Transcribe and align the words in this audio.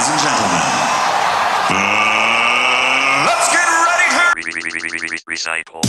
Ladies 0.00 0.12
and 0.12 0.22
gentlemen, 0.22 0.62
uh, 1.68 3.26
let's 3.26 3.52
get 3.52 3.68
ready 3.84 4.08
to 5.10 5.24
Recycle. 5.26 5.82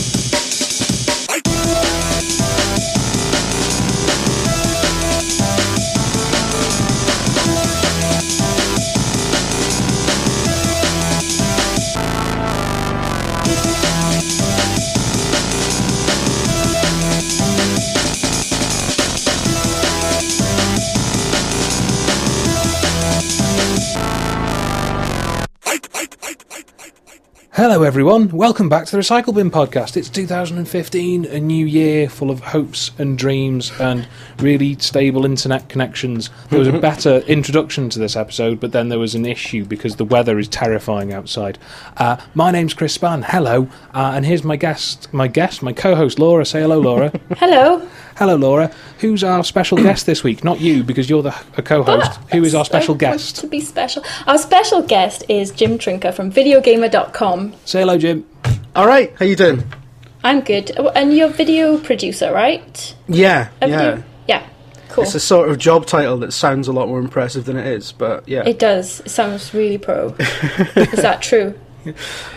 Hello, 27.62 27.84
everyone. 27.84 28.28
Welcome 28.30 28.68
back 28.68 28.86
to 28.86 28.96
the 28.96 28.98
Recycle 28.98 29.36
Bin 29.36 29.48
podcast. 29.48 29.96
It's 29.96 30.08
2015, 30.08 31.26
a 31.26 31.38
new 31.38 31.64
year 31.64 32.08
full 32.08 32.32
of 32.32 32.40
hopes 32.40 32.90
and 32.98 33.16
dreams 33.16 33.70
and 33.78 34.08
really 34.38 34.76
stable 34.80 35.24
internet 35.24 35.68
connections. 35.68 36.28
There 36.50 36.58
was 36.58 36.66
a 36.66 36.72
better 36.80 37.18
introduction 37.18 37.88
to 37.90 38.00
this 38.00 38.16
episode, 38.16 38.58
but 38.58 38.72
then 38.72 38.88
there 38.88 38.98
was 38.98 39.14
an 39.14 39.24
issue 39.24 39.64
because 39.64 39.94
the 39.94 40.04
weather 40.04 40.40
is 40.40 40.48
terrifying 40.48 41.12
outside. 41.12 41.56
Uh, 41.98 42.16
my 42.34 42.50
name's 42.50 42.74
Chris 42.74 42.98
Spann. 42.98 43.22
Hello, 43.22 43.68
uh, 43.94 44.10
and 44.12 44.26
here's 44.26 44.42
my 44.42 44.56
guest, 44.56 45.14
my 45.14 45.28
guest, 45.28 45.62
my 45.62 45.72
co-host 45.72 46.18
Laura. 46.18 46.44
Say 46.44 46.62
hello, 46.62 46.80
Laura. 46.80 47.12
Hello. 47.36 47.88
Hello, 48.16 48.36
Laura. 48.36 48.70
Who's 49.00 49.24
our 49.24 49.42
special 49.44 49.78
guest 49.82 50.06
this 50.06 50.22
week? 50.22 50.44
Not 50.44 50.60
you, 50.60 50.82
because 50.84 51.08
you're 51.10 51.22
the 51.22 51.34
a 51.56 51.62
co-host. 51.62 52.16
Who 52.32 52.44
is 52.44 52.54
our 52.54 52.64
special 52.64 52.92
I 52.92 52.94
want 52.94 53.00
guest? 53.00 53.36
To 53.38 53.46
be 53.46 53.60
special. 53.60 54.04
Our 54.26 54.38
special 54.38 54.82
guest 54.82 55.24
is 55.28 55.50
Jim 55.50 55.78
Trinca 55.78 56.12
from 56.14 56.30
VideoGamer.com. 56.32 57.54
Say 57.64 57.80
hello, 57.80 57.98
Jim. 57.98 58.24
All 58.76 58.86
right, 58.86 59.12
how 59.18 59.24
you 59.24 59.36
doing? 59.36 59.64
I'm 60.24 60.40
good. 60.40 60.70
And 60.94 61.14
you're 61.16 61.28
a 61.28 61.32
video 61.32 61.78
producer, 61.78 62.32
right? 62.32 62.94
Yeah, 63.08 63.48
A 63.60 63.68
yeah. 63.68 63.78
video- 63.90 64.04
Yeah. 64.28 64.46
Cool. 64.90 65.04
It's 65.04 65.14
a 65.14 65.20
sort 65.20 65.48
of 65.48 65.56
job 65.58 65.86
title 65.86 66.18
that 66.18 66.32
sounds 66.32 66.68
a 66.68 66.72
lot 66.72 66.86
more 66.86 66.98
impressive 67.00 67.46
than 67.46 67.56
it 67.56 67.66
is, 67.66 67.92
but 67.92 68.28
yeah. 68.28 68.46
It 68.46 68.58
does. 68.58 69.00
It 69.00 69.08
sounds 69.08 69.52
really 69.54 69.78
pro. 69.78 70.08
is 70.18 71.00
that 71.02 71.22
true? 71.22 71.58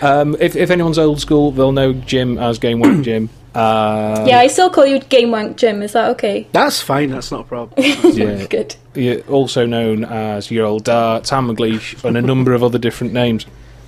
Um, 0.02 0.36
if, 0.40 0.56
if 0.56 0.72
anyone's 0.72 0.98
old 0.98 1.20
school, 1.20 1.52
they'll 1.52 1.74
know 1.74 1.92
Jim 1.94 2.38
as 2.38 2.58
Game 2.58 2.80
One 2.80 3.04
Jim. 3.04 3.30
Uh, 3.56 4.26
yeah, 4.28 4.40
I 4.40 4.48
still 4.48 4.70
call 4.70 4.86
you 4.86 5.00
Game 5.00 5.32
Wank 5.32 5.58
Jim. 5.58 5.82
Is 5.82 5.94
that 5.94 6.10
okay? 6.12 6.48
That's 6.52 6.82
fine. 6.82 7.10
That's 7.12 7.32
not 7.32 7.42
a 7.42 7.44
problem. 7.46 7.74
yeah. 8.14 8.46
Good. 8.50 8.76
You're 8.94 9.22
also 9.22 9.66
known 9.66 10.04
as 10.06 10.52
your 10.52 10.66
old 10.66 10.84
dart, 10.84 11.26
Sam 11.28 11.48
McLeish, 11.48 12.04
and 12.04 12.18
a 12.18 12.22
number 12.22 12.54
of 12.54 12.64
other 12.64 12.78
different 12.80 13.14
names. 13.14 13.46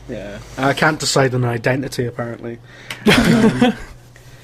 yeah, 0.09 0.39
I 0.57 0.73
can't 0.73 0.99
decide 0.99 1.33
on 1.35 1.43
an 1.43 1.49
identity 1.49 2.05
apparently. 2.05 2.59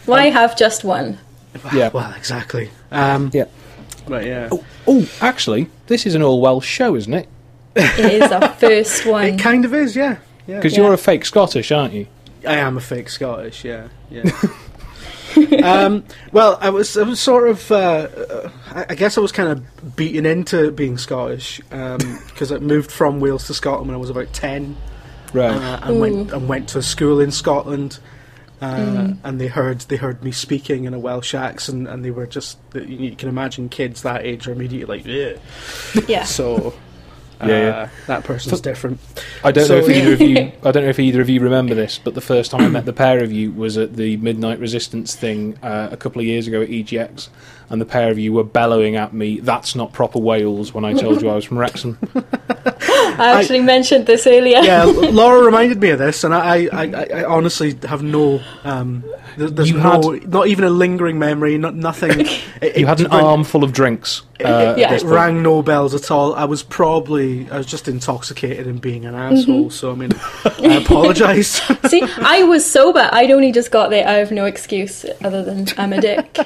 Why 0.06 0.30
have 0.30 0.58
just 0.58 0.84
one? 0.84 1.18
Yeah. 1.74 1.90
Well, 1.94 2.14
exactly. 2.18 2.70
Um, 2.92 3.30
Yeah. 3.34 3.46
but 4.08 4.26
yeah, 4.26 4.50
Oh, 4.88 5.08
actually, 5.22 5.70
this 5.88 6.06
is 6.06 6.16
an 6.16 6.22
all 6.22 6.42
Welsh 6.42 6.68
show, 6.68 6.96
isn't 6.96 7.14
it? 7.14 7.30
It 7.76 8.22
is 8.24 8.32
our 8.32 8.50
first 8.56 9.06
one. 9.06 9.26
it 9.26 9.40
kind 9.40 9.64
of 9.66 9.74
is. 9.74 9.96
Yeah, 9.96 10.18
yeah. 10.48 10.58
Because 10.58 10.74
Yeah. 10.78 10.84
you're 10.84 10.94
a 10.94 10.98
fake 10.98 11.26
Scottish, 11.26 11.72
aren't 11.72 11.94
you? 11.94 12.08
I 12.48 12.56
am 12.56 12.76
a 12.78 12.82
fake 12.82 13.10
Scottish. 13.10 13.64
Yeah, 13.64 13.88
yeah. 14.12 14.30
um, 15.64 16.04
well, 16.32 16.58
I 16.62 16.70
was, 16.70 16.98
I 16.98 17.04
was 17.04 17.20
sort 17.20 17.48
of, 17.48 17.72
uh, 17.72 17.76
uh, 17.76 18.52
I 18.72 18.86
I 18.90 18.96
guess 18.96 19.18
I 19.18 19.22
was 19.22 19.32
kind 19.32 19.50
of 19.50 19.96
beaten 19.96 20.26
into 20.26 20.72
being 20.72 20.98
Scottish 20.98 21.60
because 21.70 22.52
I 22.52 22.60
moved 22.60 22.92
from 22.92 23.20
Wales 23.20 23.48
to 23.48 23.54
Scotland 23.54 23.88
when 23.88 23.96
I 23.96 24.00
was 24.00 24.10
about 24.10 24.32
ten. 24.34 24.76
Right. 25.34 25.50
uh, 25.50 25.80
and 25.84 26.00
went 26.00 26.32
and 26.32 26.48
went 26.48 26.70
to 26.70 26.78
a 26.80 26.84
school 26.84 27.20
in 27.20 27.32
Scotland. 27.32 28.00
Uh, 28.62 29.14
And 29.26 29.42
they 29.42 29.48
heard 29.48 29.80
they 29.82 29.98
heard 29.98 30.24
me 30.24 30.32
speaking 30.32 30.86
in 30.86 30.94
a 30.94 31.00
Welsh 31.00 31.34
accent, 31.34 31.88
and 31.88 32.06
they 32.06 32.12
were 32.12 32.28
just 32.28 32.58
you 32.74 33.14
can 33.16 33.28
imagine 33.28 33.68
kids 33.68 34.04
that 34.04 34.24
age 34.26 34.48
are 34.48 34.54
immediately 34.54 35.00
like, 35.00 35.06
yeah. 35.06 35.34
yeah. 36.08 36.24
So, 36.24 36.74
Yeah, 37.48 37.60
yeah. 37.60 37.90
that 38.08 38.24
person's 38.24 38.62
different. 38.62 39.00
I 39.44 39.52
don't 39.52 39.68
know 39.70 39.78
if 39.78 39.90
either 39.90 40.14
of 40.14 40.22
you. 40.22 40.38
I 40.64 40.72
don't 40.72 40.84
know 40.84 40.90
if 40.90 41.00
either 41.00 41.22
of 41.22 41.30
you 41.30 41.40
remember 41.40 41.76
this, 41.76 42.00
but 42.00 42.14
the 42.14 42.22
first 42.22 42.52
time 42.52 42.62
I 42.62 42.68
met 42.70 42.86
the 42.86 42.94
pair 42.94 43.24
of 43.24 43.32
you 43.32 43.52
was 43.52 43.78
at 43.78 43.96
the 43.96 44.18
Midnight 44.18 44.60
Resistance 44.60 45.16
thing 45.16 45.58
uh, 45.64 45.90
a 45.92 45.98
couple 45.98 46.20
of 46.20 46.26
years 46.26 46.48
ago 46.48 46.62
at 46.62 46.70
EGX, 46.70 47.30
and 47.70 47.80
the 47.82 47.86
pair 47.86 48.10
of 48.12 48.20
you 48.20 48.34
were 48.34 48.44
bellowing 48.44 48.96
at 48.96 49.14
me, 49.14 49.40
"That's 49.40 49.76
not 49.76 49.94
proper 49.94 50.20
Wales." 50.20 50.74
When 50.74 50.86
I 50.86 50.94
told 50.94 51.22
you 51.22 51.30
I 51.30 51.36
was 51.36 51.46
from 51.46 51.58
Wrexham. 51.58 51.98
I 53.16 53.40
actually 53.40 53.62
mentioned 53.62 54.06
this 54.08 54.26
earlier. 54.26 54.60
Yeah, 54.62 54.84
Laura 54.88 55.44
reminded 55.44 55.80
me 55.80 55.90
of 55.92 56.00
this, 56.00 56.24
and 56.24 56.34
I, 56.34 56.66
I, 56.66 56.84
I, 56.84 57.08
I 57.20 57.24
honestly 57.26 57.76
have 57.88 58.02
no. 58.02 58.42
Um, 58.64 59.04
there's 59.38 59.70
You 59.70 59.78
no, 59.78 60.00
not 60.28 60.48
even 60.48 60.64
a 60.66 60.70
lingering 60.70 61.20
memory, 61.20 61.58
not 61.58 61.76
nothing. 61.76 62.28
It, 62.62 62.78
You 62.78 62.86
had 62.88 63.00
an 63.02 63.08
it 63.08 63.12
rang- 63.12 63.26
arm 63.26 63.46
of 63.64 63.74
drinks. 63.74 64.22
Uh, 64.44 64.76
Yeah. 64.78 64.94
It 64.94 65.04
rang 65.04 65.42
no 65.44 65.62
bells 65.62 65.94
at 65.94 66.10
all. 66.12 66.34
I 66.34 66.46
was 66.46 66.64
probably, 66.64 67.50
I 67.52 67.58
was 67.58 67.66
just 67.66 67.88
intoxicated 67.88 68.68
and 68.68 68.80
being 68.80 69.06
an 69.06 69.16
asshole. 69.16 69.70
So 69.70 69.92
I 69.92 69.96
mean, 69.96 70.12
I 70.46 70.76
apologise. 70.82 71.62
See, 71.90 72.04
I 72.22 72.44
was 72.44 72.66
sober. 72.70 73.10
I'd 73.12 73.32
only 73.32 73.52
just 73.52 73.70
got 73.72 73.90
there. 73.90 74.08
I 74.08 74.14
have 74.14 74.32
no 74.32 74.46
excuse 74.46 75.06
other 75.24 75.44
than 75.44 75.68
I'm 75.78 75.94
a 75.94 76.00
dick. 76.02 76.38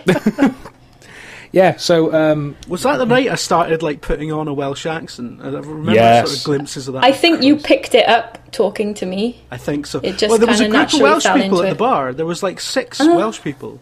Yeah. 1.51 1.77
So 1.77 2.13
um, 2.13 2.55
Was 2.67 2.83
that 2.83 2.97
the 2.97 3.05
night 3.05 3.29
I 3.29 3.35
started 3.35 3.81
like 3.81 4.01
putting 4.01 4.31
on 4.31 4.47
a 4.47 4.53
Welsh 4.53 4.85
accent? 4.85 5.39
I 5.41 5.45
remember 5.49 5.93
Yes. 5.93 6.27
sort 6.29 6.37
of 6.39 6.43
glimpses 6.45 6.87
of 6.87 6.95
that. 6.95 7.03
I 7.03 7.11
think 7.11 7.41
you 7.43 7.55
picked 7.57 7.95
it 7.95 8.07
up 8.07 8.37
talking 8.51 8.93
to 8.95 9.05
me. 9.05 9.41
I 9.51 9.57
think 9.57 9.85
so. 9.87 9.99
it 10.03 10.17
just 10.17 10.29
well, 10.29 10.37
there 10.37 10.47
was 10.47 10.59
a 10.61 10.67
group 10.69 10.93
of 10.93 10.99
Welsh 11.01 11.25
people 11.25 11.41
into 11.61 11.63
at 11.63 11.69
the 11.69 11.75
bar. 11.75 12.13
There 12.13 12.25
was 12.25 12.43
like 12.43 12.59
6 12.59 12.99
Uh-huh. 12.99 13.15
Welsh 13.15 13.41
people. 13.41 13.79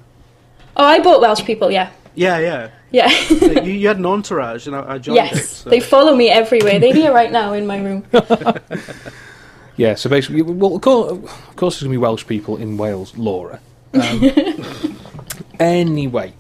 Oh, 0.78 0.84
I 0.86 1.00
bought 1.00 1.22
Welsh 1.22 1.44
people. 1.46 1.72
Yeah, 1.72 1.90
Yeah, 2.16 2.38
yeah. 2.40 2.70
yeah. 2.92 3.06
Like, 3.42 3.66
you, 3.66 3.74
you 3.74 3.88
had 3.88 3.98
an 3.98 4.06
entourage, 4.06 4.68
and 4.68 4.76
I, 4.76 4.94
I 4.94 4.98
joined 4.98 5.18
it. 5.20 5.32
yes, 5.34 5.50
so- 5.50 5.70
they 5.70 5.80
follow 5.80 6.14
me 6.16 6.30
everywhere. 6.30 6.80
They're 6.80 6.94
here 6.94 7.14
right 7.14 7.32
now 7.32 7.54
in 7.54 7.66
my 7.66 7.82
room. 7.82 8.06
yeah. 9.78 9.96
So 9.96 10.10
basically, 10.10 10.42
well, 10.42 10.76
of 10.76 10.82
course, 10.82 11.12
of 11.12 11.56
course, 11.56 11.76
there's 11.76 11.84
going 11.84 11.94
to 11.94 11.98
be 11.98 11.98
Welsh 11.98 12.26
people 12.28 12.58
in 12.58 12.78
Wales, 12.78 13.16
Laura. 13.18 13.60
Um, 13.94 14.32
anyway. 15.60 16.34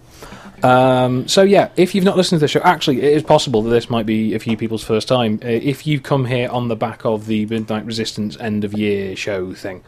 Um, 0.65 1.27
so 1.27 1.43
yeah, 1.43 1.69
if 1.75 1.93
you've 1.93 2.03
not 2.03 2.17
listened 2.17 2.39
to 2.39 2.43
the 2.43 2.47
show, 2.47 2.61
actually, 2.61 2.97
it 3.01 3.13
is 3.13 3.21
possible 3.23 3.61
that 3.63 3.69
this 3.69 3.87
might 3.89 4.05
be 4.07 4.33
a 4.33 4.39
few 4.39 4.57
people's 4.57 4.83
first 4.83 5.07
time. 5.07 5.39
Uh, 5.43 5.47
if 5.47 5.85
you 5.85 5.99
come 5.99 6.25
here 6.25 6.49
on 6.49 6.69
the 6.69 6.75
back 6.75 7.05
of 7.05 7.27
the 7.27 7.45
Midnight 7.45 7.85
Resistance 7.85 8.35
end 8.39 8.63
of 8.63 8.73
year 8.73 9.15
show 9.15 9.53
thing, 9.53 9.83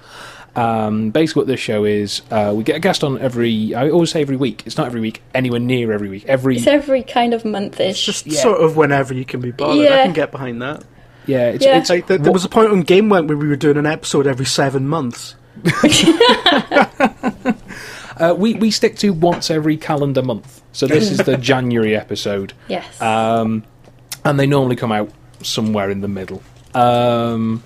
um, 0.55 1.09
basically 1.09 1.39
what 1.41 1.47
this 1.47 1.59
show 1.59 1.83
is, 1.83 2.21
uh, 2.29 2.53
we 2.55 2.63
get 2.63 2.75
a 2.75 2.79
guest 2.79 3.03
on 3.03 3.17
every. 3.19 3.73
I 3.73 3.89
always 3.89 4.11
say 4.11 4.21
every 4.21 4.35
week. 4.38 4.61
It's 4.67 4.77
not 4.77 4.85
every 4.85 5.01
week, 5.01 5.23
anywhere 5.33 5.59
near 5.59 5.91
every 5.91 6.09
week. 6.09 6.25
Every 6.27 6.57
It's 6.57 6.67
every 6.67 7.01
kind 7.01 7.33
of 7.33 7.44
month-ish. 7.44 8.05
Just 8.05 8.27
Yeah. 8.27 8.39
sort 8.41 8.61
of 8.61 8.77
whenever 8.77 9.15
you 9.15 9.25
can 9.25 9.39
be 9.39 9.49
bothered. 9.51 9.79
I 9.88 9.89
Yeah. 9.89 10.03
can 10.03 10.13
get 10.13 10.31
behind 10.31 10.61
that. 10.61 10.83
yeah, 11.25 11.47
it's, 11.49 11.65
Yeah. 11.65 11.79
it's 11.79 11.89
Like, 11.89 12.05
there, 12.07 12.19
there 12.19 12.31
was 12.31 12.45
a 12.45 12.49
point 12.49 12.71
on 12.71 12.81
Game 12.81 13.09
Went 13.09 13.27
where 13.27 13.35
we 13.38 13.47
were 13.47 13.55
doing 13.55 13.77
an 13.77 13.88
episode 13.88 14.27
every 14.27 14.45
seven 14.45 14.88
months. 14.88 15.33
uh, 18.17 18.35
we 18.38 18.53
we 18.53 18.69
stick 18.71 18.95
to 18.97 19.09
once 19.11 19.49
every 19.49 19.75
calendar 19.77 20.21
month. 20.21 20.61
So 20.77 20.85
this 20.85 21.09
is 21.09 21.17
the 21.17 21.38
January 21.38 21.95
episode. 21.95 22.53
yes. 22.67 23.01
um, 23.01 23.63
and 24.23 24.39
they 24.39 24.45
normally 24.45 24.75
come 24.75 24.91
out 24.91 25.09
somewhere 25.41 25.89
in 25.89 26.01
the 26.01 26.07
middle. 26.07 26.43
Um, 26.75 27.63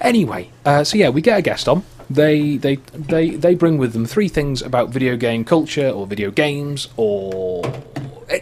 anyway, 0.00 0.50
uh, 0.64 0.84
so 0.84 0.96
yeah, 0.96 1.08
we 1.08 1.20
get 1.20 1.36
a 1.36 1.42
guest 1.42 1.68
on. 1.68 1.82
They 2.08 2.56
they 2.58 2.76
they 2.94 3.30
they 3.30 3.56
bring 3.56 3.76
with 3.76 3.92
them 3.92 4.06
three 4.06 4.28
things 4.28 4.62
about 4.62 4.90
video 4.90 5.16
game 5.16 5.44
culture 5.44 5.88
or 5.88 6.06
video 6.06 6.30
games 6.30 6.86
or 6.96 7.64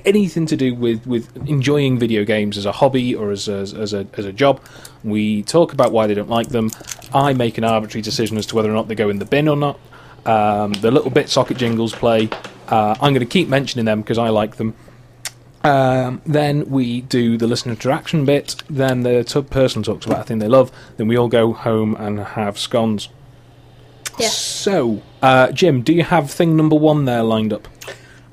anything 0.04 0.44
to 0.44 0.56
do 0.58 0.74
with, 0.74 1.06
with 1.06 1.34
enjoying 1.48 1.98
video 1.98 2.24
games 2.24 2.58
as 2.58 2.66
a 2.66 2.72
hobby 2.72 3.14
or 3.14 3.30
as 3.30 3.48
a, 3.48 3.60
as 3.60 3.94
a 3.94 4.06
as 4.18 4.26
a 4.26 4.32
job. 4.32 4.60
We 5.04 5.42
talk 5.42 5.72
about 5.72 5.90
why 5.90 6.06
they 6.06 6.14
don't 6.14 6.28
like 6.28 6.48
them. 6.48 6.70
I 7.14 7.32
make 7.32 7.56
an 7.56 7.64
arbitrary 7.64 8.02
decision 8.02 8.36
as 8.36 8.44
to 8.46 8.56
whether 8.56 8.70
or 8.70 8.74
not 8.74 8.88
they 8.88 8.94
go 8.94 9.08
in 9.08 9.20
the 9.20 9.24
bin 9.24 9.48
or 9.48 9.56
not. 9.56 9.80
Um, 10.24 10.72
the 10.74 10.90
little 10.90 11.10
bit 11.10 11.28
socket 11.28 11.56
jingles 11.56 11.92
play. 11.92 12.28
Uh, 12.68 12.94
I'm 13.00 13.12
going 13.12 13.20
to 13.20 13.26
keep 13.26 13.48
mentioning 13.48 13.84
them 13.84 14.02
because 14.02 14.18
I 14.18 14.28
like 14.28 14.56
them. 14.56 14.74
Um, 15.64 16.20
then 16.26 16.68
we 16.70 17.02
do 17.02 17.36
the 17.36 17.46
listener 17.46 17.72
interaction 17.72 18.24
bit. 18.24 18.56
Then 18.68 19.02
the 19.02 19.24
t- 19.24 19.42
person 19.42 19.82
talks 19.82 20.06
about 20.06 20.20
a 20.20 20.24
thing 20.24 20.38
they 20.38 20.48
love. 20.48 20.72
Then 20.96 21.08
we 21.08 21.16
all 21.16 21.28
go 21.28 21.52
home 21.52 21.94
and 21.96 22.18
have 22.20 22.58
scones. 22.58 23.08
Yeah. 24.18 24.28
So, 24.28 25.02
uh, 25.22 25.52
Jim, 25.52 25.82
do 25.82 25.92
you 25.92 26.02
have 26.04 26.30
thing 26.30 26.56
number 26.56 26.76
one 26.76 27.04
there 27.04 27.22
lined 27.22 27.52
up? 27.52 27.68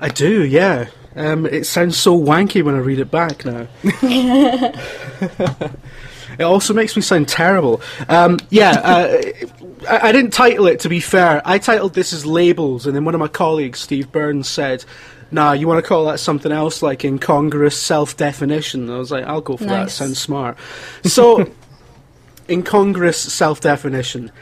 I 0.00 0.08
do, 0.08 0.44
yeah. 0.44 0.88
Um, 1.16 1.46
it 1.46 1.66
sounds 1.66 1.96
so 1.96 2.18
wanky 2.18 2.62
when 2.62 2.74
I 2.74 2.78
read 2.78 2.98
it 2.98 3.10
back 3.10 3.44
now. 3.44 3.66
it 6.40 6.44
also 6.44 6.74
makes 6.74 6.96
me 6.96 7.02
sound 7.02 7.28
terrible. 7.28 7.80
Um, 8.08 8.38
yeah, 8.50 8.70
uh, 8.70 9.22
I, 9.88 10.08
I 10.08 10.12
didn't 10.12 10.32
title 10.32 10.66
it, 10.66 10.80
to 10.80 10.88
be 10.88 11.00
fair. 11.00 11.42
I 11.44 11.58
titled 11.58 11.94
this 11.94 12.12
as 12.12 12.26
Labels, 12.26 12.86
and 12.86 12.96
then 12.96 13.04
one 13.04 13.14
of 13.14 13.20
my 13.20 13.28
colleagues, 13.28 13.80
Steve 13.80 14.10
Burns, 14.10 14.48
said, 14.48 14.84
Nah, 15.30 15.52
you 15.52 15.68
want 15.68 15.82
to 15.82 15.88
call 15.88 16.06
that 16.06 16.18
something 16.18 16.50
else 16.50 16.82
like 16.82 17.04
incongruous 17.04 17.80
self 17.80 18.16
definition? 18.16 18.90
I 18.90 18.98
was 18.98 19.12
like, 19.12 19.24
I'll 19.24 19.40
go 19.40 19.56
for 19.56 19.64
that. 19.64 19.90
Sounds 19.90 20.18
smart. 20.18 20.58
So. 21.04 21.50
incongruous 22.50 23.18
self-definition. 23.18 24.32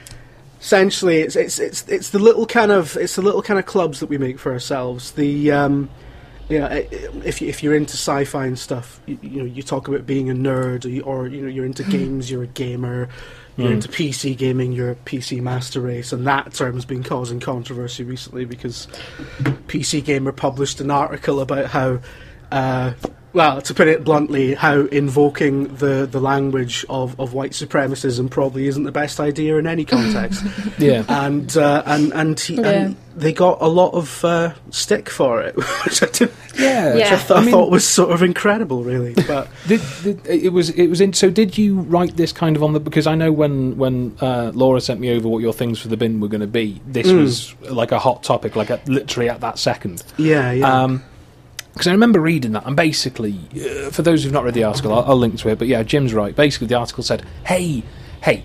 Essentially, 0.61 1.21
it's 1.21 1.37
it's 1.37 1.61
it's 1.61 1.87
it's 1.89 2.11
the 2.11 2.19
little 2.19 2.47
kind 2.47 2.73
of 2.73 2.97
it's 2.97 3.15
the 3.15 3.23
little 3.23 3.43
kind 3.43 3.61
of 3.61 3.67
clubs 3.67 4.00
that 4.00 4.09
we 4.09 4.19
make 4.19 4.41
for 4.41 4.50
ourselves. 4.50 5.12
The 5.12 5.53
um, 5.53 5.89
you 6.49 6.59
know, 6.59 6.67
if 6.67 7.43
if 7.43 7.62
you're 7.62 7.75
into 7.75 7.95
sci-fi 7.95 8.47
and 8.47 8.59
stuff, 8.59 9.00
you, 9.06 9.19
you 9.23 9.39
know, 9.41 9.45
you 9.45 9.62
talk 9.62 9.89
about 9.89 10.06
being 10.06 10.31
a 10.31 10.35
nerd, 10.35 10.85
or, 10.85 10.89
you, 10.89 11.03
or 11.03 11.29
you 11.29 11.43
know, 11.43 11.49
you're 11.49 11.67
into 11.67 11.83
games, 11.91 12.31
you're 12.31 12.45
a 12.45 12.49
gamer. 12.49 13.09
You're 13.59 13.73
into 13.73 13.89
PC 13.89 14.37
gaming, 14.37 14.71
you're 14.71 14.93
a 14.93 14.95
PC 14.95 15.41
master 15.43 15.81
race, 15.81 16.12
and 16.12 16.25
that 16.29 16.53
term's 16.55 16.85
been 16.85 17.03
causing 17.03 17.41
controversy 17.41 18.05
recently 18.05 18.45
because 18.45 18.87
PC 19.67 20.05
Gamer 20.05 20.31
published 20.31 20.81
an 20.81 20.93
article 20.93 21.41
about 21.41 21.67
how, 21.67 21.99
uh, 22.53 22.93
well, 23.32 23.60
to 23.62 23.75
put 23.75 23.88
it 23.88 24.04
bluntly, 24.04 24.54
how 24.54 24.80
invoking 24.86 25.75
the, 25.76 26.08
the 26.10 26.20
language 26.20 26.84
of, 26.88 27.19
of 27.20 27.34
white 27.34 27.52
supremacism 27.52 28.30
probably 28.30 28.66
isn't 28.69 28.84
the 28.84 28.92
best 28.92 29.20
idea 29.20 29.56
in 29.58 29.66
any 29.66 29.84
context. 29.84 30.44
Yeah. 30.78 31.04
and 31.08 31.56
uh, 31.56 31.82
and 31.86 32.12
and, 32.12 32.38
he, 32.38 32.56
and 32.62 32.94
they 33.16 33.32
got 33.32 33.60
a 33.60 33.66
lot 33.66 33.94
of 33.94 34.25
uh, 34.25 34.54
stick 34.70 35.10
for 35.10 35.42
it, 35.42 35.56
which 35.84 36.02
I, 36.02 36.06
did, 36.06 36.32
yeah. 36.56 36.94
Yeah. 36.94 37.06
I, 37.14 37.16
th- 37.16 37.30
I 37.32 37.34
I 37.34 37.40
mean- 37.40 37.50
thought 37.50 37.70
was 37.70 37.84
sort 37.86 38.12
of 38.12 38.22
incredible, 38.22 38.84
really. 38.84 39.14
But 39.26 39.48
Did, 39.66 39.80
did, 40.04 40.26
it 40.26 40.52
was 40.52 40.70
it 40.70 40.86
was 40.86 41.00
in. 41.00 41.12
So 41.14 41.30
did 41.30 41.58
you 41.58 41.80
write 41.80 42.16
this 42.16 42.32
kind 42.32 42.54
of 42.54 42.62
on 42.62 42.75
the? 42.75 42.80
Because 42.80 43.06
I 43.08 43.16
know 43.16 43.32
when 43.32 43.76
when 43.76 44.16
uh, 44.20 44.52
Laura 44.54 44.80
sent 44.80 45.00
me 45.00 45.10
over 45.10 45.28
what 45.28 45.38
your 45.40 45.52
things 45.52 45.80
for 45.80 45.88
the 45.88 45.96
bin 45.96 46.20
were 46.20 46.28
going 46.28 46.40
to 46.42 46.46
be, 46.46 46.80
this 46.86 47.08
Mm. 47.08 47.20
was 47.22 47.54
like 47.62 47.90
a 47.90 47.98
hot 47.98 48.22
topic, 48.22 48.54
like 48.54 48.70
at, 48.70 48.88
literally 48.88 49.28
at 49.28 49.40
that 49.40 49.58
second. 49.58 50.02
yeah, 50.16 50.52
yeah, 50.52 50.82
Um 50.84 50.98
'cause 51.00 51.07
because 51.78 51.86
I 51.86 51.92
remember 51.92 52.20
reading 52.20 52.52
that, 52.52 52.66
and 52.66 52.75
basically, 52.75 53.38
uh, 53.54 53.90
for 53.90 54.02
those 54.02 54.25
who've 54.25 54.32
not 54.32 54.42
read 54.42 54.54
the 54.54 54.64
article, 54.64 54.92
I'll, 54.92 55.04
I'll 55.10 55.16
link 55.16 55.38
to 55.38 55.48
it. 55.48 55.60
But 55.60 55.69
yeah, 55.69 55.84
Jim's 55.84 56.12
right. 56.12 56.34
Basically, 56.34 56.66
the 56.66 56.75
article 56.75 57.04
said, 57.04 57.25
"Hey, 57.46 57.84
hey, 58.20 58.42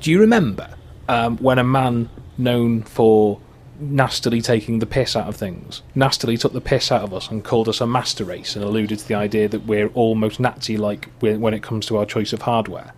do 0.00 0.10
you 0.10 0.20
remember 0.20 0.68
um, 1.08 1.38
when 1.38 1.58
a 1.58 1.64
man 1.64 2.10
known 2.36 2.82
for 2.82 3.40
nastily 3.80 4.42
taking 4.42 4.78
the 4.80 4.86
piss 4.86 5.16
out 5.16 5.26
of 5.26 5.36
things, 5.36 5.80
nastily 5.94 6.36
took 6.36 6.52
the 6.52 6.60
piss 6.60 6.92
out 6.92 7.00
of 7.00 7.14
us 7.14 7.30
and 7.30 7.42
called 7.42 7.66
us 7.66 7.80
a 7.80 7.86
master 7.86 8.24
race, 8.24 8.54
and 8.54 8.62
alluded 8.62 8.98
to 8.98 9.08
the 9.08 9.14
idea 9.14 9.48
that 9.48 9.64
we're 9.64 9.88
almost 9.88 10.38
Nazi-like 10.38 11.08
when 11.20 11.40
when 11.40 11.54
it 11.54 11.62
comes 11.62 11.86
to 11.86 11.96
our 11.96 12.04
choice 12.04 12.34
of 12.34 12.42
hardware? 12.42 12.92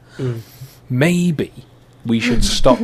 Maybe 0.91 1.53
we 2.05 2.19
should 2.19 2.45
stop 2.59 2.81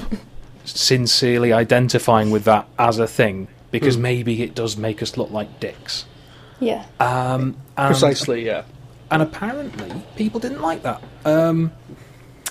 sincerely 0.64 1.52
identifying 1.52 2.30
with 2.30 2.44
that 2.44 2.68
as 2.78 3.00
a 3.00 3.08
thing." 3.08 3.48
Because 3.72 3.98
maybe 3.98 4.40
it 4.44 4.54
does 4.54 4.76
make 4.76 5.02
us 5.02 5.16
look 5.16 5.32
like 5.32 5.58
dicks. 5.58 6.04
Yeah. 6.64 6.86
Um, 7.00 7.56
and, 7.76 7.88
precisely, 7.88 8.46
yeah. 8.46 8.64
And 9.10 9.22
apparently, 9.22 10.02
people 10.16 10.40
didn't 10.40 10.62
like 10.62 10.82
that. 10.82 11.02
Um, 11.24 11.72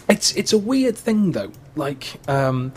it's 0.09 0.35
it's 0.35 0.53
a 0.53 0.57
weird 0.57 0.97
thing 0.97 1.31
though. 1.31 1.51
Like 1.75 2.19
um, 2.27 2.73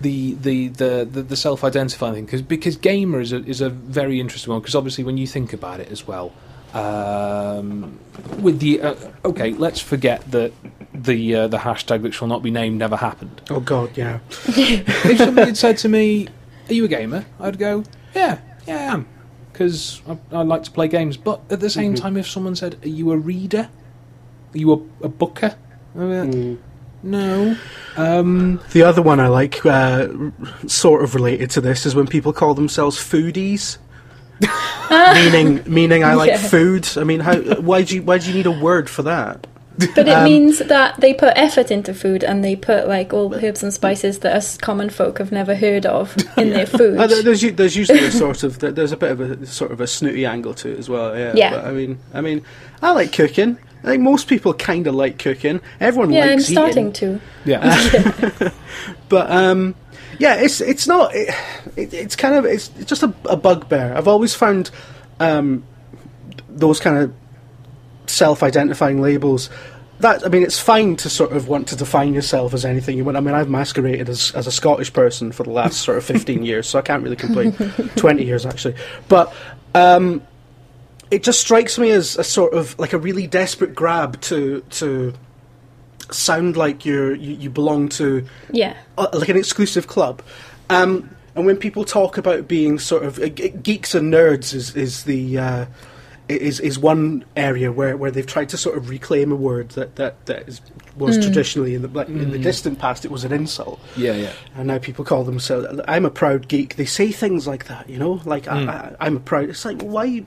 the, 0.00 0.34
the 0.34 0.68
the 0.68 1.08
the, 1.10 1.22
the 1.22 1.36
self 1.36 1.64
identifying 1.64 2.14
thing, 2.14 2.24
because 2.24 2.42
because 2.42 2.76
gamer 2.76 3.20
is 3.20 3.32
a 3.32 3.44
is 3.44 3.60
a 3.60 3.70
very 3.70 4.20
interesting 4.20 4.52
one. 4.52 4.60
Because 4.60 4.74
obviously, 4.74 5.04
when 5.04 5.16
you 5.16 5.26
think 5.26 5.52
about 5.52 5.80
it 5.80 5.90
as 5.90 6.06
well, 6.06 6.32
um, 6.74 7.98
with 8.40 8.60
the 8.60 8.80
uh, 8.80 8.94
okay, 9.24 9.52
let's 9.52 9.80
forget 9.80 10.30
that 10.30 10.52
the 10.92 11.34
uh, 11.34 11.48
the 11.48 11.58
hashtag 11.58 12.02
that 12.02 12.12
shall 12.14 12.28
not 12.28 12.42
be 12.42 12.50
named 12.50 12.78
never 12.78 12.96
happened. 12.96 13.42
Oh 13.50 13.60
God, 13.60 13.96
yeah. 13.96 14.18
if 14.30 15.18
somebody 15.18 15.46
had 15.46 15.56
said 15.56 15.78
to 15.78 15.88
me, 15.88 16.28
"Are 16.68 16.74
you 16.74 16.84
a 16.84 16.88
gamer?" 16.88 17.24
I'd 17.40 17.58
go, 17.58 17.84
"Yeah, 18.14 18.38
yeah, 18.66 18.76
I 18.76 18.82
am," 18.82 19.08
because 19.54 20.02
I, 20.06 20.18
I 20.32 20.42
like 20.42 20.64
to 20.64 20.70
play 20.70 20.88
games. 20.88 21.16
But 21.16 21.40
at 21.48 21.60
the 21.60 21.70
same 21.70 21.94
time, 21.94 22.16
if 22.18 22.28
someone 22.28 22.56
said, 22.56 22.76
"Are 22.84 22.88
you 22.88 23.12
a 23.12 23.16
reader? 23.16 23.70
Are 24.54 24.58
you 24.58 24.72
a, 25.00 25.06
a 25.06 25.08
booker?" 25.08 25.56
I'd 25.98 26.30
be 26.30 26.58
No. 27.02 27.56
Um, 27.96 28.60
The 28.72 28.82
other 28.82 29.00
one 29.00 29.20
I 29.20 29.28
like, 29.28 29.64
uh, 29.64 30.08
sort 30.66 31.04
of 31.04 31.14
related 31.14 31.50
to 31.52 31.60
this, 31.60 31.86
is 31.86 31.94
when 31.94 32.06
people 32.08 32.32
call 32.32 32.54
themselves 32.54 32.96
foodies. 32.98 33.78
meaning, 34.90 35.62
meaning 35.72 36.02
I 36.02 36.14
like 36.14 36.30
Yeah. 36.30 36.38
food. 36.38 36.88
I 36.96 37.04
mean, 37.04 37.20
how? 37.20 37.36
Why 37.60 37.82
do 37.82 37.94
you? 37.94 38.02
Why 38.02 38.18
do 38.18 38.28
you 38.28 38.34
need 38.34 38.46
a 38.46 38.50
word 38.50 38.90
for 38.90 39.02
that? 39.04 39.46
But 39.76 40.06
it 40.06 40.08
Um, 40.08 40.24
means 40.24 40.60
that 40.60 41.00
they 41.00 41.12
put 41.14 41.32
effort 41.36 41.70
into 41.70 41.94
food 41.94 42.22
and 42.22 42.44
they 42.44 42.54
put 42.54 42.86
like 42.86 43.12
all 43.12 43.34
herbs 43.34 43.62
and 43.64 43.72
spices 43.74 44.20
that 44.20 44.36
us 44.36 44.56
common 44.56 44.88
folk 44.88 45.18
have 45.18 45.32
never 45.32 45.56
heard 45.56 45.84
of 45.84 46.14
in 46.36 46.50
their 46.50 46.66
food. 46.66 46.96
Uh, 46.98 47.06
there's 47.08 47.42
there's 47.52 47.76
usually 47.76 48.04
a 48.04 48.10
sort 48.24 48.44
of 48.44 48.60
there's 48.60 48.92
a 48.92 48.96
bit 48.96 49.10
of 49.10 49.20
a 49.20 49.46
sort 49.46 49.72
of 49.72 49.80
a 49.80 49.86
snooty 49.88 50.26
angle 50.26 50.54
to 50.54 50.70
it 50.70 50.78
as 50.78 50.88
well. 50.88 51.16
Yeah. 51.18 51.32
Yeah. 51.34 51.50
But 51.50 51.64
I 51.64 51.72
mean, 51.72 51.98
I 52.12 52.20
mean, 52.20 52.44
I 52.82 52.92
like 52.92 53.12
cooking. 53.12 53.58
I 53.82 53.88
think 53.88 54.02
most 54.02 54.28
people 54.28 54.54
kind 54.54 54.86
of 54.86 54.94
like 54.94 55.18
cooking. 55.18 55.60
Everyone 55.80 56.10
yeah, 56.12 56.26
I'm 56.26 56.40
starting 56.40 56.90
eating. 56.90 57.18
to. 57.18 57.20
yeah. 57.44 58.50
But 59.08 59.30
um, 59.30 59.74
yeah, 60.18 60.36
it's 60.36 60.60
it's 60.60 60.86
not. 60.86 61.14
It, 61.14 61.34
it, 61.76 61.92
it's 61.92 62.16
kind 62.16 62.34
of 62.36 62.44
it's, 62.44 62.70
it's 62.78 62.88
just 62.88 63.02
a, 63.02 63.12
a 63.28 63.36
bugbear. 63.36 63.92
I've 63.96 64.08
always 64.08 64.34
found 64.34 64.70
um, 65.20 65.64
those 66.48 66.80
kind 66.80 66.98
of 66.98 67.14
self-identifying 68.06 69.00
labels. 69.00 69.50
That 70.00 70.24
I 70.26 70.28
mean, 70.28 70.42
it's 70.42 70.58
fine 70.58 70.96
to 70.96 71.08
sort 71.08 71.32
of 71.32 71.46
want 71.48 71.68
to 71.68 71.76
define 71.76 72.14
yourself 72.14 72.52
as 72.52 72.64
anything 72.64 72.96
you 72.96 73.04
want. 73.04 73.16
I 73.16 73.20
mean, 73.20 73.34
I've 73.34 73.48
masqueraded 73.48 74.08
as 74.08 74.32
as 74.34 74.46
a 74.46 74.52
Scottish 74.52 74.92
person 74.92 75.30
for 75.32 75.44
the 75.44 75.50
last 75.50 75.80
sort 75.82 75.98
of 75.98 76.04
fifteen 76.04 76.42
years, 76.50 76.68
so 76.68 76.78
I 76.78 76.82
can't 76.82 77.02
really 77.02 77.16
complain. 77.16 77.52
Twenty 77.96 78.24
years 78.24 78.44
actually, 78.46 78.74
but. 79.08 79.32
Um, 79.76 80.22
it 81.10 81.22
just 81.22 81.40
strikes 81.40 81.78
me 81.78 81.90
as 81.90 82.16
a 82.16 82.24
sort 82.24 82.54
of 82.54 82.76
like 82.78 82.92
a 82.92 82.98
really 82.98 83.26
desperate 83.26 83.74
grab 83.74 84.20
to 84.22 84.60
to 84.70 85.12
sound 86.10 86.56
like 86.56 86.84
you're 86.84 87.14
you, 87.14 87.34
you 87.34 87.50
belong 87.50 87.88
to 87.90 88.26
Yeah. 88.50 88.74
uh, 88.98 89.08
like 89.12 89.28
an 89.28 89.36
exclusive 89.36 89.86
club. 89.86 90.22
Um, 90.70 91.10
and 91.34 91.44
when 91.44 91.56
people 91.56 91.84
talk 91.84 92.16
about 92.18 92.46
being 92.48 92.78
sort 92.78 93.02
of 93.04 93.18
uh, 93.18 93.28
geeks 93.28 93.94
and 93.94 94.12
nerds, 94.12 94.54
is 94.54 94.74
is 94.76 95.04
the 95.04 95.38
uh, 95.38 95.66
is 96.28 96.60
is 96.60 96.78
one 96.78 97.24
area 97.36 97.70
where, 97.70 97.96
where 97.96 98.10
they've 98.10 98.26
tried 98.26 98.48
to 98.50 98.56
sort 98.56 98.76
of 98.76 98.88
reclaim 98.88 99.30
a 99.32 99.36
word 99.36 99.70
that 99.70 99.96
that, 99.96 100.24
that 100.26 100.48
is, 100.48 100.60
was 100.96 101.18
mm. 101.18 101.22
traditionally 101.22 101.74
in 101.74 101.82
the 101.82 101.88
like, 101.88 102.08
in 102.08 102.30
the 102.30 102.38
mm. 102.38 102.42
distant 102.42 102.78
past 102.78 103.04
it 103.04 103.10
was 103.10 103.24
an 103.24 103.32
insult, 103.32 103.80
yeah, 103.96 104.12
yeah. 104.12 104.32
and 104.56 104.68
now 104.68 104.78
people 104.78 105.04
call 105.04 105.24
themselves. 105.24 105.66
I'm 105.88 106.04
a 106.04 106.10
proud 106.10 106.48
geek. 106.48 106.76
They 106.76 106.84
say 106.84 107.10
things 107.10 107.46
like 107.46 107.66
that, 107.66 107.88
you 107.88 107.98
know, 107.98 108.20
like 108.24 108.48
I, 108.48 108.56
mm. 108.56 108.68
I, 108.68 108.96
I'm 109.00 109.16
a 109.16 109.20
proud. 109.20 109.48
It's 109.48 109.64
like 109.64 109.82
why 109.82 110.04
you, 110.04 110.26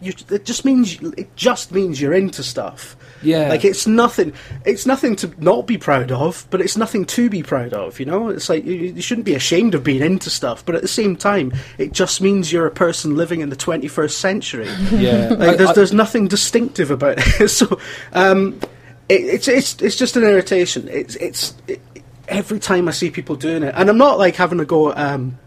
you, 0.00 0.12
it 0.30 0.44
just 0.44 0.64
means 0.64 1.00
it 1.16 1.34
just 1.36 1.72
means 1.72 2.00
you're 2.00 2.14
into 2.14 2.42
stuff. 2.42 2.96
Yeah. 3.22 3.48
like 3.48 3.64
it's 3.64 3.86
nothing. 3.86 4.32
It's 4.64 4.86
nothing 4.86 5.16
to 5.16 5.32
not 5.38 5.66
be 5.66 5.78
proud 5.78 6.10
of, 6.10 6.46
but 6.50 6.60
it's 6.60 6.76
nothing 6.76 7.04
to 7.06 7.30
be 7.30 7.42
proud 7.42 7.72
of. 7.72 8.00
You 8.00 8.06
know, 8.06 8.28
it's 8.28 8.48
like 8.48 8.64
you, 8.64 8.74
you 8.74 9.02
shouldn't 9.02 9.24
be 9.24 9.34
ashamed 9.34 9.74
of 9.74 9.84
being 9.84 10.02
into 10.02 10.30
stuff, 10.30 10.64
but 10.64 10.74
at 10.74 10.82
the 10.82 10.88
same 10.88 11.16
time, 11.16 11.52
it 11.78 11.92
just 11.92 12.20
means 12.20 12.52
you're 12.52 12.66
a 12.66 12.70
person 12.70 13.16
living 13.16 13.40
in 13.40 13.48
the 13.48 13.56
21st 13.56 14.10
century. 14.12 14.68
Yeah. 14.92 15.28
Like, 15.30 15.50
I- 15.50 15.54
there's 15.56 15.70
I- 15.70 15.74
there's 15.74 15.92
nothing 15.92 16.28
distinctive 16.28 16.90
about 16.90 17.16
it. 17.40 17.48
so, 17.48 17.78
um, 18.12 18.60
it, 19.08 19.20
it's 19.22 19.48
it's 19.48 19.80
it's 19.82 19.96
just 19.96 20.16
an 20.16 20.24
irritation. 20.24 20.88
It's 20.88 21.16
it's 21.16 21.54
it, 21.66 21.80
every 22.28 22.58
time 22.58 22.88
I 22.88 22.92
see 22.92 23.10
people 23.10 23.36
doing 23.36 23.62
it, 23.62 23.74
and 23.76 23.88
I'm 23.88 23.98
not 23.98 24.18
like 24.18 24.36
having 24.36 24.60
a 24.60 24.64
go. 24.64 24.94
Um, 24.94 25.38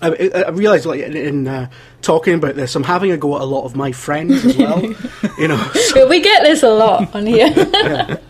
I, 0.00 0.30
I 0.34 0.42
I 0.42 0.48
realise 0.50 0.86
like 0.86 1.00
in, 1.00 1.16
in 1.16 1.48
uh, 1.48 1.70
talking 2.02 2.34
about 2.34 2.54
this, 2.54 2.74
I'm 2.74 2.84
having 2.84 3.10
a 3.10 3.16
go 3.16 3.36
at 3.36 3.42
a 3.42 3.46
lot 3.46 3.64
of 3.64 3.74
my 3.74 3.92
friends 3.92 4.44
as 4.44 4.56
well. 4.56 4.82
you 5.38 5.48
know, 5.48 5.70
But 5.94 6.08
we 6.08 6.20
get 6.20 6.42
this 6.44 6.62
a 6.62 6.70
lot 6.70 7.14
on 7.14 7.26
here. 7.26 7.48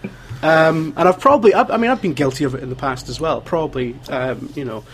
um, 0.42 0.95
and 0.97 1.09
I've 1.09 1.21
probably, 1.21 1.52
I, 1.52 1.62
I 1.62 1.76
mean, 1.76 1.90
I've 1.90 2.00
been 2.00 2.14
guilty 2.14 2.45
of 2.45 2.54
it 2.54 2.62
in 2.62 2.71
the 2.71 2.76
past 2.76 3.09
as 3.09 3.21
well. 3.21 3.40
Probably, 3.40 3.95
um, 4.09 4.50
you 4.54 4.64
know, 4.64 4.85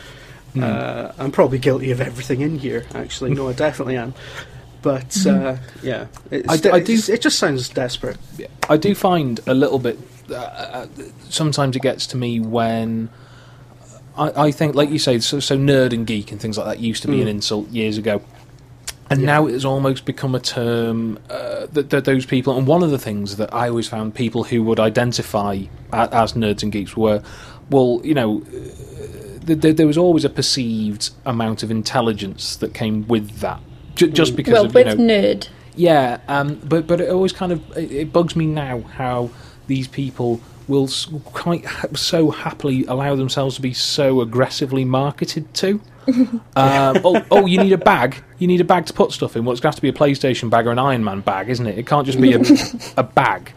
uh, 0.61 1.13
I'm 1.19 1.31
probably 1.31 1.59
guilty 1.59 1.91
of 1.91 2.01
everything 2.01 2.41
in 2.41 2.59
here. 2.59 2.85
Actually, 2.95 3.35
no, 3.35 3.49
I 3.49 3.53
definitely 3.53 3.97
am. 3.97 4.15
But 4.85 5.27
uh, 5.27 5.57
yeah, 5.83 6.07
it's, 6.31 6.49
I 6.49 6.57
d- 6.59 6.71
I 6.71 6.79
do- 6.81 7.01
it 7.13 7.21
just 7.23 7.39
sounds 7.39 7.69
desperate. 7.71 8.19
I 8.69 8.77
do 8.77 8.95
find 8.95 9.41
a 9.47 9.55
little 9.55 9.79
bit. 9.81 9.99
Uh, 10.31 10.35
uh, 10.35 10.87
sometimes 11.31 11.75
it 11.75 11.83
gets 11.83 12.07
to 12.09 12.17
me 12.19 12.39
when 12.39 13.09
I, 14.17 14.47
I 14.49 14.51
think, 14.53 14.75
like 14.75 14.91
you 14.91 14.99
say, 14.99 15.19
so, 15.21 15.41
so 15.41 15.57
nerd 15.59 15.93
and 15.95 16.07
geek 16.07 16.31
and 16.33 16.41
things 16.41 16.57
like 16.59 16.67
that 16.67 16.81
used 16.81 17.03
to 17.03 17.09
be 17.09 17.21
an 17.23 17.29
insult 17.29 17.69
years 17.71 17.97
ago, 17.99 18.21
and 19.11 19.23
now 19.23 19.47
it 19.47 19.53
has 19.53 19.65
almost 19.65 20.05
become 20.05 20.35
a 20.35 20.41
term 20.41 21.19
uh, 21.31 21.67
that, 21.73 21.89
that 21.91 22.05
those 22.05 22.27
people. 22.27 22.57
And 22.57 22.67
one 22.67 22.83
of 22.83 22.91
the 22.91 22.99
things 22.99 23.37
that 23.37 23.53
I 23.55 23.69
always 23.71 23.89
found 23.89 24.15
people 24.15 24.45
who 24.45 24.63
would 24.65 24.79
identify 24.81 25.61
a, 25.93 26.09
as 26.15 26.35
nerds 26.35 26.63
and 26.63 26.71
geeks 26.71 26.95
were, 26.97 27.23
well, 27.71 28.01
you 28.05 28.15
know. 28.15 28.43
Uh, 28.43 29.47
th- 29.47 29.61
th- 29.61 29.77
there 29.77 29.87
was 29.87 29.99
always 29.99 30.25
a 30.25 30.31
perceived 30.31 31.11
amount 31.27 31.63
of 31.63 31.71
intelligence 31.71 32.57
that 32.57 32.73
came 32.75 33.07
with 33.09 33.41
that, 33.41 33.61
J- 33.95 34.11
just 34.11 34.37
because 34.37 34.53
well, 34.53 34.67
of 34.67 34.75
you 34.75 34.85
with 34.85 34.99
know, 34.99 35.05
nerd. 35.15 35.49
yeah, 35.77 36.19
um, 36.29 36.57
but 36.65 36.87
but 36.87 37.01
it 37.01 37.11
always 37.11 37.33
kind 37.33 37.53
of 37.53 37.77
it, 37.77 37.91
it 37.93 38.13
bugs 38.13 38.35
me 38.37 38.47
now 38.47 38.81
how 38.83 39.31
these 39.67 39.89
people 39.89 40.41
will 40.67 40.85
s- 40.85 41.07
quite 41.25 41.65
ha- 41.65 41.89
so 41.95 42.31
happily 42.31 42.85
allow 42.87 43.15
themselves 43.15 43.57
to 43.57 43.63
be 43.63 43.73
so 43.73 44.21
aggressively 44.21 44.85
marketed 44.85 45.53
to. 45.55 45.81
um, 46.07 46.21
oh, 46.57 47.25
oh, 47.31 47.47
you 47.47 47.59
need 47.59 47.73
a 47.73 47.79
bag. 47.79 48.23
You 48.39 48.47
need 48.47 48.61
a 48.61 48.65
bag 48.65 48.87
to 48.87 48.93
put 48.93 49.13
stuff 49.13 49.37
in. 49.37 49.45
Well, 49.45 49.53
it's 49.53 49.61
going 49.61 49.73
to 49.73 49.77
have 49.77 49.77
to 49.77 49.83
be 49.83 49.89
a 49.89 49.93
PlayStation 49.93 50.51
bag 50.51 50.67
or 50.67 50.71
an 50.71 50.79
Iron 50.79 51.05
Man 51.05 51.21
bag, 51.21 51.49
isn't 51.49 51.67
it? 51.67 51.79
It 51.79 51.87
can't 51.87 52.07
just 52.07 52.21
be 52.21 52.33
a, 52.35 52.41
a 52.97 53.03
bag. 53.03 53.53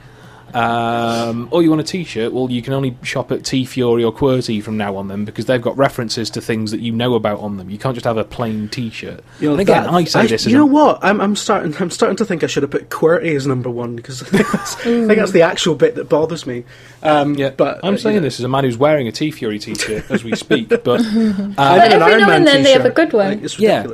Um, 0.55 1.47
or 1.51 1.61
you 1.63 1.69
want 1.69 1.81
a 1.81 1.83
T-shirt? 1.83 2.33
Well, 2.33 2.49
you 2.49 2.61
can 2.61 2.73
only 2.73 2.97
shop 3.03 3.31
at 3.31 3.41
TeeFury 3.41 4.05
or 4.05 4.13
Qwertee 4.13 4.63
from 4.63 4.77
now 4.77 4.95
on 4.95 5.07
them 5.07 5.25
because 5.25 5.45
they've 5.45 5.61
got 5.61 5.77
references 5.77 6.29
to 6.31 6.41
things 6.41 6.71
that 6.71 6.79
you 6.79 6.91
know 6.91 7.15
about 7.15 7.39
on 7.39 7.57
them. 7.57 7.69
You 7.69 7.77
can't 7.77 7.95
just 7.95 8.05
have 8.05 8.17
a 8.17 8.23
plain 8.23 8.69
T-shirt. 8.69 9.23
You 9.39 9.47
know, 9.47 9.51
and 9.53 9.61
again, 9.61 9.83
that- 9.83 9.93
I 9.93 10.03
say 10.05 10.27
this 10.27 10.45
as 10.45 10.51
You 10.51 10.57
a- 10.57 10.59
know 10.61 10.65
what? 10.65 10.99
I'm, 11.03 11.19
I'm 11.21 11.35
starting. 11.35 11.75
I'm 11.79 11.89
starting 11.91 12.17
to 12.17 12.25
think 12.25 12.43
I 12.43 12.47
should 12.47 12.63
have 12.63 12.71
put 12.71 12.89
Qwertee 12.89 13.35
as 13.35 13.45
number 13.47 13.69
one 13.69 13.95
because 13.95 14.21
I 14.23 14.25
think 14.25 14.47
that's, 14.51 14.75
I 14.77 14.83
think 14.83 15.07
that's 15.17 15.31
the 15.31 15.41
actual 15.43 15.75
bit 15.75 15.95
that 15.95 16.09
bothers 16.09 16.45
me. 16.47 16.63
Um, 17.03 17.35
Yeah, 17.35 17.49
but 17.51 17.79
I'm 17.83 17.93
uh, 17.93 17.97
saying 17.97 18.15
you 18.15 18.21
know, 18.21 18.25
this 18.25 18.39
as 18.39 18.43
a 18.45 18.49
man 18.49 18.63
who's 18.63 18.77
wearing 18.77 19.07
a 19.07 19.11
TeeFury 19.11 19.61
T-shirt 19.61 20.09
as 20.09 20.23
we 20.23 20.35
speak. 20.35 20.69
But 20.69 20.87
um, 20.87 21.53
But 21.57 21.91
every 21.91 21.99
now 21.99 22.31
and 22.31 22.47
then 22.47 22.63
they 22.63 22.71
have 22.71 22.81
a 22.81 22.89
t-shirt. 22.89 22.95
good 22.95 23.13
one. 23.13 23.29
Like, 23.29 23.43
it's 23.43 23.59
Yeah. 23.59 23.85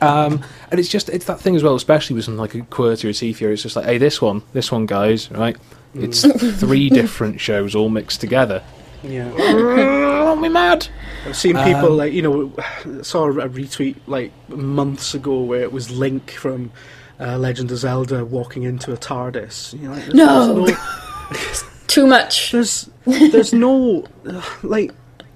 Ridiculous. 0.00 0.32
Um, 0.42 0.44
and 0.70 0.80
it's 0.80 0.88
just 0.88 1.08
it's 1.08 1.24
that 1.26 1.40
thing 1.40 1.56
as 1.56 1.62
well, 1.62 1.74
especially 1.74 2.14
with 2.16 2.24
something 2.24 2.40
like 2.40 2.54
a 2.54 2.60
Qwertee 2.60 3.04
or 3.04 3.08
a 3.08 3.12
TeeFury. 3.12 3.52
It's 3.52 3.62
just 3.62 3.76
like, 3.76 3.86
hey, 3.86 3.98
this 3.98 4.20
one, 4.20 4.42
this 4.52 4.70
one, 4.72 4.86
guys, 4.86 5.30
right? 5.30 5.56
It's 5.94 6.26
three 6.60 6.90
different 6.90 7.40
shows 7.40 7.74
all 7.74 7.88
mixed 7.88 8.20
together. 8.20 8.62
Yeah. 9.02 9.30
Aren't 10.28 10.40
we 10.40 10.48
mad? 10.48 10.88
I've 11.26 11.36
seen 11.36 11.56
people 11.56 11.92
Um, 11.92 11.96
like 11.98 12.12
you 12.12 12.22
know 12.22 12.52
saw 13.02 13.28
a 13.28 13.48
retweet 13.48 13.96
like 14.06 14.32
months 14.48 15.14
ago 15.14 15.42
where 15.42 15.60
it 15.62 15.72
was 15.72 15.90
Link 15.90 16.30
from 16.32 16.72
uh, 17.20 17.36
Legend 17.38 17.70
of 17.70 17.78
Zelda 17.78 18.24
walking 18.24 18.62
into 18.64 18.92
a 18.92 18.96
TARDIS. 18.96 19.74
You 19.74 19.88
know, 19.88 19.94
like, 19.94 20.04
there's, 20.06 20.14
No. 20.14 20.64
there's 20.64 21.62
no, 21.62 21.68
Too 21.86 22.06
much. 22.06 22.50
there's 22.52 22.90
there's 23.06 23.52
no 23.52 24.04
uh, 24.26 24.42
like 24.62 24.90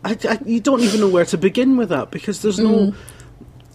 I, 0.04 0.16
I, 0.28 0.38
you 0.44 0.60
don't 0.60 0.80
even 0.80 1.00
know 1.00 1.08
where 1.08 1.26
to 1.26 1.38
begin 1.38 1.76
with 1.76 1.90
that 1.90 2.10
because 2.10 2.42
there's 2.42 2.58
no. 2.58 2.94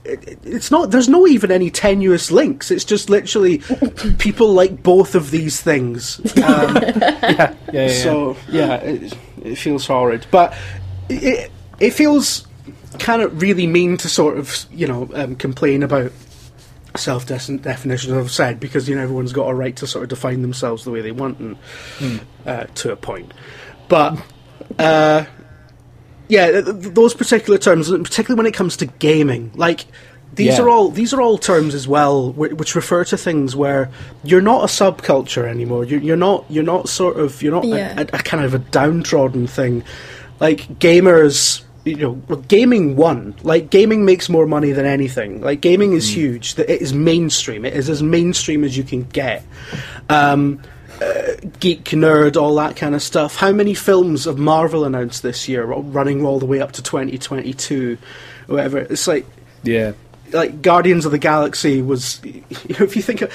It, 0.06 0.28
it- 0.28 0.40
it's 0.44 0.70
not. 0.72 0.92
There's 0.92 1.08
no 1.10 1.26
even 1.28 1.52
any 1.52 1.70
tenuous 1.70 2.30
links. 2.32 2.72
It's 2.72 2.84
just 2.86 3.10
literally 3.10 3.58
people 4.20 4.54
like 4.54 4.84
both 4.84 5.16
of 5.16 5.32
these 5.32 5.62
things. 5.62 6.20
Um, 6.44 6.76
Yeah, 6.76 7.22
yeah, 7.24 7.54
yeah. 7.74 7.88
so 8.04 8.36
yeah, 8.50 8.76
it, 8.76 9.14
it 9.44 9.56
feels 9.56 9.88
horrid, 9.88 10.26
but 10.30 10.54
it 11.10 11.52
it 11.80 11.92
feels 11.92 12.46
kind 13.00 13.22
of 13.22 13.42
really 13.42 13.66
mean 13.66 13.98
to 13.98 14.10
sort 14.10 14.38
of 14.38 14.66
you 14.72 14.88
know 14.88 15.10
um, 15.14 15.36
complain 15.36 15.84
about 15.84 16.12
self 16.96 17.26
definition 17.26 18.12
as 18.14 18.18
I've 18.18 18.30
said 18.32 18.60
because 18.60 18.88
you 18.88 18.96
know 18.96 19.02
everyone's 19.02 19.34
got 19.34 19.48
a 19.50 19.54
right 19.54 19.76
to 19.78 19.88
sort 19.88 20.04
of 20.04 20.10
define 20.10 20.42
themselves 20.44 20.84
the 20.84 20.92
way 20.92 21.02
they 21.02 21.12
want 21.12 21.40
and 21.40 21.58
uh, 22.46 22.66
to 22.76 22.92
a 22.92 22.96
point, 22.96 23.34
but. 23.88 24.18
Uh, 24.80 25.26
yeah, 26.28 26.52
th- 26.52 26.66
th- 26.66 26.94
those 26.94 27.14
particular 27.14 27.58
terms, 27.60 27.90
particularly 27.90 28.38
when 28.38 28.46
it 28.46 28.54
comes 28.54 28.78
to 28.78 28.86
gaming, 28.86 29.52
like 29.56 29.86
these 30.36 30.58
Yeah. 30.58 30.64
are 30.64 30.70
all 30.70 30.90
these 30.90 31.14
are 31.14 31.22
all 31.22 31.38
terms 31.38 31.76
as 31.76 31.88
well, 31.88 32.32
wh- 32.32 32.58
which 32.58 32.74
refer 32.76 33.04
to 33.06 33.18
things 33.18 33.56
where 33.56 33.90
you're 34.24 34.42
not 34.42 34.64
a 34.64 34.68
subculture 34.68 35.46
anymore. 35.48 35.84
You're, 35.86 36.00
you're 36.02 36.18
not 36.18 36.46
you're 36.50 36.64
not 36.64 36.90
sort 36.90 37.18
of 37.20 37.42
you're 37.42 37.52
not 37.54 37.66
Yeah. 37.66 37.94
a, 38.00 38.02
a, 38.02 38.06
a 38.14 38.20
kind 38.20 38.44
of 38.44 38.54
a 38.54 38.60
downtrodden 38.60 39.46
thing. 39.48 39.84
Like 40.40 40.80
gamers, 40.80 41.62
you 41.86 41.96
know, 41.98 42.22
well, 42.28 42.40
gaming 42.48 42.96
won. 42.96 43.36
Like 43.44 43.70
gaming 43.70 44.06
makes 44.06 44.28
more 44.28 44.48
money 44.48 44.72
than 44.72 44.86
anything. 44.88 45.42
Like 45.42 45.62
gaming 45.62 45.94
is 45.94 46.10
huge. 46.16 46.56
That 46.56 46.68
It 46.68 46.82
is 46.82 46.94
mainstream. 46.94 47.64
It 47.66 47.74
is 47.76 47.88
as 47.90 48.02
mainstream 48.02 48.64
as 48.64 48.76
you 48.76 48.84
can 48.84 49.04
get. 49.04 49.44
Um, 50.10 50.62
geek, 51.60 51.84
nerd, 51.86 52.36
all 52.42 52.56
that 52.56 52.76
kind 52.76 52.96
of 52.96 53.02
stuff. 53.02 53.36
How 53.38 53.52
many 53.52 53.74
films 53.74 54.28
of 54.28 54.38
Marvel 54.38 54.86
announced 54.86 55.24
this 55.24 55.48
year, 55.48 55.64
running 55.66 56.26
all 56.26 56.40
the 56.40 56.46
way 56.46 56.62
up 56.62 56.72
to 56.74 56.84
2022, 56.84 57.98
whatever? 58.48 58.80
It's 58.80 59.08
like 59.08 59.26
yeah. 59.64 59.94
like 60.32 60.62
Guardians 60.62 61.06
of 61.06 61.12
the 61.12 61.18
Galaxy 61.18 61.82
was. 61.82 62.22
You 62.24 62.42
know, 62.80 62.86
if 62.86 62.96
you 62.96 63.02
think 63.02 63.22
of, 63.22 63.32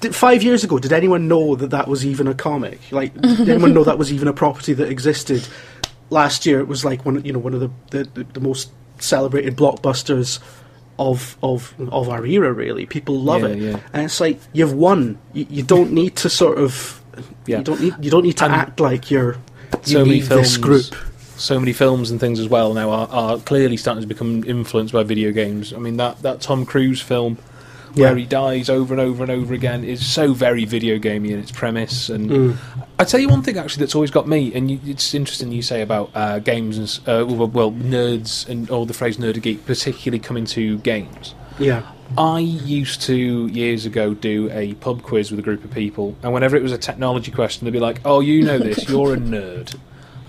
did- 0.00 0.14
five 0.14 0.42
years 0.42 0.64
ago, 0.64 0.78
did 0.78 0.92
anyone 0.92 1.28
know 1.28 1.54
that 1.56 1.70
that 1.70 1.88
was 1.88 2.04
even 2.06 2.26
a 2.28 2.34
comic? 2.34 2.80
Like, 2.90 3.14
did 3.20 3.48
anyone 3.48 3.74
know 3.74 3.84
that 3.84 3.98
was 3.98 4.12
even 4.12 4.28
a 4.28 4.32
property 4.32 4.72
that 4.74 4.88
existed? 4.88 5.46
Last 6.10 6.44
year, 6.44 6.60
it 6.60 6.68
was 6.68 6.84
like 6.84 7.06
one, 7.06 7.24
you 7.24 7.32
know, 7.32 7.38
one 7.38 7.54
of 7.54 7.60
the 7.60 7.70
the, 7.90 8.04
the, 8.04 8.24
the 8.24 8.40
most 8.40 8.70
celebrated 8.98 9.56
blockbusters 9.56 10.40
of 10.98 11.36
of 11.42 11.74
of 11.90 12.08
our 12.10 12.26
era. 12.26 12.52
Really, 12.52 12.84
people 12.86 13.18
love 13.18 13.42
Yeah, 13.42 13.48
it, 13.48 13.58
yeah. 13.58 13.80
and 13.94 14.04
it's 14.04 14.20
like 14.20 14.38
you've 14.52 14.74
won. 14.74 15.18
You, 15.32 15.46
you 15.48 15.62
don't 15.62 15.92
need 15.92 16.16
to 16.16 16.28
sort 16.30 16.58
of. 16.58 17.01
Yeah. 17.46 17.58
You 17.58 17.64
don't 17.64 17.80
need. 17.80 17.94
You 18.00 18.10
don't 18.10 18.22
need 18.24 18.36
to 18.38 18.44
And 18.44 18.52
act 18.54 18.80
like 18.80 19.10
you're. 19.10 19.34
You 19.86 19.92
so 19.94 20.04
many 20.04 20.20
films, 20.20 20.48
this 20.48 20.56
group. 20.58 20.84
so 21.36 21.58
many 21.58 21.72
films 21.72 22.10
and 22.10 22.20
things 22.20 22.38
as 22.38 22.48
well 22.48 22.74
now 22.74 22.90
are, 22.90 23.08
are 23.08 23.38
clearly 23.38 23.76
starting 23.76 24.02
to 24.02 24.06
become 24.06 24.44
influenced 24.44 24.92
by 24.92 25.02
video 25.02 25.32
games. 25.32 25.72
I 25.72 25.78
mean 25.78 25.96
that 25.96 26.22
that 26.22 26.40
Tom 26.40 26.64
Cruise 26.66 27.00
film 27.00 27.38
where 27.94 28.12
Yeah. 28.12 28.18
he 28.18 28.24
dies 28.24 28.70
over 28.70 28.94
and 28.94 29.00
over 29.00 29.22
and 29.22 29.30
over 29.30 29.52
again 29.52 29.84
is 29.84 30.04
so 30.06 30.32
very 30.32 30.64
video 30.64 30.98
gamey 30.98 31.30
in 31.32 31.38
its 31.38 31.50
premise. 31.50 32.08
And 32.08 32.30
Mm. 32.30 32.56
I 32.98 33.04
tell 33.04 33.20
you 33.20 33.28
one 33.28 33.42
thing 33.42 33.58
actually 33.58 33.80
that's 33.82 33.94
always 33.94 34.10
got 34.10 34.26
me, 34.26 34.50
and 34.54 34.70
you, 34.70 34.78
it's 34.86 35.12
interesting 35.14 35.52
you 35.52 35.60
say 35.62 35.82
about 35.82 36.10
uh, 36.14 36.38
games 36.38 36.78
and 36.78 36.88
uh, 37.06 37.26
well, 37.26 37.48
well 37.48 37.70
nerds 37.72 38.48
and 38.48 38.70
all 38.70 38.86
the 38.86 38.94
phrase 38.94 39.16
nerd 39.18 39.40
geek 39.42 39.66
particularly 39.66 40.20
coming 40.20 40.44
to 40.46 40.78
games. 40.78 41.34
Yeah. 41.58 41.82
I 42.18 42.40
used 42.40 43.02
to 43.02 43.46
years 43.46 43.86
ago 43.86 44.14
do 44.14 44.50
a 44.52 44.74
pub 44.74 45.02
quiz 45.02 45.30
with 45.30 45.40
a 45.40 45.42
group 45.42 45.64
of 45.64 45.70
people, 45.70 46.14
and 46.22 46.32
whenever 46.32 46.56
it 46.56 46.62
was 46.62 46.72
a 46.72 46.78
technology 46.78 47.30
question, 47.30 47.64
they'd 47.64 47.70
be 47.72 47.80
like, 47.80 48.00
"Oh, 48.04 48.20
you 48.20 48.42
know 48.42 48.58
this? 48.58 48.88
You're 48.88 49.14
a 49.14 49.16
nerd." 49.16 49.74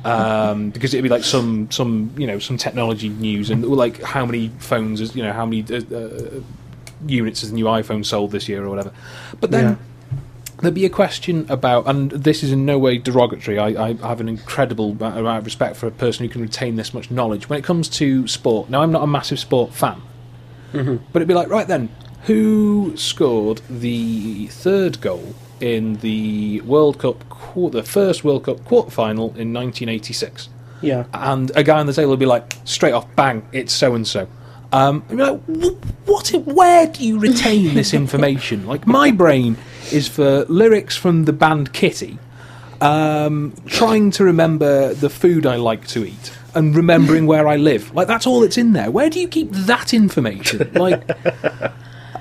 Um, 0.05 0.69
because 0.71 0.93
it'd 0.93 1.03
be 1.03 1.09
like 1.09 1.23
some 1.23 1.71
some 1.71 2.13
you 2.17 2.27
know 2.27 2.37
some 2.37 2.57
technology 2.57 3.07
news 3.07 3.49
and 3.49 3.65
like 3.65 4.01
how 4.03 4.25
many 4.25 4.49
phones 4.59 4.99
is 4.99 5.15
you 5.15 5.23
know 5.23 5.31
how 5.31 5.45
many 5.45 5.63
uh, 5.71 5.95
uh, 5.95 6.41
units 7.07 7.39
has 7.41 7.51
the 7.51 7.55
new 7.55 7.65
iPhone 7.65 8.05
sold 8.05 8.31
this 8.31 8.49
year 8.49 8.63
or 8.65 8.69
whatever. 8.69 8.91
But 9.39 9.51
then 9.51 9.63
Yeah. 9.63 9.75
there'd 10.61 10.73
be 10.73 10.85
a 10.85 10.89
question 10.89 11.45
about, 11.49 11.87
and 11.87 12.11
this 12.11 12.43
is 12.43 12.51
in 12.51 12.65
no 12.65 12.77
way 12.77 12.97
derogatory. 12.97 13.57
I, 13.59 13.89
I 13.89 13.93
have 14.07 14.19
an 14.19 14.27
incredible 14.27 14.91
amount 14.91 15.17
of 15.39 15.45
respect 15.45 15.77
for 15.77 15.87
a 15.87 15.91
person 15.91 16.25
who 16.25 16.29
can 16.31 16.41
retain 16.41 16.75
this 16.75 16.93
much 16.93 17.09
knowledge 17.09 17.47
when 17.49 17.57
it 17.59 17.63
comes 17.63 17.87
to 17.89 18.27
sport. 18.27 18.69
Now, 18.69 18.81
I'm 18.81 18.91
not 18.91 19.03
a 19.03 19.07
massive 19.07 19.39
sport 19.39 19.73
fan, 19.73 20.01
but 20.73 21.15
it'd 21.21 21.27
be 21.27 21.33
like, 21.33 21.49
right 21.49 21.67
then, 21.67 21.89
who 22.23 22.93
scored 22.97 23.61
the 23.69 24.47
third 24.47 24.99
goal 25.01 25.35
in 25.59 25.95
the 25.97 26.61
World 26.61 26.99
Cup, 26.99 27.27
quar- 27.29 27.69
the 27.69 27.83
first 27.83 28.23
World 28.23 28.45
Cup 28.45 28.63
quarter 28.65 28.91
final 28.91 29.25
in 29.37 29.53
1986? 29.53 30.49
Yeah. 30.81 31.05
and 31.13 31.49
a 31.55 31.63
guy 31.63 31.79
on 31.79 31.85
the 31.85 31.93
table 31.93 32.09
would 32.09 32.19
be 32.19 32.25
like, 32.25 32.53
straight 32.65 32.91
off, 32.91 33.07
bang, 33.15 33.47
it's 33.53 33.71
so 33.71 33.95
and 33.95 34.05
so. 34.05 34.27
Um, 34.73 35.03
and 35.09 35.19
you're 35.19 35.31
like, 35.31 35.41
what? 36.05 36.29
Where 36.45 36.87
do 36.87 37.05
you 37.05 37.19
retain 37.19 37.73
this 37.75 37.93
information? 38.03 38.65
like, 38.65 38.85
my 38.87 39.11
brain 39.11 39.55
is 39.91 40.07
for 40.09 40.43
lyrics 40.45 40.97
from 40.97 41.25
the 41.25 41.31
band 41.33 41.71
Kitty, 41.73 42.17
um, 42.81 43.53
trying 43.65 44.11
to 44.11 44.23
remember 44.25 44.93
the 44.93 45.09
food 45.09 45.45
I 45.45 45.55
like 45.55 45.87
to 45.89 46.05
eat, 46.05 46.33
and 46.55 46.75
remembering 46.75 47.25
where 47.25 47.47
I 47.47 47.55
live. 47.55 47.93
Like, 47.93 48.07
that's 48.07 48.27
all 48.27 48.41
that's 48.41 48.57
in 48.57 48.73
there. 48.73 48.91
Where 48.91 49.09
do 49.09 49.19
you 49.19 49.27
keep 49.27 49.51
that 49.51 49.93
information? 49.93 50.71
Like, 50.83 51.03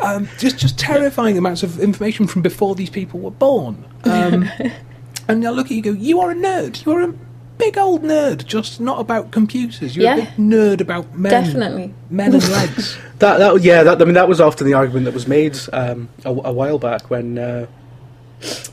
um, 0.00 0.28
just 0.38 0.58
just 0.58 0.78
terrifying 0.78 1.36
amounts 1.38 1.62
of 1.62 1.80
information 1.80 2.26
from 2.26 2.42
before 2.42 2.74
these 2.74 2.90
people 2.90 3.20
were 3.20 3.30
born. 3.30 3.84
Um, 4.04 4.48
and 5.28 5.40
now 5.40 5.50
look 5.50 5.66
at 5.66 5.72
you, 5.72 5.82
go, 5.82 5.92
you 5.92 6.20
are 6.20 6.30
a 6.30 6.34
nerd. 6.34 6.84
You 6.84 6.92
are 6.92 7.02
a 7.02 7.14
big 7.58 7.78
old 7.78 8.02
nerd, 8.02 8.44
just 8.46 8.80
not 8.80 9.00
about 9.00 9.30
computers. 9.30 9.96
You're 9.96 10.12
a 10.12 10.16
big 10.16 10.28
nerd 10.36 10.80
about 10.80 11.16
men. 11.16 11.30
Definitely. 11.30 11.94
Men 12.10 12.34
and 12.34 12.48
legs. 12.50 12.98
That, 13.18 13.38
that 13.38 13.62
yeah, 13.62 13.82
that, 13.82 14.00
I 14.00 14.04
mean 14.04 14.14
that 14.14 14.28
was 14.28 14.40
often 14.40 14.66
the 14.66 14.74
argument 14.74 15.04
that 15.06 15.14
was 15.14 15.28
made 15.28 15.56
um, 15.72 16.08
a, 16.24 16.30
a 16.30 16.52
while 16.52 16.78
back 16.78 17.10
when, 17.10 17.38
uh, 17.38 17.66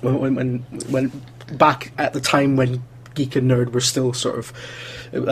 when, 0.02 0.20
when 0.20 0.36
when 0.36 0.60
when 0.90 1.22
back 1.58 1.92
at 1.98 2.14
the 2.14 2.22
time 2.22 2.56
when 2.56 2.84
geek 3.20 3.36
and 3.36 3.50
nerd 3.52 3.72
were 3.74 3.82
still 3.94 4.12
sort 4.14 4.38
of, 4.40 4.54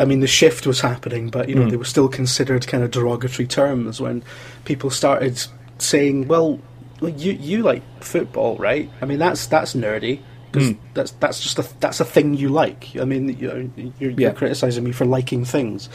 I 0.01 0.03
mean 0.05 0.19
the 0.19 0.27
shift 0.39 0.67
was 0.67 0.81
happening, 0.81 1.29
but 1.29 1.47
you 1.49 1.55
know 1.55 1.65
Mm. 1.65 1.71
they 1.71 1.77
were 1.83 1.91
still 1.95 2.09
considered 2.09 2.67
kind 2.67 2.83
of 2.83 2.91
derogatory 2.91 3.47
terms 3.47 4.01
when 4.01 4.23
people 4.65 4.89
started 4.89 5.33
saying, 5.79 6.27
well, 6.27 6.59
you 7.01 7.31
you 7.49 7.57
like 7.71 7.83
football, 8.03 8.57
right? 8.57 8.89
I 9.01 9.05
mean 9.09 9.19
that's 9.19 9.47
that's 9.47 9.73
nerdy. 9.75 10.19
Mm. 10.61 10.77
That's 10.93 11.11
that's 11.11 11.39
just 11.39 11.59
a 11.59 11.65
that's 11.79 11.99
a 11.99 12.05
thing 12.05 12.33
you 12.33 12.49
like. 12.49 12.95
I 12.99 13.05
mean, 13.05 13.29
you 13.37 13.47
know, 13.47 13.69
you're, 13.99 14.11
Yeah. 14.11 14.15
you're 14.17 14.33
criticizing 14.33 14.83
me 14.83 14.91
for 14.91 15.05
liking 15.05 15.45
things. 15.45 15.87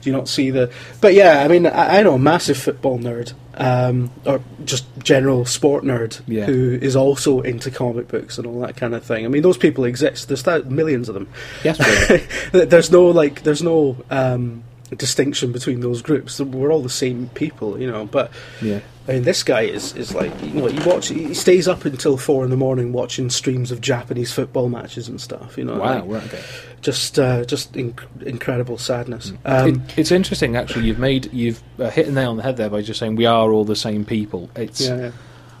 Do 0.00 0.10
you 0.10 0.16
not 0.16 0.28
see 0.28 0.50
the? 0.50 0.72
But 1.00 1.14
yeah, 1.14 1.40
I 1.44 1.48
mean, 1.48 1.66
I, 1.66 1.98
I 1.98 2.02
know 2.02 2.14
a 2.14 2.18
massive 2.18 2.56
football 2.58 2.98
nerd, 2.98 3.32
um, 3.54 4.10
or 4.24 4.40
just 4.64 4.84
general 5.02 5.44
sport 5.44 5.84
nerd, 5.84 6.20
Yeah. 6.26 6.44
who 6.46 6.78
is 6.80 6.94
also 6.96 7.40
into 7.40 7.70
comic 7.70 8.08
books 8.08 8.38
and 8.38 8.46
all 8.46 8.60
that 8.60 8.76
kind 8.76 8.94
of 8.94 9.04
thing. 9.04 9.24
I 9.24 9.28
mean, 9.28 9.42
those 9.42 9.58
people 9.58 9.84
exist. 9.84 10.28
There's 10.28 10.42
thou- 10.42 10.62
millions 10.62 11.08
of 11.08 11.14
them. 11.14 11.28
Yes, 11.64 11.78
really. 12.52 12.64
there's 12.66 12.90
no 12.90 13.06
like, 13.06 13.42
there's 13.42 13.62
no 13.62 13.96
um, 14.10 14.62
distinction 14.96 15.52
between 15.52 15.80
those 15.80 16.02
groups. 16.02 16.38
We're 16.40 16.70
all 16.72 16.82
the 16.82 16.88
same 16.88 17.28
people, 17.34 17.80
you 17.80 17.90
know. 17.90 18.06
But 18.06 18.30
yeah. 18.62 18.80
I 19.08 19.12
mean, 19.12 19.22
this 19.22 19.42
guy 19.42 19.62
is, 19.62 19.94
is 19.94 20.14
like, 20.14 20.32
you 20.42 20.54
know, 20.54 20.68
you 20.68 20.84
watch, 20.84 21.08
he 21.08 21.32
stays 21.32 21.68
up 21.68 21.84
until 21.84 22.16
four 22.16 22.44
in 22.44 22.50
the 22.50 22.56
morning 22.56 22.92
watching 22.92 23.30
streams 23.30 23.70
of 23.70 23.80
Japanese 23.80 24.32
football 24.32 24.68
matches 24.68 25.08
and 25.08 25.20
stuff, 25.20 25.56
you 25.56 25.64
know. 25.64 25.78
Wow, 25.78 26.04
like, 26.04 26.22
right, 26.22 26.24
okay. 26.24 26.42
Just, 26.80 27.18
uh, 27.18 27.44
just 27.44 27.72
inc- 27.74 28.04
incredible 28.22 28.78
sadness. 28.78 29.32
Um, 29.44 29.68
it, 29.68 29.98
it's 29.98 30.10
interesting, 30.10 30.56
actually. 30.56 30.86
You've 30.86 30.98
made 30.98 31.32
you've 31.32 31.62
uh, 31.78 31.90
hit 31.90 32.08
a 32.08 32.12
nail 32.12 32.30
on 32.30 32.36
the 32.36 32.42
head 32.42 32.56
there 32.56 32.68
by 32.68 32.82
just 32.82 32.98
saying 32.98 33.16
we 33.16 33.26
are 33.26 33.52
all 33.52 33.64
the 33.64 33.76
same 33.76 34.04
people. 34.04 34.50
It's 34.56 34.80
yeah, 34.80 34.96
yeah. 34.96 35.10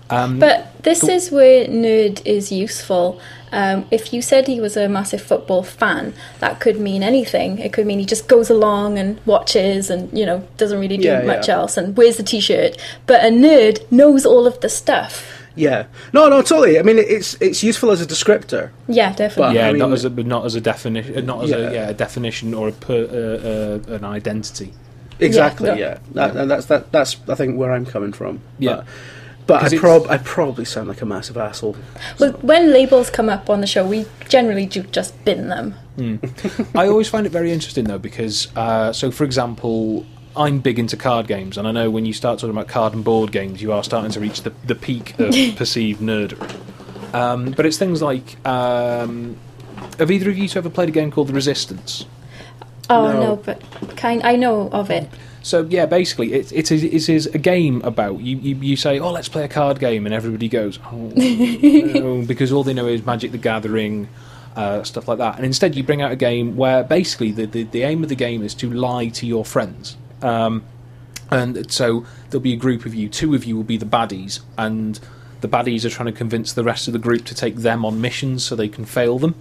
Um, 0.08 0.38
But 0.38 0.82
this 0.82 1.02
is 1.02 1.30
where 1.30 1.66
nerd 1.66 2.24
is 2.24 2.52
useful. 2.52 3.20
Um, 3.52 3.86
if 3.90 4.12
you 4.12 4.20
said 4.22 4.46
he 4.48 4.60
was 4.60 4.76
a 4.76 4.88
massive 4.88 5.22
football 5.22 5.62
fan, 5.62 6.14
that 6.40 6.58
could 6.60 6.80
mean 6.80 7.02
anything. 7.02 7.58
It 7.58 7.72
could 7.72 7.86
mean 7.86 7.98
he 7.98 8.04
just 8.04 8.28
goes 8.28 8.50
along 8.50 8.98
and 8.98 9.20
watches 9.24 9.88
and, 9.90 10.16
you 10.16 10.26
know, 10.26 10.46
doesn't 10.56 10.78
really 10.80 10.96
do 10.96 11.04
Yeah, 11.08 11.22
much 11.22 11.48
yeah. 11.48 11.54
else 11.54 11.76
and 11.76 11.96
wears 11.96 12.16
the 12.16 12.22
t 12.22 12.40
shirt. 12.40 12.76
But 13.06 13.24
a 13.24 13.28
nerd 13.28 13.90
knows 13.90 14.26
all 14.26 14.46
of 14.46 14.60
the 14.60 14.68
stuff. 14.68 15.32
Yeah. 15.54 15.86
No, 16.12 16.28
no, 16.28 16.42
totally. 16.42 16.78
I 16.78 16.82
mean, 16.82 16.98
it's 16.98 17.34
it's 17.40 17.62
useful 17.62 17.90
as 17.90 18.02
a 18.02 18.06
descriptor. 18.06 18.70
Yeah, 18.88 19.14
definitely. 19.14 19.54
yeah, 19.56 19.68
I 19.68 19.72
mean- 19.72 19.78
not 19.78 19.92
as 19.92 20.04
a 20.04 20.10
but 20.10 20.26
not 20.26 20.44
as 20.44 20.54
a 20.54 20.60
definition, 20.60 21.24
not 21.24 21.44
as 21.44 21.50
Yeah. 21.50 21.56
a 21.56 21.72
yeah 21.72 21.88
a 21.88 21.94
definition 21.94 22.52
or 22.52 22.68
a 22.68 22.72
per, 22.72 23.80
uh, 23.88 23.92
uh, 23.92 23.96
an 23.96 24.04
identity. 24.04 24.72
Exactly. 25.18 25.68
Yeah. 25.68 25.76
Yeah. 25.76 25.98
That, 26.12 26.36
and 26.36 26.50
that's 26.50 26.66
that. 26.66 26.92
That's 26.92 27.16
I 27.28 27.34
think 27.36 27.56
where 27.56 27.72
I'm 27.72 27.86
coming 27.86 28.12
from. 28.12 28.40
Yeah. 28.58 28.76
But, 28.76 28.84
but 29.46 29.60
'Cause 29.60 29.74
I 29.74 29.78
prob 29.78 30.06
I 30.08 30.18
probably 30.18 30.64
sound 30.64 30.88
like 30.88 31.02
a 31.02 31.06
massive 31.06 31.36
asshole. 31.36 31.76
Well, 32.18 32.32
when 32.42 32.72
labels 32.72 33.10
come 33.10 33.28
up 33.28 33.48
on 33.48 33.60
the 33.60 33.66
show, 33.66 33.86
we 33.86 34.06
generally 34.28 34.66
do 34.66 34.82
just 34.82 35.12
bin 35.24 35.48
them. 35.48 35.74
I 36.74 36.86
always 36.88 37.08
find 37.08 37.26
it 37.26 37.30
very 37.32 37.52
interesting 37.52 37.84
though 37.84 37.98
because 37.98 38.48
uh, 38.56 38.92
so 38.92 39.10
for 39.10 39.24
example. 39.24 40.04
I'm 40.38 40.58
big 40.58 40.78
into 40.78 40.98
card 40.98 41.28
games, 41.28 41.56
and 41.56 41.66
I 41.66 41.72
know 41.72 41.88
when 41.90 42.04
you 42.04 42.12
start 42.12 42.38
talking 42.40 42.50
about 42.50 42.68
card 42.68 42.92
and 42.92 43.02
board 43.02 43.32
games, 43.32 43.62
you 43.62 43.72
are 43.72 43.82
starting 43.82 44.10
to 44.10 44.20
reach 44.20 44.42
the, 44.42 44.52
the 44.66 44.74
peak 44.74 45.18
of 45.18 45.34
perceived 45.56 46.02
nerdery. 46.02 46.54
Um, 47.14 47.52
but 47.52 47.64
it's 47.64 47.78
things 47.78 48.02
like 48.02 48.36
um, 48.46 49.38
have 49.98 50.10
either 50.10 50.28
of 50.28 50.36
you 50.36 50.46
two 50.46 50.58
ever 50.58 50.68
played 50.68 50.90
a 50.90 50.92
game 50.92 51.10
called 51.10 51.28
The 51.28 51.32
Resistance? 51.32 52.04
Oh 52.88 53.12
No. 53.12 53.20
no, 53.20 53.36
but 53.36 53.62
kind 53.96 54.22
I 54.22 54.36
know 54.36 54.68
of 54.70 54.90
it. 54.90 55.08
So 55.42 55.62
yeah, 55.70 55.86
basically, 55.86 56.32
it, 56.32 56.52
it, 56.52 56.72
is, 56.72 56.82
it 56.82 57.08
is 57.08 57.26
a 57.26 57.38
game 57.38 57.80
about 57.82 58.20
you, 58.20 58.36
you. 58.36 58.56
You 58.56 58.76
say, 58.76 58.98
"Oh, 58.98 59.12
let's 59.12 59.28
play 59.28 59.44
a 59.44 59.48
card 59.48 59.78
game," 59.78 60.04
and 60.04 60.14
everybody 60.14 60.48
goes, 60.48 60.78
"Oh," 60.90 61.12
no," 61.16 62.24
because 62.26 62.50
all 62.52 62.64
they 62.64 62.74
know 62.74 62.86
is 62.88 63.06
Magic 63.06 63.30
the 63.30 63.38
Gathering, 63.38 64.08
uh, 64.56 64.82
stuff 64.82 65.06
like 65.06 65.18
that. 65.18 65.36
And 65.36 65.44
instead, 65.44 65.76
you 65.76 65.84
bring 65.84 66.02
out 66.02 66.10
a 66.10 66.16
game 66.16 66.56
where 66.56 66.82
basically 66.82 67.30
the, 67.30 67.46
the, 67.46 67.62
the 67.62 67.82
aim 67.82 68.02
of 68.02 68.08
the 68.08 68.16
game 68.16 68.42
is 68.42 68.54
to 68.54 68.72
lie 68.72 69.08
to 69.08 69.26
your 69.26 69.44
friends. 69.44 69.96
Um, 70.20 70.64
and 71.30 71.70
so 71.70 72.04
there'll 72.30 72.42
be 72.42 72.52
a 72.52 72.56
group 72.56 72.84
of 72.86 72.94
you. 72.94 73.08
Two 73.08 73.34
of 73.34 73.44
you 73.44 73.56
will 73.56 73.64
be 73.64 73.76
the 73.76 73.86
baddies, 73.86 74.40
and 74.58 74.98
the 75.42 75.48
baddies 75.48 75.84
are 75.84 75.90
trying 75.90 76.06
to 76.06 76.12
convince 76.12 76.52
the 76.52 76.64
rest 76.64 76.88
of 76.88 76.92
the 76.92 76.98
group 76.98 77.24
to 77.26 77.34
take 77.36 77.56
them 77.56 77.84
on 77.84 78.00
missions 78.00 78.42
so 78.44 78.56
they 78.56 78.68
can 78.68 78.84
fail 78.84 79.18
them. 79.20 79.34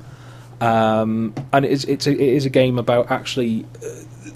Um, 0.62 1.34
and 1.52 1.66
it 1.66 1.72
is, 1.72 1.86
it's 1.86 2.08
a, 2.08 2.12
it 2.12 2.20
is 2.20 2.46
a 2.46 2.50
game 2.50 2.78
about 2.78 3.12
actually. 3.12 3.66
Uh, 3.84 3.88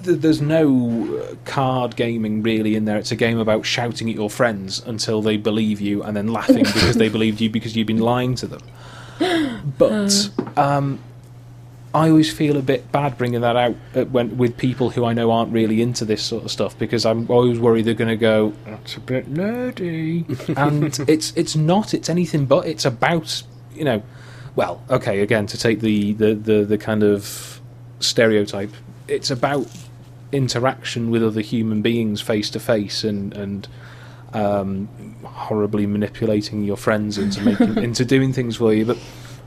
th- 0.04 0.20
there's 0.20 0.42
no 0.42 1.18
uh, 1.18 1.36
card 1.46 1.96
gaming 1.96 2.44
really 2.44 2.76
in 2.76 2.86
there. 2.86 2.98
It's 2.98 3.12
a 3.12 3.16
game 3.16 3.40
about 3.40 3.66
shouting 3.66 4.10
at 4.10 4.16
your 4.16 4.30
friends 4.30 4.80
until 4.86 5.22
they 5.22 5.38
believe 5.38 5.80
you, 5.82 6.04
and 6.04 6.16
then 6.16 6.28
laughing 6.28 6.64
because 6.74 6.96
they 6.96 7.10
believed 7.10 7.42
you 7.42 7.50
because 7.50 7.76
you've 7.76 7.88
been 7.88 8.00
lying 8.00 8.36
to 8.36 8.48
them. 8.48 8.62
But 9.78 10.30
um, 10.56 11.00
I 11.94 12.10
always 12.10 12.32
feel 12.32 12.58
a 12.58 12.62
bit 12.62 12.92
bad 12.92 13.18
bringing 13.18 13.42
that 13.42 13.56
out 13.56 13.76
uh, 13.96 14.06
when 14.06 14.38
with 14.38 14.58
people 14.58 14.92
who 14.92 15.06
I 15.06 15.14
know 15.14 15.32
aren't 15.32 15.52
really 15.52 15.82
into 15.82 16.06
this 16.06 16.22
sort 16.22 16.44
of 16.44 16.52
stuff 16.52 16.78
because 16.78 17.06
I'm 17.06 17.30
always 17.30 17.60
worried 17.60 17.86
they're 17.86 17.96
going 17.96 18.10
to 18.10 18.16
go 18.16 18.54
that's 18.66 18.96
a 18.96 19.00
bit 19.00 19.34
nerdy, 19.34 20.26
and 20.58 21.10
it's 21.10 21.34
it's 21.36 21.56
not. 21.56 21.94
It's 21.94 22.10
anything 22.10 22.46
but. 22.46 22.68
It's 22.68 22.86
about 22.86 23.44
you 23.74 23.86
know, 23.86 24.04
well, 24.56 24.84
okay, 24.90 25.22
again 25.22 25.48
to 25.48 25.58
take 25.58 25.80
the 25.82 26.14
the 26.14 26.34
the, 26.34 26.66
the 26.66 26.78
kind 26.78 27.04
of 27.04 27.62
stereotype. 28.00 28.72
It's 29.08 29.32
about 29.32 29.68
interaction 30.32 31.10
with 31.10 31.24
other 31.24 31.42
human 31.42 31.82
beings 31.82 32.22
face 32.22 32.50
to 32.52 32.60
face 32.60 33.04
and 33.04 33.34
and 33.34 33.68
um, 34.34 34.88
horribly 35.24 35.88
manipulating 35.88 36.64
your 36.64 36.78
friends 36.78 37.18
into 37.18 37.42
making 37.42 37.78
into 37.84 38.06
doing 38.06 38.34
things 38.34 38.58
for 38.58 38.74
you, 38.74 38.86
but. 38.86 38.98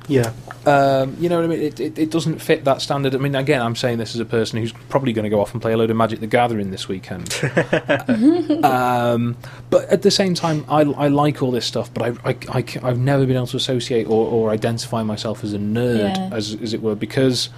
Yeah. 0.09 0.33
Um, 0.67 1.17
you 1.19 1.29
know 1.29 1.37
what 1.37 1.45
I 1.45 1.49
mean? 1.49 1.61
It, 1.61 1.81
it, 1.81 1.99
it 1.99 2.11
doesn't 2.11 2.39
fit 2.39 2.65
that 2.65 2.83
standard. 2.83 3.15
I 3.15 3.19
mean, 3.19 3.35
again, 3.35 3.61
I'm 3.61 3.77
saying 3.77 3.99
this 3.99 4.15
as 4.15 4.21
a 4.21 4.25
person 4.25 4.59
who's 4.59 4.73
probably 4.89 5.13
going 5.13 5.25
to 5.25 5.31
go 5.31 5.41
off 5.41 5.53
and 5.53 5.63
play 5.63 5.73
a 5.73 5.77
load 5.77 5.91
of 5.91 5.97
Magic 5.97 6.21
the 6.21 6.27
Gathering 6.27 6.71
this 6.71 6.89
weekend. 6.89 7.33
um, 8.65 9.37
but 9.71 9.89
at 9.89 10.03
the 10.03 10.11
same 10.11 10.35
time, 10.35 10.65
I, 10.69 10.81
I 10.83 11.09
like 11.09 11.43
all 11.43 11.51
this 11.51 11.67
stuff, 11.67 11.93
but 11.93 12.17
I, 12.25 12.31
I, 12.31 12.65
I, 12.83 12.89
have 12.89 12.99
never 12.99 13.27
been 13.27 13.37
able 13.37 13.47
to 13.49 13.57
associate 13.57 14.07
or, 14.07 14.27
or 14.27 14.51
identify 14.51 15.03
myself 15.03 15.45
as 15.45 15.53
a 15.53 15.59
nerd, 15.59 16.17
Yeah. 16.17 16.37
as, 16.37 16.55
as 16.55 16.75
it 16.75 16.83
were, 16.83 16.95
because 16.95 17.49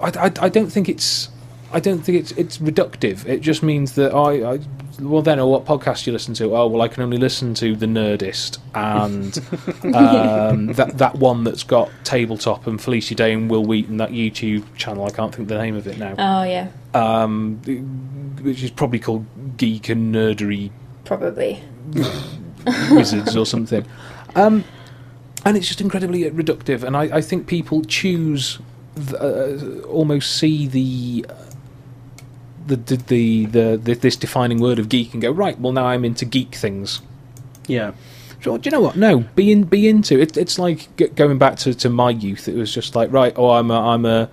I, 0.00 0.08
I, 0.08 0.32
I 0.40 0.48
don't 0.48 0.70
think 0.70 0.88
it's. 0.88 1.28
I 1.70 1.80
don't 1.80 1.98
think 1.98 2.18
it's 2.18 2.32
it's 2.32 2.56
reductive. 2.58 3.26
It 3.26 3.40
just 3.42 3.62
means 3.62 3.94
that 3.96 4.14
I, 4.14 4.54
I 4.54 4.58
well 5.00 5.22
then, 5.22 5.38
or 5.38 5.50
what 5.50 5.64
podcast 5.64 6.06
you 6.06 6.12
listen 6.12 6.34
to? 6.34 6.54
Oh 6.56 6.66
well, 6.66 6.82
I 6.82 6.88
can 6.88 7.02
only 7.02 7.16
listen 7.18 7.54
to 7.54 7.76
the 7.76 7.86
Nerdist 7.86 8.58
and 8.74 9.36
um, 9.94 10.66
that 10.74 10.98
that 10.98 11.16
one 11.16 11.44
that's 11.44 11.62
got 11.62 11.90
tabletop 12.04 12.66
and 12.66 12.80
Felicia 12.80 13.14
Day 13.14 13.32
and 13.32 13.50
Wil 13.50 13.64
Wheaton 13.64 13.96
that 13.98 14.10
YouTube 14.10 14.64
channel. 14.76 15.04
I 15.06 15.10
can't 15.10 15.34
think 15.34 15.48
the 15.48 15.58
name 15.58 15.76
of 15.76 15.86
it 15.86 15.98
now. 15.98 16.14
Oh 16.18 16.42
yeah, 16.42 16.68
Um, 16.94 17.56
which 18.42 18.62
is 18.62 18.70
probably 18.70 18.98
called 18.98 19.24
Geek 19.56 19.88
and 19.88 20.14
Nerdery 20.14 20.70
probably. 21.04 21.62
Wizards 22.90 23.36
or 23.36 23.46
something. 23.54 23.84
Um, 24.34 24.64
and 25.44 25.56
it's 25.56 25.66
just 25.66 25.80
incredibly 25.80 26.24
reductive. 26.30 26.82
And 26.82 26.96
I, 26.96 27.04
I 27.16 27.20
think 27.22 27.46
people 27.46 27.82
choose, 27.84 28.58
th- 28.96 29.14
uh, 29.14 29.80
almost 29.86 30.36
see 30.36 30.66
the. 30.66 31.24
The, 32.68 32.76
the, 32.76 32.96
the, 32.96 33.46
the, 33.46 33.80
the 33.82 33.94
this 33.94 34.14
defining 34.16 34.60
word 34.60 34.78
of 34.78 34.88
geek 34.88 35.12
and 35.14 35.20
go 35.22 35.30
right 35.30 35.58
well 35.58 35.72
now 35.72 35.86
I'm 35.86 36.04
into 36.04 36.24
geek 36.24 36.54
things 36.54 37.00
Yeah. 37.66 37.92
So, 38.40 38.56
do 38.56 38.68
you 38.68 38.70
know 38.70 38.80
what? 38.80 38.94
No, 38.96 39.20
be 39.34 39.50
in, 39.50 39.64
be 39.64 39.88
into 39.88 40.20
it. 40.20 40.36
It's 40.36 40.60
like 40.60 40.94
g- 40.96 41.08
going 41.08 41.38
back 41.38 41.56
to, 41.58 41.74
to 41.74 41.88
my 41.90 42.10
youth. 42.10 42.46
It 42.46 42.54
was 42.54 42.72
just 42.72 42.94
like, 42.94 43.10
right, 43.12 43.32
oh, 43.36 43.50
I'm 43.50 43.68
a, 43.72 43.80
I'm 43.80 44.06
a, 44.06 44.30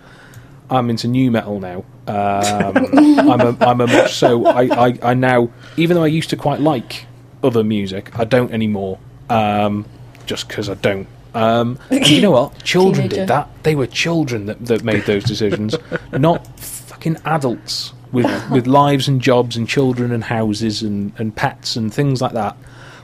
I'm 0.70 0.92
into 0.92 1.08
nu 1.08 1.32
metal 1.32 1.60
now. 1.60 1.84
Um, 2.08 2.78
I'm 3.32 3.42
a, 3.42 3.58
I'm 3.62 3.82
a 3.82 3.88
much 3.88 4.14
so. 4.14 4.46
I, 4.46 4.90
I, 4.90 5.00
I 5.02 5.14
now, 5.16 5.50
even 5.76 5.96
though 5.96 6.04
I 6.04 6.08
used 6.08 6.30
to 6.30 6.38
quite 6.38 6.60
like 6.62 7.08
other 7.44 7.64
music, 7.64 8.12
I 8.20 8.26
don't 8.26 8.52
anymore. 8.52 9.00
Um, 9.30 9.86
just 10.28 10.48
because 10.50 10.70
I 10.70 10.76
don't. 10.76 11.08
Um, 11.34 11.80
and 11.90 12.08
you 12.08 12.22
know 12.22 12.32
what? 12.32 12.64
Children 12.64 13.10
Teenager. 13.10 13.16
did 13.22 13.28
that. 13.30 13.50
They 13.64 13.74
were 13.74 13.88
children 13.88 14.46
that, 14.46 14.64
that 14.68 14.84
made 14.84 15.06
those 15.06 15.24
decisions, 15.24 15.76
not 16.14 16.46
fucking 16.60 17.18
adults 17.26 17.94
with 18.16 18.50
with 18.50 18.66
lives 18.66 19.08
and 19.08 19.22
jobs 19.22 19.56
and 19.56 19.68
children 19.68 20.12
and 20.12 20.24
houses 20.24 20.82
and, 20.82 21.14
and 21.18 21.36
pets 21.36 21.76
and 21.76 21.94
things 21.94 22.22
like 22.22 22.32
that, 22.32 22.58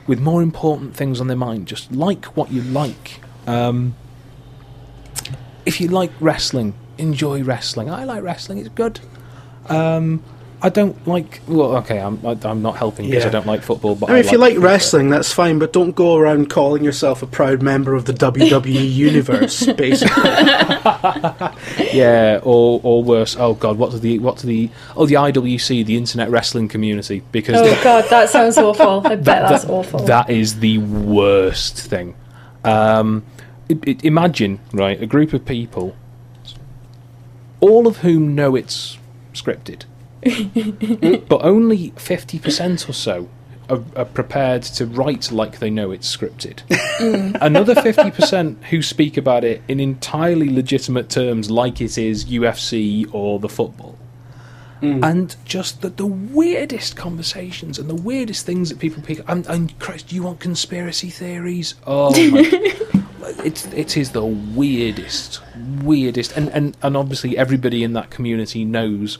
with 0.06 0.18
more 0.20 0.42
important 0.42 0.96
things 0.96 1.20
on 1.20 1.28
their 1.28 1.36
mind. 1.36 1.68
Just 1.68 1.92
like 1.92 2.24
what 2.36 2.50
you 2.50 2.62
like. 2.62 3.20
Um, 3.46 3.94
if 5.64 5.80
you 5.80 5.88
like 5.88 6.10
wrestling, 6.20 6.74
enjoy 6.98 7.44
wrestling. 7.44 7.90
I 7.90 8.04
like 8.04 8.22
wrestling; 8.22 8.58
it's 8.58 8.70
good. 8.70 8.98
Um, 9.66 10.24
I 10.64 10.68
don't 10.68 11.08
like. 11.08 11.40
Well, 11.48 11.76
okay, 11.78 11.98
I'm 12.00 12.24
I, 12.24 12.38
I'm 12.44 12.62
not 12.62 12.76
helping 12.76 13.06
because 13.10 13.24
Yeah. 13.24 13.28
I 13.30 13.32
don't 13.32 13.46
like 13.46 13.62
football. 13.62 13.96
But 13.96 14.10
I 14.10 14.12
mean, 14.14 14.24
if 14.24 14.30
you 14.30 14.38
like 14.38 14.52
football. 14.54 14.70
wrestling, 14.70 15.10
that's 15.10 15.32
fine, 15.32 15.58
but 15.58 15.72
don't 15.72 15.90
go 15.96 16.16
around 16.16 16.50
calling 16.50 16.84
yourself 16.84 17.20
a 17.22 17.26
proud 17.26 17.62
member 17.62 17.94
of 17.94 18.04
the 18.04 18.12
WWE 18.12 18.64
universe. 18.94 19.66
Basically, 19.72 20.22
yeah, 21.92 22.40
or 22.42 22.80
or 22.82 23.02
worse. 23.02 23.36
Oh 23.36 23.54
God, 23.54 23.76
what 23.78 23.90
do 23.90 23.98
the 23.98 24.18
what 24.20 24.38
do 24.38 24.46
the 24.46 24.70
oh 24.96 25.06
the 25.06 25.14
IWC, 25.14 25.84
the 25.84 25.96
Internet 25.96 26.30
Wrestling 26.30 26.68
Community, 26.68 27.22
because 27.32 27.56
Oh 27.56 27.64
they- 27.64 27.82
god, 27.82 28.04
that 28.10 28.28
sounds 28.28 28.56
awful. 28.66 29.04
I 29.06 29.16
bet 29.16 29.24
that's 29.48 29.64
that- 29.64 29.70
awful. 29.72 30.00
That 30.04 30.30
is 30.30 30.60
the 30.60 30.78
worst 30.78 31.78
thing. 31.78 32.14
Um, 32.64 33.24
i 33.70 33.76
i 33.86 33.96
imagine, 34.04 34.60
right, 34.72 35.00
a 35.02 35.06
group 35.06 35.32
of 35.32 35.44
people, 35.44 35.96
all 37.60 37.86
of 37.86 37.98
whom 37.98 38.34
know 38.34 38.54
it's 38.54 38.98
scripted, 39.34 39.84
but 40.22 41.44
only 41.44 41.90
50% 41.92 42.88
or 42.88 42.92
so 42.92 43.28
are, 43.68 43.82
are 43.96 44.04
prepared 44.04 44.62
to 44.62 44.86
write 44.86 45.32
like 45.32 45.58
they 45.58 45.70
know 45.70 45.90
it's 45.90 46.14
scripted. 46.14 46.62
Mm. 46.68 47.38
Another 47.40 47.74
50% 47.74 48.64
who 48.64 48.82
speak 48.82 49.16
about 49.16 49.44
it 49.44 49.62
in 49.68 49.80
entirely 49.80 50.48
legitimate 50.50 51.08
terms, 51.08 51.50
like 51.50 51.80
it 51.80 51.98
is 51.98 52.24
UFC 52.26 53.12
or 53.12 53.38
the 53.38 53.48
football 53.48 53.98
mm. 54.82 55.02
and 55.04 55.36
just 55.44 55.80
the, 55.80 55.88
the 55.88 56.06
weirdest 56.06 56.96
conversations 56.96 57.78
and 57.78 57.88
the 57.88 57.94
weirdest 57.94 58.44
things 58.44 58.68
that 58.68 58.78
people 58.78 59.02
pick. 59.02 59.20
And, 59.28 59.46
and 59.46 59.78
Christ, 59.78 60.08
do 60.08 60.16
you 60.16 60.24
want 60.24 60.40
conspiracy 60.40 61.08
theories? 61.08 61.74
Oh, 61.86 62.10
my, 62.30 62.42
it's 63.44 63.66
it 63.66 63.96
is 63.96 64.10
the 64.10 64.24
weirdest, 64.24 65.40
weirdest, 65.82 66.36
and, 66.36 66.48
and 66.50 66.76
and 66.82 66.96
obviously 66.96 67.38
everybody 67.38 67.84
in 67.84 67.92
that 67.94 68.10
community 68.10 68.64
knows 68.64 69.18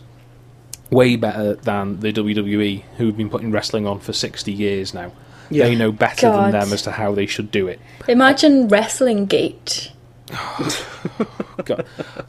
way 0.93 1.17
better 1.17 1.55
than 1.55 2.01
the 2.01 2.13
WWE, 2.13 2.83
who 2.99 3.07
have 3.07 3.17
been 3.17 3.31
putting 3.31 3.51
wrestling 3.51 3.87
on 3.87 3.99
for 3.99 4.13
sixty 4.13 4.53
years 4.53 4.95
now. 4.95 5.13
Yeah. 5.51 5.65
They 5.65 5.75
know 5.75 5.93
better 5.93 6.29
God. 6.29 6.53
than 6.53 6.61
them 6.61 6.73
as 6.73 6.83
to 6.83 6.93
how 6.93 7.15
they 7.15 7.27
should 7.27 7.51
do 7.51 7.69
it. 7.69 7.81
Imagine 8.09 8.69
Wrestling 8.69 9.27
Gate. 9.27 9.93
God. 11.65 11.85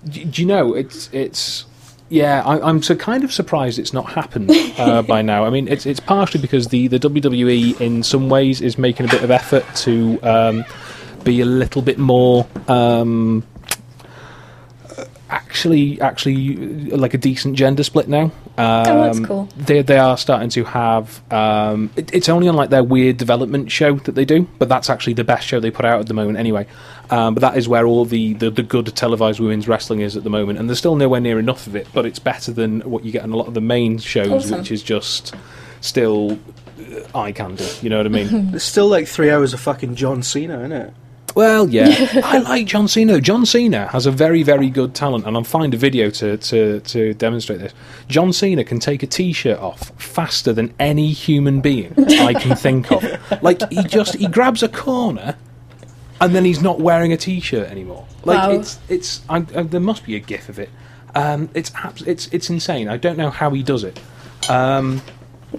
do, 0.05 0.25
do 0.25 0.41
you 0.41 0.47
know 0.47 0.73
it's 0.73 1.09
it's 1.13 1.65
Yeah, 2.09 2.43
I, 2.45 2.67
I'm 2.67 2.83
so 2.83 2.95
kind 2.95 3.23
of 3.23 3.31
surprised 3.31 3.79
it's 3.79 3.93
not 3.93 4.11
happened 4.11 4.51
uh, 4.77 5.01
by 5.13 5.21
now. 5.21 5.45
I 5.45 5.49
mean, 5.49 5.67
it's 5.67 5.85
it's 5.85 5.99
partially 5.99 6.41
because 6.41 6.67
the, 6.67 6.87
the 6.87 6.99
WWE 6.99 7.79
in 7.79 8.03
some 8.03 8.29
ways 8.29 8.61
is 8.61 8.77
making 8.77 9.07
a 9.07 9.09
bit 9.09 9.23
of 9.23 9.31
effort 9.31 9.65
to 9.77 10.19
um, 10.21 10.65
be 11.23 11.41
a 11.41 11.45
little 11.45 11.81
bit 11.81 11.97
more 11.97 12.45
um, 12.67 13.43
actually 15.33 15.99
actually 15.99 16.55
like 16.91 17.13
a 17.13 17.17
decent 17.17 17.55
gender 17.55 17.83
split 17.83 18.07
now. 18.07 18.25
Um, 18.57 18.87
Oh, 18.87 19.03
that's 19.03 19.19
cool. 19.19 19.49
They 19.57 19.81
they 19.81 19.97
are 19.97 20.17
starting 20.17 20.49
to 20.49 20.63
have. 20.65 21.21
Um, 21.33 21.89
it, 21.95 22.13
it's 22.13 22.29
only 22.29 22.47
on 22.47 22.55
like 22.55 22.69
their 22.69 22.83
weird 22.83 23.17
development 23.17 23.71
show 23.71 23.95
that 23.95 24.13
they 24.13 24.25
do, 24.25 24.47
but 24.59 24.69
that's 24.69 24.89
actually 24.89 25.13
the 25.13 25.23
best 25.23 25.47
show 25.47 25.59
they 25.59 25.71
put 25.71 25.85
out 25.85 25.99
at 25.99 26.07
the 26.07 26.13
moment 26.13 26.37
anyway. 26.37 26.67
Um, 27.09 27.33
but 27.33 27.41
that 27.41 27.57
is 27.57 27.67
where 27.67 27.85
all 27.85 28.05
the, 28.05 28.33
the, 28.33 28.49
the 28.49 28.63
good 28.63 28.87
televised 28.95 29.39
women's 29.39 29.67
wrestling 29.67 29.99
is 29.99 30.15
at 30.15 30.23
the 30.23 30.29
moment, 30.29 30.57
and 30.57 30.69
there's 30.69 30.79
still 30.79 30.95
nowhere 30.95 31.19
near 31.19 31.37
enough 31.37 31.67
of 31.67 31.75
it. 31.75 31.87
But 31.93 32.05
it's 32.05 32.19
better 32.19 32.51
than 32.51 32.81
what 32.81 33.03
you 33.03 33.11
get 33.11 33.23
on 33.23 33.31
a 33.31 33.35
lot 33.35 33.47
of 33.47 33.53
the 33.53 33.61
main 33.61 33.97
shows, 33.99 34.31
Awesome. 34.31 34.59
which 34.59 34.71
is 34.71 34.81
just 34.81 35.35
still 35.81 36.39
eye 37.13 37.31
candy. 37.31 37.67
You 37.81 37.89
know 37.89 37.97
what 37.97 38.05
I 38.05 38.09
mean? 38.09 38.51
It's 38.55 38.63
still 38.63 38.87
like 38.87 39.07
three 39.07 39.29
hours 39.29 39.53
of 39.53 39.59
fucking 39.59 39.95
John 39.95 40.23
Cena, 40.23 40.59
isn't 40.59 40.71
it? 40.71 40.93
Well, 41.35 41.67
yeah, 41.69 42.21
I 42.23 42.39
like 42.39 42.67
John 42.67 42.87
Cena. 42.87 43.19
John 43.19 43.45
Cena 43.45 43.87
has 43.87 44.05
a 44.05 44.11
very, 44.11 44.43
very 44.43 44.69
good 44.69 44.93
talent, 44.93 45.25
and 45.25 45.35
I'll 45.35 45.43
find 45.43 45.73
a 45.73 45.77
video 45.77 46.09
to, 46.11 46.37
to, 46.37 46.79
to 46.81 47.13
demonstrate 47.15 47.59
this. 47.59 47.73
John 48.07 48.31
Cena 48.33 48.63
can 48.63 48.79
take 48.79 49.01
a 49.01 49.07
T-shirt 49.07 49.57
off 49.59 49.91
faster 49.99 50.53
than 50.53 50.73
any 50.79 51.11
human 51.11 51.59
being 51.61 51.93
I 52.19 52.33
can 52.35 52.55
think 52.55 52.91
of. 52.91 53.03
Like 53.41 53.67
he 53.71 53.83
just 53.83 54.15
he 54.15 54.27
grabs 54.27 54.61
a 54.63 54.69
corner, 54.69 55.35
and 56.21 56.35
then 56.35 56.45
he's 56.45 56.61
not 56.61 56.79
wearing 56.79 57.11
a 57.13 57.17
T-shirt 57.17 57.67
anymore. 57.69 58.05
Like 58.25 58.37
Wow. 58.37 58.51
it's 58.51 58.79
it's 58.87 59.21
I, 59.27 59.37
I, 59.37 59.63
there 59.63 59.81
must 59.81 60.05
be 60.05 60.15
a 60.15 60.19
GIF 60.19 60.49
of 60.49 60.59
it. 60.59 60.69
Um, 61.15 61.49
it's 61.53 61.71
abs- 61.75 62.03
it's 62.03 62.27
it's 62.27 62.49
insane. 62.49 62.87
I 62.89 62.97
don't 62.97 63.17
know 63.17 63.29
how 63.31 63.49
he 63.49 63.63
does 63.63 63.83
it. 63.83 63.99
Um, 64.49 65.01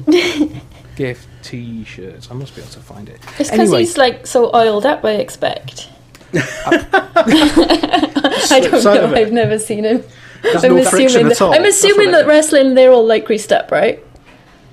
GIF 0.97 1.27
T-shirts. 1.43 2.31
I 2.31 2.35
must 2.35 2.55
be 2.55 2.63
able 2.63 2.71
to 2.73 2.81
find 2.81 3.09
it. 3.09 3.17
It's 3.39 3.51
because 3.51 3.53
Anyway. 3.53 3.79
he's 3.81 3.97
like 3.97 4.27
so 4.27 4.51
oiled 4.55 4.87
up. 4.87 5.05
I 5.05 5.13
expect. 5.13 5.89
I 6.35 8.61
don't 8.63 8.85
know. 8.85 9.15
I've 9.15 9.33
never 9.33 9.59
seen 9.59 9.85
him. 9.85 10.03
There's 10.43 10.65
I'm 10.65 10.77
no 10.77 10.85
friction 10.85 11.07
assuming 11.07 11.27
at 11.33 11.39
that, 11.39 11.45
all. 11.45 11.55
I'm 11.55 11.65
assuming 11.65 12.11
that 12.13 12.27
wrestling 12.27 12.75
they're 12.75 12.93
all 12.93 13.07
like 13.07 13.25
greased 13.25 13.53
up, 13.53 13.71
right? 13.71 13.99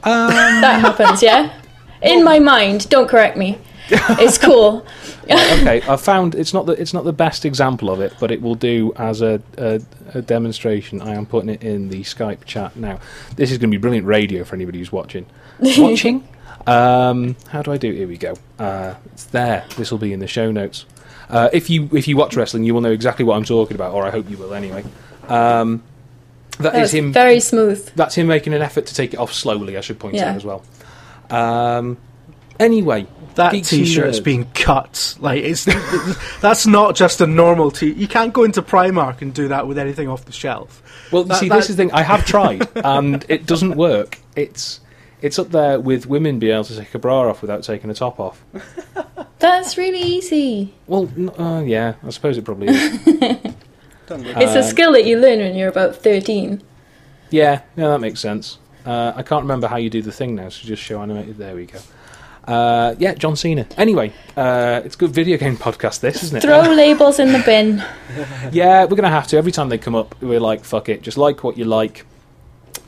Um, 0.03 0.29
that 0.31 0.79
happens, 0.81 1.21
yeah. 1.21 1.53
In 2.01 2.23
my 2.23 2.39
mind, 2.39 2.89
don't 2.89 3.07
correct 3.07 3.37
me. 3.37 3.59
It's 4.19 4.37
cool. 4.37 4.85
okay, 5.29 5.81
I 5.87 5.95
found 5.97 6.35
it's 6.35 6.53
not 6.53 6.65
the 6.65 6.73
it's 6.73 6.93
not 6.93 7.03
the 7.03 7.13
best 7.13 7.45
example 7.45 7.89
of 7.89 7.99
it, 7.99 8.13
but 8.19 8.31
it 8.31 8.41
will 8.41 8.55
do 8.55 8.93
as 8.97 9.21
a, 9.21 9.41
a, 9.57 9.81
a 10.13 10.21
demonstration. 10.21 11.01
I 11.01 11.15
am 11.15 11.25
putting 11.25 11.49
it 11.49 11.63
in 11.63 11.89
the 11.89 12.01
Skype 12.03 12.45
chat 12.45 12.75
now. 12.75 12.99
This 13.35 13.51
is 13.51 13.57
going 13.57 13.69
to 13.71 13.77
be 13.77 13.81
brilliant 13.81 14.07
radio 14.07 14.43
for 14.43 14.55
anybody 14.55 14.79
who's 14.79 14.91
watching. 14.91 15.25
watching. 15.59 16.27
Um, 16.67 17.35
how 17.49 17.61
do 17.63 17.71
I 17.71 17.77
do? 17.77 17.91
Here 17.91 18.07
we 18.07 18.17
go. 18.17 18.35
Uh, 18.59 18.95
it's 19.13 19.25
there. 19.25 19.65
This 19.77 19.91
will 19.91 19.97
be 19.97 20.13
in 20.13 20.19
the 20.19 20.27
show 20.27 20.51
notes. 20.51 20.85
Uh, 21.29 21.49
if 21.53 21.69
you 21.69 21.89
if 21.93 22.07
you 22.07 22.15
watch 22.17 22.35
wrestling, 22.35 22.63
you 22.63 22.73
will 22.73 22.81
know 22.81 22.91
exactly 22.91 23.25
what 23.25 23.35
I'm 23.35 23.45
talking 23.45 23.75
about, 23.75 23.93
or 23.93 24.05
I 24.05 24.11
hope 24.11 24.29
you 24.29 24.37
will 24.37 24.53
anyway. 24.53 24.83
Um, 25.27 25.81
that 26.59 26.73
That 26.73 26.81
is 26.83 26.93
him. 26.93 27.11
very 27.11 27.39
smooth. 27.39 27.89
That's 27.95 28.15
him 28.15 28.27
making 28.27 28.53
an 28.53 28.61
effort 28.61 28.85
to 28.87 28.93
take 28.93 29.13
it 29.13 29.17
off 29.19 29.33
slowly. 29.33 29.77
I 29.77 29.81
should 29.81 29.97
point 29.99 30.15
Yeah. 30.15 30.29
out 30.31 30.35
as 30.35 30.45
well. 30.45 30.63
Um, 31.29 31.97
anyway, 32.59 33.07
That 33.35 33.51
Geeks 33.53 33.69
t-shirt's 33.69 34.19
been 34.19 34.45
cut. 34.53 35.15
Like 35.19 35.43
it's 35.43 35.65
that's 36.41 36.65
not 36.67 36.95
just 36.95 37.21
a 37.21 37.27
normal 37.27 37.71
T. 37.71 37.91
You 37.91 38.07
can't 38.07 38.33
go 38.33 38.43
into 38.43 38.61
Primark 38.61 39.21
and 39.21 39.33
do 39.33 39.47
that 39.49 39.67
with 39.67 39.77
anything 39.77 40.07
off 40.09 40.25
the 40.25 40.31
shelf. 40.31 40.81
Well, 41.11 41.23
That- 41.25 41.37
see, 41.39 41.49
that- 41.49 41.55
this 41.55 41.69
is 41.69 41.75
the 41.75 41.83
thing. 41.83 41.91
I 41.93 42.01
have 42.03 42.25
tried, 42.25 42.67
and 42.75 43.25
it 43.29 43.45
doesn't 43.45 43.75
work. 43.75 44.19
It's 44.35 44.79
it's 45.21 45.37
up 45.37 45.49
there 45.49 45.79
with 45.79 46.07
women 46.07 46.39
being 46.39 46.53
able 46.53 46.63
to 46.65 46.75
take 46.77 46.93
a 46.95 46.99
bra 46.99 47.29
off 47.29 47.41
without 47.41 47.63
taking 47.63 47.89
a 47.89 47.93
top 47.93 48.19
off. 48.19 48.43
That's 49.39 49.77
really 49.77 50.01
easy. 50.01 50.73
Well, 50.87 51.09
uh, 51.39 51.61
yeah, 51.61 51.93
I 52.03 52.09
suppose 52.11 52.37
it 52.37 52.45
probably 52.45 52.67
is. 52.69 52.99
It's 54.13 54.55
a 54.55 54.57
Um, 54.59 54.63
skill 54.63 54.91
that 54.91 55.05
you 55.05 55.17
learn 55.17 55.39
when 55.39 55.55
you're 55.55 55.69
about 55.69 55.95
13. 55.95 56.61
yeah, 57.29 57.61
yeah, 57.77 57.87
that 57.87 58.01
makes 58.01 58.19
sense. 58.19 58.57
Uh, 58.85 59.13
I 59.15 59.23
can't 59.23 59.43
remember 59.43 59.67
how 59.67 59.77
you 59.77 59.89
do 59.89 60.01
the 60.01 60.11
thing 60.11 60.35
now, 60.35 60.49
so 60.49 60.67
just 60.67 60.83
show 60.83 61.01
animated. 61.01 61.37
There 61.37 61.55
we 61.55 61.65
go. 61.67 61.79
Uh, 62.45 62.95
yeah, 62.97 63.13
John 63.13 63.35
Cena. 63.35 63.65
Anyway, 63.77 64.11
uh, 64.35 64.81
it's 64.83 64.95
a 64.95 64.97
good 64.97 65.11
video 65.11 65.37
game 65.37 65.57
podcast, 65.57 65.99
this, 65.99 66.23
isn't 66.23 66.37
it? 66.37 66.41
Throw 66.41 66.61
labels 66.73 67.19
in 67.19 67.31
the 67.31 67.39
bin. 67.45 67.83
Yeah, 68.51 68.85
we're 68.85 68.95
gonna 68.95 69.09
have 69.09 69.27
to. 69.27 69.37
Every 69.37 69.51
time 69.51 69.69
they 69.69 69.77
come 69.77 69.95
up, 69.95 70.15
we're 70.21 70.39
like, 70.39 70.63
"Fuck 70.63 70.89
it," 70.89 71.01
just 71.01 71.17
like 71.17 71.43
what 71.43 71.57
you 71.57 71.65
like. 71.65 72.05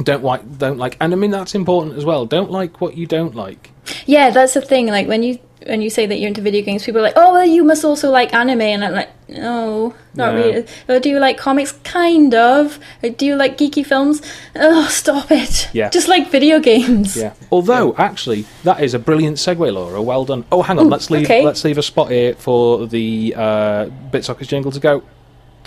Don't 0.01 0.23
like, 0.23 0.57
don't 0.57 0.79
like, 0.79 0.97
and 0.99 1.13
I 1.13 1.15
mean 1.15 1.29
that's 1.29 1.53
important 1.53 1.97
as 1.97 2.03
well. 2.03 2.25
Don't 2.25 2.49
like 2.49 2.81
what 2.81 2.97
you 2.97 3.05
don't 3.05 3.35
like. 3.35 3.69
Yeah, 4.07 4.31
that's 4.31 4.55
the 4.55 4.61
thing. 4.61 4.87
Like 4.87 5.07
when 5.07 5.21
you 5.21 5.37
when 5.67 5.81
you 5.81 5.89
say 5.89 6.05
that 6.05 6.19
you're 6.19 6.27
into 6.27 6.41
video 6.41 6.61
games, 6.63 6.83
people 6.83 6.99
are 6.99 7.03
like, 7.03 7.13
"Oh, 7.15 7.33
well, 7.33 7.45
you 7.45 7.63
must 7.63 7.83
also 7.85 8.09
like 8.09 8.33
anime," 8.33 8.61
and 8.61 8.83
I'm 8.83 8.93
like, 8.93 9.09
"No, 9.29 9.93
not 10.13 10.33
No. 10.33 10.35
really." 10.35 10.65
Or 10.87 10.99
do 10.99 11.09
you 11.09 11.19
like 11.19 11.37
comics? 11.37 11.71
Kind 11.83 12.33
of. 12.33 12.79
Or 13.03 13.09
do 13.09 13.25
you 13.25 13.35
like 13.35 13.57
geeky 13.57 13.85
films? 13.85 14.21
Oh, 14.55 14.87
stop 14.87 15.31
it. 15.31 15.69
Yeah. 15.73 15.89
Just 15.89 16.07
like 16.07 16.29
video 16.29 16.59
games. 16.59 17.15
Yeah. 17.17 17.33
Although, 17.51 17.95
actually, 17.97 18.45
that 18.63 18.81
is 18.81 18.93
a 18.93 18.99
brilliant 18.99 19.37
segue, 19.37 19.71
Laura. 19.73 20.01
Well 20.01 20.25
done. 20.25 20.45
Oh, 20.51 20.61
hang 20.61 20.79
on. 20.79 20.85
Ooh, 20.87 20.89
let's 20.89 21.09
leave. 21.09 21.25
okay. 21.25 21.43
Let's 21.45 21.63
leave 21.63 21.77
a 21.77 21.83
spot 21.83 22.09
here 22.11 22.35
for 22.35 22.85
the 22.87 23.33
uh, 23.37 23.85
Bitsockers 24.11 24.47
jingle 24.47 24.71
to 24.71 24.79
go. 24.79 25.03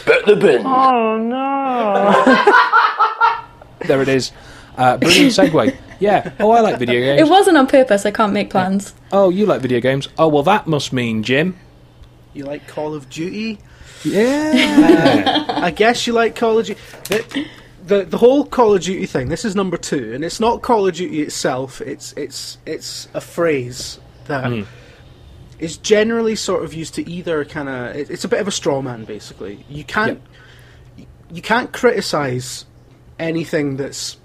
Bet 0.04 0.26
the 0.26 0.36
bin. 0.36 0.62
Oh 0.66 1.16
no. 1.16 2.12
there 3.86 4.02
it 4.02 4.08
is. 4.08 4.30
Uh, 4.76 4.98
brilliant 4.98 5.32
segue. 5.32 5.74
Yeah. 5.98 6.32
Oh, 6.40 6.50
I 6.50 6.60
like 6.60 6.78
video 6.78 7.00
games. 7.00 7.20
It 7.20 7.30
wasn't 7.30 7.56
on 7.56 7.66
purpose. 7.66 8.06
I 8.06 8.10
can't 8.10 8.32
make 8.32 8.50
plans. 8.50 8.94
Oh, 9.12 9.30
you 9.30 9.46
like 9.46 9.60
video 9.60 9.80
games. 9.80 10.08
Oh, 10.18 10.28
well, 10.28 10.42
that 10.44 10.66
must 10.66 10.92
mean 10.92 11.22
Jim. 11.22 11.58
You 12.34 12.44
like 12.44 12.66
Call 12.68 12.94
of 12.94 13.08
Duty? 13.08 13.58
Yeah. 14.04 15.46
I 15.48 15.70
guess 15.70 16.06
you 16.06 16.12
like 16.12 16.36
Call 16.36 16.58
of 16.58 16.66
Duty. 16.66 16.80
The, 17.04 17.46
the 17.86 18.04
the 18.04 18.18
whole 18.18 18.44
Call 18.44 18.74
of 18.74 18.82
Duty 18.82 19.06
thing. 19.06 19.28
This 19.28 19.44
is 19.44 19.56
number 19.56 19.76
two, 19.76 20.12
and 20.12 20.24
it's 20.24 20.40
not 20.40 20.62
Call 20.62 20.86
of 20.86 20.94
Duty 20.94 21.22
itself. 21.22 21.80
It's 21.80 22.12
it's 22.12 22.58
it's 22.66 23.08
a 23.14 23.20
phrase 23.20 23.98
that 24.26 24.50
hmm. 24.50 24.62
is 25.58 25.76
generally 25.78 26.36
sort 26.36 26.62
of 26.64 26.74
used 26.74 26.94
to 26.94 27.08
either 27.08 27.44
kind 27.44 27.68
of. 27.68 27.96
It, 27.96 28.10
it's 28.10 28.24
a 28.24 28.28
bit 28.28 28.40
of 28.40 28.48
a 28.48 28.52
straw 28.52 28.82
man, 28.82 29.04
basically. 29.04 29.64
You 29.68 29.84
can't 29.84 30.20
you 31.30 31.42
can't 31.42 31.72
criticize 31.72 32.66
anything 33.18 33.76
that's 33.76 34.18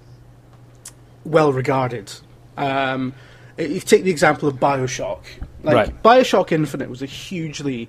well 1.24 1.52
regarded. 1.52 2.12
Um, 2.56 3.14
if 3.56 3.70
you 3.70 3.80
take 3.80 4.04
the 4.04 4.10
example 4.10 4.48
of 4.48 4.56
Bioshock, 4.56 5.22
like 5.62 5.74
Right. 5.74 6.02
Bioshock 6.02 6.52
Infinite 6.52 6.88
was 6.88 7.02
a 7.02 7.06
hugely 7.06 7.88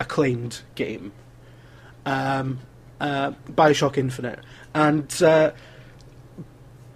acclaimed 0.00 0.62
game. 0.74 1.12
Um, 2.04 2.58
uh, 3.00 3.32
Bioshock 3.50 3.98
Infinite, 3.98 4.40
and 4.74 5.22
uh, 5.22 5.52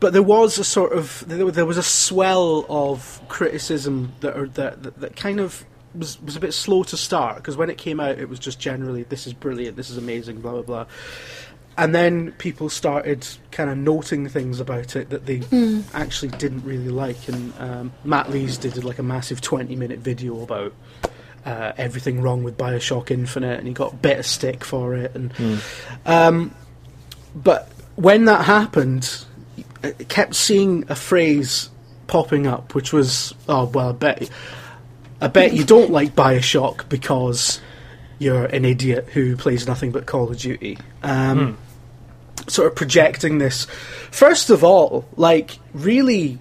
but 0.00 0.12
there 0.12 0.22
was 0.22 0.58
a 0.58 0.64
sort 0.64 0.92
of 0.92 1.24
there, 1.26 1.66
was 1.66 1.78
a 1.78 1.82
swell 1.82 2.66
of 2.68 3.20
criticism 3.28 4.12
that 4.20 4.36
are, 4.36 4.48
that, 4.48 4.82
that 4.82 5.00
that 5.00 5.16
kind 5.16 5.40
of 5.40 5.64
was 5.94 6.20
was 6.22 6.36
a 6.36 6.40
bit 6.40 6.52
slow 6.52 6.82
to 6.84 6.96
start 6.96 7.36
because 7.36 7.56
when 7.56 7.70
it 7.70 7.78
came 7.78 7.98
out 8.00 8.18
it 8.18 8.28
was 8.28 8.38
just 8.38 8.60
generally 8.60 9.02
this 9.04 9.26
is 9.26 9.32
brilliant, 9.32 9.76
this 9.76 9.90
is 9.90 9.96
amazing, 9.96 10.40
blah 10.40 10.52
blah 10.52 10.62
blah. 10.62 10.86
And 11.78 11.94
then 11.94 12.32
people 12.32 12.70
started 12.70 13.26
kind 13.50 13.68
of 13.68 13.76
noting 13.76 14.28
things 14.30 14.60
about 14.60 14.96
it 14.96 15.10
that 15.10 15.26
they 15.26 15.42
actually 15.92 16.30
didn't 16.38 16.64
really 16.64 16.88
like, 16.88 17.28
and 17.28 17.52
um, 17.58 17.92
Matt 18.02 18.30
Lees 18.30 18.56
did 18.56 18.82
like 18.82 18.98
a 18.98 19.02
massive 19.02 19.42
twenty-minute 19.42 19.98
video 19.98 20.42
about 20.42 20.72
uh, 21.44 21.72
everything 21.76 22.22
wrong 22.22 22.42
with 22.42 22.56
Bioshock 22.56 23.10
Infinite, 23.10 23.58
and 23.58 23.68
he 23.68 23.74
got 23.74 23.92
a 23.92 23.96
bit 23.96 24.18
of 24.18 24.26
stick 24.26 24.64
for 24.64 24.94
it. 24.94 25.14
And 25.14 25.62
um, 26.06 26.54
but 27.34 27.68
when 27.96 28.24
that 28.24 28.46
happened, 28.46 29.24
I 29.84 29.90
kept 29.92 30.34
seeing 30.34 30.86
a 30.88 30.94
phrase 30.94 31.68
popping 32.06 32.46
up, 32.46 32.74
which 32.74 32.90
was, 32.92 33.34
"Oh 33.48 33.66
well, 33.66 33.90
I 33.90 33.92
bet, 33.92 34.30
I 35.20 35.28
bet 35.28 35.52
you 35.52 35.64
don't 35.64 35.90
like 35.90 36.14
Bioshock 36.16 36.88
because 36.88 37.60
you're 38.18 38.46
an 38.46 38.64
idiot 38.64 39.08
who 39.12 39.36
plays 39.36 39.66
nothing 39.66 39.92
but 39.92 40.06
Call 40.06 40.30
of 40.30 40.38
Duty." 40.38 40.78
Um, 41.02 41.58
Sort 42.48 42.68
of 42.68 42.76
projecting 42.76 43.38
this. 43.38 43.66
First 44.10 44.50
of 44.50 44.62
all, 44.62 45.06
like 45.16 45.58
really 45.74 46.38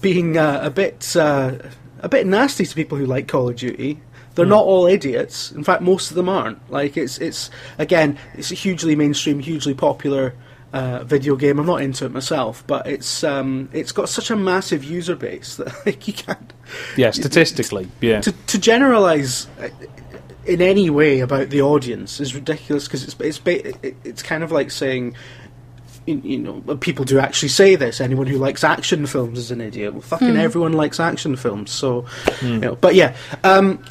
being 0.00 0.36
uh, 0.36 0.60
a 0.62 0.70
bit 0.70 1.16
uh, 1.16 1.58
a 2.00 2.08
bit 2.08 2.26
nasty 2.26 2.66
to 2.66 2.74
people 2.74 2.98
who 2.98 3.06
like 3.06 3.28
Call 3.28 3.48
of 3.48 3.56
Duty. 3.56 4.00
They're 4.34 4.46
not 4.46 4.64
all 4.64 4.86
idiots. 4.86 5.52
In 5.52 5.62
fact, 5.62 5.82
most 5.82 6.10
of 6.10 6.16
them 6.16 6.28
aren't. 6.28 6.70
Like 6.70 6.96
it's 6.96 7.18
it's 7.18 7.50
again, 7.78 8.18
it's 8.34 8.50
a 8.50 8.54
hugely 8.54 8.96
mainstream, 8.96 9.40
hugely 9.40 9.74
popular 9.74 10.34
uh, 10.72 11.04
video 11.04 11.36
game. 11.36 11.58
I'm 11.58 11.66
not 11.66 11.82
into 11.82 12.06
it 12.06 12.12
myself, 12.12 12.64
but 12.66 12.86
it's 12.86 13.22
um, 13.24 13.68
it's 13.72 13.92
got 13.92 14.08
such 14.08 14.30
a 14.30 14.36
massive 14.36 14.84
user 14.84 15.16
base 15.16 15.56
that 15.56 15.74
like 15.86 16.06
you 16.08 16.14
can't 16.14 16.52
yeah. 16.96 17.10
Statistically, 17.10 17.88
yeah. 18.00 18.20
to 18.22 18.32
to 18.32 18.58
generalize 18.58 19.48
uh, 19.60 19.68
in 20.46 20.60
any 20.60 20.90
way 20.90 21.20
about 21.20 21.50
the 21.50 21.62
audience 21.62 22.20
is 22.20 22.34
ridiculous 22.34 22.86
because 22.86 23.04
it's 23.04 23.16
it's 23.20 23.38
ba- 23.38 23.74
it's 24.04 24.22
kind 24.22 24.42
of 24.42 24.50
like 24.50 24.70
saying 24.70 25.14
you 26.06 26.20
you 26.24 26.38
know, 26.38 26.76
people 26.76 27.04
do 27.04 27.18
actually 27.18 27.48
say 27.48 27.76
this. 27.76 28.00
Anyone 28.00 28.26
who 28.26 28.38
likes 28.38 28.64
action 28.64 29.06
films 29.06 29.38
is 29.38 29.50
an 29.50 29.60
idiot. 29.60 29.92
Well, 29.92 30.02
fucking 30.02 30.36
everyone 30.36 30.72
likes 30.72 31.00
action 31.00 31.36
films. 31.36 31.70
So, 31.70 32.06
you 32.42 32.58
know, 32.58 32.74
but 32.76 32.94
yeah, 32.94 33.16
um, 33.44 33.84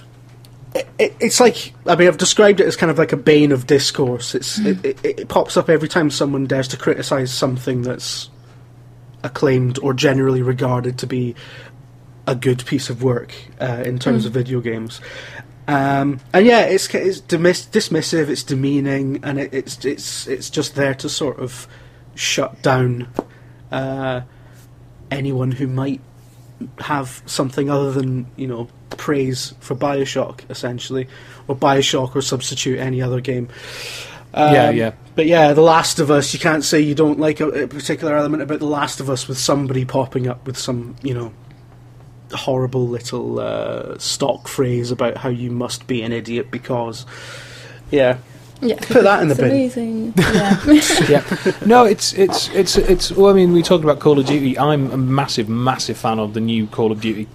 it, 0.75 0.87
it, 0.99 1.15
it's 1.19 1.39
like 1.39 1.73
I 1.85 1.95
mean, 1.95 2.07
I've 2.07 2.17
described 2.17 2.59
it 2.59 2.67
as 2.67 2.75
kind 2.75 2.91
of 2.91 2.97
like 2.97 3.13
a 3.13 3.17
bane 3.17 3.51
of 3.51 3.67
discourse. 3.67 4.35
It's 4.35 4.59
it, 4.59 4.85
it, 4.85 4.99
it 5.03 5.27
pops 5.27 5.57
up 5.57 5.69
every 5.69 5.87
time 5.87 6.09
someone 6.09 6.47
dares 6.47 6.67
to 6.69 6.77
criticize 6.77 7.31
something 7.31 7.81
that's 7.81 8.29
acclaimed 9.23 9.79
or 9.79 9.93
generally 9.93 10.41
regarded 10.41 10.97
to 10.99 11.07
be 11.07 11.35
a 12.27 12.35
good 12.35 12.65
piece 12.65 12.89
of 12.89 13.03
work 13.03 13.33
uh, 13.59 13.83
in 13.85 13.99
terms 13.99 14.25
of 14.25 14.33
video 14.33 14.61
games. 14.61 15.01
Um, 15.67 16.19
and 16.33 16.45
yeah, 16.45 16.61
it's 16.61 16.93
it's 16.93 17.21
dismiss- 17.21 17.67
dismissive, 17.67 18.29
it's 18.29 18.43
demeaning, 18.43 19.19
and 19.23 19.39
it, 19.39 19.53
it's 19.53 19.83
it's 19.85 20.27
it's 20.27 20.49
just 20.49 20.75
there 20.75 20.93
to 20.95 21.07
sort 21.07 21.39
of 21.39 21.67
shut 22.15 22.61
down 22.61 23.07
uh, 23.71 24.21
anyone 25.09 25.51
who 25.51 25.67
might 25.67 26.01
have 26.79 27.21
something 27.25 27.69
other 27.69 27.91
than 27.91 28.27
you 28.35 28.47
know 28.47 28.67
praise 28.91 29.53
for 29.59 29.75
Bioshock, 29.75 30.41
essentially, 30.49 31.07
or 31.47 31.55
Bioshock, 31.55 32.15
or 32.15 32.21
substitute 32.21 32.79
any 32.79 33.01
other 33.01 33.21
game. 33.21 33.49
Um, 34.33 34.53
Yeah, 34.53 34.69
yeah. 34.69 34.91
But 35.15 35.25
yeah, 35.25 35.53
The 35.53 35.61
Last 35.61 35.99
of 35.99 36.11
Us. 36.11 36.33
You 36.33 36.39
can't 36.39 36.63
say 36.63 36.79
you 36.79 36.95
don't 36.95 37.19
like 37.19 37.39
a, 37.39 37.47
a 37.63 37.67
particular 37.67 38.15
element 38.15 38.43
about 38.43 38.59
The 38.59 38.65
Last 38.65 38.99
of 38.99 39.09
Us 39.09 39.27
with 39.27 39.37
somebody 39.37 39.85
popping 39.85 40.27
up 40.27 40.45
with 40.45 40.57
some 40.57 40.95
you 41.01 41.13
know 41.13 41.33
horrible 42.33 42.87
little 42.87 43.39
uh, 43.39 43.97
stock 43.97 44.47
phrase 44.47 44.91
about 44.91 45.17
how 45.17 45.29
you 45.29 45.51
must 45.51 45.87
be 45.87 46.01
an 46.01 46.11
idiot 46.11 46.51
because. 46.51 47.05
Yeah, 47.89 48.19
Yeah. 48.61 48.75
Put 48.79 49.03
that 49.03 49.21
in 49.23 49.27
the 49.27 49.33
it's 49.33 49.41
bin. 49.41 49.51
amazing. 49.51 50.13
Yeah. 51.09 51.23
yeah. 51.45 51.51
No, 51.65 51.85
it's 51.85 52.13
it's 52.13 52.49
it's 52.49 52.77
it's. 52.77 53.11
Well, 53.11 53.31
I 53.31 53.33
mean, 53.33 53.53
we 53.53 53.63
talked 53.63 53.83
about 53.83 53.99
Call 53.99 54.19
of 54.19 54.25
Duty. 54.27 54.57
I'm 54.57 54.91
a 54.91 54.97
massive, 54.97 55.49
massive 55.49 55.97
fan 55.97 56.19
of 56.19 56.33
the 56.33 56.39
new 56.41 56.67
Call 56.67 56.91
of 56.91 57.01
Duty. 57.01 57.27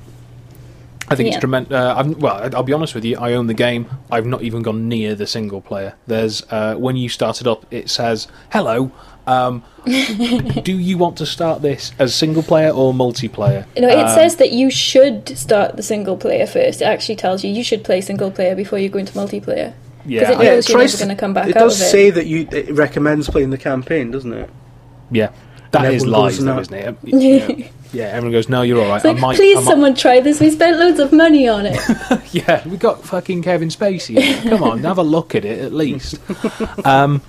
I 1.08 1.14
think 1.14 1.28
it's 1.28 1.38
tremendous. 1.38 1.72
Uh, 1.72 1.94
I'm, 1.96 2.18
well, 2.18 2.50
I'll 2.54 2.64
be 2.64 2.72
honest 2.72 2.94
with 2.94 3.04
you. 3.04 3.16
I 3.18 3.34
own 3.34 3.46
the 3.46 3.54
game. 3.54 3.86
I've 4.10 4.26
not 4.26 4.42
even 4.42 4.62
gone 4.62 4.88
near 4.88 5.14
the 5.14 5.26
single 5.26 5.60
player. 5.60 5.94
There's 6.08 6.42
uh, 6.50 6.74
when 6.76 6.96
you 6.96 7.08
start 7.08 7.40
it 7.40 7.46
up, 7.46 7.64
it 7.70 7.88
says, 7.90 8.26
"Hello. 8.50 8.90
Um, 9.26 9.62
do 9.84 10.76
you 10.78 10.98
want 10.98 11.16
to 11.18 11.26
start 11.26 11.62
this 11.62 11.92
as 11.98 12.14
single 12.14 12.42
player 12.42 12.70
or 12.70 12.92
multiplayer?" 12.92 13.66
Know, 13.76 13.88
it 13.88 13.98
Um, 13.98 14.14
says 14.14 14.36
that 14.36 14.50
you 14.52 14.68
should 14.70 15.36
start 15.38 15.76
the 15.76 15.82
single 15.82 16.16
player 16.16 16.46
first. 16.46 16.82
It 16.82 16.86
actually 16.86 17.16
tells 17.16 17.44
you 17.44 17.50
you 17.52 17.62
should 17.64 17.84
play 17.84 18.00
single 18.00 18.30
player 18.32 18.56
before 18.56 18.78
you 18.80 18.88
go 18.88 18.98
into 18.98 19.12
multiplayer. 19.12 19.74
Yeah, 20.06 20.20
it 20.22 20.28
knows 20.34 20.38
yeah, 20.44 20.50
you're 20.50 20.58
it 20.58 20.66
tries 20.66 20.92
never 20.94 21.04
going 21.06 21.16
to 21.16 21.20
come 21.20 21.34
back 21.34 21.48
It 21.48 21.56
out 21.56 21.60
does 21.60 21.80
of 21.80 21.86
it. 21.86 21.90
say 21.90 22.10
that 22.10 22.26
you 22.26 22.48
it 22.52 22.70
recommends 22.70 23.28
playing 23.28 23.50
the 23.50 23.58
campaign, 23.58 24.10
doesn't 24.10 24.32
it? 24.32 24.50
yeah. 25.10 25.30
That 25.72 25.84
And 25.84 25.94
is 25.94 26.02
everyone 26.04 26.20
lies, 26.22 26.38
though, 26.38 26.58
isn't 26.60 26.74
it? 26.74 26.96
Yeah. 27.02 27.68
yeah, 27.92 28.04
everyone 28.14 28.32
goes, 28.32 28.48
"No, 28.48 28.62
you're 28.62 28.80
all 28.80 28.88
right." 28.88 28.96
It's 28.96 29.04
like, 29.04 29.16
I 29.16 29.20
might, 29.20 29.36
please, 29.36 29.56
I 29.56 29.60
might- 29.60 29.66
someone 29.70 29.94
try 29.96 30.20
this. 30.20 30.38
We 30.40 30.50
spent 30.50 30.78
loads 30.78 31.00
of 31.00 31.12
money 31.12 31.48
on 31.48 31.66
it. 31.66 31.78
Yeah, 32.32 32.66
we 32.68 32.76
got 32.76 33.02
fucking 33.04 33.42
Kevin 33.42 33.68
Spacey. 33.68 34.42
Come 34.48 34.62
on, 34.62 34.78
have 34.84 34.98
a 34.98 35.02
look 35.02 35.34
at 35.34 35.44
it 35.44 35.58
at 35.60 35.72
least. 35.72 36.18
Um, 36.84 37.20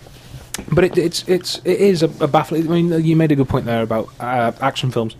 but 0.71 0.83
it, 0.83 0.97
it's 0.97 1.27
it's 1.27 1.59
it 1.65 1.79
is 1.79 2.03
a, 2.03 2.07
a 2.23 2.27
baffling. 2.27 2.67
I 2.67 2.81
mean, 2.81 3.03
you 3.05 3.15
made 3.15 3.31
a 3.31 3.35
good 3.35 3.47
point 3.49 3.65
there 3.65 3.81
about 3.83 4.09
uh, 4.19 4.51
action 4.61 4.91
films. 4.91 5.15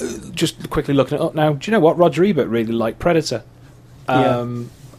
Uh, 0.00 0.06
just 0.32 0.68
quickly 0.70 0.94
looking 0.94 1.16
it 1.18 1.20
up 1.22 1.34
now. 1.34 1.52
Do 1.54 1.70
you 1.70 1.72
know 1.76 1.80
what 1.80 1.96
Roger 1.98 2.24
Ebert 2.24 2.48
really 2.48 2.72
liked 2.72 2.98
Predator? 2.98 3.42
Yeah. 4.08 4.38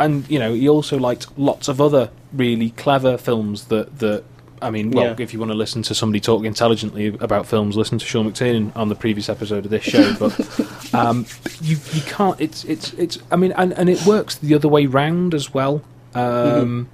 And 0.03 0.29
you 0.29 0.39
know, 0.39 0.53
he 0.53 0.67
also 0.69 0.97
liked 0.97 1.27
lots 1.37 1.67
of 1.67 1.79
other 1.81 2.09
really 2.33 2.71
clever 2.71 3.17
films 3.17 3.65
that 3.65 3.99
that. 3.99 4.23
I 4.63 4.69
mean, 4.69 4.91
well, 4.91 5.05
Yeah. 5.05 5.15
if 5.17 5.33
you 5.33 5.39
want 5.39 5.51
to 5.51 5.57
listen 5.57 5.81
to 5.83 5.95
somebody 5.95 6.19
talk 6.19 6.45
intelligently 6.45 7.07
about 7.19 7.47
films, 7.47 7.75
listen 7.75 7.97
to 7.97 8.05
Sean 8.05 8.31
McTiernan 8.31 8.71
on 8.75 8.89
the 8.89 8.95
previous 8.95 9.27
episode 9.27 9.65
of 9.65 9.71
this 9.71 9.83
show. 9.83 10.13
But 10.19 10.93
um, 10.93 11.25
you 11.61 11.77
you 11.93 12.01
can't. 12.01 12.39
It's 12.39 12.63
it's 12.65 12.93
it's. 12.93 13.17
I 13.31 13.37
mean, 13.37 13.53
and, 13.53 13.73
and 13.73 13.89
it 13.89 14.05
works 14.05 14.35
the 14.35 14.53
other 14.53 14.67
way 14.67 14.85
round 14.85 15.33
as 15.33 15.51
well. 15.51 15.81
Um, 16.13 16.89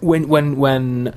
When 0.00 0.28
when 0.28 0.56
when, 0.56 1.14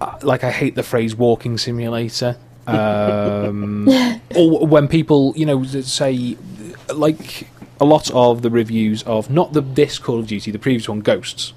uh, 0.00 0.18
like, 0.22 0.44
I 0.44 0.52
hate 0.52 0.74
the 0.76 0.82
phrase 0.84 1.16
"walking 1.16 1.58
simulator." 1.58 2.36
Um, 2.70 3.88
or 4.36 4.64
when 4.66 4.86
people, 4.86 5.32
you 5.36 5.44
know, 5.46 5.64
say, 5.64 6.36
like, 6.94 7.48
a 7.80 7.84
lot 7.84 8.10
of 8.10 8.42
the 8.42 8.50
reviews 8.50 9.02
of 9.04 9.30
not 9.30 9.52
the 9.52 9.60
this 9.62 9.98
Call 9.98 10.18
of 10.20 10.26
Duty, 10.26 10.50
the 10.50 10.58
previous 10.58 10.88
one, 10.88 11.00
Ghosts, 11.00 11.52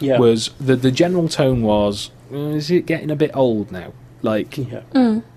Yeah. 0.00 0.18
was 0.18 0.50
the 0.60 0.76
the 0.76 0.90
general 0.90 1.28
tone 1.28 1.62
was, 1.62 2.10
"Uh, 2.32 2.36
is 2.60 2.70
it 2.70 2.86
getting 2.86 3.10
a 3.10 3.16
bit 3.16 3.30
old 3.34 3.72
now? 3.72 3.92
Like, 4.22 4.56
yeah. 4.58 4.80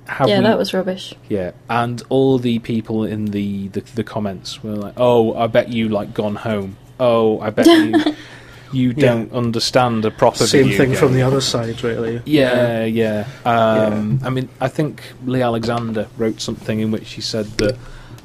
have 0.06 0.28
yeah, 0.30 0.40
we 0.40 0.44
that 0.46 0.58
was 0.58 0.74
rubbish. 0.74 1.14
yeah, 1.28 1.52
and 1.70 2.02
all 2.10 2.40
the 2.40 2.60
people 2.60 3.04
in 3.04 3.26
the, 3.26 3.68
the, 3.70 3.82
the 3.94 4.04
comments 4.04 4.64
were 4.64 4.76
like, 4.76 4.94
"Oh, 4.98 5.36
I 5.36 5.48
bet 5.48 5.70
you 5.70 5.90
like 5.90 6.14
Gone 6.14 6.36
Home. 6.38 6.78
Oh, 7.00 7.40
I 7.40 7.50
bet 7.52 7.68
you 7.68 8.16
you 8.74 8.94
don't 8.94 9.32
understand 9.34 10.06
a 10.06 10.12
proper 10.12 10.46
Same 10.48 10.64
video 10.64 10.78
thing 10.78 10.90
game." 10.92 10.98
from 11.00 11.14
the 11.14 11.22
other 11.22 11.42
side, 11.42 11.84
really. 11.84 12.22
Yeah, 12.26 12.86
yeah. 12.86 13.28
Um, 13.46 14.20
I 14.24 14.30
mean, 14.30 14.50
I 14.60 14.68
think 14.70 15.04
Leigh 15.26 15.44
Alexander 15.44 16.08
wrote 16.18 16.42
something 16.42 16.80
in 16.80 16.90
which 16.90 17.12
he 17.14 17.22
said 17.22 17.46
that 17.60 17.78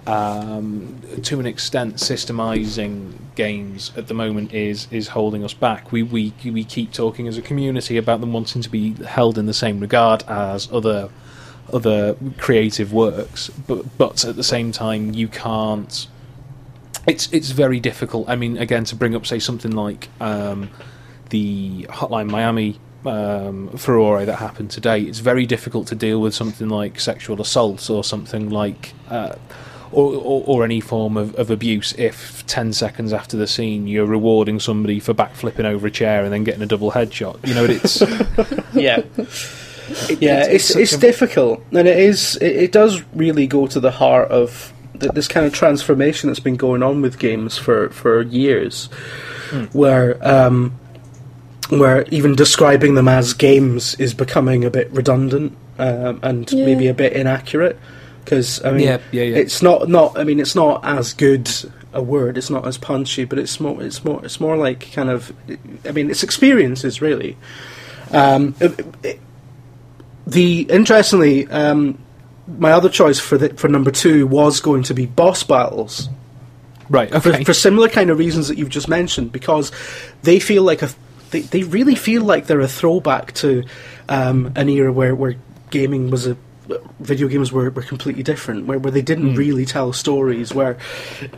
um, 0.06 1.00
to 1.22 1.40
an 1.40 1.46
extent, 1.46 1.96
systemizing 1.96 3.14
games 3.34 3.90
at 3.96 4.06
the 4.06 4.14
moment 4.14 4.52
is 4.52 4.86
is 4.90 5.08
holding 5.08 5.44
us 5.44 5.54
back. 5.54 5.92
We 5.92 6.02
we 6.02 6.34
we 6.44 6.64
keep 6.64 6.92
talking 6.92 7.26
as 7.26 7.38
a 7.38 7.42
community 7.42 7.96
about 7.96 8.20
them 8.20 8.32
wanting 8.32 8.60
to 8.62 8.68
be 8.68 8.92
held 9.04 9.38
in 9.38 9.46
the 9.46 9.54
same 9.54 9.80
regard 9.80 10.22
as 10.24 10.70
other 10.70 11.10
other 11.72 12.16
creative 12.38 12.92
works, 12.92 13.48
but 13.66 13.96
but 13.96 14.24
at 14.24 14.36
the 14.36 14.44
same 14.44 14.72
time, 14.72 15.14
you 15.14 15.28
can't. 15.28 16.06
It's 17.06 17.32
it's 17.32 17.50
very 17.50 17.80
difficult. 17.80 18.28
I 18.28 18.36
mean, 18.36 18.58
again, 18.58 18.84
to 18.84 18.96
bring 18.96 19.14
up 19.14 19.26
say 19.26 19.38
something 19.38 19.72
like 19.72 20.08
um, 20.20 20.70
the 21.30 21.84
Hotline 21.84 22.28
Miami 22.28 22.78
um, 23.06 23.70
furore 23.76 24.24
that 24.26 24.36
happened 24.36 24.70
today, 24.70 25.00
it's 25.00 25.20
very 25.20 25.46
difficult 25.46 25.86
to 25.88 25.94
deal 25.94 26.20
with 26.20 26.34
something 26.34 26.68
like 26.68 27.00
sexual 27.00 27.40
assault 27.40 27.88
or 27.88 28.04
something 28.04 28.50
like. 28.50 28.92
Uh, 29.08 29.36
or, 29.94 30.14
or, 30.14 30.42
or 30.46 30.64
any 30.64 30.80
form 30.80 31.16
of, 31.16 31.34
of 31.36 31.50
abuse 31.50 31.94
if 31.98 32.44
10 32.46 32.72
seconds 32.72 33.12
after 33.12 33.36
the 33.36 33.46
scene 33.46 33.86
you're 33.86 34.06
rewarding 34.06 34.60
somebody 34.60 35.00
for 35.00 35.14
backflipping 35.14 35.64
over 35.64 35.86
a 35.86 35.90
chair 35.90 36.24
and 36.24 36.32
then 36.32 36.44
getting 36.44 36.62
a 36.62 36.66
double 36.66 36.90
headshot. 36.92 37.46
You 37.46 37.54
know, 37.54 37.64
it's. 37.64 38.02
Yeah. 38.74 39.02
yeah, 40.18 40.46
it's 40.46 40.64
such 40.64 40.82
it's, 40.82 40.92
a- 40.94 40.98
difficult, 40.98 41.62
and 41.70 41.86
it 41.86 41.98
is. 41.98 42.36
It, 42.36 42.56
it 42.56 42.72
does 42.72 43.02
really 43.14 43.46
go 43.46 43.66
to 43.68 43.78
the 43.80 43.90
heart 43.90 44.30
of 44.30 44.72
th- 44.98 45.12
this 45.12 45.28
kind 45.28 45.46
of 45.46 45.52
transformation 45.52 46.28
that's 46.28 46.40
been 46.40 46.56
going 46.56 46.82
on 46.82 47.02
with 47.02 47.18
games 47.18 47.56
for 47.58 47.90
for 47.90 48.22
years, 48.22 48.86
where 49.72 50.16
um, 50.26 50.72
where 51.68 52.04
even 52.10 52.34
describing 52.34 52.94
them 52.94 53.08
as 53.08 53.32
games 53.34 53.94
is 53.96 54.12
becoming 54.14 54.64
a 54.64 54.70
bit 54.70 54.90
redundant 54.90 55.56
um, 55.78 56.18
and 56.22 56.50
Yeah. 56.50 56.64
maybe 56.64 56.88
a 56.88 56.94
bit 56.94 57.12
inaccurate. 57.12 57.78
Because 58.24 58.64
I 58.64 58.70
mean, 58.72 58.80
Yeah, 58.86 58.98
yeah, 59.12 59.22
yeah. 59.22 59.36
it's 59.36 59.62
not 59.62 59.88
not. 59.88 60.18
I 60.18 60.24
mean, 60.24 60.40
it's 60.40 60.54
not 60.54 60.84
as 60.84 61.12
good 61.12 61.50
a 61.92 62.02
word. 62.02 62.36
It's 62.38 62.50
not 62.50 62.66
as 62.66 62.78
punchy, 62.78 63.24
but 63.24 63.38
it's 63.38 63.60
more. 63.60 63.82
It's 63.82 64.04
more. 64.04 64.24
It's 64.24 64.40
more 64.40 64.56
like 64.56 64.92
kind 64.92 65.10
of. 65.10 65.32
I 65.86 65.92
mean, 65.92 66.10
it's 66.10 66.22
experiences 66.22 67.00
really. 67.02 67.36
Um, 68.10 68.54
it- 68.60 68.86
it- 69.02 69.20
the 70.26 70.62
interestingly, 70.70 71.46
um, 71.48 71.98
my 72.58 72.72
other 72.72 72.88
choice 72.88 73.18
for 73.20 73.36
the, 73.36 73.50
for 73.50 73.68
number 73.68 73.90
two 73.90 74.26
was 74.26 74.60
going 74.60 74.82
to 74.84 74.94
be 74.94 75.04
boss 75.06 75.42
battles 75.42 76.08
right, 76.88 77.10
for, 77.10 77.28
okay. 77.30 77.44
for 77.44 77.52
similar 77.52 77.88
kind 77.88 78.08
of 78.10 78.18
reasons 78.18 78.48
that 78.48 78.56
you've 78.56 78.70
just 78.70 78.88
mentioned, 78.88 79.32
because 79.32 79.70
they 80.22 80.38
feel 80.40 80.62
like 80.62 80.80
a 80.82 80.88
they, 81.30 81.40
they 81.40 81.62
really 81.64 81.94
feel 81.94 82.22
like 82.22 82.46
they're 82.46 82.60
a 82.60 82.68
throwback 82.68 83.32
to 83.34 83.64
um, 84.08 84.52
an 84.56 84.68
era 84.68 84.92
where, 84.92 85.14
where 85.14 85.34
gaming 85.70 86.10
was 86.10 86.26
a 86.26 86.36
video 87.00 87.28
games 87.28 87.52
were, 87.52 87.70
were 87.70 87.82
completely 87.82 88.22
different, 88.22 88.66
where, 88.66 88.78
where 88.78 88.92
they 88.92 89.02
didn't 89.02 89.32
Hmm. 89.32 89.36
really 89.38 89.64
tell 89.66 89.92
stories, 89.92 90.54
where 90.54 90.76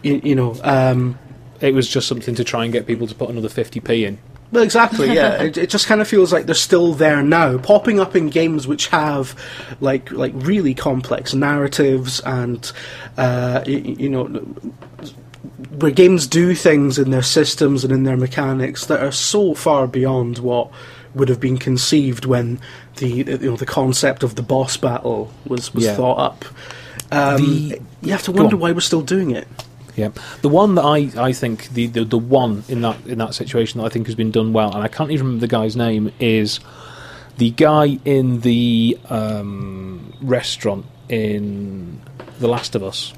you, 0.03 0.21
you 0.23 0.35
know. 0.35 0.57
Um, 0.63 1.19
it 1.61 1.73
was 1.73 1.89
just 1.89 2.07
something 2.07 2.35
to 2.35 2.45
try 2.45 2.65
and 2.65 2.73
get 2.73 2.87
people 2.87 3.07
to 3.07 3.15
put 3.15 3.31
another 3.31 3.49
50p 3.49 4.07
in. 4.07 4.19
Well, 4.53 4.63
exactly. 4.63 5.13
Yeah, 5.15 5.43
it, 5.43 5.57
it 5.57 5.71
just 5.71 5.87
kind 5.87 6.03
of 6.03 6.07
feels 6.07 6.31
like 6.31 6.45
they're 6.45 6.55
still 6.55 6.93
there 6.93 7.23
now, 7.23 7.57
popping 7.57 7.99
up 7.99 8.15
in 8.15 8.29
games 8.29 8.67
which 8.69 8.89
have 8.89 9.35
like 9.81 10.11
like 10.13 10.33
really 10.35 10.75
complex 10.75 11.33
narratives 11.33 12.21
and 12.21 12.71
uh, 13.17 13.65
you, 13.67 13.79
you 13.79 14.09
know 14.11 14.27
where 15.79 15.91
games 15.91 16.27
do 16.27 16.55
things 16.55 16.99
in 16.99 17.11
their 17.11 17.23
systems 17.23 17.85
and 17.85 17.93
in 17.93 18.05
their 18.05 18.17
mechanics 18.17 18.87
that 18.87 19.03
are 19.03 19.13
so 19.13 19.55
far 19.55 19.87
beyond 19.87 20.39
what 20.39 20.71
would 21.17 21.29
have 21.29 21.41
been 21.41 21.59
conceived 21.59 22.25
when 22.27 22.61
the 22.97 23.09
you 23.09 23.25
know 23.25 23.57
the 23.57 23.67
concept 23.67 24.23
of 24.23 24.35
the 24.37 24.43
boss 24.43 24.77
battle 24.77 25.33
was 25.47 25.75
was 25.75 25.85
Yeah. 25.85 25.97
thought 25.97 26.19
up. 26.19 26.45
Um, 27.11 27.37
The- 27.43 27.81
you 28.03 28.13
have 28.13 28.23
to 28.25 28.33
wonder 28.33 28.57
why 28.57 28.73
we're 28.73 28.81
still 28.81 29.03
doing 29.03 29.31
it. 29.33 29.49
Yeah, 29.97 30.11
the 30.43 30.49
one 30.51 30.75
that 30.75 30.83
I, 30.85 31.11
I 31.17 31.33
think 31.33 31.71
the, 31.71 31.87
the 31.87 32.05
the 32.05 32.19
one 32.19 32.65
in 32.69 32.83
that 32.83 32.97
in 33.07 33.17
that 33.19 33.35
situation 33.35 33.81
that 33.81 33.87
I 33.87 33.89
think 33.89 34.07
has 34.07 34.15
been 34.15 34.31
done 34.31 34.53
well, 34.53 34.73
and 34.75 34.83
I 34.85 34.89
can't 34.89 35.11
even 35.11 35.27
remember 35.27 35.41
the 35.47 35.51
guy's 35.51 35.75
name 35.75 36.13
is 36.21 36.61
the 37.39 37.51
guy 37.51 37.99
in 38.05 38.41
the 38.41 38.99
um, 39.09 40.13
restaurant 40.21 40.85
in 41.09 41.99
The 42.41 42.49
Last 42.49 42.75
of 42.75 42.83
Us, 42.83 43.15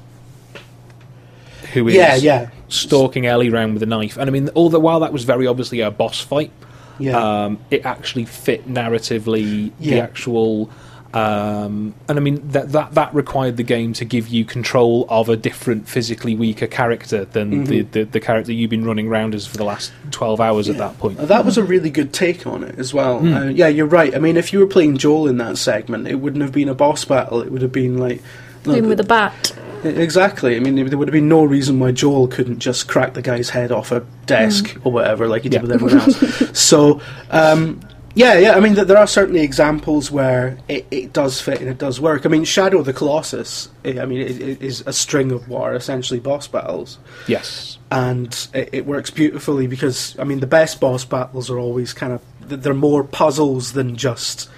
who 1.73 1.87
is 1.87 1.95
Yeah, 1.95 2.15
yeah, 2.15 2.49
stalking 2.69 3.25
Ellie 3.25 3.49
around 3.49 3.73
with 3.73 3.83
a 3.83 3.85
knife. 3.85 4.17
And 4.17 4.29
I 4.29 4.31
mean, 4.31 4.47
all 4.49 4.69
the 4.69 4.79
while 4.79 5.01
that 5.01 5.11
was 5.13 5.23
very 5.25 5.47
obviously 5.47 5.81
a 5.81 5.91
boss 5.91 6.19
fight, 6.21 6.51
yeah. 6.99 7.45
um, 7.45 7.59
it 7.71 7.85
actually 7.85 8.25
fit 8.25 8.67
narratively 8.67 9.71
the 9.79 9.99
actual. 9.99 10.69
Um, 11.11 11.95
and 12.07 12.19
I 12.19 12.21
mean 12.21 12.49
that, 12.49 12.71
that 12.73 12.93
that 12.93 13.15
required 13.15 13.57
the 13.57 13.63
game 13.63 13.93
to 13.93 14.05
give 14.05 14.27
you 14.27 14.45
control 14.45 15.07
of 15.09 15.27
a 15.27 15.35
different 15.35 15.89
physically 15.89 16.35
weaker 16.35 16.67
character 16.67 17.25
than 17.25 17.63
the, 17.63 17.79
Mm-hmm. 17.79 17.91
the, 17.93 18.03
the 18.03 18.19
character 18.19 18.53
you've 18.53 18.69
been 18.69 18.85
running 18.85 19.07
around 19.07 19.33
as 19.33 19.47
for 19.47 19.57
the 19.57 19.63
last 19.63 19.91
twelve 20.11 20.39
hours 20.39 20.69
at 20.69 20.77
that 20.77 20.99
point. 20.99 21.17
That 21.17 21.45
was 21.45 21.57
a 21.57 21.63
really 21.63 21.89
good 21.89 22.13
take 22.13 22.45
on 22.45 22.63
it 22.63 22.77
as 22.77 22.93
well. 22.93 23.19
Hmm. 23.21 23.33
Uh, 23.33 23.45
yeah, 23.45 23.69
you're 23.69 23.87
right. 23.87 24.13
I 24.13 24.19
mean, 24.19 24.37
if 24.37 24.53
you 24.53 24.59
were 24.59 24.67
playing 24.67 24.97
Joel 24.97 25.27
in 25.27 25.37
that 25.37 25.57
segment, 25.57 26.07
it 26.07 26.15
wouldn't 26.15 26.43
have 26.43 26.51
been 26.51 26.69
a 26.69 26.75
boss 26.75 27.05
battle. 27.05 27.41
It 27.41 27.51
would 27.51 27.63
have 27.63 27.71
been 27.71 27.97
like. 27.97 28.21
no, 28.65 28.79
with 28.81 28.99
a 28.99 29.03
bat. 29.03 29.51
Exactly. 29.83 30.55
I 30.55 30.59
mean, 30.59 30.75
there 30.75 30.97
would 30.97 31.07
have 31.07 31.13
been 31.13 31.29
no 31.29 31.43
reason 31.43 31.79
why 31.79 31.91
Joel 31.91 32.27
couldn't 32.27 32.59
just 32.59 32.87
crack 32.87 33.13
the 33.13 33.21
guy's 33.21 33.49
head 33.49 33.71
off 33.71 33.91
a 33.91 34.05
desk 34.25 34.77
or 34.83 34.91
whatever, 34.91 35.27
like 35.27 35.43
he 35.43 35.49
did 35.49 35.57
Yeah. 35.57 35.61
with 35.61 35.71
everyone 35.71 35.99
else. 35.99 36.59
so, 36.59 37.01
um, 37.31 37.79
yeah, 38.15 38.37
yeah. 38.37 38.55
I 38.55 38.59
mean, 38.59 38.75
th- 38.75 38.87
there 38.87 38.97
are 38.97 39.07
certainly 39.07 39.41
examples 39.41 40.09
where 40.11 40.57
it, 40.67 40.85
it 40.91 41.13
does 41.13 41.39
fit 41.39 41.59
and 41.61 41.69
it 41.69 41.77
does 41.77 42.01
work. 42.01 42.25
I 42.25 42.29
mean, 42.29 42.43
Shadow 42.43 42.79
of 42.79 42.85
the 42.85 42.93
Colossus. 42.93 43.69
I 43.85 43.99
I 43.99 44.05
mean, 44.05 44.21
it, 44.21 44.41
it 44.41 44.61
is 44.61 44.83
a 44.85 44.93
string 44.93 45.31
of 45.31 45.47
what 45.47 45.61
are 45.63 45.75
essentially 45.75 46.19
boss 46.19 46.47
battles, 46.47 46.97
Yes. 47.27 47.77
and 47.91 48.47
it, 48.53 48.69
it 48.73 48.85
works 48.85 49.09
beautifully 49.11 49.67
because 49.67 50.17
I 50.19 50.23
mean, 50.23 50.39
the 50.39 50.47
best 50.47 50.79
boss 50.81 51.05
battles 51.05 51.49
are 51.49 51.59
always 51.59 51.93
kind 51.93 52.11
of 52.13 52.21
they're 52.41 52.73
more 52.73 53.03
puzzles 53.03 53.73
than 53.73 53.95
just 53.95 54.49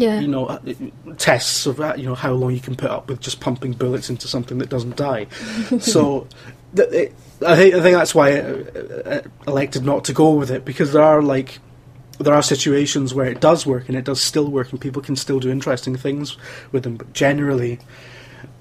Yeah. 0.00 0.20
you 0.20 0.28
know, 0.28 0.46
uh, 0.46 0.58
tests 1.18 1.66
of 1.66 1.78
uh, 1.80 1.94
you 1.96 2.06
know 2.06 2.14
how 2.14 2.32
long 2.32 2.52
you 2.54 2.60
can 2.60 2.74
put 2.74 2.90
up 2.90 3.08
with 3.08 3.20
just 3.20 3.40
pumping 3.40 3.72
bullets 3.72 4.08
into 4.08 4.26
something 4.26 4.58
that 4.58 4.70
doesn't 4.70 4.96
die. 4.96 5.26
so, 5.80 6.26
th- 6.74 6.90
it, 6.90 7.14
I 7.46 7.54
think 7.56 7.74
I 7.74 7.80
think 7.82 7.96
that's 7.96 8.14
why 8.14 8.30
I 8.30 8.40
uh, 8.40 9.22
elected 9.46 9.84
not 9.84 10.04
to 10.06 10.12
go 10.14 10.30
with 10.32 10.50
it 10.50 10.64
because 10.64 10.92
there 10.94 11.02
are 11.02 11.20
like 11.20 11.58
there 12.18 12.32
are 12.32 12.42
situations 12.42 13.12
where 13.12 13.26
it 13.26 13.40
does 13.40 13.66
work 13.66 13.88
and 13.88 13.96
it 13.96 14.04
does 14.04 14.20
still 14.22 14.50
work 14.50 14.72
and 14.72 14.80
people 14.80 15.02
can 15.02 15.16
still 15.16 15.38
do 15.38 15.50
interesting 15.50 15.96
things 15.96 16.36
with 16.72 16.82
them, 16.82 16.96
but 16.96 17.12
generally. 17.12 17.78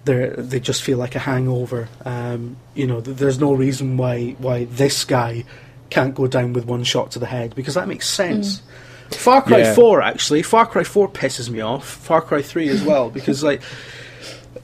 They 0.06 0.30
they 0.38 0.60
just 0.62 0.82
feel 0.82 0.97
like 0.97 1.13
a 1.15 1.19
hangover. 1.19 1.89
Um, 2.06 2.56
you 2.73 2.88
know, 2.88 3.02
th- 3.02 3.17
there's 3.17 3.38
no 3.39 3.54
reason 3.54 3.97
why 3.97 4.32
why 4.39 4.65
this 4.65 5.04
guy 5.04 5.43
can't 5.89 6.15
go 6.15 6.25
down 6.28 6.54
with 6.54 6.65
one 6.65 6.84
shot 6.84 7.12
to 7.12 7.19
the 7.19 7.25
head 7.25 7.54
because 7.54 7.73
that 7.75 7.88
makes 7.88 8.08
sense. 8.10 8.62
Far 9.12 9.41
Cry 9.41 9.60
Yeah. 9.60 9.74
4 9.74 10.02
actually, 10.02 10.41
Far 10.43 10.65
Cry 10.65 10.84
4 10.84 11.10
pisses 11.10 11.50
me 11.50 11.62
off. 11.62 11.86
Far 11.88 12.22
Cry 12.22 12.41
3 12.41 12.69
as 12.69 12.84
well 12.84 13.10
because 13.17 13.43
like 13.43 13.62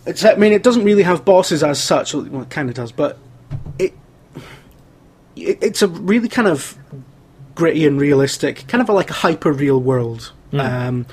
it's 0.06 0.24
I 0.24 0.36
mean 0.36 0.54
it 0.54 0.64
doesn't 0.64 0.84
really 0.84 1.04
have 1.04 1.26
bosses 1.26 1.64
as 1.64 1.82
such, 1.82 2.14
well 2.14 2.42
it 2.44 2.50
kind 2.50 2.70
of 2.70 2.76
does, 2.76 2.92
but 2.92 3.18
it, 3.80 3.94
it 5.36 5.58
it's 5.62 5.82
a 5.82 5.88
really 5.88 6.30
kind 6.30 6.48
of 6.48 6.78
gritty 7.56 7.86
and 7.88 8.00
realistic, 8.00 8.68
kind 8.68 8.82
of 8.82 8.90
a, 8.90 8.94
like 8.94 9.10
a 9.10 9.14
hyper 9.14 9.52
real 9.52 9.80
world. 9.80 10.32
Um, 10.54 11.06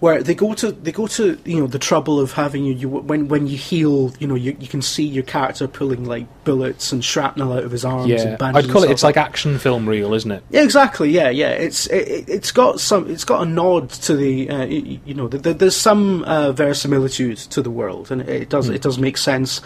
where 0.00 0.22
they 0.22 0.34
go 0.34 0.54
to 0.54 0.70
they 0.70 0.92
go 0.92 1.06
to 1.08 1.36
you 1.44 1.58
know 1.58 1.66
the 1.66 1.78
trouble 1.78 2.20
of 2.20 2.32
having 2.32 2.64
you, 2.64 2.72
you 2.74 2.88
when 2.88 3.26
when 3.28 3.46
you 3.48 3.56
heal 3.56 4.12
you 4.20 4.26
know 4.28 4.36
you, 4.36 4.56
you 4.60 4.68
can 4.68 4.80
see 4.80 5.02
your 5.04 5.24
character 5.24 5.66
pulling 5.66 6.04
like 6.04 6.26
bullets 6.44 6.92
and 6.92 7.04
shrapnel 7.04 7.52
out 7.52 7.64
of 7.64 7.72
his 7.72 7.84
arms 7.84 8.08
Yeah. 8.08 8.36
I'd 8.40 8.68
call 8.70 8.84
it. 8.84 8.90
It's 8.90 9.02
like 9.02 9.16
action 9.16 9.58
film 9.58 9.88
reel, 9.88 10.14
isn't 10.14 10.30
it? 10.30 10.44
yeah, 10.50 10.62
exactly. 10.62 11.10
Yeah, 11.10 11.30
yeah. 11.30 11.50
It's 11.50 11.86
it, 11.88 12.28
it's 12.28 12.52
got 12.52 12.78
some. 12.80 13.10
It's 13.10 13.24
got 13.24 13.42
a 13.42 13.46
nod 13.50 13.90
to 13.90 14.14
the. 14.16 14.48
Uh, 14.48 14.64
you 14.66 15.14
know, 15.14 15.26
th- 15.28 15.42
th- 15.42 15.58
there's 15.58 15.76
some 15.76 16.22
uh, 16.24 16.52
verisimilitude 16.52 17.38
to 17.38 17.60
the 17.62 17.70
world, 17.70 18.10
and 18.12 18.22
it, 18.22 18.28
it 18.28 18.48
does 18.50 18.68
it 18.68 18.82
does 18.82 18.98
make 18.98 19.16
sense 19.16 19.60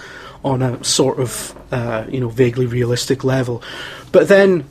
on 0.44 0.62
a 0.62 0.82
sort 0.82 1.20
of 1.20 1.54
uh, 1.72 2.06
you 2.08 2.20
know 2.20 2.28
vaguely 2.30 2.66
realistic 2.66 3.22
level. 3.22 3.62
But 4.12 4.28
then, 4.28 4.64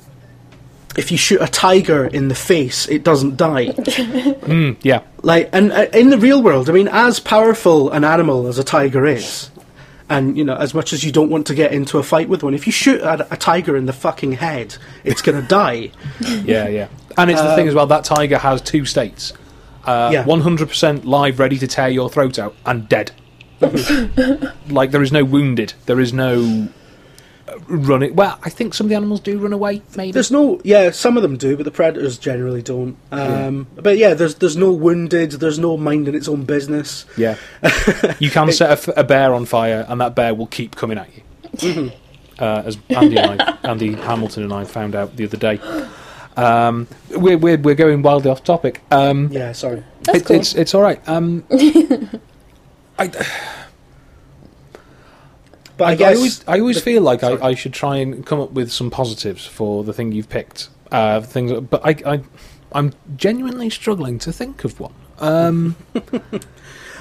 if 0.97 1.11
you 1.11 1.17
shoot 1.17 1.41
a 1.41 1.47
tiger 1.47 2.05
in 2.05 2.27
the 2.27 2.35
face, 2.35 2.87
it 2.89 3.03
doesn't 3.03 3.37
die. 3.37 3.67
Mm, 4.51 4.75
yeah. 4.81 5.01
Like, 5.21 5.49
and 5.53 5.71
uh, 5.71 5.85
in 5.93 6.09
the 6.09 6.17
real 6.17 6.41
world, 6.41 6.69
I 6.69 6.73
mean, 6.73 6.87
as 6.91 7.19
powerful 7.19 7.91
an 7.91 8.03
animal 8.03 8.47
as 8.47 8.57
a 8.57 8.63
tiger 8.63 9.05
is, 9.05 9.49
and 10.09 10.37
you 10.37 10.43
know, 10.43 10.55
as 10.55 10.73
much 10.73 10.91
as 10.93 11.03
you 11.03 11.11
don't 11.11 11.29
want 11.29 11.47
to 11.47 11.55
get 11.55 11.71
into 11.71 11.97
a 11.99 12.03
fight 12.03 12.27
with 12.27 12.43
one, 12.43 12.53
if 12.53 12.65
you 12.65 12.71
shoot 12.73 12.99
a, 13.01 13.33
a 13.33 13.37
tiger 13.37 13.77
in 13.77 13.85
the 13.85 13.93
fucking 13.93 14.33
head, 14.33 14.75
it's 15.03 15.21
gonna 15.21 15.41
die. 15.43 15.91
Yeah, 16.43 16.67
yeah. 16.67 16.87
And 17.17 17.29
it's 17.31 17.41
the 17.41 17.55
thing 17.55 17.67
as 17.67 17.75
well. 17.75 17.87
That 17.87 18.03
tiger 18.03 18.37
has 18.39 18.61
two 18.61 18.85
states. 18.85 19.33
Uh, 19.85 20.09
Yeah. 20.13 20.23
100% 20.23 21.05
live, 21.05 21.39
ready 21.39 21.57
to 21.59 21.67
tear 21.67 21.89
your 21.89 22.09
throat 22.09 22.37
out, 22.39 22.55
and 22.65 22.89
dead. 22.89 23.11
like 24.69 24.91
there 24.91 25.01
is 25.03 25.11
no 25.11 25.23
wounded. 25.23 25.73
There 25.85 25.99
is 25.99 26.13
no 26.13 26.67
uh, 27.51 27.99
it. 27.99 28.15
Well, 28.15 28.39
I 28.43 28.49
think 28.49 28.73
some 28.73 28.85
of 28.85 28.89
the 28.89 28.95
animals 28.95 29.19
do 29.19 29.37
run 29.39 29.53
away. 29.53 29.81
Maybe. 29.95 30.11
There's 30.11 30.31
no, 30.31 30.59
yeah, 30.63 30.91
some 30.91 31.17
of 31.17 31.23
them 31.23 31.37
do, 31.37 31.55
but 31.55 31.63
the 31.63 31.71
predators 31.71 32.17
generally 32.17 32.61
don't. 32.61 32.97
Um, 33.11 33.67
But 33.75 33.97
yeah, 33.97 34.13
there's 34.13 34.35
there's 34.35 34.57
no 34.57 34.71
wounded, 34.71 35.31
there's 35.31 35.59
no 35.59 35.77
minding 35.77 36.15
its 36.15 36.27
own 36.27 36.43
business. 36.43 37.05
Yeah. 37.17 37.35
you 38.19 38.29
can 38.29 38.51
set 38.51 38.87
a 38.97 39.03
bear 39.03 39.33
on 39.33 39.45
fire, 39.45 39.85
and 39.87 39.99
that 40.01 40.15
bear 40.15 40.33
will 40.33 40.47
keep 40.47 40.75
coming 40.75 40.97
at 40.97 41.09
you. 41.15 41.23
Mm-hmm. 41.57 41.95
Uh, 42.39 42.63
as 42.65 42.77
Andy 42.89 43.17
and 43.17 43.41
I, 43.41 43.57
Andy 43.63 43.93
Hamilton 43.93 44.43
and 44.43 44.53
I 44.53 44.63
found 44.63 44.95
out 44.95 45.15
the 45.15 45.25
other 45.25 45.37
day. 45.37 45.59
Um, 46.37 46.87
we're, 47.09 47.37
we're 47.37 47.57
we're 47.57 47.75
going 47.75 48.01
wildly 48.01 48.31
off 48.31 48.43
topic. 48.43 48.81
Um, 48.89 49.27
Yeah, 49.31 49.51
sorry. 49.51 49.83
That's 50.03 50.19
it- 50.19 50.25
cool. 50.25 50.35
It's 50.37 50.55
it's 50.55 50.73
all 50.73 50.81
right. 50.81 50.99
Um, 51.07 51.43
I, 52.99 53.11
But 55.77 55.85
I, 55.85 55.91
I, 55.91 55.95
guess 55.95 56.17
always 56.17 56.45
I 56.47 56.59
always 56.59 56.75
the- 56.77 56.81
feel 56.81 57.01
like. 57.01 57.23
I, 57.23 57.33
I 57.49 57.55
should 57.55 57.73
try 57.73 57.97
and 57.97 58.25
come 58.25 58.39
up 58.39 58.51
with 58.51 58.71
some 58.71 58.89
positives 58.91 59.45
for 59.45 59.83
the 59.83 59.93
thing 59.93 60.11
you've 60.11 60.29
picked. 60.29 60.69
Uh, 60.91 61.21
things, 61.21 61.53
but 61.69 61.81
I, 61.85 62.13
I 62.13 62.21
I'm 62.73 62.93
genuinely 63.15 63.69
struggling 63.69 64.19
to 64.19 64.31
think 64.33 64.63
of 64.63 64.79
one. 64.79 64.93
Um, 65.19 65.75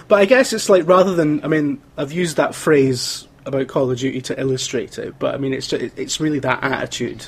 But 0.09 0.19
I 0.19 0.25
guess 0.25 0.53
it's 0.53 0.69
like 0.69 0.89
rather 0.89 1.15
than 1.15 1.45
I 1.45 1.47
mean 1.47 1.81
I've 1.97 2.11
used 2.11 2.37
that 2.37 2.53
phrase 2.55 3.29
about 3.47 3.69
Call 3.69 3.89
of 3.91 3.99
Duty 3.99 4.21
to 4.23 4.41
illustrate 4.41 4.99
it, 4.99 5.19
but 5.21 5.35
I 5.37 5.39
mean 5.39 5.53
it's 5.55 5.69
ju- 5.69 5.91
it's 5.97 6.19
really 6.19 6.41
that 6.41 6.65
attitude. 6.65 7.27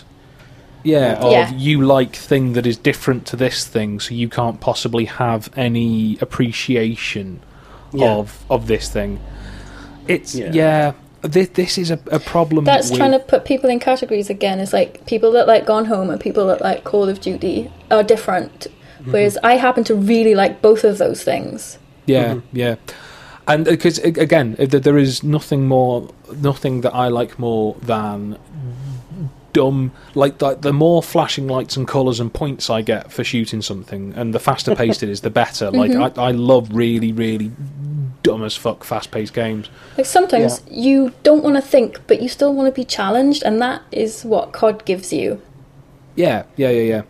Yeah, 0.83 1.13
of 1.15 1.31
Yeah. 1.31 1.53
you 1.53 1.83
like 1.83 2.17
thing 2.17 2.55
that 2.55 2.67
is 2.67 2.77
different 2.77 3.25
to 3.29 3.37
this 3.37 3.65
thing, 3.65 4.01
so 4.01 4.15
you 4.17 4.29
can't 4.29 4.61
possibly 4.61 5.05
have 5.05 5.49
any 5.57 6.19
appreciation 6.21 7.41
Yeah. 7.93 8.15
of 8.15 8.45
of 8.51 8.67
this 8.67 8.89
thing. 8.89 9.21
It's 10.09 10.35
Yeah. 10.35 10.51
yeah. 10.53 10.93
This, 11.23 11.49
this 11.51 11.79
is 11.79 11.91
a, 11.91 11.99
a 12.11 12.19
problem. 12.21 12.65
That's 12.65 12.91
with, 12.91 12.99
trying 12.99 13.13
to 13.13 13.19
put 13.19 13.45
people 13.45 13.71
in 13.71 13.79
categories 13.81 14.29
again. 14.31 14.61
It's 14.61 14.73
like 14.73 15.07
people 15.07 15.33
that 15.33 15.47
like 15.47 15.67
Gone 15.67 15.87
Home 15.87 16.11
and 16.11 16.21
people 16.21 16.47
that 16.49 16.61
like 16.61 16.85
Call 16.85 17.09
of 17.09 17.21
Duty 17.21 17.71
are 17.91 18.03
different. 18.03 18.67
Mm-hmm. 19.01 19.13
Whereas 19.13 19.39
I 19.43 19.55
happen 19.57 19.85
to 19.85 19.95
really 19.95 20.35
like 20.35 20.63
both 20.63 20.85
of 20.85 20.99
those 20.99 21.23
things. 21.25 21.79
Yeah, 22.07 22.35
Mm-hmm. 22.35 22.57
yeah. 22.57 22.75
And 23.49 23.65
because 23.65 23.99
again, 23.99 24.55
uh, 24.59 24.67
there 24.67 24.97
is 24.99 25.23
nothing 25.25 25.67
more, 25.67 26.09
nothing 26.37 26.83
that 26.83 26.95
I 26.95 27.09
like 27.09 27.39
more 27.41 27.75
than 27.83 28.39
dumb. 29.53 29.91
Like 30.15 30.39
the, 30.39 30.55
the 30.55 30.73
more 30.73 31.03
flashing 31.03 31.49
lights 31.49 31.77
and 31.77 31.87
colours 31.87 32.21
and 32.21 32.33
points 32.33 32.71
I 32.71 32.83
get 32.83 33.11
for 33.13 33.25
shooting 33.25 33.61
something, 33.61 34.13
and 34.15 34.33
the 34.33 34.39
faster 34.39 34.77
paced 34.77 35.03
it 35.05 35.09
is, 35.09 35.23
the 35.23 35.31
better. 35.31 35.71
Like 35.73 35.91
Mm-hmm. 35.91 36.21
I, 36.21 36.29
I 36.29 36.31
love 36.31 36.71
really, 36.73 37.13
really 37.13 37.51
dumb 38.23 38.45
as 38.45 38.57
fuck 38.57 38.85
fast 38.85 39.11
paced 39.11 39.35
games. 39.35 39.69
Like 39.97 40.07
sometimes 40.07 40.63
you 40.71 41.13
don't 41.23 41.43
want 41.43 41.57
to 41.57 41.63
think, 41.63 42.01
but 42.07 42.23
you 42.23 42.29
still 42.29 42.55
want 42.55 42.73
to 42.73 42.79
be 42.79 42.85
challenged, 42.85 43.43
and 43.43 43.61
that 43.61 43.83
is 43.91 44.25
what 44.25 44.53
COD 44.53 44.85
gives 44.85 45.13
you. 45.13 45.41
Yeah, 46.15 46.45
yeah, 46.57 46.71
yeah, 46.71 46.83
yeah. 46.83 47.03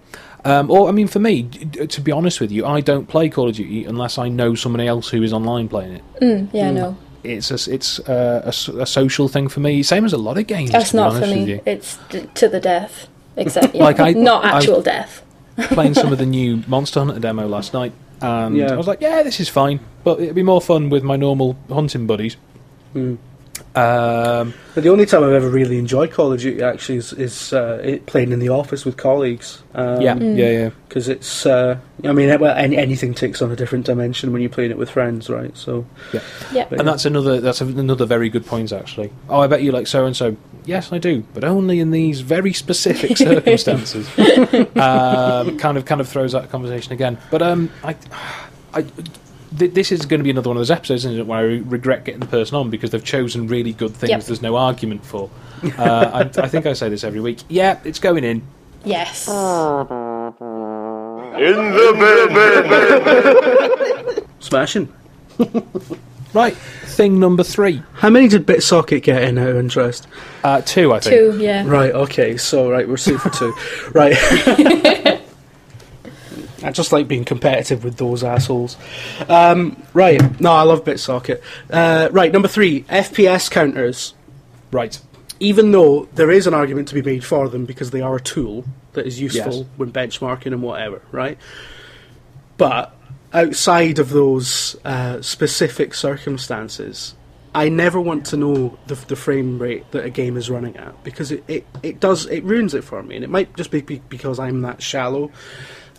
Um, 0.44 0.70
or 0.70 0.88
I 0.88 0.92
mean, 0.92 1.06
for 1.06 1.18
me, 1.20 1.42
d- 1.42 1.64
d- 1.64 1.86
to 1.86 2.00
be 2.00 2.10
honest 2.12 2.40
with 2.40 2.50
you, 2.50 2.66
I 2.66 2.80
don't 2.80 3.06
play 3.06 3.28
Call 3.28 3.48
of 3.48 3.54
Duty 3.56 3.84
unless 3.84 4.18
I 4.18 4.28
know 4.28 4.54
somebody 4.54 4.86
else 4.88 5.08
who 5.08 5.22
is 5.22 5.32
online 5.32 5.68
playing 5.68 5.94
it. 5.94 6.02
Mm, 6.20 6.48
yeah, 6.52 6.70
no, 6.72 6.96
It's 7.22 7.50
a, 7.52 7.72
it's 7.72 8.00
uh, 8.00 8.42
a, 8.44 8.48
s- 8.48 8.66
a 8.68 8.86
social 8.86 9.28
thing 9.28 9.48
for 9.48 9.60
me. 9.60 9.82
Same 9.84 10.04
as 10.04 10.12
a 10.12 10.18
lot 10.18 10.38
of 10.38 10.46
games. 10.48 10.72
that's 10.72 10.90
to 10.90 10.94
be 10.94 10.96
not 10.98 11.10
for 11.12 11.16
honest 11.18 11.34
with 11.36 11.46
me. 11.46 11.52
you. 11.54 11.60
It's 11.64 11.98
d- 12.10 12.28
to 12.34 12.48
the 12.48 12.58
death, 12.58 13.06
except 13.36 13.74
yeah, 13.74 13.84
Like, 13.84 14.00
I- 14.00 14.12
not 14.12 14.44
I- 14.44 14.56
actual 14.58 14.82
death. 14.82 15.22
playing 15.56 15.94
some 15.94 16.12
of 16.12 16.18
the 16.18 16.26
new 16.38 16.62
Monster 16.66 17.00
Hunter 17.04 17.20
demo 17.20 17.46
last 17.46 17.72
night, 17.72 17.92
and 18.22 18.56
Yeah. 18.56 18.72
I 18.72 18.76
was 18.76 18.86
like, 18.86 19.00
"Yeah, 19.00 19.22
this 19.22 19.40
is 19.40 19.48
fine," 19.48 19.80
but 20.04 20.20
it'd 20.20 20.34
be 20.34 20.42
more 20.42 20.60
fun 20.60 20.88
with 20.90 21.02
my 21.02 21.16
normal 21.16 21.56
hunting 21.68 22.06
buddies. 22.06 22.36
Hmm. 22.92 23.14
Um, 23.74 24.54
But 24.74 24.84
the 24.84 24.90
only 24.90 25.06
time 25.06 25.24
I've 25.24 25.32
ever 25.32 25.48
really 25.48 25.78
enjoyed 25.78 26.10
Call 26.10 26.32
of 26.32 26.40
Duty 26.40 26.62
actually 26.62 26.98
is, 26.98 27.12
is 27.14 27.52
uh, 27.52 27.80
it 27.82 28.06
playing 28.06 28.32
in 28.32 28.38
the 28.38 28.48
office 28.50 28.84
with 28.84 28.96
colleagues. 28.96 29.62
Um, 29.74 30.00
yeah, 30.00 30.16
yeah, 30.16 30.50
yeah, 30.50 30.70
because 30.88 31.08
it's. 31.08 31.46
Uh, 31.46 31.76
I 32.04 32.12
mean, 32.12 32.38
well, 32.40 32.54
any, 32.56 32.76
anything 32.76 33.14
takes 33.14 33.40
on 33.40 33.50
a 33.50 33.56
different 33.56 33.86
dimension 33.86 34.32
when 34.32 34.42
you're 34.42 34.50
playing 34.50 34.70
it 34.72 34.78
with 34.78 34.90
friends, 34.90 35.30
right? 35.30 35.56
So, 35.56 35.86
Yeah, 36.52 36.66
but 36.68 36.80
and 36.80 36.88
that's 36.88 37.04
another 37.06 37.40
that's 37.40 37.60
another 37.60 38.04
very 38.06 38.28
good 38.28 38.44
point 38.46 38.72
actually. 38.72 39.10
Oh, 39.28 39.40
I 39.40 39.46
bet 39.46 39.62
you 39.62 39.72
like 39.72 39.86
so 39.86 40.06
and 40.06 40.16
so. 40.16 40.36
Yes, 40.64 40.92
I 40.92 40.98
do, 40.98 41.24
but 41.34 41.42
only 41.44 41.80
in 41.80 41.90
these 41.90 42.20
very 42.20 42.52
specific 42.52 43.16
circumstances. 43.18 44.06
um, 44.76 45.58
kind 45.58 45.76
of, 45.76 45.84
kind 45.84 46.00
of 46.00 46.08
throws 46.08 46.32
that 46.32 46.50
conversation 46.50 46.92
again. 46.92 47.18
But 47.30 47.42
um, 47.42 47.70
I, 47.82 47.96
I, 48.72 48.82
th- 49.58 49.74
this 49.74 49.90
is 49.90 50.06
going 50.06 50.20
to 50.20 50.24
be 50.24 50.30
another 50.30 50.48
one 50.50 50.56
of 50.56 50.60
those 50.60 50.70
episodes, 50.70 51.04
isn't 51.04 51.18
it, 51.20 51.26
where 51.26 51.38
I 51.40 51.58
regret 51.58 52.04
getting 52.04 52.20
the 52.20 52.26
person 52.26 52.56
on 52.56 52.70
because 52.70 52.90
they've 52.90 53.04
chosen 53.04 53.48
really 53.48 53.72
good 53.72 53.94
things. 53.94 54.10
Yep. 54.10 54.22
There's 54.24 54.42
no 54.42 54.56
argument 54.56 55.04
for. 55.04 55.30
Uh, 55.78 56.10
I, 56.36 56.42
I 56.42 56.48
think 56.48 56.66
I 56.66 56.72
say 56.72 56.88
this 56.88 57.04
every 57.04 57.20
week. 57.20 57.38
Yeah, 57.48 57.78
it's 57.84 58.00
going 58.00 58.24
in. 58.24 58.42
Yes. 58.84 59.28
In 59.28 59.34
the 61.72 61.92
bin. 64.18 64.26
Smashing. 64.40 64.92
Right, 66.34 66.54
thing 66.56 67.20
number 67.20 67.42
three, 67.42 67.82
How 67.94 68.08
many 68.08 68.26
did 68.26 68.46
BitSocket 68.46 69.02
get 69.02 69.22
in 69.24 69.36
out 69.36 69.48
of 69.50 69.56
interest? 69.56 70.06
uh, 70.42 70.62
two, 70.62 70.92
I 70.94 71.00
think. 71.00 71.14
Two, 71.14 71.38
yeah. 71.38 71.64
Right, 71.66 71.92
okay, 71.92 72.38
so, 72.38 72.70
right, 72.70 72.88
we're 72.88 72.96
two 72.96 73.18
for 73.18 73.28
two. 73.38 73.54
right. 73.92 74.14
I 76.64 76.70
just 76.70 76.92
like 76.92 77.08
being 77.08 77.24
competitive 77.24 77.82
with 77.84 77.96
those 77.96 78.22
assholes. 78.22 78.76
Um, 79.28 79.82
right, 79.94 80.40
no, 80.40 80.52
I 80.52 80.62
love 80.62 80.84
BitSocket. 80.84 81.42
Uh, 81.68 82.08
right, 82.12 82.32
number 82.32 82.48
three, 82.48 82.82
FPS 82.84 83.50
counters. 83.50 84.14
Right. 84.70 84.98
Even 85.40 85.72
though 85.72 86.04
there 86.14 86.30
is 86.30 86.46
an 86.46 86.54
argument 86.54 86.86
to 86.88 86.94
be 86.94 87.02
made 87.02 87.24
for 87.24 87.48
them 87.48 87.64
because 87.66 87.90
they 87.90 88.00
are 88.00 88.14
a 88.16 88.20
tool 88.20 88.64
that 88.92 89.06
is 89.06 89.20
useful 89.20 89.52
Yes. 89.52 89.64
when 89.76 89.90
benchmarking 89.90 90.46
and 90.46 90.62
whatever, 90.62 91.02
right? 91.10 91.36
But 92.58 92.94
outside 93.32 93.98
of 93.98 94.10
those 94.10 94.76
uh, 94.84 95.20
specific 95.22 95.94
circumstances, 95.94 97.14
I 97.54 97.68
never 97.68 98.00
want 98.00 98.26
to 98.26 98.36
know 98.36 98.78
the, 98.86 98.94
the 98.94 99.16
frame 99.16 99.58
rate 99.58 99.90
that 99.90 100.04
a 100.04 100.10
game 100.10 100.36
is 100.36 100.48
running 100.48 100.76
at 100.76 101.02
because 101.04 101.30
it, 101.30 101.44
it, 101.48 101.66
it 101.82 102.00
does 102.00 102.26
it 102.26 102.42
ruins 102.44 102.74
it 102.74 102.84
for 102.84 103.02
me, 103.02 103.16
and 103.16 103.24
it 103.24 103.30
might 103.30 103.54
just 103.56 103.70
be, 103.70 103.82
be 103.82 104.00
because 104.08 104.38
I'm 104.38 104.62
that 104.62 104.82
shallow. 104.82 105.30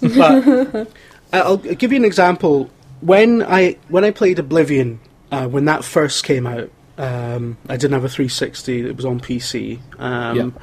But 0.01 0.87
I'll 1.33 1.57
give 1.57 1.91
you 1.91 1.97
an 1.97 2.05
example. 2.05 2.69
When 3.01 3.43
I 3.43 3.77
when 3.89 4.03
I 4.03 4.11
played 4.11 4.39
Oblivion, 4.39 4.99
uh, 5.31 5.47
when 5.47 5.65
that 5.65 5.83
first 5.83 6.23
came 6.23 6.47
out, 6.47 6.71
um, 6.97 7.57
I 7.69 7.77
didn't 7.77 7.93
have 7.93 8.05
a 8.05 8.09
360. 8.09 8.87
It 8.87 8.95
was 8.95 9.05
on 9.05 9.19
PC. 9.19 9.79
Um. 9.99 10.55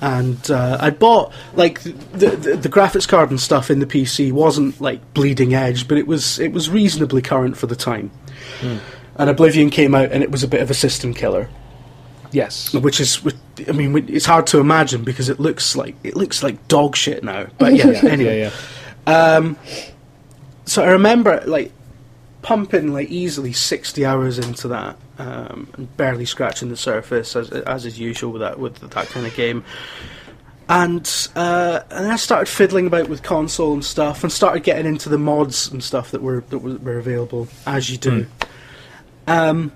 And 0.00 0.48
uh, 0.50 0.78
I 0.80 0.90
bought 0.90 1.32
like 1.54 1.82
the, 1.82 1.90
the 2.36 2.56
the 2.56 2.68
graphics 2.68 3.08
card 3.08 3.30
and 3.30 3.40
stuff 3.40 3.68
in 3.70 3.80
the 3.80 3.86
PC 3.86 4.30
wasn't 4.30 4.80
like 4.80 5.00
bleeding 5.12 5.54
edge, 5.54 5.88
but 5.88 5.98
it 5.98 6.06
was 6.06 6.38
it 6.38 6.52
was 6.52 6.70
reasonably 6.70 7.20
current 7.20 7.56
for 7.56 7.66
the 7.66 7.74
time. 7.76 8.10
And 9.16 9.28
Oblivion 9.30 9.70
came 9.70 9.96
out, 9.96 10.12
and 10.12 10.22
it 10.22 10.30
was 10.30 10.44
a 10.44 10.48
bit 10.48 10.60
of 10.62 10.70
a 10.70 10.74
system 10.74 11.12
killer 11.14 11.48
Yes. 12.30 12.72
which 12.74 13.00
is 13.00 13.20
I 13.66 13.72
mean 13.72 13.96
it's 14.08 14.26
hard 14.26 14.46
to 14.48 14.60
imagine 14.60 15.02
because 15.02 15.28
it 15.28 15.40
looks 15.40 15.74
like 15.74 15.96
it 16.04 16.14
looks 16.14 16.42
like 16.44 16.68
dog 16.68 16.94
shit 16.94 17.24
now. 17.24 17.46
But 17.58 17.74
yeah, 17.74 17.86
anyway. 18.08 18.40
Yeah, 18.40 18.50
yeah. 19.08 19.54
So 20.66 20.84
I 20.84 20.90
remember 20.90 21.42
like 21.46 21.72
pumping 22.42 22.92
like 22.92 23.08
easily 23.08 23.52
sixty 23.52 24.04
hours 24.04 24.38
into 24.38 24.68
that 24.68 24.96
um, 25.18 25.68
and 25.74 25.96
barely 25.96 26.24
scratching 26.24 26.68
the 26.68 26.76
surface 26.76 27.36
as 27.36 27.50
as 27.50 27.84
is 27.84 27.98
usual 27.98 28.32
with 28.32 28.40
that 28.40 28.58
with 28.58 28.76
that 28.76 29.06
kind 29.08 29.26
of 29.26 29.34
game. 29.34 29.64
And 30.68 31.10
uh, 31.34 31.80
and 31.90 32.12
I 32.12 32.16
started 32.16 32.46
fiddling 32.46 32.86
about 32.86 33.08
with 33.08 33.22
console 33.22 33.72
and 33.72 33.84
stuff, 33.84 34.22
and 34.22 34.32
started 34.32 34.62
getting 34.62 34.86
into 34.86 35.08
the 35.08 35.18
mods 35.18 35.70
and 35.70 35.82
stuff 35.82 36.10
that 36.10 36.22
were 36.22 36.42
that 36.50 36.58
were, 36.58 36.98
available 36.98 37.48
as 37.66 37.90
you 37.90 37.96
do. 37.96 38.26
Um, 39.26 39.72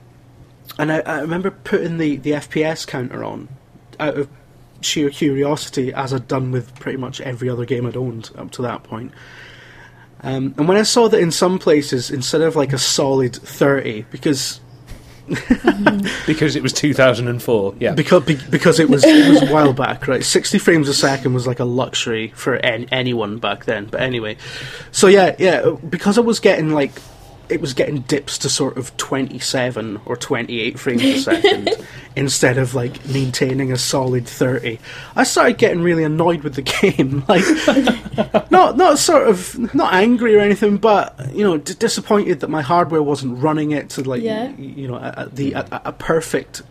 and 0.78 0.92
I, 0.92 1.00
I 1.00 1.20
remember 1.20 1.50
putting 1.50 1.98
the, 1.98 2.16
the 2.16 2.32
FPS 2.32 2.86
counter 2.86 3.22
on 3.22 3.48
out 4.00 4.16
of 4.16 4.28
sheer 4.80 5.10
curiosity, 5.10 5.92
as 5.92 6.12
I'd 6.12 6.28
done 6.28 6.50
with 6.50 6.74
pretty 6.78 6.98
much 6.98 7.20
every 7.20 7.48
other 7.48 7.64
game 7.64 7.86
I'd 7.86 7.96
owned 7.96 8.30
up 8.36 8.50
to 8.52 8.62
that 8.62 8.82
point. 8.82 9.12
Um, 10.22 10.54
and 10.56 10.68
when 10.68 10.76
I 10.76 10.82
saw 10.82 11.08
that 11.08 11.20
in 11.20 11.30
some 11.30 11.58
places, 11.58 12.10
instead 12.10 12.42
of 12.42 12.56
like 12.56 12.72
a 12.72 12.78
solid 12.78 13.34
30, 13.34 14.06
because 14.10 14.60
Because 16.26 16.56
it 16.56 16.62
was 16.62 16.72
2004. 16.72 17.74
Yeah. 17.78 17.92
because 17.94 18.24
be, 18.24 18.38
because 18.50 18.78
it 18.78 18.88
was 18.88 19.04
it 19.04 19.28
was 19.28 19.42
a 19.42 19.52
while 19.52 19.72
back, 19.72 20.06
right? 20.06 20.24
Sixty 20.24 20.58
frames 20.58 20.88
a 20.88 20.94
second 20.94 21.34
was 21.34 21.46
like 21.46 21.58
a 21.60 21.64
luxury 21.64 22.28
for 22.28 22.54
an, 22.54 22.86
anyone 22.92 23.38
back 23.38 23.64
then. 23.64 23.86
But 23.86 24.00
anyway, 24.02 24.36
so 24.92 25.08
yeah, 25.08 25.34
yeah, 25.38 25.76
because 25.88 26.18
I 26.18 26.20
was 26.20 26.38
getting 26.40 26.70
like 26.70 26.92
it 27.52 27.60
was 27.60 27.74
getting 27.74 28.00
dips 28.02 28.38
to 28.38 28.48
sort 28.48 28.76
of 28.76 28.96
twenty 28.96 29.38
seven 29.38 30.00
or 30.06 30.16
twenty 30.16 30.60
eight 30.60 30.78
frames 30.78 31.02
a 31.02 31.18
second 31.20 31.70
instead 32.16 32.58
of 32.58 32.74
like 32.74 33.04
maintaining 33.06 33.70
a 33.72 33.76
solid 33.78 34.26
thirty. 34.26 34.78
I 35.14 35.24
started 35.24 35.58
getting 35.58 35.82
really 35.82 36.04
annoyed 36.04 36.42
with 36.42 36.54
the 36.54 36.62
game, 36.92 37.24
like 37.28 37.44
not 38.50 38.76
not 38.76 38.98
sort 38.98 39.28
of 39.28 39.74
not 39.74 39.92
angry 39.94 40.34
or 40.36 40.40
anything, 40.40 40.78
but 40.78 41.32
you 41.34 41.44
know 41.44 41.58
d- 41.58 41.74
disappointed 41.74 42.40
that 42.40 42.48
my 42.50 42.62
hardware 42.62 43.02
wasn't 43.02 43.38
running 43.42 43.70
it 43.72 43.90
to 43.90 44.02
like 44.02 44.22
Yeah. 44.22 44.48
you 44.56 44.88
know 44.88 44.98
the 45.32 45.52
a, 45.52 45.82
a 45.86 45.92
perfect 45.92 46.62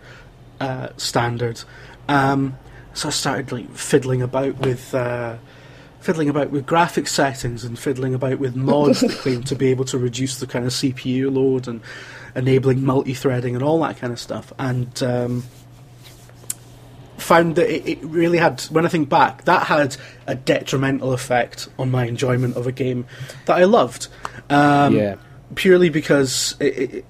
uh, 0.59 0.89
standard. 0.97 1.61
Um, 2.07 2.57
so 2.93 3.07
I 3.07 3.11
started 3.11 3.51
like 3.51 3.71
fiddling 3.75 4.21
about 4.21 4.59
with 4.59 4.93
uh, 4.93 5.38
fiddling 6.01 6.29
about 6.29 6.49
with 6.51 6.65
graphics 6.65 7.09
settings 7.09 7.63
and 7.63 7.77
fiddling 7.79 8.13
about 8.13 8.39
with 8.39 8.55
mods 8.55 9.01
that 9.01 9.11
claim 9.21 9.43
to 9.43 9.55
be 9.55 9.67
able 9.69 9.85
to 9.85 9.97
reduce 9.97 10.39
the 10.39 10.47
kind 10.47 10.65
of 10.65 10.71
CPU 10.71 11.33
load 11.33 11.67
and 11.67 11.81
enabling 12.35 12.83
multi-threading 12.83 13.55
and 13.55 13.63
all 13.63 13.79
that 13.81 13.97
kind 13.97 14.11
of 14.11 14.19
stuff. 14.19 14.51
And 14.57 15.01
um, 15.03 15.43
found 17.17 17.55
that 17.55 17.69
it, 17.69 17.87
it 17.87 18.03
really 18.03 18.37
had. 18.37 18.61
When 18.63 18.85
I 18.85 18.89
think 18.89 19.09
back, 19.09 19.45
that 19.45 19.67
had 19.67 19.95
a 20.27 20.35
detrimental 20.35 21.13
effect 21.13 21.69
on 21.77 21.91
my 21.91 22.05
enjoyment 22.05 22.57
of 22.57 22.67
a 22.67 22.71
game 22.71 23.05
that 23.45 23.57
I 23.57 23.65
loved. 23.65 24.07
Um, 24.49 24.95
Yeah. 24.95 25.15
purely 25.55 25.89
because 25.89 26.55
it, 26.59 26.77
it, 26.77 26.93
it, 26.95 27.05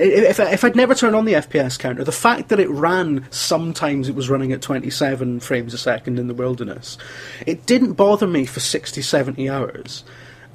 if, 0.00 0.40
I- 0.40 0.52
if 0.52 0.64
I'd 0.64 0.76
never 0.76 0.94
turned 0.94 1.14
on 1.16 1.24
the 1.24 1.34
FPS 1.34 1.78
counter, 1.78 2.04
the 2.04 2.12
fact 2.12 2.48
that 2.48 2.58
it 2.60 2.68
ran 2.70 3.26
sometimes 3.30 4.08
it 4.08 4.14
was 4.14 4.28
running 4.30 4.52
at 4.52 4.62
27 4.62 5.40
frames 5.40 5.74
a 5.74 5.78
second 5.78 6.18
in 6.18 6.28
the 6.28 6.34
wilderness, 6.34 6.98
it 7.46 7.66
didn't 7.66 7.92
bother 7.94 8.26
me 8.26 8.44
for 8.46 8.60
60, 8.60 9.02
70 9.02 9.48
hours. 9.50 10.04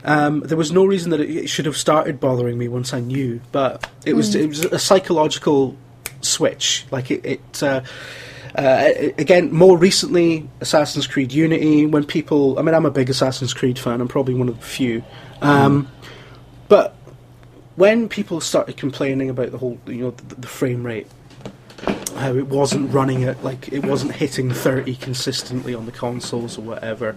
Um, 0.04 0.42
there 0.42 0.58
was 0.58 0.72
no 0.72 0.86
reason 0.86 1.12
that 1.12 1.20
it, 1.20 1.30
it 1.30 1.48
should 1.50 1.66
have 1.66 1.76
started 1.76 2.20
bothering 2.20 2.58
me 2.58 2.68
once 2.68 2.94
I 2.94 3.00
knew, 3.00 3.42
but 3.52 3.90
it 4.06 4.14
was 4.14 4.36
it 4.36 4.48
was 4.48 4.64
a 4.66 4.80
psychological 4.80 5.76
switch. 6.22 6.86
Like 6.92 7.12
it, 7.12 7.26
it 7.26 7.64
uh, 7.64 7.82
uh, 8.56 8.90
again, 9.18 9.52
more 9.52 9.78
recently, 9.78 10.48
Assassin's 10.62 11.08
Creed 11.08 11.32
Unity. 11.34 11.86
When 11.86 12.06
people, 12.06 12.58
I 12.58 12.62
mean, 12.62 12.74
I'm 12.76 12.86
a 12.86 12.92
big 12.92 13.10
Assassin's 13.10 13.54
Creed 13.54 13.78
fan. 13.78 14.00
I'm 14.02 14.08
probably 14.08 14.34
one 14.36 14.50
of 14.50 14.60
the 14.60 14.66
few. 14.66 15.04
Um, 15.42 15.90
but 16.70 16.96
when 17.78 18.10
people 18.10 18.42
started 18.42 18.76
complaining 18.76 19.30
about 19.30 19.52
the 19.52 19.58
whole, 19.58 19.78
you 19.88 19.96
know, 20.02 20.12
the, 20.12 20.36
the 20.36 20.48
frame 20.48 20.86
rate, 20.86 21.08
how 22.18 22.34
it 22.36 22.48
wasn't 22.48 22.92
running 22.92 23.24
at 23.24 23.44
like 23.44 23.72
it 23.72 23.86
wasn't 23.86 24.12
hitting 24.12 24.52
30 24.52 24.96
consistently 24.96 25.74
on 25.74 25.86
the 25.86 25.92
consoles 25.92 26.58
or 26.58 26.62
whatever. 26.62 27.16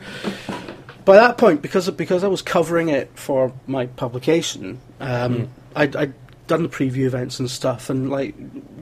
By 1.05 1.17
that 1.17 1.39
point, 1.39 1.63
because 1.63 1.91
because 1.91 2.23
I 2.23 2.29
was 2.29 2.43
covering 2.43 2.89
it 2.91 3.11
for 3.15 3.53
my 3.67 3.87
publication, 3.87 4.79
um, 5.01 5.49
I'd, 5.75 5.97
I'd 5.97 6.13
done 6.47 6.63
the 6.63 6.69
preview 6.69 7.07
events 7.07 7.41
and 7.41 7.51
stuff, 7.51 7.89
and 7.89 8.11
like 8.11 8.35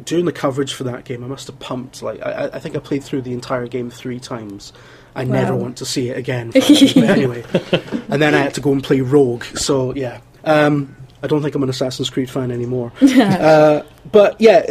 doing 0.04 0.24
the 0.24 0.32
coverage 0.32 0.74
for 0.74 0.84
that 0.84 1.04
game, 1.04 1.22
I 1.22 1.28
must 1.28 1.46
have 1.46 1.58
pumped 1.60 2.02
like 2.02 2.20
I, 2.26 2.30
I- 2.46 2.56
I 2.56 2.58
think 2.58 2.74
I 2.76 2.80
played 2.80 3.04
through 3.04 3.22
the 3.22 3.32
entire 3.32 3.68
game 3.68 3.88
three 3.88 4.18
times. 4.18 4.72
I 5.14 5.24
never 5.24 5.54
Wow. 5.54 5.62
want 5.62 5.76
to 5.78 5.84
see 5.86 6.10
it 6.10 6.16
again. 6.18 6.52
anyway, 6.96 7.44
and 8.08 8.20
then 8.20 8.34
I 8.34 8.38
had 8.38 8.54
to 8.54 8.60
go 8.60 8.72
and 8.72 8.82
play 8.82 9.00
Rogue. 9.00 9.44
So 9.54 9.94
yeah, 9.94 10.20
um, 10.44 10.96
I 11.22 11.26
don't 11.26 11.42
think 11.42 11.54
I'm 11.54 11.62
an 11.62 11.68
Assassin's 11.68 12.10
Creed 12.10 12.30
fan 12.30 12.50
anymore. 12.50 12.92
uh, 13.02 13.82
but 14.10 14.40
yeah, 14.40 14.64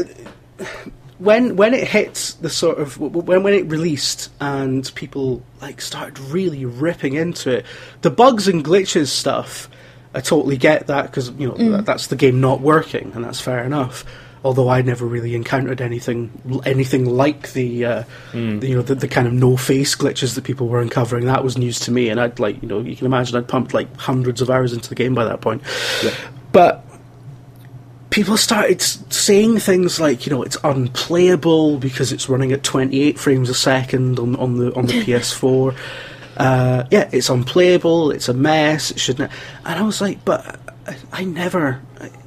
when 1.19 1.55
when 1.55 1.73
it 1.73 1.87
hits 1.87 2.33
the 2.33 2.49
sort 2.49 2.79
of 2.79 2.99
when 2.99 3.43
when 3.43 3.53
it 3.53 3.65
released 3.69 4.29
and 4.39 4.89
people 4.95 5.41
like 5.61 5.81
started 5.81 6.19
really 6.19 6.65
ripping 6.65 7.13
into 7.13 7.57
it, 7.57 7.65
the 8.01 8.11
bugs 8.11 8.47
and 8.47 8.63
glitches 8.63 9.07
stuff, 9.07 9.69
I 10.13 10.21
totally 10.21 10.57
get 10.57 10.87
that 10.87 11.07
because 11.07 11.31
you 11.31 11.47
know 11.47 11.55
that, 11.71 11.85
that's 11.85 12.07
the 12.07 12.15
game 12.15 12.39
not 12.39 12.61
working 12.61 13.11
and 13.15 13.23
that's 13.23 13.41
fair 13.41 13.63
enough. 13.63 14.05
Although 14.43 14.69
I 14.69 14.83
never 14.83 15.05
really 15.05 15.33
encountered 15.33 15.81
anything 15.81 16.61
anything 16.63 17.05
like 17.05 17.53
the, 17.53 17.85
uh, 17.85 18.03
the 18.59 18.67
you 18.67 18.75
know 18.75 18.83
the, 18.83 18.93
the 18.93 19.07
kind 19.07 19.27
of 19.27 19.33
no 19.33 19.57
face 19.57 19.95
glitches 19.95 20.35
that 20.35 20.43
people 20.43 20.67
were 20.67 20.79
uncovering. 20.79 21.25
That 21.25 21.43
was 21.43 21.57
news 21.57 21.79
to 21.81 21.91
me, 21.91 22.09
and 22.09 22.21
I'd 22.21 22.39
like 22.39 22.61
you 22.61 22.67
know 22.67 22.79
you 22.79 22.95
can 22.95 23.07
imagine 23.07 23.35
I'd 23.35 23.47
pumped 23.47 23.73
like 23.73 23.93
hundreds 23.97 24.39
of 24.39 24.51
hours 24.51 24.71
into 24.71 24.89
the 24.89 24.95
game 24.95 25.15
by 25.15 25.25
that 25.25 25.41
point. 25.41 25.63
But 26.57 26.83
people 28.09 28.35
started 28.35 28.81
saying 28.81 29.59
things 29.59 29.99
like, 29.99 30.25
you 30.25 30.31
know, 30.33 30.41
it's 30.41 30.57
unplayable 30.63 31.77
because 31.77 32.11
it's 32.11 32.27
running 32.29 32.51
at 32.51 32.63
28 32.63 33.19
frames 33.19 33.47
a 33.47 33.53
second 33.53 34.17
on, 34.17 34.35
on 34.37 34.57
the 34.57 34.73
on 34.73 34.87
the 34.87 34.93
PS4. 35.05 35.75
Uh, 36.35 36.83
yeah, 36.89 37.09
it's 37.11 37.29
unplayable. 37.29 38.09
It's 38.09 38.27
a 38.27 38.33
mess. 38.33 38.89
It 38.89 38.99
shouldn't. 38.99 39.31
And 39.65 39.79
I 39.79 39.83
was 39.83 40.01
like, 40.01 40.25
but 40.25 40.59
I, 40.87 40.95
I 41.11 41.23
never. 41.25 41.79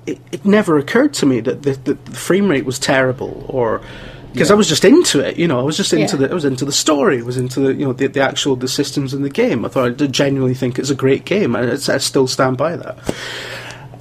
It, 0.06 0.20
it 0.30 0.44
never 0.44 0.78
occurred 0.78 1.12
to 1.14 1.26
me 1.26 1.40
that 1.40 1.62
the, 1.62 1.72
the, 1.72 1.94
the 1.94 2.16
frame 2.16 2.48
rate 2.48 2.64
was 2.64 2.78
terrible 2.78 3.44
or 3.48 3.80
because 4.32 4.52
I 4.52 4.54
was 4.54 4.68
just 4.68 4.84
into 4.84 5.18
it. 5.18 5.36
You 5.38 5.48
know, 5.48 5.58
I 5.58 5.62
was 5.62 5.76
just 5.76 5.92
into 5.92 6.16
Yeah. 6.16 6.26
the 6.26 6.30
I 6.30 6.34
was 6.34 6.44
into 6.44 6.64
the 6.64 6.72
story. 6.72 7.18
I 7.18 7.22
was 7.22 7.36
into 7.36 7.58
the 7.58 7.74
you 7.74 7.84
know 7.84 7.92
the, 7.92 8.06
the 8.06 8.20
actual 8.20 8.54
the 8.54 8.68
systems 8.68 9.12
in 9.12 9.22
the 9.22 9.28
game. 9.30 9.64
I 9.64 9.68
thought 9.68 10.00
I 10.00 10.06
genuinely 10.06 10.54
think 10.54 10.78
it's 10.78 10.90
a 10.90 10.94
great 10.94 11.24
game. 11.24 11.56
I, 11.56 11.72
I 11.72 11.76
still 11.98 12.28
stand 12.28 12.56
by 12.56 12.76
that. 12.76 12.96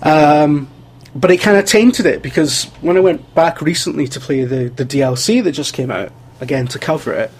Um, 0.01 0.69
but 1.15 1.31
it 1.31 1.37
kind 1.37 1.57
of 1.57 1.65
tainted 1.65 2.05
it 2.05 2.21
because 2.21 2.65
when 2.81 2.95
I 2.95 2.99
went 2.99 3.33
back 3.33 3.61
recently 3.61 4.07
to 4.09 4.19
play 4.19 4.45
the, 4.45 4.69
the 4.69 4.85
DLC 4.85 5.43
that 5.43 5.51
just 5.53 5.73
came 5.73 5.91
out 5.91 6.11
again 6.39 6.67
to 6.67 6.79
cover 6.79 7.13
it, 7.13 7.31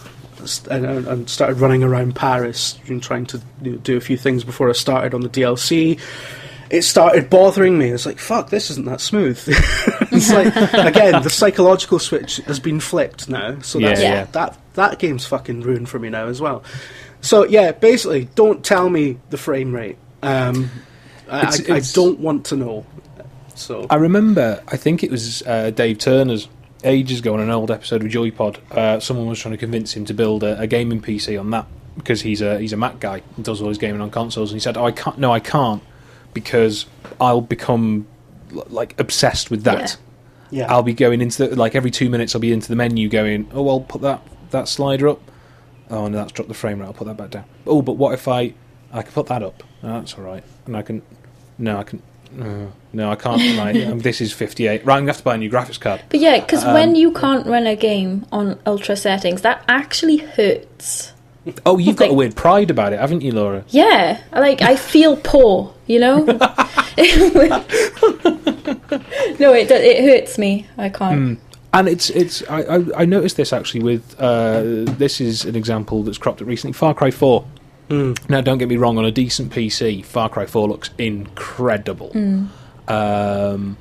and, 0.69 0.85
and 0.85 1.07
and 1.07 1.29
started 1.29 1.59
running 1.59 1.83
around 1.83 2.15
Paris 2.15 2.79
and 2.87 3.03
trying 3.03 3.25
to 3.27 3.41
you 3.61 3.71
know, 3.73 3.77
do 3.77 3.97
a 3.97 4.01
few 4.01 4.17
things 4.17 4.43
before 4.43 4.69
I 4.69 4.73
started 4.73 5.13
on 5.13 5.21
the 5.21 5.29
DLC. 5.29 5.99
It 6.69 6.83
started 6.83 7.29
bothering 7.29 7.77
me. 7.79 7.89
It's 7.89 8.05
like, 8.05 8.19
fuck, 8.19 8.49
this 8.51 8.69
isn't 8.69 8.85
that 8.85 9.01
smooth. 9.01 9.41
it's 9.47 10.31
like, 10.31 10.55
again, 10.73 11.23
the 11.23 11.29
psychological 11.29 11.97
switch 11.97 12.37
has 12.37 12.59
been 12.59 12.79
flipped 12.79 13.27
now. 13.27 13.59
So 13.61 13.79
that's, 13.79 13.99
Yeah, 14.01 14.13
yeah. 14.13 14.23
that 14.31 14.57
that 14.75 14.99
game's 14.99 15.25
fucking 15.25 15.61
ruined 15.61 15.89
for 15.89 15.99
me 15.99 16.09
now 16.09 16.27
as 16.27 16.39
well. 16.39 16.63
So 17.21 17.43
yeah, 17.45 17.71
basically, 17.71 18.29
don't 18.35 18.63
tell 18.63 18.89
me 18.89 19.17
the 19.29 19.37
frame 19.37 19.73
rate. 19.73 19.97
Um, 20.21 20.69
I, 21.29 21.39
It's- 21.39 21.59
I, 21.59 21.63
it's- 21.63 21.93
I 21.93 22.01
don't 22.01 22.19
want 22.19 22.45
to 22.47 22.55
know. 22.55 22.85
So 23.55 23.87
I 23.89 23.95
remember, 23.95 24.63
I 24.69 24.77
think 24.77 25.03
it 25.03 25.11
was 25.11 25.43
uh, 25.45 25.71
Dave 25.71 25.97
Turner's 25.99 26.47
ages 26.85 27.19
ago 27.19 27.33
on 27.33 27.41
an 27.41 27.49
old 27.49 27.69
episode 27.71 28.01
of 28.03 28.09
JoyPod. 28.09 28.71
Uh, 28.71 28.99
someone 29.01 29.27
was 29.27 29.37
trying 29.39 29.51
to 29.51 29.57
convince 29.57 29.93
him 29.93 30.05
to 30.05 30.13
build 30.13 30.43
a, 30.43 30.57
a 30.61 30.65
gaming 30.67 31.01
PC 31.01 31.37
on 31.37 31.49
that 31.49 31.65
because 31.97 32.21
he's 32.21 32.41
a 32.41 32.57
he's 32.59 32.71
a 32.71 32.77
Mac 32.77 32.99
guy 33.01 33.21
and 33.35 33.43
does 33.43 33.61
all 33.61 33.67
his 33.67 33.77
gaming 33.77 33.99
on 33.99 34.11
consoles. 34.11 34.51
And 34.51 34.55
he 34.55 34.61
said, 34.61 34.77
"Oh, 34.77 34.85
I 34.85 34.91
can't. 34.93 35.17
No, 35.17 35.33
I 35.33 35.41
can't 35.41 35.83
because 36.33 36.85
I'll 37.19 37.41
become 37.41 38.07
like 38.51 38.97
obsessed 38.99 39.51
with 39.51 39.63
that. 39.63 39.97
yeah, 40.51 40.71
I'll 40.73 40.81
be 40.83 40.93
going 40.93 41.19
into 41.21 41.47
the, 41.47 41.55
like 41.57 41.75
every 41.75 41.91
two 41.91 42.09
minutes. 42.09 42.33
I'll 42.35 42.41
be 42.41 42.53
into 42.53 42.69
the 42.69 42.75
menu 42.77 43.09
going, 43.09 43.49
oh, 43.53 43.67
I'll 43.67 43.81
put 43.81 44.01
that 44.03 44.21
that 44.51 44.69
slider 44.69 45.09
up. 45.09 45.21
Oh 45.89 46.07
no, 46.07 46.17
that's 46.19 46.31
dropped 46.31 46.47
the 46.47 46.55
frame 46.55 46.79
rate. 46.79 46.85
I'll 46.85 46.93
put 46.93 47.07
that 47.07 47.17
back 47.17 47.31
down. 47.31 47.43
Oh, 47.67 47.81
but 47.81 47.93
what 47.97 48.13
if 48.13 48.29
I 48.29 48.53
I 48.93 49.01
can 49.01 49.11
put 49.11 49.25
that 49.27 49.43
up? 49.43 49.63
Oh, 49.83 49.99
that's 49.99 50.13
all 50.13 50.23
right. 50.23 50.43
And 50.65 50.77
I 50.77 50.81
can 50.81 51.01
no, 51.59 51.77
I 51.77 51.83
can. 51.83 52.01
Uh, 52.39 52.67
no, 52.93 53.11
I 53.11 53.15
can't. 53.15 53.41
Right, 53.57 53.87
um, 53.87 53.99
this 53.99 54.21
is 54.21 54.31
58. 54.33 54.85
Right, 54.85 54.95
I'm 54.95 55.01
gonna 55.01 55.09
have 55.11 55.17
to 55.17 55.23
buy 55.23 55.35
a 55.35 55.37
new 55.37 55.49
graphics 55.49 55.79
card. 55.79 56.01
But 56.09 56.19
yeah, 56.19 56.39
because 56.39 56.63
Um, 56.63 56.73
when 56.73 56.95
you 56.95 57.11
can't 57.11 57.45
run 57.45 57.67
a 57.67 57.75
game 57.75 58.25
on 58.31 58.59
ultra 58.65 58.95
settings, 58.95 59.41
that 59.41 59.63
actually 59.67 60.17
hurts. 60.17 61.13
Oh, 61.65 61.79
you've 61.79 61.95
got 61.95 62.09
a 62.09 62.13
weird 62.13 62.35
pride 62.35 62.69
about 62.69 62.93
it, 62.93 62.99
haven't 62.99 63.21
you, 63.21 63.31
Laura? 63.31 63.63
Yeah, 63.69 64.19
like 64.33 64.61
I 64.61 64.75
feel 64.75 65.17
poor, 65.17 65.73
you 65.87 65.99
know. 65.99 66.23
no, 66.25 66.39
it 69.53 69.71
it 69.71 70.03
hurts 70.03 70.37
me. 70.37 70.67
I 70.77 70.89
can't. 70.89 71.39
And 71.73 71.87
it's 71.87 72.09
it's 72.09 72.43
I, 72.49 72.61
I, 72.63 72.83
I 72.97 73.05
noticed 73.05 73.37
this 73.37 73.53
actually 73.53 73.83
with 73.83 74.19
uh, 74.19 74.61
this 74.97 75.21
is 75.21 75.45
an 75.45 75.55
example 75.55 76.03
that's 76.03 76.17
cropped 76.17 76.41
up 76.41 76.47
recently. 76.47 76.73
Far 76.73 76.93
Cry 76.93 77.11
Four. 77.11 77.45
Now, 77.89 78.41
don't 78.41 78.57
get 78.59 78.67
me 78.69 78.77
wrong. 78.77 78.97
On 78.97 79.05
a 79.05 79.11
decent 79.11 79.51
PC, 79.51 80.05
Far 80.05 80.29
Cry 80.29 80.45
Four 80.45 80.67
looks 80.69 80.91
incredible. 80.97 82.11
Um, 82.87 83.77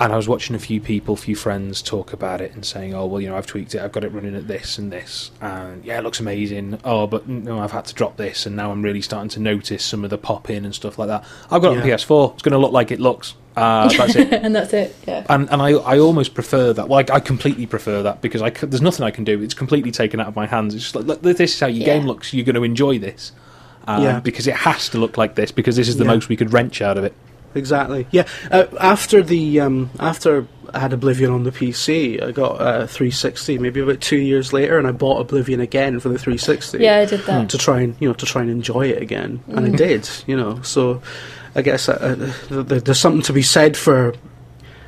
and 0.00 0.12
I 0.12 0.16
was 0.16 0.26
watching 0.26 0.56
a 0.56 0.58
few 0.58 0.80
people, 0.80 1.14
a 1.14 1.16
few 1.16 1.36
friends 1.36 1.82
talk 1.82 2.12
about 2.12 2.40
it 2.40 2.52
and 2.54 2.64
saying, 2.64 2.94
"Oh, 2.94 3.06
well, 3.06 3.20
you 3.20 3.28
know, 3.28 3.36
I've 3.36 3.46
tweaked 3.46 3.74
it. 3.74 3.80
I've 3.82 3.92
got 3.92 4.02
it 4.02 4.08
running 4.12 4.34
at 4.34 4.48
this 4.48 4.78
and 4.78 4.90
this, 4.90 5.30
and 5.40 5.84
yeah, 5.84 5.98
it 5.98 6.02
looks 6.02 6.18
amazing. 6.20 6.80
Oh, 6.84 7.06
but 7.06 7.28
no, 7.28 7.58
I've 7.60 7.70
had 7.72 7.84
to 7.84 7.94
drop 7.94 8.16
this, 8.16 8.46
and 8.46 8.56
now 8.56 8.72
I'm 8.72 8.82
really 8.82 9.02
starting 9.02 9.28
to 9.30 9.40
notice 9.40 9.84
some 9.84 10.02
of 10.02 10.10
the 10.10 10.18
pop 10.18 10.50
in 10.50 10.64
and 10.64 10.74
stuff 10.74 10.98
like 10.98 11.08
that. 11.08 11.24
I've 11.50 11.62
got 11.62 11.76
it 11.76 11.82
on 11.82 11.84
PS4. 11.86 12.32
It's 12.34 12.42
going 12.42 12.52
to 12.52 12.58
look 12.58 12.72
like 12.72 12.90
it 12.90 12.98
looks. 12.98 13.34
Uh, 13.56 13.88
that's 13.96 14.16
it. 14.16 14.32
and 14.32 14.54
that's 14.56 14.72
it. 14.72 14.96
Yeah. 15.06 15.26
and 15.28 15.50
and 15.50 15.60
I 15.60 15.72
I 15.72 15.98
almost 15.98 16.34
prefer 16.34 16.72
that. 16.72 16.88
Like 16.88 17.10
I 17.10 17.20
completely 17.20 17.66
prefer 17.66 18.02
that 18.02 18.22
because 18.22 18.40
I 18.42 18.50
c- 18.52 18.66
there's 18.66 18.80
nothing 18.82 19.04
I 19.04 19.10
can 19.10 19.24
do. 19.24 19.42
It's 19.42 19.54
completely 19.54 19.90
taken 19.90 20.18
out 20.20 20.28
of 20.28 20.36
my 20.36 20.46
hands. 20.46 20.74
It's 20.74 20.84
just 20.84 20.94
like 20.96 21.04
look, 21.06 21.20
this 21.22 21.38
is 21.54 21.60
how 21.60 21.66
your 21.66 21.86
Yeah. 21.86 21.98
game 21.98 22.06
looks. 22.06 22.32
You're 22.32 22.44
going 22.46 22.54
to 22.56 22.62
enjoy 22.64 22.98
this. 22.98 23.32
Um, 23.86 24.02
Yeah. 24.02 24.20
because 24.20 24.46
it 24.46 24.54
has 24.54 24.88
to 24.90 24.98
look 24.98 25.18
like 25.18 25.34
this 25.34 25.50
because 25.52 25.74
this 25.76 25.88
is 25.88 25.96
the 25.96 26.04
Yeah. 26.04 26.10
most 26.12 26.28
we 26.28 26.36
could 26.36 26.52
wrench 26.52 26.80
out 26.80 26.96
of 26.96 27.04
it. 27.04 27.12
Exactly. 27.54 28.06
Yeah, 28.10 28.26
uh, 28.50 28.66
after 28.80 29.22
the 29.22 29.60
um, 29.60 29.90
after 29.98 30.46
I 30.72 30.78
had 30.78 30.92
Oblivion 30.92 31.30
on 31.30 31.44
the 31.44 31.50
PC, 31.50 32.22
I 32.22 32.30
got 32.32 32.60
uh, 32.60 32.86
360. 32.86 33.58
Maybe 33.58 33.80
about 33.80 34.00
two 34.00 34.18
years 34.18 34.52
later, 34.52 34.78
and 34.78 34.86
I 34.86 34.92
bought 34.92 35.20
Oblivion 35.20 35.60
again 35.60 36.00
for 36.00 36.08
the 36.08 36.18
360. 36.18 36.78
Yeah, 36.78 36.98
I 36.98 37.04
did 37.04 37.20
that. 37.26 37.50
to 37.50 37.58
try 37.58 37.80
and 37.80 37.96
you 38.00 38.08
know 38.08 38.14
to 38.14 38.26
try 38.26 38.42
and 38.42 38.50
enjoy 38.50 38.88
it 38.88 39.02
again, 39.02 39.42
and 39.48 39.66
I 39.66 39.76
did. 39.76 40.08
You 40.26 40.36
know, 40.36 40.62
so 40.62 41.02
I 41.54 41.62
guess 41.62 41.88
uh, 41.88 42.30
uh, 42.50 42.62
there's 42.62 42.98
something 43.00 43.22
to 43.22 43.32
be 43.32 43.42
said 43.42 43.76
for. 43.76 44.14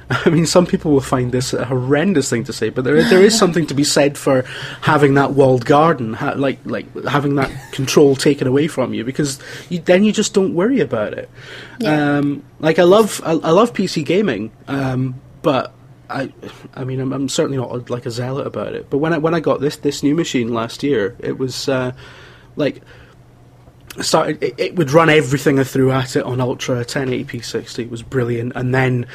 I 0.10 0.30
mean, 0.30 0.46
some 0.46 0.66
people 0.66 0.92
will 0.92 1.00
find 1.00 1.32
this 1.32 1.52
a 1.52 1.64
horrendous 1.64 2.28
thing 2.28 2.44
to 2.44 2.52
say, 2.52 2.70
but 2.70 2.84
there 2.84 2.96
is, 2.96 3.10
there 3.10 3.22
is 3.22 3.36
something 3.36 3.66
to 3.66 3.74
be 3.74 3.84
said 3.84 4.18
for 4.18 4.42
having 4.82 5.14
that 5.14 5.32
walled 5.32 5.64
garden, 5.64 6.14
ha- 6.14 6.34
like 6.36 6.58
like 6.64 6.86
having 7.04 7.36
that 7.36 7.50
control 7.72 8.16
taken 8.16 8.46
away 8.46 8.68
from 8.68 8.94
you, 8.94 9.04
because 9.04 9.38
you, 9.68 9.78
then 9.78 10.04
you 10.04 10.12
just 10.12 10.34
don't 10.34 10.54
worry 10.54 10.80
about 10.80 11.14
it. 11.14 11.30
Yeah. 11.78 12.18
Um, 12.18 12.44
like 12.60 12.78
I 12.78 12.84
love 12.84 13.20
I, 13.24 13.32
I 13.32 13.50
love 13.50 13.72
PC 13.72 14.04
gaming, 14.04 14.52
um, 14.68 15.20
but 15.42 15.72
I 16.10 16.32
I 16.74 16.84
mean 16.84 17.00
I'm, 17.00 17.12
I'm 17.12 17.28
certainly 17.28 17.58
not 17.58 17.90
like 17.90 18.06
a 18.06 18.10
zealot 18.10 18.46
about 18.46 18.74
it. 18.74 18.90
But 18.90 18.98
when 18.98 19.12
I 19.12 19.18
when 19.18 19.34
I 19.34 19.40
got 19.40 19.60
this 19.60 19.76
this 19.76 20.02
new 20.02 20.14
machine 20.14 20.52
last 20.52 20.82
year, 20.82 21.16
it 21.20 21.38
was 21.38 21.68
uh, 21.68 21.92
like 22.56 22.82
started 24.00 24.42
it, 24.42 24.54
it 24.58 24.76
would 24.76 24.90
run 24.90 25.10
everything 25.10 25.58
I 25.58 25.64
threw 25.64 25.90
at 25.90 26.16
it 26.16 26.24
on 26.24 26.40
ultra 26.40 26.84
1080p 26.84 27.44
60 27.44 27.82
it 27.82 27.90
was 27.90 28.02
brilliant 28.02 28.52
and 28.56 28.74
then 28.74 29.06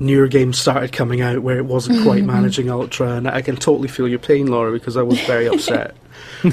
newer 0.00 0.26
games 0.26 0.58
started 0.58 0.92
coming 0.92 1.20
out 1.20 1.40
where 1.40 1.58
it 1.58 1.64
wasn't 1.64 2.02
quite 2.02 2.18
mm-hmm. 2.22 2.26
managing 2.26 2.70
ultra 2.70 3.12
and 3.12 3.28
I 3.28 3.42
can 3.42 3.56
totally 3.56 3.88
feel 3.88 4.08
your 4.08 4.18
pain 4.18 4.46
Laura 4.46 4.72
because 4.72 4.96
I 4.96 5.02
was 5.02 5.20
very 5.20 5.46
upset 5.52 5.94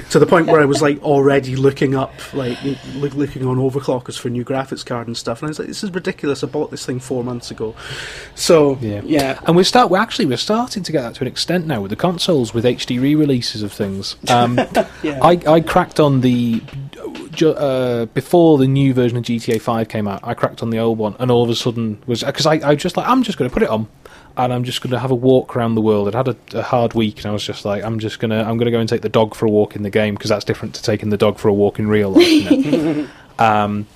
to 0.09 0.20
the 0.20 0.26
point 0.26 0.47
where 0.47 0.62
I 0.62 0.66
was 0.66 0.82
like 0.82 1.01
already 1.03 1.55
looking 1.55 1.95
up 1.95 2.14
like 2.34 2.57
look, 2.95 3.14
looking 3.14 3.45
on 3.45 3.57
overclockers 3.57 4.18
for 4.18 4.30
new 4.30 4.45
graphics 4.45 4.86
card 4.86 5.07
and 5.07 5.18
stuff 5.18 5.41
and 5.41 5.47
I 5.47 5.49
was 5.49 5.59
like 5.59 5.68
this 5.68 5.84
is 5.84 5.91
ridiculous 5.91 6.43
I 6.43 6.47
bought 6.47 6.72
this 6.72 6.86
thing 6.86 6.99
4 6.99 7.24
months 7.24 7.51
ago 7.51 7.76
so 8.36 8.78
Yeah. 8.82 9.01
yeah 9.03 9.39
And 9.45 9.55
we're 9.55 9.64
start. 9.64 9.89
We're 9.89 9.97
actually 9.99 10.26
we're 10.28 10.38
starting 10.38 10.84
to 10.84 10.91
get 10.91 11.01
that 11.01 11.16
to 11.16 11.22
an 11.22 11.28
extent 11.28 11.68
now 11.68 11.82
with 11.82 11.89
the 11.89 11.95
consoles 11.97 12.53
with 12.53 12.64
HD 12.66 13.01
re-releases 13.01 13.64
of 13.64 13.72
things. 13.74 14.16
Um, 14.30 14.59
Yeah. 15.03 15.20
I 15.22 15.39
I 15.47 15.62
cracked 15.62 15.99
on 15.99 16.22
the 16.22 16.62
uh, 17.43 18.05
before 18.07 18.57
the 18.57 18.68
new 18.68 18.93
version 18.93 19.18
of 19.18 19.24
GTA 19.24 19.59
Five 19.62 19.88
came 19.88 20.07
out. 20.07 20.20
I 20.24 20.34
cracked 20.34 20.62
on 20.62 20.70
the 20.70 20.80
old 20.80 20.97
one, 20.97 21.16
and 21.20 21.32
all 21.32 21.43
of 21.43 21.49
a 21.49 21.55
sudden 21.55 22.01
was 22.05 22.24
because 22.24 22.45
I 22.45 22.53
I 22.70 22.76
just 22.76 22.97
like 22.97 23.07
I'm 23.07 23.24
just 23.24 23.38
going 23.38 23.49
to 23.49 23.53
put 23.53 23.64
it 23.64 23.70
on. 23.70 23.88
And 24.38 24.53
I'm 24.53 24.63
just 24.63 24.82
going 24.82 24.91
to 24.91 24.99
have 24.99 25.11
a 25.11 25.15
walk 25.15 25.55
around 25.55 25.75
the 25.75 25.82
world. 25.82 26.07
I'd 26.07 26.15
had 26.15 26.27
a, 26.29 26.59
a 26.59 26.61
hard 26.61 26.93
week, 26.93 27.17
and 27.17 27.25
I 27.25 27.32
was 27.32 27.43
just 27.43 27.65
like, 27.65 27.84
I'm 27.84 27.99
just 27.99 28.19
gonna, 28.19 28.43
I'm 28.43 28.57
gonna 28.57 28.71
go 28.71 28.79
and 28.79 28.88
take 28.88 29.01
the 29.01 29.09
dog 29.09 29.36
for 29.36 29.45
a 29.45 29.49
walk 29.49 29.75
in 29.75 29.84
the 29.84 29.89
game 29.89 30.15
because 30.15 30.29
that's 30.29 30.45
different 30.45 30.73
to 30.75 30.84
taking 30.84 31.09
the 31.09 31.17
dog 31.17 31.38
for 31.38 31.47
a 31.49 31.53
walk 31.53 31.79
in 31.79 31.88
real 31.88 32.11
life. 32.11 32.51
You 32.51 32.71
know? 32.71 33.07
um, 33.39 33.88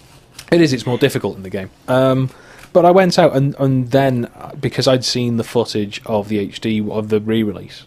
it 0.51 0.61
is. 0.61 0.73
It's 0.73 0.85
more 0.85 0.97
difficult 0.97 1.37
in 1.37 1.43
the 1.43 1.49
game. 1.49 1.69
Um, 1.87 2.29
but 2.73 2.83
I 2.85 2.91
went 2.91 3.17
out 3.17 3.35
and, 3.35 3.55
and 3.57 3.89
then 3.91 4.29
because 4.59 4.87
I'd 4.87 5.05
seen 5.05 5.37
the 5.37 5.43
footage 5.45 6.01
of 6.05 6.27
the 6.27 6.45
HD 6.49 6.87
of 6.91 7.07
the 7.07 7.21
re-release, 7.21 7.85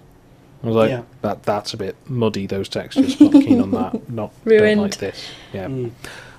I 0.65 0.67
was 0.67 0.77
like, 0.77 0.91
Yeah. 0.91 1.03
that 1.21 1.43
that's 1.43 1.75
a 1.75 1.77
bit 1.77 1.95
muddy. 2.07 2.47
Those 2.47 2.69
textures. 2.71 3.21
Not 3.21 3.33
keen 3.33 3.61
on 3.61 3.71
that. 3.73 4.09
Not 4.11 4.33
Ruined. 4.45 4.81
like 4.81 4.97
this. 4.97 5.29
Yeah. 5.53 5.69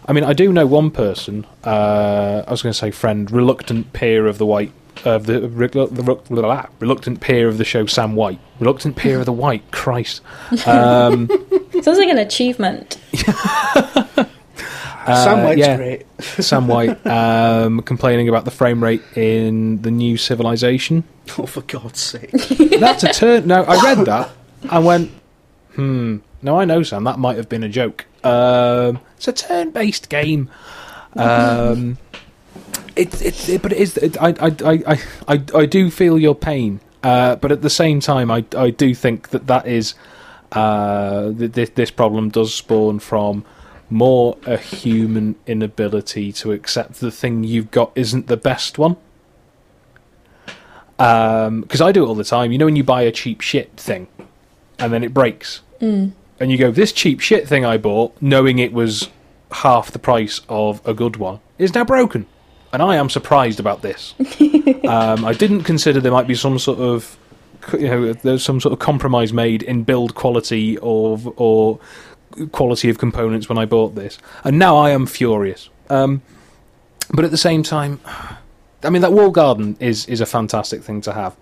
I 0.07 0.13
mean, 0.13 0.23
I 0.23 0.33
do 0.33 0.51
know 0.51 0.65
one 0.65 0.89
person. 0.89 1.45
Uh, 1.63 2.43
I 2.47 2.49
was 2.49 2.63
going 2.63 2.73
to 2.73 2.77
say 2.79 2.89
friend, 2.89 3.29
reluctant 3.29 3.93
peer 3.93 4.25
of 4.25 4.39
the 4.39 4.45
white. 4.47 4.71
Of 5.05 5.25
the, 5.27 5.41
relu- 5.41 5.93
the 5.95 6.03
relu- 6.03 6.27
blah, 6.27 6.41
blah, 6.41 6.65
reluctant 6.79 7.21
peer 7.21 7.47
of 7.47 7.57
the 7.57 7.63
show, 7.63 7.85
Sam 7.85 8.15
White. 8.15 8.39
Reluctant 8.59 8.95
peer 8.95 9.19
of 9.19 9.25
the 9.25 9.33
White, 9.33 9.71
Christ. 9.71 10.21
Um, 10.67 11.27
Sounds 11.81 11.97
like 11.97 12.09
an 12.09 12.17
achievement. 12.17 12.99
Sam 15.05 15.43
White's 15.43 15.59
yeah. 15.59 15.77
great 15.77 16.05
Sam 16.19 16.67
White 16.67 17.05
um, 17.07 17.81
complaining 17.81 18.29
about 18.29 18.45
the 18.45 18.51
frame 18.51 18.83
rate 18.83 19.01
in 19.15 19.81
the 19.81 19.89
new 19.89 20.17
Civilization. 20.17 21.03
oh 21.37 21.47
for 21.47 21.61
god's 21.61 21.99
sake 21.99 22.29
That's 22.31 23.03
a 23.03 23.13
turn. 23.13 23.47
No, 23.47 23.63
I 23.63 23.81
read 23.83 24.05
that 24.05 24.29
I 24.69 24.79
went, 24.79 25.09
hmm. 25.73 26.17
No, 26.41 26.59
I 26.59 26.65
know, 26.65 26.83
Sam. 26.83 27.03
That 27.03 27.19
might 27.19 27.37
have 27.37 27.49
been 27.49 27.63
a 27.63 27.69
joke. 27.69 28.05
Um, 28.23 28.99
it's 29.17 29.27
a 29.27 29.33
turn-based 29.33 30.09
game. 30.09 30.49
Um, 31.15 31.97
it, 32.99 33.21
it, 33.21 33.49
it, 33.49 33.61
but 33.61 33.71
it 33.71 33.77
is. 33.77 33.97
It, 33.97 34.21
I, 34.21 34.29
I, 34.39 34.55
I, 34.63 34.71
I, 34.87 35.01
I, 35.27 35.43
I 35.55 35.65
do 35.65 35.89
feel 35.89 36.19
your 36.19 36.35
pain, 36.35 36.81
uh, 37.01 37.37
but 37.37 37.51
at 37.51 37.61
the 37.61 37.69
same 37.69 38.01
time, 38.01 38.29
I, 38.29 38.43
I 38.57 38.71
do 38.71 38.93
think 38.93 39.29
that 39.29 39.47
that 39.47 39.65
is 39.67 39.93
uh, 40.51 41.29
that 41.29 41.53
this, 41.53 41.69
this 41.69 41.91
problem 41.91 42.29
does 42.29 42.53
spawn 42.53 42.99
from 42.99 43.45
more 43.89 44.37
a 44.45 44.57
human 44.57 45.35
inability 45.47 46.31
to 46.31 46.51
accept 46.51 46.99
the 46.99 47.09
thing 47.09 47.43
you've 47.43 47.71
got 47.71 47.91
isn't 47.95 48.27
the 48.27 48.37
best 48.37 48.77
one. 48.77 48.97
Because 50.97 51.81
I 51.81 51.91
do 51.93 52.03
it 52.03 52.07
all 52.07 52.15
the 52.15 52.25
time. 52.25 52.51
You 52.51 52.57
know, 52.57 52.65
when 52.65 52.75
you 52.75 52.83
buy 52.83 53.03
a 53.03 53.11
cheap 53.11 53.39
shit 53.39 53.71
thing, 53.77 54.07
and 54.77 54.91
then 54.91 55.03
it 55.03 55.13
breaks, 55.13 55.61
and 56.41 56.51
you 56.51 56.57
go, 56.57 56.71
"This 56.71 56.91
cheap 56.91 57.21
shit 57.21 57.47
thing 57.47 57.65
I 57.65 57.77
bought, 57.77 58.13
knowing 58.21 58.59
it 58.59 58.73
was 58.73 59.09
half 59.51 59.89
the 59.91 59.99
price 59.99 60.41
of 60.49 60.85
a 60.85 60.93
good 60.93 61.15
one, 61.15 61.39
is 61.57 61.73
now 61.73 61.85
broken." 61.85 62.25
And 62.71 62.81
I 62.81 62.95
am 62.95 63.09
surprised 63.09 63.59
about 63.59 63.81
this. 63.81 64.13
um, 64.87 65.25
I 65.25 65.33
didn't 65.33 65.63
consider 65.63 65.99
there 65.99 66.11
might 66.11 66.27
be 66.27 66.35
some 66.35 66.59
sort 66.59 66.79
of 66.79 67.17
you 67.73 67.87
know 67.87 68.13
there's 68.13 68.43
some 68.43 68.59
sort 68.59 68.73
of 68.73 68.79
compromise 68.79 69.33
made 69.33 69.63
in 69.63 69.83
build 69.83 70.15
quality 70.15 70.77
or 70.77 71.19
or 71.35 71.79
quality 72.51 72.89
of 72.89 72.97
components 72.97 73.49
when 73.49 73.57
I 73.57 73.65
bought 73.65 73.95
this, 73.95 74.17
and 74.43 74.57
now 74.59 74.77
I 74.77 74.91
am 74.91 75.05
furious. 75.05 75.69
Um, 75.89 76.21
but 77.11 77.25
at 77.25 77.31
the 77.31 77.37
same 77.37 77.63
time, 77.63 77.99
I 78.83 78.89
mean 78.89 79.01
that 79.01 79.11
wall 79.11 79.31
garden 79.31 79.75
is 79.79 80.05
is 80.05 80.21
a 80.21 80.25
fantastic 80.25 80.83
thing 80.83 81.01
to 81.01 81.13
have. 81.13 81.35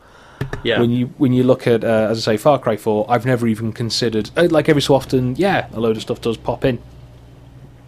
Yeah. 0.64 0.80
When 0.80 0.92
you 0.92 1.08
when 1.18 1.34
you 1.34 1.44
look 1.44 1.68
at 1.68 1.84
uh, 1.84 2.08
as 2.10 2.28
I 2.28 2.34
say 2.34 2.38
Far 2.38 2.60
Cry 2.60 2.78
Four, 2.78 3.06
I've 3.10 3.26
never 3.26 3.48
even 3.48 3.74
considered 3.74 4.30
uh, 4.38 4.48
like 4.50 4.70
every 4.70 4.82
so 4.82 4.96
often, 4.96 5.36
yeah, 5.36 5.68
a 5.74 5.80
load 5.80 5.96
of 5.98 6.02
stuff 6.02 6.22
does 6.22 6.38
pop 6.38 6.64
in, 6.64 6.80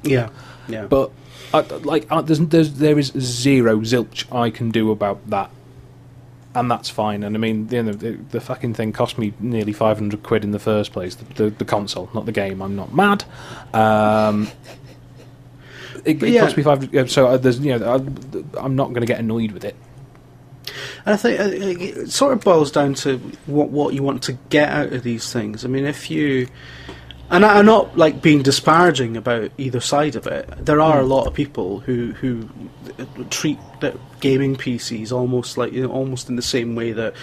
yeah. 0.03 0.29
Yeah. 0.67 0.85
but 0.85 1.11
uh, 1.53 1.63
like 1.83 2.07
uh, 2.09 2.21
there's, 2.21 2.39
there's 2.39 2.73
there 2.75 2.97
is 2.99 3.07
zero 3.17 3.79
zilch 3.79 4.31
I 4.33 4.49
can 4.49 4.71
do 4.71 4.91
about 4.91 5.27
that, 5.29 5.49
and 6.55 6.69
that's 6.69 6.89
fine. 6.89 7.23
And 7.23 7.35
I 7.35 7.39
mean, 7.39 7.67
you 7.71 7.83
know, 7.83 7.93
the, 7.93 8.11
the 8.31 8.41
fucking 8.41 8.73
thing 8.75 8.91
cost 8.93 9.17
me 9.17 9.33
nearly 9.39 9.73
five 9.73 9.97
hundred 9.97 10.23
quid 10.23 10.43
in 10.43 10.51
the 10.51 10.59
first 10.59 10.91
place. 10.91 11.15
The, 11.15 11.25
the, 11.45 11.49
the 11.51 11.65
console, 11.65 12.09
not 12.13 12.25
the 12.25 12.31
game. 12.31 12.61
I'm 12.61 12.75
not 12.75 12.93
mad. 12.93 13.23
Um, 13.73 14.49
it, 16.05 16.21
it 16.23 16.29
Yeah. 16.29 16.41
cost 16.41 16.57
me 16.57 16.63
five. 16.63 17.11
So 17.11 17.27
uh, 17.27 17.37
there's 17.37 17.59
you 17.59 17.77
know 17.77 17.93
I, 17.95 18.59
I'm 18.63 18.75
not 18.75 18.89
going 18.89 19.01
to 19.01 19.07
get 19.07 19.19
annoyed 19.19 19.51
with 19.51 19.65
it. 19.65 19.75
And 21.05 21.13
I 21.15 21.17
think 21.17 21.39
uh, 21.39 21.43
it 22.03 22.11
sort 22.11 22.33
of 22.33 22.41
boils 22.43 22.71
down 22.71 22.93
to 22.95 23.17
what 23.47 23.69
what 23.69 23.93
you 23.93 24.03
want 24.03 24.23
to 24.23 24.33
get 24.49 24.69
out 24.69 24.93
of 24.93 25.03
these 25.03 25.33
things. 25.33 25.65
I 25.65 25.67
mean, 25.67 25.85
if 25.85 26.11
you 26.11 26.47
and 27.29 27.45
I- 27.45 27.59
I'm 27.59 27.65
not 27.65 27.97
like 27.97 28.21
being 28.21 28.41
disparaging 28.41 29.17
about 29.17 29.51
either 29.57 29.79
side 29.79 30.15
of 30.15 30.27
it. 30.27 30.49
There 30.65 30.81
are 30.81 30.99
a 30.99 31.03
hmm. 31.03 31.11
lot 31.11 31.27
of 31.27 31.33
people 31.33 31.79
who 31.81 32.13
who 32.13 32.49
uh, 32.97 33.05
treat 33.29 33.59
the 33.81 33.97
gaming 34.19 34.55
PCs 34.55 35.11
almost 35.11 35.57
like 35.57 35.73
you 35.73 35.83
know, 35.83 35.91
almost 35.91 36.29
in 36.29 36.35
the 36.35 36.41
same 36.41 36.75
way 36.75 36.91
that 36.93 37.13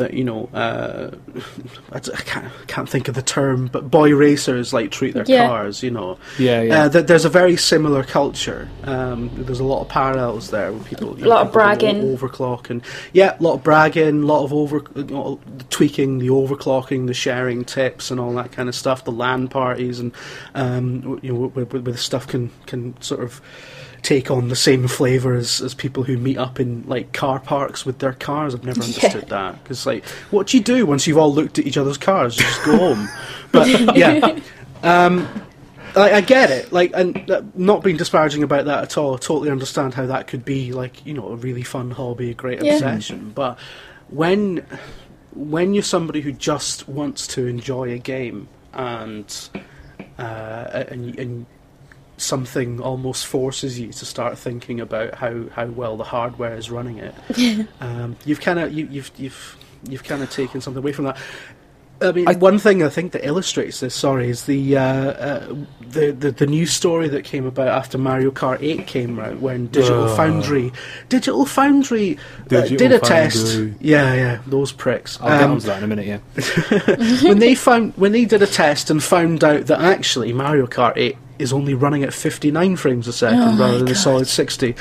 that 0.00 0.14
you 0.14 0.24
know 0.24 0.48
uh, 0.52 1.10
I, 1.92 1.98
d- 2.00 2.10
I 2.12 2.20
can't 2.22 2.52
can't 2.66 2.88
think 2.88 3.06
of 3.08 3.14
the 3.14 3.22
term, 3.22 3.68
but 3.68 3.90
boy 3.90 4.14
racers 4.14 4.72
like 4.72 4.90
treat 4.90 5.14
their 5.14 5.24
Yeah. 5.26 5.46
cars. 5.46 5.82
You 5.82 5.92
know, 5.92 6.18
Yeah, 6.38 6.62
yeah. 6.62 6.82
Uh, 6.84 6.88
th- 6.88 7.06
there's 7.06 7.24
a 7.24 7.28
very 7.30 7.56
similar 7.56 8.02
culture. 8.02 8.68
Um, 8.84 9.30
there's 9.34 9.60
a 9.60 9.64
lot 9.64 9.82
of 9.82 9.88
parallels 9.88 10.50
there 10.50 10.72
with 10.72 10.84
people. 10.86 11.18
you 11.18 11.26
A 11.26 11.28
lot 11.28 11.46
of 11.46 11.52
bragging. 11.52 12.02
overclock, 12.16 12.70
and 12.70 12.82
yeah, 13.12 13.36
a 13.38 13.42
lot 13.42 13.54
of 13.54 13.62
bragging, 13.62 14.22
a 14.22 14.26
lot 14.26 14.42
of 14.44 14.52
over 14.52 14.82
you 14.96 15.04
know, 15.04 15.38
the 15.58 15.64
tweaking, 15.64 16.18
the 16.18 16.28
overclocking, 16.28 17.06
the 17.06 17.14
sharing 17.14 17.64
tips, 17.64 18.10
and 18.10 18.18
all 18.18 18.32
that 18.34 18.52
kind 18.52 18.68
of 18.68 18.74
stuff. 18.74 19.04
The 19.04 19.12
LAN 19.12 19.48
parties, 19.48 20.00
and 20.00 20.12
um, 20.54 21.20
you 21.22 21.32
know, 21.32 21.38
where, 21.48 21.64
where 21.66 21.80
where 21.82 21.92
the 21.92 21.98
stuff 21.98 22.26
can 22.26 22.50
can 22.66 23.00
sort 23.00 23.22
of 23.22 23.40
take 24.02 24.30
on 24.30 24.48
the 24.48 24.56
same 24.56 24.88
flavour 24.88 25.34
as, 25.34 25.60
as 25.60 25.74
people 25.74 26.02
who 26.02 26.16
meet 26.16 26.38
up 26.38 26.58
in 26.60 26.84
like 26.86 27.12
car 27.12 27.38
parks 27.40 27.84
with 27.86 27.98
their 27.98 28.12
cars. 28.14 28.54
I've 28.54 28.64
never 28.64 28.80
Yeah. 28.80 28.86
understood 28.86 29.28
that 29.28 29.62
because 29.62 29.86
like, 29.86 30.04
what 30.30 30.48
do 30.48 30.56
you 30.56 30.62
do 30.62 30.86
once 30.86 31.06
you've 31.06 31.18
all 31.18 31.32
looked 31.32 31.58
at 31.58 31.66
each 31.66 31.76
other's 31.76 31.98
cars? 31.98 32.36
You 32.38 32.44
just 32.44 32.64
go 32.64 32.76
home. 32.76 33.08
But 33.52 33.96
yeah. 33.96 34.38
Um, 34.82 35.28
I, 35.96 36.12
I 36.14 36.20
get 36.20 36.50
it, 36.50 36.72
like, 36.72 36.92
and 36.94 37.28
uh, 37.28 37.42
not 37.56 37.82
being 37.82 37.96
disparaging 37.96 38.44
about 38.44 38.66
that 38.66 38.84
at 38.84 38.96
all. 38.96 39.14
I 39.14 39.18
totally 39.18 39.50
understand 39.50 39.92
how 39.94 40.06
that 40.06 40.28
could 40.28 40.44
be, 40.44 40.72
like, 40.72 41.04
you 41.04 41.12
know, 41.12 41.28
a 41.30 41.34
really 41.36 41.64
fun 41.64 41.90
hobby, 41.90 42.30
a 42.30 42.34
great 42.34 42.62
Yeah. 42.62 42.74
obsession. 42.74 43.32
But 43.34 43.58
when, 44.08 44.64
when 45.34 45.74
you're 45.74 45.82
somebody 45.82 46.20
who 46.20 46.30
just 46.30 46.88
wants 46.88 47.26
to 47.28 47.46
enjoy 47.48 47.90
a 47.92 47.98
game 47.98 48.46
and, 48.72 49.50
uh, 50.16 50.84
and, 50.88 51.18
and 51.18 51.46
something 52.20 52.80
almost 52.80 53.26
forces 53.26 53.78
you 53.80 53.92
to 53.92 54.04
start 54.04 54.38
thinking 54.38 54.80
about 54.80 55.14
how, 55.14 55.48
how 55.52 55.66
well 55.66 55.96
the 55.96 56.04
hardware 56.04 56.54
is 56.56 56.70
running 56.70 56.98
it, 56.98 57.14
um, 57.80 58.16
you've 58.24 58.40
kind 58.40 58.58
of 58.58 58.72
you, 58.72 58.86
you've 58.90 59.10
you've 59.16 59.56
you've 59.88 60.04
kind 60.04 60.22
of 60.22 60.30
taken 60.30 60.60
something 60.60 60.82
away 60.82 60.92
from 60.92 61.06
that. 61.06 61.16
I 62.02 62.12
mean, 62.12 62.26
I- 62.26 62.32
one 62.32 62.58
thing 62.58 62.82
I 62.82 62.88
think 62.88 63.12
that 63.12 63.26
illustrates 63.26 63.80
this, 63.80 63.94
sorry, 63.94 64.30
is 64.30 64.46
the, 64.46 64.74
uh, 64.78 64.82
uh, 64.82 65.54
the 65.86 66.12
the 66.12 66.30
the 66.30 66.46
news 66.46 66.72
story 66.72 67.08
that 67.08 67.24
came 67.24 67.44
about 67.44 67.68
after 67.68 67.98
Mario 67.98 68.30
Kart 68.30 68.62
8 68.62 68.86
came 68.86 69.18
out, 69.18 69.38
when 69.40 69.66
Digital 69.66 70.04
Ugh. 70.04 70.16
Foundry, 70.16 70.72
Digital 71.10 71.44
Foundry 71.44 72.16
uh, 72.16 72.48
Digital 72.48 72.76
did 72.78 72.92
a 72.92 73.00
test. 73.00 73.54
Yeah, 73.82 74.14
yeah, 74.14 74.38
those 74.46 74.72
pricks. 74.72 75.20
I'll 75.20 75.28
get 75.28 75.42
Um, 75.42 75.50
onto 75.52 75.66
that 75.66 75.76
in 75.78 75.84
a 75.84 75.86
minute. 75.94 76.06
Yeah. 76.06 77.22
when 77.28 77.38
they 77.38 77.54
found 77.54 77.92
when 77.98 78.12
they 78.12 78.24
did 78.24 78.40
a 78.40 78.46
test 78.46 78.88
and 78.88 79.02
found 79.02 79.44
out 79.44 79.66
that 79.66 79.82
actually 79.82 80.32
Mario 80.32 80.66
Kart 80.66 80.94
8 80.96 81.18
is 81.40 81.52
only 81.52 81.74
running 81.74 82.02
at 82.04 82.12
59 82.12 82.76
frames 82.76 83.08
a 83.08 83.12
second 83.12 83.40
Oh 83.40 83.58
rather 83.58 83.78
than 83.78 83.88
a 83.88 83.94
solid 83.94 84.28
60 84.28 84.74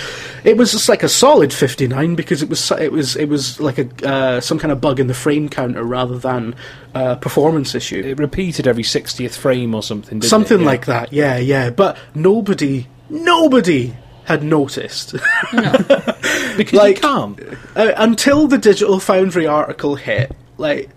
it 0.43 0.57
was 0.57 0.71
just 0.71 0.89
like 0.89 1.01
a 1.03 1.09
solid 1.09 1.53
59 1.53 2.15
because 2.15 2.43
it 2.43 2.49
was 2.49 2.69
it 2.71 2.91
was 2.91 3.15
it 3.15 3.25
was 3.29 3.59
like 3.59 3.77
a 3.77 3.87
uh, 4.07 4.41
some 4.41 4.59
kind 4.59 4.71
of 4.71 4.81
bug 4.81 4.99
in 4.99 5.07
the 5.07 5.13
frame 5.13 5.49
counter 5.49 5.83
rather 5.83 6.17
than 6.17 6.55
a 6.93 7.15
performance 7.15 7.73
issue 7.75 8.01
It 8.03 8.19
repeated 8.19 8.67
every 8.67 8.83
60th 8.83 9.35
frame 9.37 9.73
or 9.75 9.81
something. 9.83 10.19
Didn't 10.19 10.29
something 10.29 10.59
it? 10.59 10.63
Yeah. 10.63 10.67
like 10.67 10.85
that 10.87 11.13
yeah 11.13 11.37
yeah 11.37 11.69
but 11.69 11.97
nobody 12.15 12.87
nobody 13.09 13.95
had 14.25 14.43
noticed 14.43 15.15
No. 15.53 15.71
because 16.57 16.73
like- 16.73 16.97
you 16.97 17.01
can't. 17.01 17.39
uh, 17.75 17.93
until 17.97 18.47
the 18.47 18.57
Digital 18.59 18.99
Foundry 18.99 19.47
article 19.47 19.95
hit, 19.95 20.35
like 20.57 20.89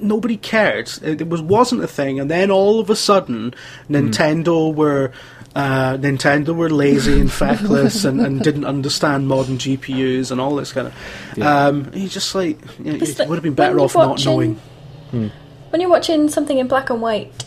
nobody 0.00 0.36
cared. 0.36 0.90
It, 1.02 1.20
it 1.22 1.28
was 1.28 1.40
wasn't 1.42 1.82
a 1.82 1.86
thing, 1.86 2.20
and 2.20 2.30
then 2.30 2.50
all 2.50 2.80
of 2.80 2.90
a 2.90 2.96
sudden, 2.96 3.54
Nintendo 3.90 4.74
were. 4.74 5.12
Uh, 5.54 5.98
Nintendo 5.98 6.56
were 6.56 6.70
lazy 6.70 7.20
and 7.20 7.30
feckless 7.42 8.06
and, 8.06 8.22
and 8.22 8.42
didn't 8.42 8.64
understand 8.64 9.28
modern 9.28 9.58
GPUs 9.58 10.30
and 10.30 10.40
all 10.40 10.56
this 10.56 10.72
kind 10.72 10.86
of. 10.86 10.94
Yeah. 11.36 11.66
Um, 11.66 11.90
you 11.92 12.08
just 12.08 12.34
like 12.34 12.58
you 12.78 12.92
know, 12.92 12.98
It's 12.98 13.20
it 13.20 13.28
would 13.28 13.34
have 13.36 13.42
been 13.42 13.52
better 13.52 13.72
you're 13.74 13.82
off 13.82 13.94
not 13.94 14.08
watching- 14.08 14.32
knowing. 14.32 15.30
When 15.68 15.80
you're 15.82 15.90
watching 15.90 16.30
something 16.30 16.56
in 16.56 16.68
black 16.68 16.88
and 16.88 17.02
white, 17.02 17.44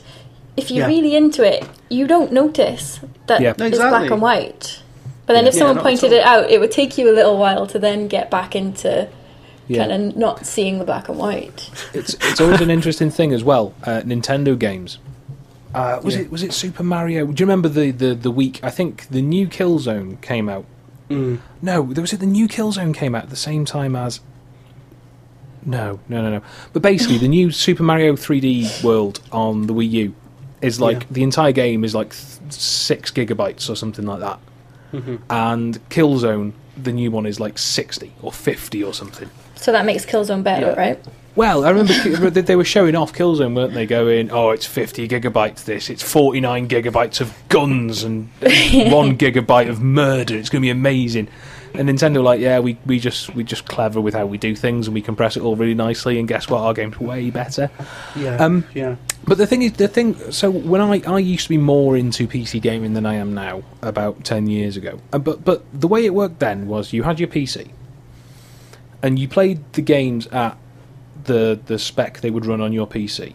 if 0.56 0.70
you're 0.70 0.88
Yeah. 0.88 0.96
really 0.96 1.16
into 1.16 1.44
it, 1.44 1.68
you 1.90 2.06
don't 2.06 2.32
notice 2.32 3.00
that 3.26 3.42
Yeah. 3.42 3.52
it's 3.52 3.62
Exactly. 3.64 3.90
black 4.00 4.12
and 4.12 4.22
white. 4.22 4.84
But 5.26 5.34
then 5.34 5.48
if 5.48 5.56
someone 5.56 5.78
not 5.78 5.82
pointed 5.84 6.12
it 6.14 6.24
out, 6.24 6.52
it 6.52 6.60
would 6.60 6.70
take 6.70 7.00
you 7.00 7.10
a 7.10 7.16
little 7.16 7.40
while 7.40 7.66
to 7.66 7.80
then 7.80 8.08
get 8.08 8.30
back 8.30 8.56
into 8.56 9.08
Yeah. 9.68 9.88
kind 9.88 10.10
of 10.12 10.16
not 10.18 10.46
seeing 10.46 10.78
the 10.80 10.86
black 10.86 11.10
and 11.10 11.18
white. 11.18 11.70
it's 11.94 12.14
it's 12.22 12.40
always 12.42 12.62
an 12.62 12.70
interesting 12.70 13.10
thing 13.10 13.34
as 13.34 13.44
well. 13.44 13.74
Uh, 13.84 14.02
Nintendo 14.02 14.58
games. 14.58 15.00
Uh, 15.74 16.00
was 16.04 16.16
Yeah. 16.16 16.22
it 16.22 16.32
was 16.32 16.44
it 16.44 16.54
Super 16.54 16.84
Mario? 16.84 17.26
Do 17.26 17.42
you 17.42 17.46
remember 17.46 17.68
the, 17.68 17.92
the, 17.92 18.14
the 18.16 18.32
week? 18.32 18.60
I 18.64 18.70
think 18.70 19.08
the 19.10 19.22
new 19.22 19.48
Killzone 19.48 20.22
came 20.22 20.48
out. 20.50 20.66
Mm. 21.10 21.40
No, 21.62 21.84
there 21.94 22.02
was 22.02 22.14
it. 22.14 22.20
The 22.20 22.26
new 22.26 22.48
Killzone 22.48 22.94
came 22.94 23.14
out 23.16 23.24
at 23.24 23.30
the 23.30 23.36
same 23.36 23.66
time 23.66 23.96
as. 23.96 24.20
No, 25.66 26.00
no, 26.08 26.22
no, 26.22 26.30
no. 26.30 26.42
But 26.74 26.82
basically, 26.84 27.18
the 27.18 27.28
new 27.28 27.50
Super 27.52 27.82
Mario 27.84 28.14
3D 28.14 28.84
World 28.84 29.20
on 29.32 29.66
the 29.68 29.74
Wii 29.74 29.90
U 29.92 30.16
is 30.62 30.80
like 30.80 31.02
Yeah. 31.02 31.08
the 31.12 31.24
entire 31.24 31.52
game 31.52 31.84
is 31.84 31.96
like 31.96 32.12
th- 32.12 32.52
six 32.54 33.10
gigabytes 33.12 33.70
or 33.70 33.76
something 33.76 34.06
like 34.06 34.20
that, 34.20 34.40
Mm-hmm. 34.94 35.16
and 35.30 35.90
Killzone, 35.90 36.54
the 36.82 36.92
new 36.94 37.10
one, 37.12 37.26
is 37.26 37.40
like 37.40 37.58
sixty 37.58 38.14
or 38.22 38.32
fifty 38.32 38.84
or 38.84 38.94
something. 38.94 39.30
So 39.66 39.72
that 39.72 39.84
makes 39.84 40.06
Killzone 40.06 40.44
better, 40.44 40.68
Yeah. 40.68 40.80
right? 40.80 41.00
Well, 41.36 41.66
I 41.66 41.72
remember 41.72 42.30
they 42.30 42.56
were 42.56 42.64
showing 42.64 42.96
off 42.96 43.12
Killzone, 43.14 43.56
weren't 43.56 43.74
they? 43.74 43.88
Going, 43.88 44.30
oh, 44.32 44.52
it's 44.52 44.68
50 44.68 45.08
gigabytes 45.08 45.66
this, 45.66 45.90
it's 45.90 46.04
49 46.04 46.68
gigabytes 46.70 47.20
of 47.20 47.34
guns 47.50 48.04
and 48.04 48.30
one 48.42 49.18
gigabyte 49.24 49.68
of 49.68 49.82
murder. 49.82 50.36
It's 50.38 50.50
going 50.50 50.62
to 50.62 50.66
be 50.66 50.70
amazing. 50.70 51.28
And 51.74 51.90
Nintendo, 51.90 52.22
like, 52.24 52.40
yeah, 52.40 52.60
we, 52.60 52.78
we 52.86 53.00
just 53.00 53.34
we 53.34 53.44
just 53.44 53.66
clever 53.68 54.00
with 54.00 54.14
how 54.14 54.28
we 54.28 54.38
do 54.38 54.56
things, 54.56 54.88
and 54.88 54.94
we 54.94 55.02
compress 55.02 55.36
it 55.36 55.42
all 55.42 55.56
really 55.58 55.74
nicely. 55.74 56.20
And 56.20 56.28
guess 56.28 56.48
what? 56.48 56.60
Our 56.62 56.74
game's 56.76 57.00
way 57.00 57.32
better. 57.32 57.70
Yeah, 58.16 58.36
Um, 58.38 58.64
yeah, 58.76 58.96
But 59.28 59.38
the 59.40 59.46
thing 59.48 59.64
is, 59.64 59.74
the 59.74 59.88
thing. 59.90 60.14
So 60.32 60.50
when 60.52 60.80
I 60.80 61.02
I 61.06 61.18
used 61.20 61.44
to 61.46 61.50
be 61.50 61.58
more 61.58 61.98
into 61.98 62.28
PC 62.28 62.62
gaming 62.62 62.94
than 62.94 63.06
I 63.06 63.16
am 63.16 63.34
now, 63.34 63.64
about 63.82 64.24
ten 64.24 64.48
years 64.48 64.78
ago. 64.78 65.00
Uh, 65.12 65.18
but 65.20 65.44
but 65.44 65.66
the 65.74 65.88
way 65.90 66.06
it 66.06 66.14
worked 66.14 66.40
then 66.40 66.68
was 66.68 66.94
you 66.94 67.04
had 67.04 67.20
your 67.20 67.28
PC, 67.28 67.68
and 69.06 69.20
you 69.20 69.28
played 69.28 69.60
the 69.74 69.82
games 69.82 70.26
at 70.28 70.58
the 71.26 71.60
the 71.68 71.78
spec 71.80 72.22
they 72.22 72.30
would 72.32 72.46
run 72.46 72.62
on 72.62 72.74
your 72.74 72.88
PC, 72.88 73.34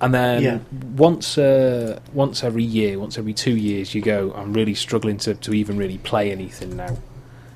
and 0.00 0.12
then 0.14 0.42
Yeah. 0.42 0.58
once 0.96 1.38
uh, 1.38 1.98
once 2.12 2.44
every 2.44 2.64
year, 2.64 2.98
once 2.98 3.16
every 3.18 3.32
two 3.34 3.56
years, 3.56 3.94
you 3.94 4.02
go. 4.02 4.32
I'm 4.36 4.52
really 4.52 4.74
struggling 4.74 5.16
to, 5.18 5.34
to 5.34 5.54
even 5.54 5.76
really 5.76 5.98
play 5.98 6.30
anything 6.32 6.76
now. 6.76 6.96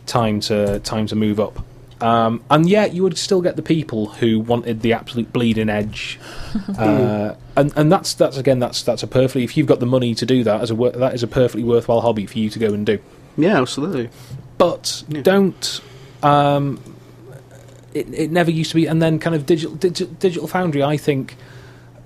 Time 0.07 0.41
to 0.49 0.81
time 0.81 1.07
to 1.09 1.17
move 1.17 1.39
up. 1.41 1.65
Um, 2.01 2.43
and 2.51 2.69
yet, 2.69 2.93
you 2.93 3.03
would 3.05 3.17
still 3.17 3.41
get 3.41 3.57
the 3.57 3.63
people 3.63 4.07
who 4.21 4.41
wanted 4.41 4.83
the 4.83 4.93
absolute 4.93 5.33
bleeding 5.33 5.71
edge, 5.71 6.19
uh, 6.79 7.35
and 7.57 7.73
and 7.77 7.91
that's 7.93 8.13
that's 8.15 8.37
again 8.37 8.59
that's 8.59 8.83
that's 8.83 9.03
a 9.03 9.07
perfectly 9.07 9.45
if 9.45 9.57
you've 9.57 9.67
got 9.69 9.81
the 9.81 9.87
money 9.87 10.15
to 10.17 10.27
do 10.27 10.45
that 10.45 10.61
as 10.61 10.71
a 10.71 10.75
that 10.75 11.15
is 11.15 11.23
a 11.23 11.27
perfectly 11.29 11.65
worthwhile 11.65 12.01
hobby 12.03 12.27
for 12.27 12.39
you 12.39 12.51
to 12.51 12.59
go 12.59 12.75
and 12.75 12.85
do. 12.85 12.99
yeah, 13.37 13.61
absolutely. 13.61 14.11
But 14.59 15.05
Yeah. 15.09 15.23
don't. 15.23 15.81
Um, 16.23 16.81
it, 17.95 18.13
it 18.13 18.31
never 18.31 18.51
used 18.51 18.71
to 18.71 18.77
be, 18.77 18.87
and 18.87 19.01
then 19.01 19.19
kind 19.19 19.35
of 19.35 19.47
digital, 19.47 19.75
digital 19.77 20.13
digital 20.15 20.49
foundry. 20.49 20.83
I 20.83 20.97
think 20.97 21.37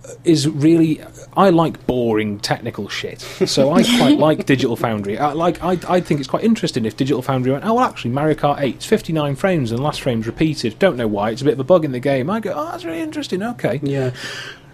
uh, 0.05 0.13
is 0.25 0.49
really 0.49 1.01
I 1.37 1.51
like 1.51 1.87
boring 1.87 2.41
technical 2.41 2.89
shit. 2.89 3.21
So 3.21 3.73
I 3.73 3.83
quite 3.83 4.19
like 4.29 4.45
Digital 4.47 4.77
Foundry. 4.77 5.19
I 5.19 5.33
like 5.33 5.63
I 5.63 5.79
I 5.89 6.01
think 6.01 6.21
it's 6.21 6.29
quite 6.29 6.45
interesting 6.45 6.85
if 6.85 6.97
Digital 6.97 7.23
Foundry 7.23 7.53
went, 7.53 7.65
oh 7.65 7.75
well, 7.75 7.85
actually 7.85 8.11
Mario 8.11 8.35
Kart 8.37 8.59
8's 8.59 8.85
59 8.87 9.37
frames 9.37 9.71
and 9.71 9.81
last 9.81 10.01
frame's 10.01 10.27
repeated. 10.27 10.79
Don't 10.79 10.97
know 10.97 11.07
why. 11.09 11.31
It's 11.31 11.43
a 11.43 11.45
bit 11.45 11.55
of 11.55 11.61
a 11.61 11.65
bug 11.65 11.85
in 11.85 11.93
the 11.93 12.01
game. 12.01 12.29
I 12.29 12.41
go, 12.41 12.53
oh, 12.55 12.65
that's 12.73 12.85
really 12.85 13.01
interesting. 13.01 13.43
Okay. 13.43 13.81
Yeah. 13.83 14.13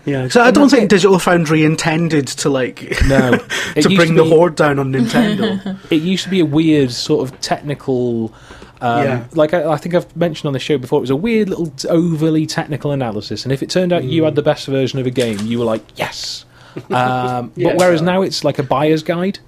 Yeah, 0.06 0.28
so 0.28 0.42
I 0.42 0.50
don't 0.50 0.68
think 0.68 0.84
it. 0.84 0.88
Digital 0.90 1.18
Foundry 1.18 1.64
intended 1.64 2.26
to 2.28 2.50
like 2.50 2.82
No. 3.08 3.38
It 3.74 3.82
to 3.82 3.96
bring 3.96 4.08
to 4.08 4.14
the 4.14 4.22
be- 4.24 4.28
horde 4.28 4.54
down 4.54 4.78
on 4.78 4.92
Nintendo. 4.92 5.78
It 5.90 6.02
used 6.02 6.24
to 6.24 6.30
be 6.30 6.40
a 6.40 6.44
weird 6.44 6.92
sort 6.92 7.28
of 7.28 7.40
technical. 7.40 8.32
Um, 8.80 9.04
Yeah. 9.04 9.24
Like 9.34 9.54
I, 9.54 9.72
I 9.72 9.76
think 9.76 9.94
I've 9.94 10.14
mentioned 10.16 10.46
on 10.46 10.52
the 10.52 10.58
show 10.58 10.78
before, 10.78 10.98
it 10.98 11.00
was 11.02 11.10
a 11.10 11.16
weird 11.16 11.48
little 11.48 11.72
overly 11.90 12.46
technical 12.46 12.90
analysis, 12.92 13.44
and 13.44 13.52
if 13.52 13.62
it 13.62 13.70
turned 13.70 13.92
out 13.92 14.04
you 14.04 14.24
had 14.24 14.34
the 14.34 14.42
best 14.42 14.66
version 14.66 14.98
of 14.98 15.06
a 15.06 15.10
game, 15.10 15.38
you 15.46 15.58
were 15.58 15.64
like, 15.64 15.82
yes. 15.96 16.44
Um, 16.90 17.52
Yeah, 17.54 17.68
but 17.70 17.76
whereas 17.78 18.00
so- 18.00 18.04
now 18.06 18.22
it's 18.22 18.42
like 18.44 18.58
a 18.58 18.62
buyer's 18.64 19.02
guide. 19.04 19.38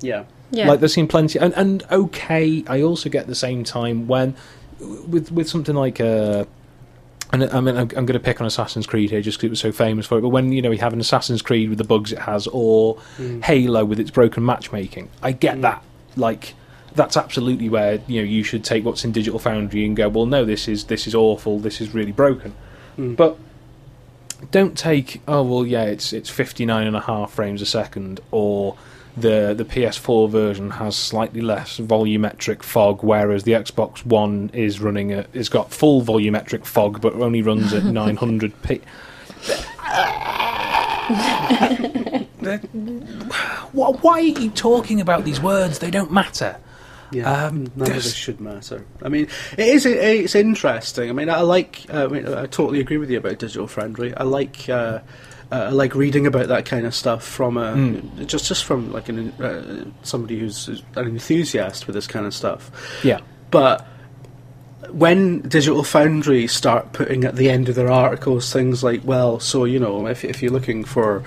yeah, 0.00 0.24
Yeah. 0.50 0.68
Like 0.68 0.80
there's 0.80 0.94
seen 0.94 1.06
plenty, 1.06 1.38
and, 1.38 1.54
and 1.54 1.84
okay, 1.92 2.64
I 2.68 2.82
also 2.82 3.08
get 3.08 3.26
the 3.28 3.34
same 3.36 3.62
time 3.64 4.06
when 4.08 4.34
with 5.06 5.30
with 5.32 5.48
something 5.48 5.74
like 5.74 6.00
uh, 6.00 6.44
and 7.32 7.44
I 7.44 7.60
mean 7.60 7.76
I'm, 7.76 7.82
I'm 7.96 8.04
going 8.06 8.12
to 8.14 8.20
pick 8.20 8.40
on 8.40 8.46
Assassin's 8.46 8.86
Creed 8.86 9.10
here 9.10 9.20
just 9.22 9.38
because 9.38 9.46
it 9.46 9.50
was 9.50 9.60
so 9.60 9.72
famous 9.72 10.06
for 10.06 10.18
it. 10.18 10.22
But 10.22 10.28
when 10.30 10.52
you 10.52 10.60
know 10.60 10.70
we 10.70 10.76
have 10.78 10.92
an 10.92 11.00
Assassin's 11.00 11.40
Creed 11.40 11.68
with 11.70 11.78
the 11.78 11.84
bugs 11.84 12.12
it 12.12 12.18
has, 12.20 12.46
or 12.48 12.98
Halo 13.44 13.84
with 13.84 13.98
its 14.00 14.10
broken 14.10 14.44
matchmaking, 14.44 15.08
I 15.22 15.32
get 15.32 15.62
that. 15.62 15.82
Like 16.16 16.54
that's 16.96 17.16
absolutely 17.16 17.68
where 17.68 18.00
you 18.06 18.20
know 18.20 18.26
you 18.26 18.42
should 18.42 18.64
take 18.64 18.84
what's 18.84 19.04
in 19.04 19.12
Digital 19.12 19.38
Foundry 19.38 19.84
and 19.84 19.96
go, 19.96 20.08
well, 20.08 20.26
no, 20.26 20.44
this 20.44 20.68
is 20.68 20.84
this 20.84 21.06
is 21.06 21.14
awful, 21.14 21.58
this 21.58 21.80
is 21.80 21.94
really 21.94 22.12
broken, 22.12 22.54
hmm. 22.96 23.14
but. 23.14 23.38
Don't 24.50 24.76
take 24.76 25.22
oh 25.26 25.42
well 25.42 25.64
yeah 25.64 25.84
it's 25.84 26.12
it's 26.12 26.28
59 26.28 26.86
and 26.86 26.94
a 26.94 27.00
half 27.00 27.32
frames 27.32 27.62
a 27.62 27.66
second 27.66 28.20
or 28.30 28.76
the 29.16 29.54
the 29.56 29.64
PS4 29.64 30.28
version 30.28 30.72
has 30.72 30.94
slightly 30.94 31.40
less 31.40 31.78
volumetric 31.78 32.62
fog, 32.62 33.02
whereas 33.02 33.44
the 33.44 33.52
Xbox 33.52 34.04
One 34.04 34.50
is 34.52 34.80
running 34.80 35.12
at 35.12 35.28
it's 35.32 35.48
got 35.48 35.72
full 35.72 36.02
volumetric 36.02 36.66
fog, 36.66 37.00
but 37.00 37.14
only 37.14 37.42
runs 37.42 37.72
at 37.72 37.82
900p. 37.84 38.82
Why 43.72 43.88
why 43.88 44.18
are 44.18 44.20
you 44.20 44.50
talking 44.50 45.00
about 45.00 45.24
these 45.24 45.40
words? 45.40 45.78
They 45.78 45.90
don't 45.90 46.12
matter. 46.12 46.58
Yeah. 47.12 47.46
Um, 47.46 47.70
None 47.76 47.88
of 47.88 47.94
this 47.94 48.14
should 48.14 48.40
matter. 48.40 48.84
I 49.02 49.08
mean, 49.08 49.28
it 49.56 49.68
is. 49.68 49.86
It's 49.86 50.34
interesting. 50.34 51.08
I 51.10 51.12
mean, 51.12 51.30
I 51.30 51.40
like. 51.40 51.82
uh, 51.92 52.04
I 52.04 52.06
mean, 52.08 52.26
I 52.26 52.46
totally 52.46 52.80
agree 52.80 52.96
with 52.98 53.10
you 53.10 53.18
about 53.18 53.38
Digital 53.38 53.66
Foundry. 53.68 54.14
I 54.16 54.22
like. 54.24 54.68
Uh, 54.68 55.00
uh, 55.52 55.56
I 55.56 55.68
like 55.68 55.94
reading 55.94 56.26
about 56.26 56.48
that 56.48 56.64
kind 56.66 56.86
of 56.86 56.94
stuff 56.94 57.22
from 57.24 57.56
a 57.56 57.72
Hmm. 57.72 58.24
just 58.26 58.48
just 58.48 58.64
from 58.64 58.92
like 58.92 59.08
an 59.08 59.30
uh, 59.40 59.84
somebody 60.02 60.38
who's 60.40 60.66
who's 60.66 60.82
an 60.96 61.06
enthusiast 61.06 61.86
with 61.86 61.94
this 61.94 62.08
kind 62.08 62.26
of 62.26 62.34
stuff. 62.34 62.70
Yeah, 63.04 63.20
But 63.52 63.86
when 64.90 65.40
Digital 65.42 65.82
Foundry 65.84 66.46
start 66.48 66.92
putting 66.92 67.24
at 67.24 67.36
the 67.36 67.48
end 67.50 67.68
of 67.68 67.74
their 67.76 67.90
articles 67.90 68.52
things 68.52 68.82
like, 68.82 69.02
well, 69.04 69.38
so 69.40 69.64
you 69.64 69.78
know, 69.78 70.06
if 70.08 70.24
if 70.24 70.42
you're 70.42 70.52
looking 70.52 70.82
for, 70.84 71.22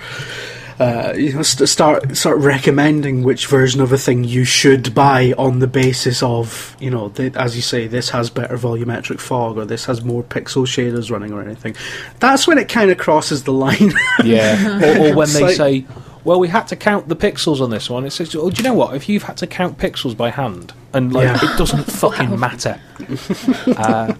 uh, 0.80 1.12
you 1.16 1.32
know, 1.34 1.42
st- 1.42 1.68
start 1.68 2.16
start 2.16 2.38
recommending 2.38 3.22
which 3.22 3.46
version 3.46 3.80
of 3.80 3.92
a 3.92 3.98
thing 3.98 4.24
you 4.24 4.44
should 4.44 4.94
buy 4.94 5.32
on 5.36 5.58
the 5.58 5.66
basis 5.66 6.22
of, 6.22 6.74
you 6.80 6.90
know, 6.90 7.12
as 7.36 7.54
you 7.54 7.62
say, 7.62 7.86
this 7.86 8.08
has 8.10 8.30
better 8.30 8.56
volumetric 8.56 9.20
fog 9.20 9.58
or 9.58 9.64
this 9.66 9.84
has 9.84 10.02
more 10.02 10.22
pixel 10.22 10.64
shaders 10.66 11.10
running 11.10 11.32
or 11.32 11.42
anything. 11.42 11.76
That's 12.18 12.46
when 12.48 12.56
it 12.58 12.68
kind 12.68 12.90
of 12.90 12.96
crosses 12.98 13.44
the 13.44 13.52
line. 13.52 13.92
yeah. 14.24 14.80
or, 14.82 15.10
or 15.10 15.14
when 15.14 15.24
It's 15.24 15.34
they 15.34 15.42
like- 15.42 15.56
say, 15.56 15.86
"Well, 16.24 16.40
we 16.40 16.48
had 16.48 16.66
to 16.68 16.76
count 16.76 17.08
the 17.08 17.16
pixels 17.16 17.60
on 17.60 17.68
this 17.70 17.90
one," 17.90 18.06
it 18.06 18.10
says, 18.12 18.34
"Oh, 18.34 18.48
do 18.50 18.56
you 18.62 18.68
know 18.68 18.74
what? 18.74 18.96
If 18.96 19.08
you've 19.08 19.24
had 19.24 19.36
to 19.38 19.46
count 19.46 19.76
pixels 19.78 20.16
by 20.16 20.30
hand, 20.30 20.72
and 20.94 21.12
like 21.12 21.24
Yeah. 21.24 21.52
it 21.52 21.58
doesn't 21.58 21.84
fucking 21.84 22.40
matter." 22.40 22.80
uh, 23.76 24.14
I 24.14 24.16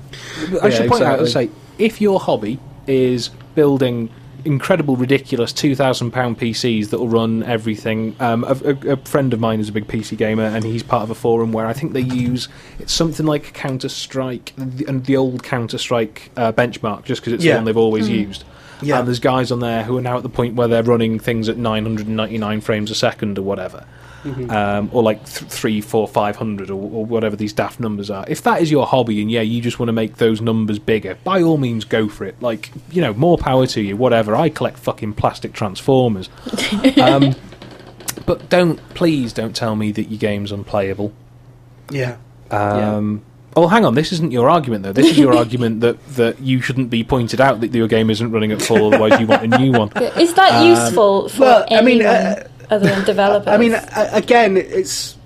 Yeah, 0.52 0.70
should 0.70 0.90
point 0.90 1.04
out 1.04 1.18
and 1.20 1.28
say, 1.28 1.48
if 1.78 2.00
your 2.00 2.20
hobby 2.20 2.58
is 2.86 3.30
building 3.54 4.10
incredible, 4.44 4.96
ridiculous 4.96 5.52
two 5.52 5.74
thousand 5.74 6.10
pound 6.12 6.38
PCs 6.38 6.90
that 6.90 6.98
will 6.98 7.08
run 7.08 7.42
everything. 7.42 8.16
Um, 8.20 8.44
a, 8.44 8.54
a, 8.64 8.92
a 8.92 8.96
friend 8.98 9.32
of 9.32 9.40
mine 9.40 9.60
is 9.60 9.68
a 9.68 9.72
big 9.72 9.86
PC 9.86 10.16
gamer, 10.16 10.44
and 10.44 10.64
he's 10.64 10.82
part 10.82 11.02
of 11.02 11.10
a 11.10 11.14
forum 11.14 11.52
where 11.52 11.66
I 11.66 11.72
think 11.72 11.92
they 11.92 12.00
use 12.00 12.48
it's 12.78 12.92
something 12.92 13.26
like 13.26 13.52
Counter 13.54 13.88
Strike 13.88 14.52
the, 14.56 14.86
and 14.86 15.04
the 15.04 15.16
old 15.16 15.42
Counter 15.42 15.78
Strike 15.78 16.30
uh, 16.36 16.52
benchmark, 16.52 17.04
just 17.04 17.20
because 17.20 17.32
it's 17.34 17.44
Yeah. 17.44 17.52
the 17.54 17.58
one 17.58 17.64
they've 17.66 17.76
always 17.76 18.08
used. 18.08 18.44
Yeah. 18.82 18.98
And 19.00 19.06
there's 19.08 19.20
guys 19.20 19.52
on 19.52 19.60
there 19.60 19.82
who 19.82 19.98
are 19.98 20.00
now 20.00 20.16
at 20.16 20.22
the 20.22 20.28
point 20.30 20.54
where 20.54 20.66
they're 20.66 20.82
running 20.82 21.18
things 21.18 21.48
at 21.50 21.58
999 21.58 22.60
frames 22.62 22.90
a 22.90 22.94
second 22.94 23.38
or 23.38 23.42
whatever. 23.42 23.84
Um, 24.24 24.90
or 24.92 25.02
like 25.02 25.24
th- 25.24 25.50
three, 25.50 25.80
four, 25.80 26.06
five 26.06 26.36
hundred, 26.36 26.70
or, 26.70 26.74
or 26.74 27.06
whatever 27.06 27.36
these 27.36 27.52
daft 27.52 27.80
numbers 27.80 28.10
are. 28.10 28.24
If 28.28 28.42
that 28.42 28.60
is 28.60 28.70
your 28.70 28.86
hobby, 28.86 29.22
and 29.22 29.30
yeah, 29.30 29.40
you 29.40 29.62
just 29.62 29.78
want 29.78 29.88
to 29.88 29.92
make 29.92 30.16
those 30.16 30.40
numbers 30.40 30.78
bigger, 30.78 31.16
by 31.24 31.42
all 31.42 31.56
means, 31.56 31.84
go 31.84 32.08
for 32.08 32.24
it. 32.24 32.40
Like, 32.42 32.70
you 32.90 33.00
know, 33.00 33.14
more 33.14 33.38
power 33.38 33.66
to 33.68 33.80
you. 33.80 33.96
Whatever. 33.96 34.36
I 34.36 34.48
collect 34.48 34.78
fucking 34.78 35.14
plastic 35.14 35.52
transformers. 35.52 36.28
um, 37.02 37.34
but 38.26 38.48
don't, 38.48 38.76
please, 38.94 39.32
don't 39.32 39.56
tell 39.56 39.76
me 39.76 39.92
that 39.92 40.04
your 40.04 40.18
game's 40.18 40.52
unplayable. 40.52 41.12
yeah. 41.90 42.16
Um, 42.50 43.22
Oh, 43.56 43.66
hang 43.66 43.84
on. 43.84 43.94
This 43.94 44.12
isn't 44.12 44.30
your 44.30 44.48
argument, 44.48 44.84
though. 44.84 44.92
This 44.92 45.10
is 45.10 45.18
your 45.18 45.36
argument 45.36 45.80
that, 45.80 46.04
that 46.14 46.40
you 46.40 46.60
shouldn't 46.60 46.88
be 46.88 47.02
pointed 47.02 47.40
out 47.40 47.60
that 47.60 47.74
your 47.74 47.88
game 47.88 48.10
isn't 48.10 48.30
running 48.30 48.52
at 48.52 48.62
full, 48.62 48.86
otherwise 48.94 49.18
you 49.18 49.26
want 49.26 49.42
a 49.42 49.58
new 49.58 49.72
one. 49.72 49.90
Is 50.18 50.34
that 50.34 50.64
useful 50.64 51.28
for 51.28 51.40
well, 51.40 51.64
I 51.68 51.74
anyone 51.74 51.84
mean, 51.84 52.06
uh, 52.06 52.48
other 52.70 52.86
than 52.86 53.04
developers? 53.04 53.48
I 53.48 53.56
mean, 53.56 53.74
again, 53.94 54.56
it's 54.56 55.16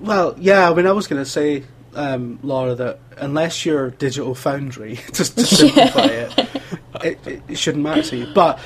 well, 0.00 0.34
yeah. 0.38 0.70
I 0.70 0.74
mean, 0.74 0.86
I 0.86 0.92
was 0.92 1.06
going 1.06 1.22
to 1.22 1.30
say, 1.30 1.64
um, 1.94 2.38
Laura, 2.42 2.74
that 2.74 2.98
unless 3.16 3.64
you're 3.64 3.90
Digital 3.90 4.34
Foundry, 4.34 4.98
just 5.12 5.38
to 5.38 5.46
simplify 5.46 6.04
it, 6.04 6.38
it, 7.04 7.26
it, 7.26 7.42
it 7.48 7.58
shouldn't 7.58 7.84
matter 7.84 8.02
to 8.02 8.16
you. 8.16 8.26
But 8.34 8.58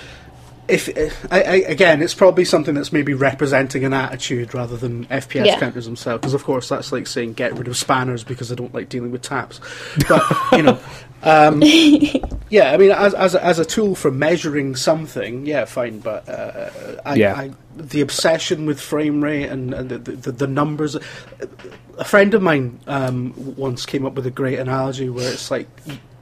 if 0.70 1.32
I, 1.32 1.42
I, 1.42 1.54
again, 1.66 2.02
it's 2.02 2.14
probably 2.14 2.44
something 2.44 2.74
that's 2.74 2.92
maybe 2.92 3.14
representing 3.14 3.84
an 3.84 3.92
attitude 3.92 4.54
rather 4.54 4.76
than 4.76 5.06
FPS 5.06 5.46
Yeah. 5.46 5.58
counters 5.58 5.84
themselves. 5.86 6.20
Because 6.20 6.34
of 6.34 6.44
course, 6.44 6.68
that's 6.68 6.92
like 6.92 7.06
saying 7.06 7.34
get 7.34 7.56
rid 7.56 7.68
of 7.68 7.76
spanners 7.76 8.24
because 8.24 8.50
I 8.52 8.54
don't 8.54 8.72
like 8.74 8.88
dealing 8.88 9.10
with 9.10 9.22
taps. 9.22 9.60
But 10.08 10.22
you 10.52 10.62
know. 10.62 10.78
Um, 11.22 11.60
yeah, 12.48 12.72
I 12.72 12.78
mean, 12.78 12.92
as 12.92 13.12
as 13.12 13.34
a, 13.34 13.44
as 13.44 13.58
a 13.58 13.64
tool 13.66 13.94
for 13.94 14.10
measuring 14.10 14.74
something, 14.74 15.44
yeah, 15.44 15.66
fine. 15.66 15.98
But 15.98 16.26
uh, 16.26 16.70
I, 17.04 17.14
Yeah. 17.16 17.34
I, 17.34 17.50
the 17.76 18.00
obsession 18.00 18.64
with 18.64 18.80
frame 18.80 19.22
rate 19.22 19.50
and, 19.50 19.74
and 19.74 19.90
the, 19.90 19.98
the 19.98 20.32
the 20.32 20.46
numbers. 20.46 20.96
A 21.98 22.04
friend 22.04 22.32
of 22.32 22.40
mine 22.40 22.80
um, 22.86 23.34
once 23.36 23.84
came 23.84 24.06
up 24.06 24.14
with 24.14 24.24
a 24.26 24.30
great 24.30 24.58
analogy 24.58 25.10
where 25.10 25.30
it's 25.30 25.50
like, 25.50 25.68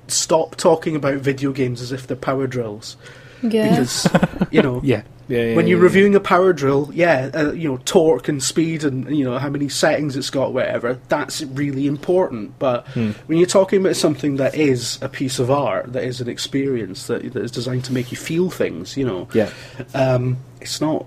stop 0.09 0.57
talking 0.57 0.96
about 0.96 1.18
video 1.18 1.53
games 1.53 1.80
as 1.80 1.92
if 1.92 2.09
they're 2.09 2.16
power 2.16 2.49
drills, 2.49 2.96
yeah. 3.43 3.70
because 3.70 4.09
you 4.51 4.62
know 4.62 4.80
Yeah. 4.82 5.03
Yeah, 5.30 5.43
yeah, 5.51 5.57
when 5.57 5.66
you're 5.66 5.76
yeah. 5.78 5.82
reviewing 5.84 6.14
a 6.14 6.20
power 6.20 6.55
drill, 6.55 6.91
yeah, 6.95 7.28
uh, 7.34 7.53
you 7.53 7.68
know, 7.68 7.76
torque 7.84 8.28
and 8.28 8.43
speed 8.43 8.82
and 8.82 9.14
you 9.14 9.24
know 9.26 9.36
how 9.39 9.51
many 9.51 9.68
settings 9.68 10.16
it's 10.16 10.30
got, 10.30 10.55
whatever. 10.55 10.99
That's 11.11 11.43
really 11.43 11.86
important. 11.86 12.59
But 12.59 12.86
Hmm. 12.95 13.11
when 13.26 13.36
you're 13.36 13.47
talking 13.47 13.82
about 13.82 13.95
something 13.97 14.36
that 14.36 14.55
is 14.55 14.99
a 15.03 15.09
piece 15.11 15.39
of 15.39 15.51
art, 15.51 15.93
that 15.93 16.03
is 16.03 16.22
an 16.22 16.30
experience, 16.30 17.09
that, 17.09 17.30
that 17.34 17.43
is 17.45 17.51
designed 17.51 17.84
to 17.84 17.93
make 17.93 18.11
you 18.11 18.16
feel 18.16 18.49
things, 18.49 18.97
you 18.97 19.05
know, 19.05 19.28
Yeah. 19.34 19.51
um, 19.93 20.39
it's 20.62 20.80
not, 20.80 21.05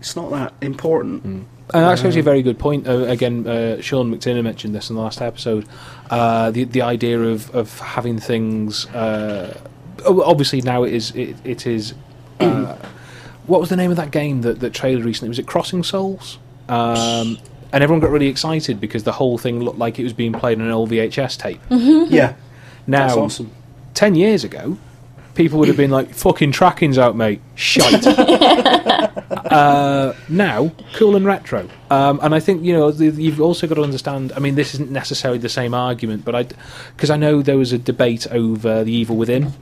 it's 0.00 0.16
not 0.16 0.30
that 0.32 0.52
important. 0.60 1.24
And 1.24 1.46
that's 1.72 2.04
actually 2.04 2.20
a 2.20 2.22
very 2.24 2.42
good 2.42 2.58
point. 2.58 2.86
Uh, 2.86 3.04
again, 3.04 3.46
uh, 3.46 3.80
Sean 3.80 4.14
McTinner 4.14 4.42
mentioned 4.44 4.74
this 4.74 4.90
in 4.90 4.96
the 4.96 5.02
last 5.02 5.22
episode. 5.22 5.64
Uh, 6.10 6.50
the 6.50 6.64
the 6.64 6.82
idea 6.82 7.18
of, 7.18 7.48
of 7.54 7.78
having 7.80 8.18
things. 8.18 8.84
Oh, 10.04 10.22
obviously, 10.22 10.60
now 10.62 10.84
it 10.84 10.92
is 10.92 11.10
it, 11.14 11.36
it 11.44 11.66
is. 11.66 11.94
Uh, 12.40 12.74
what 13.46 13.60
was 13.60 13.70
the 13.70 13.76
name 13.76 13.90
of 13.90 13.96
that 13.96 14.10
game 14.10 14.42
that 14.42 14.60
that 14.60 14.72
trailer 14.72 15.02
recently? 15.02 15.28
Was 15.28 15.38
it 15.38 15.46
Crossing 15.46 15.82
Souls? 15.82 16.38
Um, 16.68 17.38
and 17.72 17.82
everyone 17.82 18.00
got 18.00 18.10
really 18.10 18.28
excited 18.28 18.80
because 18.80 19.04
the 19.04 19.12
whole 19.12 19.38
thing 19.38 19.60
looked 19.60 19.78
like 19.78 19.98
it 19.98 20.04
was 20.04 20.12
being 20.12 20.32
played 20.32 20.60
on 20.60 20.66
an 20.66 20.72
old 20.72 20.90
VHS 20.90 21.38
tape. 21.38 21.60
Yeah, 21.70 22.34
Now, 22.86 23.06
that's 23.06 23.16
awesome. 23.16 23.50
ten 23.94 24.14
years 24.14 24.44
ago, 24.44 24.76
people 25.34 25.58
would 25.58 25.68
have 25.68 25.76
been 25.76 25.90
like, 25.90 26.14
"Fucking 26.14 26.52
tracking's 26.52 26.98
out, 26.98 27.16
mate. 27.16 27.40
Shite." 27.54 28.06
uh, 29.52 30.12
now, 30.28 30.72
cool 30.94 31.16
and 31.16 31.24
retro. 31.24 31.68
Um, 31.90 32.20
and 32.22 32.34
I 32.34 32.40
think 32.40 32.64
you 32.64 32.74
know 32.74 32.90
the, 32.90 33.06
you've 33.06 33.40
also 33.40 33.66
got 33.66 33.76
to 33.76 33.82
understand. 33.82 34.32
I 34.36 34.38
mean, 34.38 34.54
this 34.54 34.74
isn't 34.74 34.90
necessarily 34.90 35.38
the 35.38 35.48
same 35.48 35.74
argument, 35.74 36.24
but 36.24 36.34
I 36.34 36.46
because 36.94 37.10
I 37.10 37.16
know 37.16 37.42
there 37.42 37.58
was 37.58 37.72
a 37.72 37.78
debate 37.78 38.26
over 38.30 38.84
the 38.84 38.92
Evil 38.92 39.16
Within. 39.16 39.52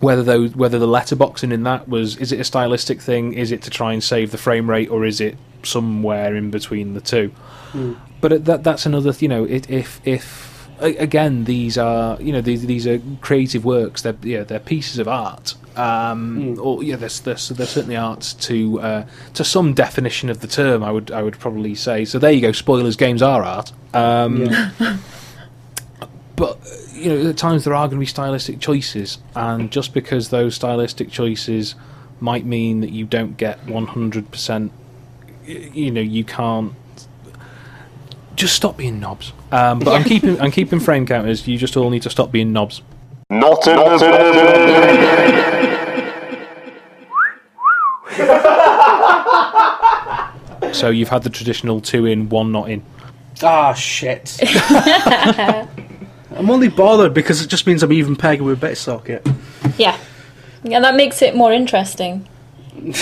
Whether 0.00 0.22
those, 0.22 0.56
whether 0.56 0.78
the 0.78 0.86
letterboxing 0.88 1.52
in 1.52 1.62
that 1.64 1.88
was 1.88 2.16
is 2.16 2.32
it 2.32 2.40
a 2.40 2.44
stylistic 2.44 3.00
thing? 3.00 3.32
Is 3.34 3.52
it 3.52 3.62
to 3.62 3.70
try 3.70 3.92
and 3.92 4.02
save 4.02 4.30
the 4.32 4.38
frame 4.38 4.68
rate, 4.68 4.90
or 4.90 5.04
is 5.04 5.20
it 5.20 5.36
somewhere 5.62 6.34
in 6.34 6.50
between 6.50 6.94
the 6.94 7.00
two? 7.00 7.32
But 8.20 8.44
that 8.44 8.64
that's 8.64 8.86
another. 8.86 9.12
You 9.18 9.28
know, 9.28 9.44
it, 9.44 9.70
if 9.70 10.00
if 10.04 10.68
again, 10.80 11.44
these 11.44 11.78
are 11.78 12.20
you 12.20 12.32
know 12.32 12.40
these 12.40 12.66
these 12.66 12.86
are 12.86 13.00
creative 13.20 13.64
works. 13.64 14.02
They're 14.02 14.16
yeah, 14.22 14.42
they're 14.42 14.60
pieces 14.60 14.98
of 14.98 15.08
art. 15.08 15.54
Um, 15.76 16.58
Or 16.60 16.82
yeah, 16.82 16.96
there's, 16.96 17.20
there's 17.20 17.48
there's 17.48 17.70
certainly 17.70 17.96
art 17.96 18.34
to 18.40 18.80
uh, 18.80 19.06
to 19.34 19.44
some 19.44 19.72
definition 19.74 20.28
of 20.28 20.40
the 20.40 20.46
term. 20.46 20.82
I 20.84 20.90
would 20.90 21.10
I 21.10 21.22
would 21.22 21.38
probably 21.38 21.74
say. 21.74 22.04
So 22.04 22.18
there 22.18 22.32
you 22.32 22.40
go. 22.42 22.52
Spoilers. 22.52 22.96
Games 22.96 23.22
are 23.22 23.42
art. 23.42 23.72
Um, 23.94 24.42
Yeah. 24.46 24.70
but 26.36 26.58
you 27.02 27.10
know 27.10 27.30
at 27.30 27.36
times 27.36 27.64
there 27.64 27.74
are 27.74 27.86
going 27.88 27.96
to 27.96 28.00
be 28.00 28.06
stylistic 28.06 28.60
choices 28.60 29.18
and 29.34 29.70
just 29.70 29.92
because 29.92 30.28
those 30.30 30.54
stylistic 30.54 31.10
choices 31.10 31.74
might 32.20 32.44
mean 32.44 32.80
that 32.80 32.90
you 32.90 33.04
don't 33.04 33.36
get 33.36 33.64
100% 33.66 34.70
you 35.44 35.90
know 35.90 36.00
you 36.00 36.22
can't 36.24 36.72
just 38.36 38.54
stop 38.54 38.76
being 38.76 39.00
knobs. 39.00 39.32
Um, 39.50 39.80
but 39.80 39.92
i'm 39.92 40.04
keeping 40.04 40.40
i'm 40.40 40.50
keeping 40.50 40.80
frame 40.80 41.04
counters 41.04 41.46
you 41.46 41.58
just 41.58 41.76
all 41.76 41.90
need 41.90 42.02
to 42.02 42.10
stop 42.10 42.30
being 42.30 42.52
knobs. 42.52 42.82
Not 43.28 43.66
in 43.66 43.76
the 43.76 44.32
so 50.72 50.90
you've 50.90 51.08
had 51.08 51.22
the 51.22 51.30
traditional 51.30 51.80
two 51.80 52.06
in 52.06 52.28
one 52.28 52.52
not 52.52 52.68
in. 52.70 52.82
Ah, 53.42 53.72
shit. 53.72 54.38
I'm 56.36 56.50
only 56.50 56.68
bothered 56.68 57.14
because 57.14 57.42
it 57.42 57.48
just 57.48 57.66
means 57.66 57.82
I'm 57.82 57.92
even 57.92 58.16
pegging 58.16 58.44
with 58.44 58.62
a 58.62 58.66
BitSocket. 58.66 59.34
Yeah. 59.78 59.96
Yeah, 60.64 60.80
that 60.80 60.94
makes 60.94 61.22
it 61.22 61.34
more 61.34 61.52
interesting. 61.52 62.28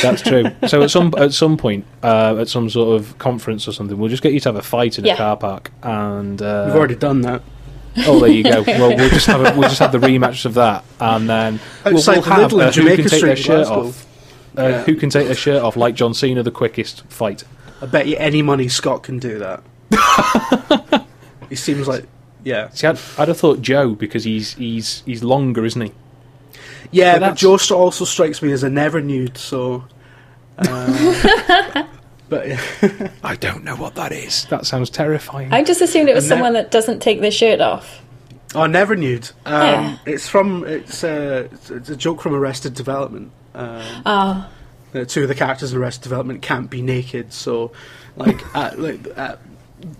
that's 0.03 0.21
true 0.23 0.45
so 0.67 0.83
at 0.83 0.91
some 0.91 1.15
at 1.17 1.33
some 1.33 1.57
point 1.57 1.85
uh, 2.03 2.37
at 2.41 2.49
some 2.49 2.69
sort 2.69 3.01
of 3.01 3.17
conference 3.19 3.69
or 3.69 3.73
something 3.73 3.97
we'll 3.97 4.11
just 4.11 4.23
get 4.23 4.33
you 4.33 4.41
to 4.41 4.49
have 4.49 4.57
a 4.57 4.63
fight 4.63 4.99
in 4.99 5.07
a 5.07 5.17
car 5.17 5.37
park 5.37 5.71
and 5.85 6.43
uh, 6.43 6.65
We've 6.67 6.75
already 6.77 6.97
done 6.97 7.21
that. 7.23 7.41
Oh, 7.99 8.19
there 8.21 8.31
you 8.31 8.43
go. 8.43 8.63
Well, 8.67 8.97
we'll 8.97 9.09
just 9.11 9.27
have 9.27 9.41
a, 9.41 9.53
we'll 9.59 9.69
just 9.69 9.79
have 9.79 9.93
the 9.93 9.99
rematch 9.99 10.45
of 10.45 10.55
that, 10.55 10.85
and 11.01 11.29
then 11.29 11.61
we'll, 11.85 11.95
Outside 11.97 12.13
we'll 12.15 12.23
the 12.23 12.31
have 12.31 12.51
Lidl 12.51 12.55
in 12.55 12.61
uh, 12.69 12.73
who 12.73 12.97
can 12.97 12.97
take 12.97 13.09
Street 13.09 13.21
their 13.23 13.37
shirt 13.37 13.67
Glasgow. 13.67 13.87
off. 13.89 14.07
Uh, 14.59 14.63
Yeah. 14.63 14.83
Who 14.85 14.95
can 14.97 15.11
take 15.11 15.27
their 15.27 15.35
shirt 15.37 15.63
off 15.63 15.77
like 15.77 15.95
John 15.95 16.15
Cena, 16.15 16.43
the 16.43 16.51
quickest 16.51 17.03
fight? 17.09 17.45
I 17.83 17.87
bet 17.87 18.07
you 18.07 18.17
any 18.17 18.43
money 18.43 18.69
Scott 18.69 19.03
can 19.03 19.19
do 19.19 19.39
that. 19.39 21.05
he 21.49 21.55
seems 21.57 21.87
like, 21.89 22.05
yeah. 22.45 22.69
See, 22.71 22.87
I'd, 22.87 22.99
I'd 23.19 23.29
have 23.29 23.39
thought 23.39 23.61
Joe 23.63 23.95
because 23.95 24.25
he's 24.25 24.55
he's 24.55 25.03
he's 25.07 25.23
longer, 25.23 25.65
isn't 25.65 25.81
he? 25.81 25.93
Yeah, 26.93 27.19
But 27.19 27.31
but, 27.31 27.37
Joe 27.37 27.53
also 27.77 28.05
strikes 28.05 28.43
me 28.43 28.51
as 28.53 28.63
a 28.63 28.71
never 28.71 29.01
nude, 29.01 29.37
so. 29.39 29.85
Uh, 30.59 31.85
but 32.29 32.49
yeah. 32.49 33.11
I 33.25 33.37
don't 33.37 33.65
know 33.65 33.77
what 33.77 33.95
that 33.95 34.13
is. 34.13 34.45
That 34.47 34.67
sounds 34.67 34.91
terrifying. 34.91 35.53
I 35.53 35.63
just 35.63 35.81
assumed 35.81 36.09
it 36.09 36.15
was 36.15 36.25
And 36.25 36.31
that- 36.31 36.35
someone 36.37 36.53
that 36.55 36.71
doesn't 36.71 37.01
take 37.01 37.21
their 37.21 37.31
shirt 37.31 37.61
off. 37.61 38.03
Oh, 38.55 38.67
never 38.67 38.97
nude. 38.97 39.31
Um, 39.47 39.63
Yeah. 39.63 39.97
It's 40.07 40.29
from 40.29 40.65
it's, 40.67 41.05
uh, 41.05 41.49
it's 41.53 41.71
it's 41.71 41.89
a 41.89 41.97
joke 41.97 42.21
from 42.21 42.35
Arrested 42.35 42.75
Development. 42.75 43.31
Um, 43.55 43.83
Ah, 44.05 44.49
uh, 44.95 45.05
two 45.05 45.23
of 45.23 45.29
the 45.29 45.35
characters 45.37 45.73
in 45.73 45.79
Arrested 45.79 46.03
Development 46.03 46.43
can't 46.43 46.69
be 46.69 46.83
naked, 46.83 47.33
so 47.33 47.71
like 48.17 48.43
at, 48.57 48.81
like 48.81 49.07
at 49.17 49.39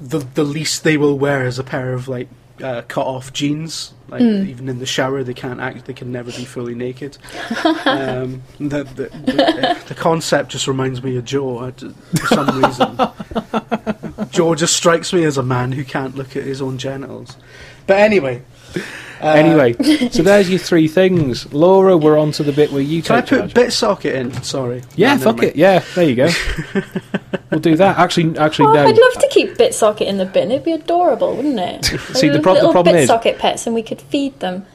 the 0.01 0.19
the 0.19 0.45
least 0.45 0.85
they 0.85 0.97
will 0.97 1.19
wear 1.19 1.47
is 1.47 1.59
a 1.59 1.65
pair 1.65 1.93
of 1.93 2.09
like 2.09 2.29
uh, 2.63 2.83
cut 2.89 3.07
off 3.07 3.33
jeans. 3.33 3.95
Like 4.09 4.23
even 4.23 4.69
in 4.69 4.81
the 4.81 4.87
shower, 4.87 5.23
they 5.23 5.35
can't 5.35 5.61
act. 5.61 5.87
They 5.87 5.93
can 5.93 6.11
never 6.11 6.33
be 6.33 6.45
fully 6.45 6.75
naked. 6.75 7.17
um, 7.85 8.43
the, 8.59 8.83
the, 8.83 9.09
the, 9.09 9.85
the 9.87 9.95
concept 9.95 10.51
just 10.51 10.67
reminds 10.67 11.01
me 11.01 11.17
of 11.17 11.25
Joe 11.25 11.71
for 11.71 12.27
some 12.27 12.61
reason. 12.61 12.99
Joe 14.31 14.57
just 14.57 14.77
strikes 14.77 15.13
me 15.13 15.23
as 15.23 15.39
a 15.39 15.45
man 15.45 15.71
who 15.73 15.85
can't 15.85 16.17
look 16.17 16.37
at 16.37 16.43
his 16.43 16.61
own 16.61 16.77
genitals. 16.77 17.37
But 17.87 17.99
anyway. 17.99 18.43
Uh, 19.23 19.27
anyway, 19.29 19.73
so 20.11 20.23
there's 20.23 20.49
your 20.49 20.59
three 20.59 20.89
things. 20.89 21.53
Laura, 21.53 21.97
we're 21.97 22.19
on 22.19 22.33
to 22.33 22.43
the 22.43 22.53
bit 22.53 22.73
where 22.73 22.81
you 22.83 23.03
Can 23.03 23.17
I 23.17 23.21
take 23.21 23.29
put 23.29 23.39
charge. 23.39 23.55
BitSocket 23.55 24.15
in? 24.15 24.43
Sorry. 24.43 24.83
yeah, 24.97 25.15
No, 25.17 25.23
fuck 25.25 25.43
it. 25.43 25.57
Yeah, 25.57 25.83
there 25.95 26.09
you 26.09 26.15
go. 26.17 26.29
we'll 27.51 27.61
do 27.61 27.77
that. 27.77 27.99
Actually, 27.99 28.37
actually, 28.39 28.67
oh, 28.69 28.73
no. 28.75 28.85
I'd 28.87 28.97
love 28.99 29.13
to 29.23 29.29
keep 29.31 29.51
BitSocket 29.57 30.07
in 30.07 30.19
the 30.19 30.27
bin. 30.27 30.51
It'd 30.51 30.65
be 30.65 30.73
adorable, 30.73 31.37
wouldn't 31.37 31.59
it? 31.61 31.85
See, 32.17 32.29
the 32.29 32.35
Like 32.35 32.43
prob- 32.43 32.57
the 32.57 32.61
little 32.67 32.73
problem 32.73 32.97
is- 32.97 33.11
BitSocket 33.11 33.39
pets, 33.39 33.67
and 33.67 33.75
we 33.75 33.83
could 33.83 34.01
feed 34.01 34.39
them. 34.41 34.67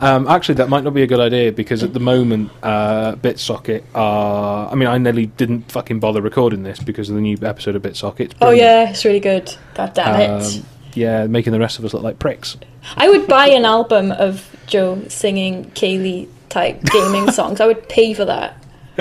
Um, 0.00 0.28
actually, 0.28 0.54
that 0.56 0.68
might 0.68 0.84
not 0.84 0.94
be 0.94 1.02
a 1.02 1.06
good 1.08 1.18
idea 1.18 1.50
because 1.50 1.82
at 1.82 1.92
the 1.92 1.98
moment, 1.98 2.52
uh, 2.62 3.16
BitSocket 3.16 3.82
are. 3.92 4.70
I 4.70 4.74
mean, 4.76 4.88
I 4.88 4.98
nearly 4.98 5.26
didn't 5.26 5.72
fucking 5.72 5.98
bother 5.98 6.22
recording 6.22 6.62
this 6.62 6.78
because 6.78 7.08
of 7.08 7.16
the 7.16 7.20
new 7.20 7.36
episode 7.42 7.74
of 7.74 7.82
BitSocket. 7.82 8.20
It's 8.20 8.34
Oh 8.40 8.46
brilliant. 8.50 8.60
yeah, 8.60 8.90
it's 8.90 9.04
really 9.04 9.18
good. 9.18 9.52
God 9.74 9.94
damn 9.94 10.20
it! 10.20 10.30
Um, 10.58 10.64
yeah, 10.98 11.26
making 11.26 11.52
the 11.52 11.58
rest 11.60 11.78
of 11.78 11.84
us 11.84 11.94
look 11.94 12.02
like 12.02 12.18
pricks. 12.18 12.56
I 12.96 13.08
would 13.08 13.26
buy 13.26 13.48
an 13.48 13.64
album 13.64 14.12
of 14.12 14.44
Joe 14.66 15.02
singing 15.08 15.66
Kaylee 15.70 16.28
type 16.48 16.82
gaming 16.84 17.30
songs. 17.38 17.60
I 17.60 17.66
would 17.66 17.88
pay 17.88 18.14
for 18.14 18.24
that. 18.24 18.54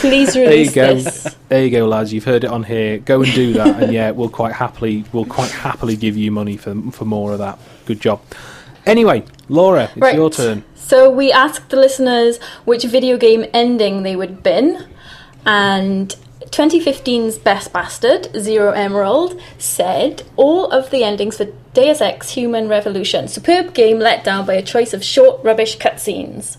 Please 0.00 0.34
release 0.34 0.34
There 0.34 0.54
you 0.56 0.70
go. 0.72 0.94
this. 0.94 1.36
There 1.48 1.64
you 1.64 1.70
go, 1.70 1.86
lads. 1.86 2.12
You've 2.12 2.24
heard 2.24 2.42
it 2.44 2.50
on 2.50 2.64
here. 2.64 2.98
Go 2.98 3.22
and 3.22 3.32
do 3.34 3.52
that, 3.52 3.82
and 3.82 3.92
yeah, 3.92 4.10
we'll 4.10 4.28
quite 4.28 4.52
happily, 4.52 5.04
we'll 5.12 5.26
quite 5.26 5.50
happily 5.52 5.94
give 5.96 6.16
you 6.16 6.30
money 6.32 6.56
for 6.56 6.74
for 6.90 7.04
more 7.04 7.32
of 7.32 7.38
that. 7.38 7.58
Good 7.86 8.00
job. 8.00 8.20
Anyway, 8.84 9.22
Laura, 9.48 9.84
it's 9.84 9.96
Right. 9.96 10.14
your 10.16 10.30
turn. 10.30 10.64
So 10.74 11.08
we 11.10 11.30
asked 11.30 11.68
the 11.70 11.76
listeners 11.76 12.38
which 12.64 12.82
video 12.84 13.16
game 13.16 13.44
ending 13.54 14.02
they 14.02 14.16
would 14.16 14.42
bin, 14.42 14.84
and 15.46 16.14
2015's 16.46 17.38
Best 17.38 17.72
Bastard, 17.72 18.28
Zero 18.38 18.72
Emerald, 18.72 19.40
said 19.58 20.22
all 20.36 20.70
of 20.70 20.90
the 20.90 21.04
endings 21.04 21.36
for 21.36 21.46
Deus 21.74 22.00
Ex 22.00 22.30
Human 22.30 22.68
Revolution. 22.68 23.28
Superb 23.28 23.74
game 23.74 23.98
let 23.98 24.24
down 24.24 24.46
by 24.46 24.54
a 24.54 24.62
choice 24.62 24.94
of 24.94 25.04
short, 25.04 25.42
rubbish 25.44 25.78
cutscenes. 25.78 26.56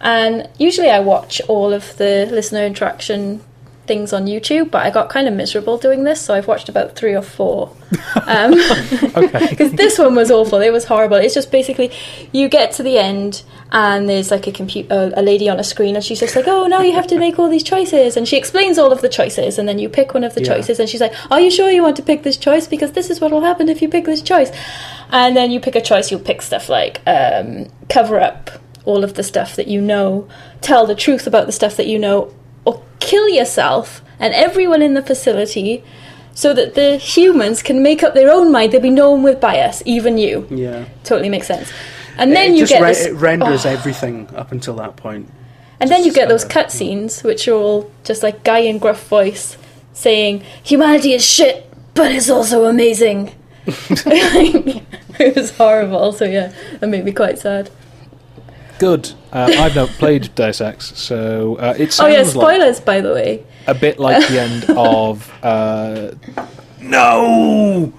And 0.00 0.48
usually 0.58 0.90
I 0.90 1.00
watch 1.00 1.40
all 1.48 1.72
of 1.72 1.96
the 1.96 2.26
listener 2.30 2.64
interaction 2.64 3.42
things 3.86 4.12
on 4.12 4.26
YouTube, 4.26 4.70
but 4.70 4.86
I 4.86 4.90
got 4.90 5.08
kind 5.10 5.26
of 5.26 5.34
miserable 5.34 5.76
doing 5.76 6.04
this, 6.04 6.20
so 6.20 6.34
I've 6.34 6.46
watched 6.46 6.68
about 6.68 6.94
three 6.96 7.14
or 7.14 7.22
four. 7.22 7.74
Um, 8.26 8.54
Okay. 9.16 9.46
because 9.50 9.72
this 9.72 9.98
one 9.98 10.14
was 10.14 10.30
awful. 10.30 10.60
It 10.60 10.70
was 10.70 10.84
horrible. 10.84 11.16
It's 11.16 11.34
just 11.34 11.50
basically 11.50 11.90
you 12.30 12.48
get 12.48 12.72
to 12.72 12.82
the 12.82 12.96
end 12.98 13.42
and 13.72 14.08
there's 14.08 14.30
like 14.30 14.46
a 14.46 14.52
computer, 14.52 15.12
a 15.16 15.22
lady 15.22 15.48
on 15.48 15.58
a 15.58 15.64
screen, 15.64 15.96
and 15.96 16.04
she's 16.04 16.20
just 16.20 16.36
like, 16.36 16.46
"Oh, 16.46 16.66
now 16.66 16.80
you 16.82 16.92
have 16.92 17.06
to 17.08 17.18
make 17.18 17.38
all 17.38 17.48
these 17.48 17.62
choices," 17.62 18.16
and 18.16 18.28
she 18.28 18.36
explains 18.36 18.78
all 18.78 18.92
of 18.92 19.00
the 19.00 19.08
choices, 19.08 19.58
and 19.58 19.66
then 19.68 19.78
you 19.78 19.88
pick 19.88 20.14
one 20.14 20.24
of 20.24 20.34
the 20.34 20.42
Yeah. 20.42 20.54
choices, 20.54 20.78
and 20.78 20.88
she's 20.88 21.00
like, 21.00 21.12
"Are 21.30 21.40
you 21.40 21.50
sure 21.50 21.70
you 21.70 21.82
want 21.82 21.96
to 21.96 22.02
pick 22.02 22.22
this 22.22 22.36
choice? 22.36 22.66
Because 22.66 22.92
this 22.92 23.08
is 23.10 23.20
what 23.20 23.30
will 23.32 23.40
happen 23.40 23.68
if 23.68 23.80
you 23.82 23.88
pick 23.88 24.04
this 24.04 24.22
choice." 24.22 24.50
And 25.10 25.36
then 25.36 25.50
you 25.50 25.58
pick 25.60 25.74
a 25.74 25.80
choice. 25.80 26.10
You'll 26.10 26.20
pick 26.20 26.42
stuff 26.42 26.68
like 26.68 27.00
um, 27.06 27.66
cover 27.88 28.20
up 28.20 28.50
all 28.84 29.04
of 29.04 29.14
the 29.14 29.22
stuff 29.22 29.56
that 29.56 29.68
you 29.68 29.80
know, 29.80 30.28
tell 30.60 30.86
the 30.86 30.94
truth 30.94 31.26
about 31.26 31.46
the 31.46 31.52
stuff 31.52 31.76
that 31.76 31.86
you 31.86 31.98
know, 31.98 32.32
or 32.64 32.82
kill 33.00 33.28
yourself 33.28 34.02
and 34.18 34.34
everyone 34.34 34.82
in 34.82 34.94
the 34.94 35.02
facility 35.02 35.82
so 36.34 36.54
that 36.54 36.74
the 36.74 36.96
humans 36.96 37.62
can 37.62 37.82
make 37.82 38.02
up 38.02 38.14
their 38.14 38.30
own 38.30 38.50
mind. 38.50 38.72
There'll 38.72 38.82
be 38.82 38.90
no 38.90 39.10
one 39.10 39.22
with 39.22 39.40
bias, 39.40 39.82
even 39.84 40.18
you. 40.18 40.46
Yeah. 40.50 40.86
Totally 41.04 41.28
makes 41.28 41.46
sense. 41.46 41.70
And 42.16 42.32
then 42.32 42.52
it 42.52 42.54
you 42.54 42.60
just 42.60 42.72
get 42.72 42.82
re- 42.82 42.88
this, 42.88 43.06
it 43.06 43.14
renders 43.14 43.66
oh. 43.66 43.70
everything 43.70 44.28
up 44.34 44.52
until 44.52 44.76
that 44.76 44.96
point. 44.96 45.30
and 45.80 45.90
then 45.90 46.04
you 46.04 46.12
get 46.12 46.28
those 46.28 46.44
cutscenes, 46.44 47.24
which 47.24 47.48
are 47.48 47.54
all 47.54 47.90
just 48.04 48.22
like 48.22 48.44
guy 48.44 48.58
in 48.58 48.78
gruff 48.78 49.08
voice 49.08 49.56
saying, 49.92 50.42
"Humanity 50.62 51.12
is 51.12 51.24
shit, 51.24 51.68
but 51.94 52.12
it's 52.12 52.30
also 52.30 52.66
amazing." 52.66 53.34
it 53.66 55.36
was 55.36 55.56
horrible. 55.56 56.12
So 56.12 56.24
yeah, 56.24 56.52
that 56.80 56.88
made 56.88 57.04
me 57.04 57.12
quite 57.12 57.38
sad. 57.38 57.70
Good. 58.82 59.12
Uh, 59.32 59.48
I've 59.58 59.76
not 59.76 59.88
played 59.90 60.34
Deus 60.34 60.60
Ex, 60.60 60.92
so 60.98 61.54
uh, 61.56 61.74
it 61.78 61.86
Oh 61.86 61.90
sounds 61.90 62.12
yeah, 62.14 62.20
like 62.22 62.26
spoilers 62.30 62.80
by 62.80 63.00
the 63.00 63.12
way. 63.14 63.44
a 63.68 63.74
bit 63.74 64.00
like 64.00 64.26
the 64.26 64.40
end 64.40 64.64
of. 64.76 65.32
Uh, 65.40 66.10
no. 66.80 67.92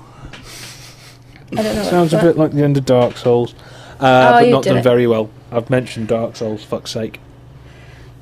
I 1.55 1.61
don't 1.63 1.75
know. 1.77 1.83
Sounds 1.83 2.11
a 2.11 2.17
that- 2.17 2.23
bit 2.25 2.37
like 2.37 2.51
the 2.51 2.63
end 2.63 2.75
of 2.75 2.83
Dark 2.83 3.15
Souls, 3.15 3.53
uh, 4.01 4.33
Oh, 4.35 4.39
but 4.41 4.49
not 4.49 4.63
done 4.65 4.77
it. 4.77 4.83
very 4.83 5.07
well. 5.07 5.29
I've 5.53 5.69
mentioned 5.69 6.09
Dark 6.09 6.35
Souls. 6.35 6.65
Fuck's 6.65 6.91
sake. 6.91 7.21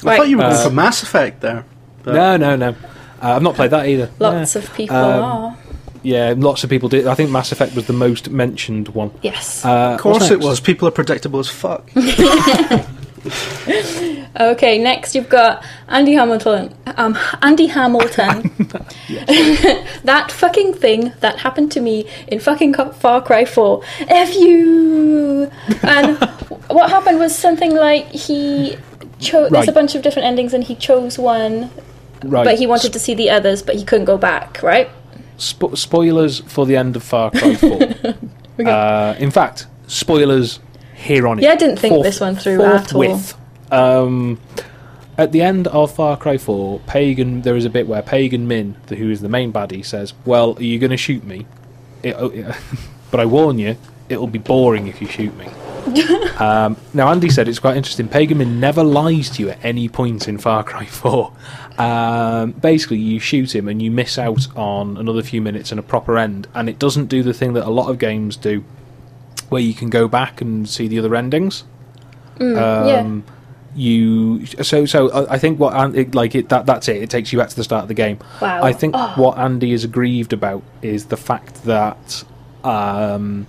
I 0.06 0.18
thought 0.18 0.30
you 0.30 0.38
were 0.38 0.44
going 0.44 0.54
Uh, 0.56 0.64
for 0.66 0.70
Mass 0.72 1.02
Effect 1.02 1.42
there. 1.42 1.66
No, 2.06 2.38
no, 2.38 2.56
no. 2.56 2.70
Uh, 2.70 3.36
I've 3.36 3.42
not 3.42 3.56
played 3.56 3.72
that 3.72 3.88
either. 3.88 4.12
Lots 4.20 4.56
Yeah. 4.56 4.62
of 4.62 4.74
people 4.76 4.96
Um, 4.98 5.24
are. 5.24 5.58
Yeah, 6.04 6.34
lots 6.36 6.64
of 6.64 6.70
people 6.70 6.90
did. 6.90 7.06
I 7.08 7.14
think 7.16 7.30
Mass 7.30 7.52
Effect 7.52 7.76
was 7.76 7.86
the 7.88 7.94
most 7.94 8.30
mentioned 8.30 8.90
one. 8.90 9.12
Yes. 9.22 9.64
Uh, 9.64 9.94
Of 9.94 10.00
course 10.02 10.32
it 10.32 10.40
was. 10.40 10.60
People 10.60 10.88
are 10.88 10.92
predictable 10.92 11.40
as 11.40 11.50
fuck. 11.50 11.90
Okay, 14.40 14.78
next 14.78 15.14
you've 15.14 15.30
got 15.30 15.64
Andy 15.88 16.14
Hamilton. 16.14 16.74
Um, 16.98 17.18
Andy 17.42 17.66
Hamilton. 17.78 18.52
that 20.04 20.32
fucking 20.32 20.74
thing 20.74 21.14
that 21.20 21.40
happened 21.40 21.72
to 21.74 21.82
me 21.82 22.08
in 22.28 22.40
fucking 22.40 22.74
Far 22.74 23.22
Cry 23.22 23.46
4. 23.46 23.84
F 24.08 24.36
you! 24.36 25.52
And 25.84 26.18
what 26.70 26.90
happened 26.90 27.20
was 27.20 27.36
something 27.36 27.76
like 27.76 28.06
he 28.08 28.78
chose. 29.20 29.52
There's 29.52 29.68
a 29.68 29.74
bunch 29.74 29.96
of 29.96 30.02
different 30.02 30.28
endings, 30.28 30.54
and 30.54 30.64
he 30.64 30.76
chose 30.76 31.20
one, 31.20 31.70
right. 32.24 32.46
but 32.46 32.58
he 32.58 32.66
wanted 32.66 32.94
to 32.94 33.00
see 33.00 33.14
the 33.14 33.30
others, 33.30 33.62
but 33.62 33.76
he 33.76 33.84
couldn't 33.84 34.06
go 34.06 34.18
back, 34.18 34.64
right? 34.64 34.90
Spo- 35.42 35.76
spoilers 35.76 36.40
for 36.42 36.68
the 36.68 36.78
end 36.78 36.96
of 36.96 37.02
Far 37.02 37.32
Cry 37.32 37.56
4. 38.60 38.68
uh, 38.68 39.16
in 39.18 39.32
fact, 39.32 39.66
spoilers 39.88 40.60
here 40.94 41.28
on 41.28 41.40
it. 41.40 41.44
Yeah, 41.44 41.54
I 41.54 41.56
didn't 41.56 41.78
think 41.78 41.94
Forth- 41.96 42.04
this 42.06 42.20
one 42.20 42.36
through 42.36 42.62
at 42.62 42.94
all. 42.94 43.02
forthwith. 43.04 43.36
Um, 43.72 44.40
at 45.18 45.32
the 45.32 45.42
end 45.42 45.66
of 45.68 45.96
Far 45.96 46.16
Cry 46.16 46.38
4, 46.38 46.80
Pagan, 46.82 47.42
there 47.42 47.56
is 47.56 47.66
a 47.66 47.72
bit 47.72 47.88
where 47.88 48.04
Pagan 48.04 48.48
Min, 48.48 48.76
the, 48.86 48.96
who 48.96 49.10
is 49.10 49.22
the 49.22 49.30
main 49.30 49.52
baddie, 49.52 49.84
says, 49.84 50.14
"Well, 50.26 50.56
are 50.58 50.64
you 50.64 50.78
going 50.78 50.92
to 50.92 50.98
shoot 50.98 51.24
me? 51.24 51.48
It, 52.04 52.16
oh, 52.20 52.30
but 53.12 53.20
I 53.20 53.26
warn 53.26 53.58
you, 53.58 53.78
it'll 54.10 54.28
be 54.28 54.38
boring 54.40 54.86
if 54.88 55.02
you 55.02 55.08
shoot 55.08 55.36
me." 55.38 55.48
um, 56.38 56.78
now, 56.94 57.10
Andy 57.10 57.30
said 57.32 57.48
it's 57.48 57.58
quite 57.58 57.78
interesting. 57.78 58.08
Pagan 58.08 58.38
Min 58.38 58.60
never 58.60 58.84
lies 58.84 59.32
to 59.32 59.42
you 59.42 59.50
at 59.50 59.66
any 59.66 59.90
point 59.90 60.28
in 60.28 60.38
Far 60.38 60.64
Cry 60.64 60.86
4. 60.86 61.34
Um, 61.80 62.52
basically, 62.52 62.98
you 62.98 63.20
shoot 63.20 63.56
him 63.56 63.68
and 63.68 63.82
you 63.82 63.90
miss 63.92 64.18
out 64.18 64.48
on 64.58 64.98
another 64.98 65.24
few 65.24 65.42
minutes 65.42 65.72
and 65.72 65.80
a 65.80 65.84
proper 65.84 66.18
end, 66.18 66.48
and 66.54 66.70
it 66.70 66.78
doesn't 66.80 67.06
do 67.08 67.24
the 67.24 67.34
thing 67.34 67.54
that 67.54 67.66
a 67.66 67.70
lot 67.72 67.90
of 67.90 67.98
games 67.98 68.36
do, 68.36 68.64
where 69.50 69.62
you 69.62 69.74
can 69.74 69.90
go 69.90 70.08
back 70.08 70.42
and 70.42 70.68
see 70.70 70.88
the 70.88 71.00
other 71.00 71.16
endings 71.16 71.64
yeah. 72.40 72.96
um, 72.96 73.24
you 73.76 74.46
so 74.48 74.86
so 74.86 75.10
I 75.12 75.34
I 75.34 75.38
think 75.38 75.60
what 75.60 75.74
An- 75.76 75.96
it, 75.96 76.14
like 76.16 76.36
it 76.36 76.50
that 76.50 76.66
that's 76.66 76.88
it. 76.90 76.98
It 77.04 77.10
takes 77.10 77.32
you 77.32 77.40
back 77.40 77.50
to 77.50 77.56
the 77.56 77.64
start 77.64 77.84
of 77.84 77.88
the 77.88 77.94
game. 77.94 78.20
Wow. 78.42 78.64
I 78.64 78.74
think 78.74 78.96
Oh. 78.98 79.14
what 79.16 79.38
Andy 79.38 79.72
is 79.72 79.84
aggrieved 79.84 80.34
about 80.34 80.64
is 80.82 81.06
the 81.06 81.18
fact 81.18 81.64
that 81.66 82.24
um, 82.64 83.48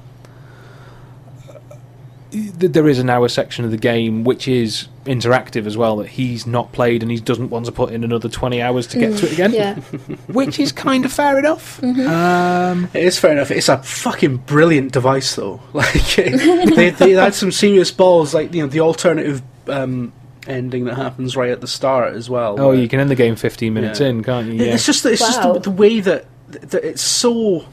th- 2.31 2.73
there 2.73 2.89
is 2.89 3.03
now 3.03 3.25
a 3.25 3.29
section 3.29 3.65
of 3.65 3.71
the 3.71 3.77
game 3.77 4.25
which 4.25 4.47
is 4.49 4.89
interactive 5.05 5.67
as 5.67 5.77
well 5.77 5.97
that 5.97 6.09
he's 6.09 6.47
not 6.47 6.71
played 6.73 7.03
and 7.03 7.11
he 7.11 7.19
doesn't 7.19 7.51
want 7.51 7.67
to 7.67 7.73
put 7.73 7.93
in 7.93 8.05
another 8.05 8.29
20 8.29 8.63
hours 8.63 8.87
to 8.87 8.99
get 8.99 9.17
to 9.19 9.27
it 9.27 9.33
again 9.33 9.53
Yeah. 9.53 9.75
which 10.29 10.61
is 10.61 10.71
kind 10.73 11.05
of 11.05 11.13
fair 11.13 11.39
enough 11.39 11.81
Mm-hmm. 11.81 12.07
um, 12.09 12.89
It 12.95 13.05
is 13.05 13.19
fair 13.19 13.33
enough. 13.33 13.51
It's 13.51 13.69
a 13.69 13.79
fucking 13.79 14.37
brilliant 14.39 14.93
device, 14.93 15.35
though. 15.35 15.61
Like 15.73 15.93
they, 16.15 16.91
they 16.91 17.11
had 17.13 17.35
some 17.35 17.51
serious 17.53 17.91
balls, 17.91 18.33
like 18.35 18.55
you 18.55 18.63
know 18.63 18.69
the 18.69 18.81
alternative 18.81 19.43
um, 19.69 20.13
ending 20.47 20.85
that 20.85 20.95
happens 20.95 21.37
right 21.37 21.51
at 21.51 21.61
the 21.61 21.67
start 21.69 22.15
as 22.15 22.29
well. 22.31 22.61
oh 22.61 22.73
you 22.73 22.89
can 22.89 23.01
end 23.01 23.11
the 23.11 23.15
game 23.17 23.37
15 23.37 23.73
minutes 23.75 24.01
Yeah. 24.01 24.09
in 24.09 24.23
can't 24.25 24.47
you 24.49 24.55
yeah 24.55 24.75
It's 24.75 24.87
just 24.87 25.05
it's 25.07 25.21
just 25.21 25.43
the, 25.43 25.59
the 25.59 25.71
way 25.71 26.01
that, 26.01 26.27
that 26.49 26.85
it's 26.85 27.03
so. 27.03 27.65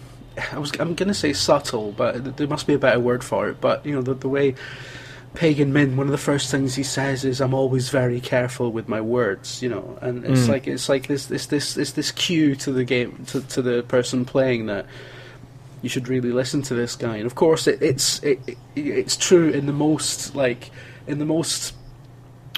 I 0.53 0.57
was 0.57 0.71
I'm 0.79 0.95
gonna 0.95 1.13
say 1.13 1.33
subtle, 1.33 1.91
but 1.91 2.37
there 2.37 2.47
must 2.47 2.65
be 2.65 2.73
a 2.73 2.79
better 2.79 2.99
word 2.99 3.23
for 3.23 3.49
it. 3.49 3.59
But 3.59 3.85
you 3.85 3.93
know 3.93 4.01
the 4.01 4.13
the 4.13 4.29
way 4.29 4.55
Pagan 5.35 5.71
Min, 5.71 5.95
one 5.95 6.07
of 6.07 6.11
the 6.11 6.17
first 6.17 6.49
things 6.51 6.75
he 6.75 6.83
says 6.83 7.23
is, 7.23 7.39
"I'm 7.39 7.53
always 7.53 7.89
very 7.89 8.19
careful 8.19 8.71
with 8.71 8.87
my 8.89 8.99
words," 8.99 9.61
you 9.61 9.69
know, 9.69 9.97
and 10.01 10.25
it's 10.25 10.41
Mm. 10.41 10.49
like 10.49 10.67
it's 10.67 10.89
like 10.89 11.07
this 11.07 11.27
this 11.27 11.45
this 11.45 11.73
this 11.75 11.91
this 11.91 12.11
cue 12.11 12.55
to 12.57 12.71
the 12.71 12.83
game 12.83 13.23
to 13.27 13.41
to 13.41 13.61
the 13.61 13.83
person 13.83 14.25
playing 14.25 14.65
that 14.65 14.85
you 15.81 15.89
should 15.89 16.07
really 16.09 16.31
listen 16.31 16.61
to 16.63 16.73
this 16.73 16.95
guy. 16.95 17.17
And 17.17 17.25
of 17.25 17.35
course, 17.35 17.67
it, 17.67 17.81
it's 17.81 18.21
it, 18.23 18.39
it, 18.47 18.57
it's 18.75 19.15
true 19.15 19.49
in 19.49 19.65
the 19.65 19.73
most 19.73 20.35
like 20.35 20.71
in 21.07 21.19
the 21.19 21.25
most 21.25 21.73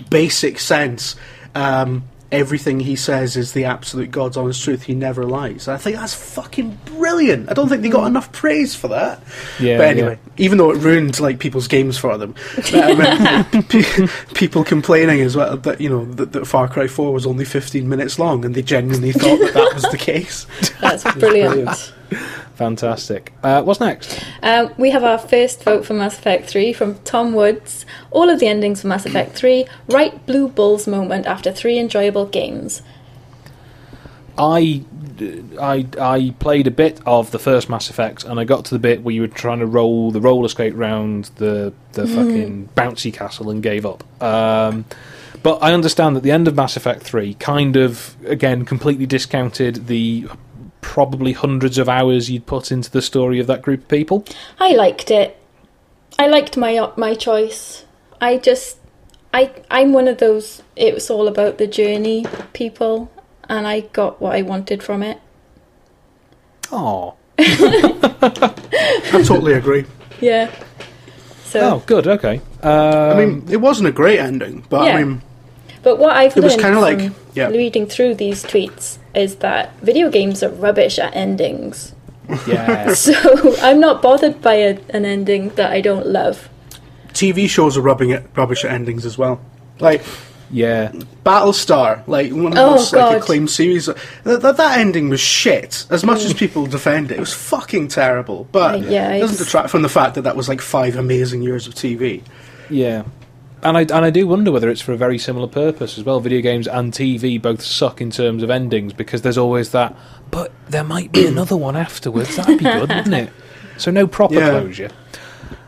basic 0.10 0.58
sense. 0.60 1.16
Um, 1.54 2.04
everything 2.32 2.80
he 2.80 2.96
says 2.96 3.36
is 3.36 3.54
the 3.54 3.66
absolute 3.66 4.12
God's 4.12 4.38
honest 4.38 4.64
truth. 4.64 4.84
He 4.84 4.96
never 4.96 5.26
lies. 5.26 5.68
I 5.68 5.78
think 5.78 5.98
that's 5.98 6.14
fucking 6.14 6.80
brilliant. 6.86 7.50
I 7.50 7.54
don't 7.54 7.68
think 7.70 7.82
they 7.82 7.90
got 7.90 8.08
enough 8.08 8.32
praise 8.32 8.76
for 8.76 8.88
that. 8.90 9.22
Yeah, 9.60 9.78
but 9.78 9.88
anyway, 9.88 10.20
even 10.38 10.58
though 10.58 10.72
it 10.72 10.78
ruined 10.78 11.20
like 11.20 11.40
people's 11.40 11.68
games 11.68 11.98
for 11.98 12.18
them, 12.18 12.36
I 12.74 12.92
remember 12.92 13.58
um, 13.58 13.64
pe- 13.64 14.08
people 14.34 14.64
complaining 14.64 15.22
as 15.22 15.36
well 15.36 15.58
that 15.58 15.82
you 15.82 15.90
know 15.90 16.06
that, 16.14 16.32
that 16.34 16.46
Far 16.48 16.68
Cry 16.68 16.88
Four 16.88 17.14
was 17.14 17.26
only 17.26 17.46
15 17.46 17.88
minutes 17.88 18.18
long, 18.18 18.46
and 18.46 18.56
they 18.56 18.62
genuinely 18.62 19.12
thought 19.12 19.40
that 19.40 19.54
that 19.54 19.74
was 19.74 19.84
the 19.84 19.98
case. 19.98 20.48
That's 20.80 21.04
brilliant. 21.16 21.94
Fantastic 22.56 23.34
uh, 23.44 23.62
what's 23.64 23.80
next 23.80 24.22
Um, 24.44 24.74
we 24.78 24.90
have 24.90 25.04
our 25.04 25.20
first 25.20 25.64
vote 25.64 25.86
for 25.86 25.94
Mass 25.94 26.18
Effect 26.18 26.50
3 26.50 26.74
from 26.74 26.96
Tom 27.00 27.34
Woods. 27.34 27.86
All 28.10 28.30
of 28.30 28.40
the 28.40 28.48
endings 28.48 28.82
for 28.82 28.88
Mass 28.88 29.06
Effect 29.06 29.36
3. 29.36 29.66
Right 29.88 30.26
Blue 30.26 30.48
Bulls 30.48 30.88
moment 30.88 31.28
after 31.28 31.52
three 31.52 31.78
enjoyable 31.78 32.26
games. 32.26 32.82
I, 34.38 34.84
I, 35.60 35.86
I 36.00 36.34
played 36.40 36.66
a 36.66 36.72
bit 36.72 37.00
of 37.06 37.32
the 37.32 37.38
first 37.38 37.70
Mass 37.70 37.90
Effect, 37.90 38.24
and 38.24 38.40
I 38.40 38.44
got 38.44 38.66
to 38.66 38.76
the 38.76 38.80
bit 38.80 39.04
where 39.04 39.14
you 39.14 39.22
were 39.22 39.28
trying 39.28 39.60
to 39.60 39.68
roll 39.68 40.10
the 40.10 40.22
roller 40.22 40.48
skate 40.48 40.74
round 40.74 41.26
the 41.36 41.74
the 41.92 42.08
fucking 42.08 42.70
bouncy 42.76 43.14
castle 43.14 43.50
and 43.50 43.62
gave 43.62 43.86
up. 43.86 44.04
Um, 44.24 44.86
but 45.44 45.62
I 45.62 45.74
understand 45.74 46.16
that 46.16 46.24
the 46.24 46.32
end 46.32 46.48
of 46.48 46.56
Mass 46.56 46.78
Effect 46.78 47.04
Three 47.04 47.34
kind 47.36 47.76
of 47.76 48.16
again 48.26 48.66
completely 48.66 49.06
discounted 49.06 49.88
the 49.88 50.28
probably 50.92 51.32
hundreds 51.32 51.78
of 51.78 51.88
hours 51.88 52.30
you'd 52.30 52.46
put 52.46 52.70
into 52.70 52.92
the 52.92 53.02
story 53.02 53.40
of 53.40 53.48
that 53.48 53.62
group 53.62 53.80
of 53.84 53.88
people. 53.88 54.26
I 54.60 54.74
liked 54.74 55.10
it. 55.10 55.38
I 56.20 56.28
liked 56.28 56.58
my 56.58 56.92
my 56.98 57.14
choice. 57.14 57.86
I 58.20 58.38
just 58.38 58.78
I 59.34 59.54
I'm 59.72 59.94
one 59.94 60.10
of 60.10 60.18
those 60.18 60.64
it 60.76 60.94
was 60.94 61.10
all 61.10 61.30
about 61.30 61.60
the 61.60 61.66
journey 61.66 62.26
people 62.52 63.10
and 63.48 63.66
I 63.70 63.80
got 63.80 64.20
what 64.20 64.36
I 64.36 64.42
wanted 64.42 64.84
from 64.84 65.02
it. 65.02 65.22
Oh, 66.74 67.16
I 67.40 69.24
totally 69.26 69.54
agree. 69.54 69.86
Yeah. 70.20 70.54
So 71.46 71.60
oh, 71.62 71.84
good, 71.86 72.06
okay. 72.06 72.42
Um, 72.62 72.72
I 72.72 73.16
mean, 73.16 73.46
it 73.50 73.62
wasn't 73.62 73.88
a 73.88 73.94
great 73.94 74.20
ending, 74.20 74.66
but 74.70 74.88
Yeah. 74.88 74.98
I 74.98 75.04
mean, 75.06 75.22
But 75.84 75.98
what 75.98 76.16
I've 76.16 76.36
It 76.38 76.42
learned 76.42 76.62
kinda 76.62 76.80
like- 76.80 77.00
from 77.02 77.16
yeah. 77.34 77.48
reading 77.48 77.86
through 77.88 78.16
these 78.16 78.44
tweets 78.44 78.98
is 79.16 79.36
that 79.38 79.72
video 79.82 80.10
games 80.10 80.44
are 80.44 80.50
rubbish 80.50 81.00
at 81.00 81.16
endings. 81.16 81.94
yeah, 82.48 82.94
So 83.06 83.14
I'm 83.62 83.80
not 83.80 84.02
bothered 84.02 84.42
by 84.42 84.54
a, 84.56 84.78
an 84.90 85.06
ending 85.06 85.50
that 85.56 85.72
I 85.72 85.82
don't 85.82 86.08
love. 86.08 86.50
TV 87.14 87.50
shows 87.50 87.76
are 87.78 87.82
rubbing 87.82 88.12
it 88.12 88.24
rubbish 88.36 88.64
at 88.64 88.72
endings 88.72 89.06
as 89.06 89.18
well. 89.18 89.42
Like 89.80 90.02
yeah. 90.54 90.92
Battlestar, 91.26 92.06
like 92.08 92.32
one 92.32 92.48
of 92.48 92.54
the 92.56 92.62
Oh, 92.62 92.72
most 92.72 92.94
like, 92.94 93.18
acclaimed 93.22 93.50
series. 93.50 93.86
That, 93.86 94.42
that, 94.42 94.58
that 94.58 94.78
ending 94.80 95.10
was 95.10 95.20
shit. 95.22 95.86
As 95.90 96.04
much 96.04 96.24
as 96.24 96.34
people 96.34 96.66
defend 96.68 97.10
it, 97.12 97.16
it 97.18 97.20
was 97.22 97.34
fucking 97.34 97.88
terrible. 97.88 98.48
But 98.52 98.76
Uh, 98.76 98.78
yeah, 98.90 99.12
it 99.14 99.20
doesn't 99.22 99.36
it's- 99.36 99.46
detract 99.48 99.70
from 99.70 99.82
the 99.82 99.90
fact 99.90 100.16
that 100.16 100.24
that 100.24 100.36
was 100.36 100.48
like 100.50 100.60
five 100.62 100.96
amazing 100.98 101.42
years 101.42 101.68
of 101.68 101.74
TV. 101.74 102.22
Yeah. 102.70 103.04
And 103.64 103.78
I, 103.78 103.82
and 103.82 103.94
I 104.06 104.10
do 104.10 104.26
wonder 104.28 104.52
whether 104.52 104.70
it's 104.70 104.82
for 104.82 104.92
a 104.92 104.98
very 104.98 105.20
similar 105.20 105.48
purpose 105.48 105.98
as 105.98 106.04
well. 106.04 106.20
Video 106.20 106.42
games 106.42 106.68
and 106.68 106.92
TV 106.92 107.40
both 107.40 107.62
suck 107.62 108.02
in 108.02 108.10
terms 108.10 108.42
of 108.42 108.50
endings 108.50 108.92
because 108.92 109.22
there's 109.22 109.38
always 109.38 109.72
that, 109.72 109.96
but 110.32 110.52
there 110.70 110.84
might 110.84 111.12
be 111.12 111.26
another 111.28 111.56
one 111.56 111.76
afterwards. 111.76 112.36
That'd 112.36 112.58
be 112.58 112.64
good, 112.64 112.90
wouldn't 112.90 113.14
it? 113.14 113.30
So 113.78 113.92
no 113.92 114.08
proper 114.08 114.34
Yeah. 114.36 114.50
closure. 114.50 114.90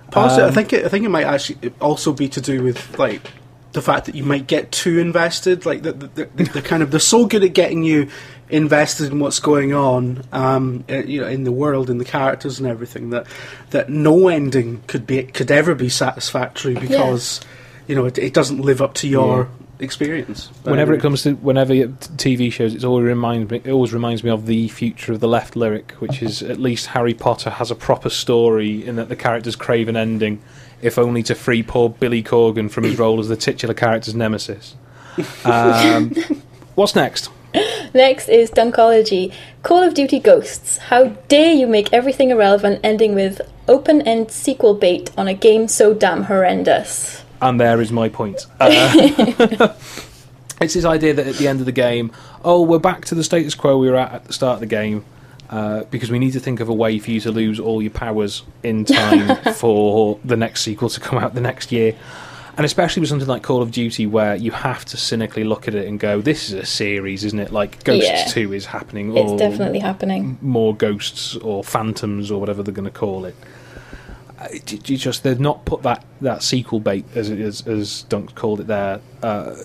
Possibly, 0.10 0.44
I 0.46 0.48
Um, 0.48 0.54
think 0.54 0.74
it, 0.74 0.86
I 0.86 0.89
think 0.89 1.06
it 1.06 1.10
might 1.10 1.26
actually 1.26 1.72
also 1.80 2.14
be 2.14 2.28
to 2.30 2.41
do 2.41 2.64
with 2.64 2.98
like 2.98 3.22
the 3.74 3.82
fact 3.82 4.06
that 4.06 4.16
you 4.16 4.24
might 4.24 4.48
get 4.48 4.72
too 4.72 4.98
invested. 5.00 5.66
Like 5.66 5.84
the, 5.84 5.94
the, 5.94 6.08
the, 6.36 6.44
the 6.46 6.62
kind 6.62 6.82
of 6.84 6.89
they're 6.91 7.00
so 7.00 7.26
good 7.26 7.44
at 7.44 7.54
getting 7.54 7.84
you 7.84 8.08
invested 8.50 9.12
in 9.12 9.20
what's 9.20 9.39
going 9.39 9.74
on, 9.74 10.24
um, 10.32 10.84
uh, 10.89 10.98
you 10.98 11.22
know, 11.22 11.28
in 11.28 11.44
the 11.44 11.52
world, 11.52 11.89
in 11.89 11.98
the 12.00 12.06
characters 12.06 12.60
and 12.60 12.68
everything 12.68 13.10
that 13.12 13.26
that 13.72 13.89
no 13.89 14.28
ending 14.30 14.82
could 14.88 15.06
be 15.08 15.24
could 15.24 15.50
ever 15.52 15.74
be 15.76 15.89
satisfactory 15.89 16.76
because 16.76 17.41
you 17.88 17.96
know 17.96 18.06
it, 18.06 18.18
it 18.18 18.34
doesn't 18.34 18.60
live 18.60 18.82
up 18.82 18.94
to 18.96 19.08
your 19.08 19.50
experience. 19.80 20.48
Whenever 20.64 20.94
it 20.94 21.02
comes 21.02 21.24
to 21.24 21.34
whenever 21.34 21.74
TV 21.74 22.52
shows, 22.52 22.74
it 22.74 22.84
always 22.84 23.06
reminds 23.06 23.52
me. 23.52 23.62
It 23.64 23.72
always 23.72 23.94
reminds 23.94 24.24
me 24.24 24.30
of 24.30 24.46
the 24.46 24.68
future 24.70 25.14
of 25.14 25.20
the 25.20 25.28
left 25.28 25.56
lyric, 25.56 25.92
which 25.94 26.22
is 26.22 26.42
at 26.42 26.60
least 26.60 26.88
Harry 26.88 27.14
Potter 27.14 27.50
has 27.50 27.72
a 27.72 27.76
proper 27.76 28.10
story 28.10 28.86
in 28.86 28.96
that 28.96 29.10
the 29.10 29.16
characters 29.16 29.56
crave 29.56 29.88
an 29.88 29.98
ending, 29.98 30.42
if 30.82 30.98
only 30.98 31.24
to 31.24 31.36
free 31.36 31.64
poor 31.64 31.90
Billy 31.90 32.24
Corgan 32.24 32.72
from 32.72 32.86
his 32.86 32.98
role 32.98 33.20
as 33.20 33.28
the 33.28 33.38
titular 33.38 33.74
character's 33.74 34.16
nemesis. 34.16 34.76
Um, 35.44 36.12
what's 36.76 36.96
next? 36.96 37.30
Next 37.94 38.30
is 38.30 38.50
Dunkology. 38.50 39.32
Call 39.62 39.84
of 39.84 39.94
Duty 39.94 40.20
Ghosts. 40.20 40.78
How 40.78 41.10
dare 41.28 41.54
you 41.54 41.68
make 41.68 41.94
everything 41.94 42.32
irrelevant, 42.32 42.80
ending 42.84 43.14
with 43.14 43.42
open 43.68 44.02
end 44.02 44.32
sequel 44.32 44.74
bait 44.74 45.12
on 45.18 45.28
a 45.28 45.34
game 45.34 45.68
so 45.68 45.94
damn 45.94 46.24
horrendous. 46.24 47.23
And 47.44 47.60
there 47.60 47.82
is 47.82 47.91
my 47.91 48.10
point. 48.10 48.46
Uh, 48.60 49.74
it's 50.62 50.74
this 50.76 50.86
idea 50.86 51.14
that 51.14 51.28
at 51.28 51.36
the 51.36 51.48
end 51.48 51.60
of 51.60 51.66
the 51.66 51.72
game, 51.72 52.12
oh, 52.44 52.62
we're 52.62 52.80
back 52.80 53.06
to 53.06 53.16
the 53.16 53.24
status 53.24 53.54
quo 53.56 53.78
we 53.78 53.89
were 53.89 53.98
at 53.98 54.14
at 54.14 54.26
the 54.26 54.34
start 54.34 54.56
of 54.56 54.60
the 54.62 54.66
game. 54.66 55.04
Uh, 55.50 55.84
because 55.91 56.10
we 56.10 56.18
need 56.18 56.32
to 56.34 56.39
think 56.39 56.60
of 56.62 56.70
a 56.70 56.74
way 56.74 56.98
for 56.98 57.12
you 57.12 57.20
to 57.20 57.30
lose 57.32 57.60
all 57.60 57.82
your 57.82 57.91
powers 57.91 58.44
in 58.64 58.86
time 59.02 59.54
for 59.54 60.18
the 60.26 60.38
next 60.38 60.62
sequel 60.62 60.89
to 60.89 61.00
come 61.00 61.20
out 61.20 61.36
the 61.36 61.41
next 61.41 61.72
year. 61.72 61.96
And 62.56 62.66
especially 62.66 63.02
with 63.02 63.10
something 63.10 63.28
like 63.28 63.44
Call 63.44 63.62
of 63.62 63.72
Duty, 63.72 64.06
where 64.08 64.36
you 64.36 64.52
have 64.52 64.86
to 64.86 64.98
cynically 64.98 65.44
look 65.44 65.68
at 65.68 65.76
it 65.76 65.88
and 65.88 66.00
go, 66.00 66.22
"This 66.22 66.48
is 66.50 66.54
a 66.54 66.66
series, 66.66 67.24
isn't 67.26 67.39
it? 67.39 67.52
Like 67.52 67.84
Ghosts 67.84 68.08
Yeah. 68.10 68.26
Two 68.26 68.54
is 68.54 68.66
happening, 68.68 69.16
It's 69.18 69.32
or 69.32 69.38
definitely 69.38 69.80
happening. 69.80 70.38
more 70.41 70.76
ghosts 70.76 71.36
or 71.38 71.64
phantoms 71.64 72.32
or 72.32 72.39
whatever 72.39 72.64
they're 72.64 72.74
going 72.74 72.86
to 72.86 72.91
call 72.91 73.26
it. 73.26 73.36
You 74.52 74.98
just 74.98 75.24
they've 75.24 75.39
not 75.39 75.66
put 75.66 75.84
that, 75.84 76.06
that 76.22 76.44
sequel 76.44 76.80
bait 76.80 77.06
as 77.16 77.30
it 77.30 77.39
is, 77.39 77.66
as 77.68 78.04
Dunk 78.04 78.36
called 78.36 78.60
it 78.62 78.68
there 78.68 79.00
uh, 79.22 79.56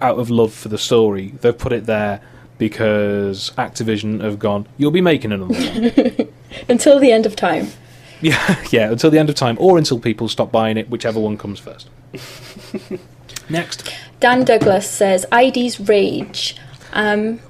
out 0.00 0.18
of 0.18 0.30
love 0.30 0.52
for 0.52 0.68
the 0.68 0.78
story. 0.78 1.34
They've 1.40 1.56
put 1.56 1.72
it 1.72 1.86
there 1.86 2.20
because 2.58 3.50
Activision 3.58 4.22
have 4.22 4.38
gone. 4.38 4.66
You'll 4.78 4.90
be 4.90 5.00
making 5.00 5.32
another 5.32 5.54
one. 5.54 6.28
Until 6.68 6.98
the 6.98 7.12
end 7.12 7.26
of 7.26 7.36
time. 7.36 7.68
yeah, 8.22 8.64
yeah, 8.70 8.90
until 8.90 9.10
the 9.10 9.18
end 9.18 9.28
of 9.28 9.34
time, 9.34 9.58
or 9.60 9.76
until 9.76 9.98
people 9.98 10.26
stop 10.26 10.50
buying 10.50 10.78
it, 10.78 10.88
whichever 10.88 11.20
one 11.20 11.36
comes 11.36 11.58
first. 11.58 11.90
Next, 13.50 13.92
Dan 14.20 14.42
Douglas 14.44 14.88
says 14.90 15.26
ID's 15.30 15.78
Rage. 15.78 16.56
Um, 16.94 17.40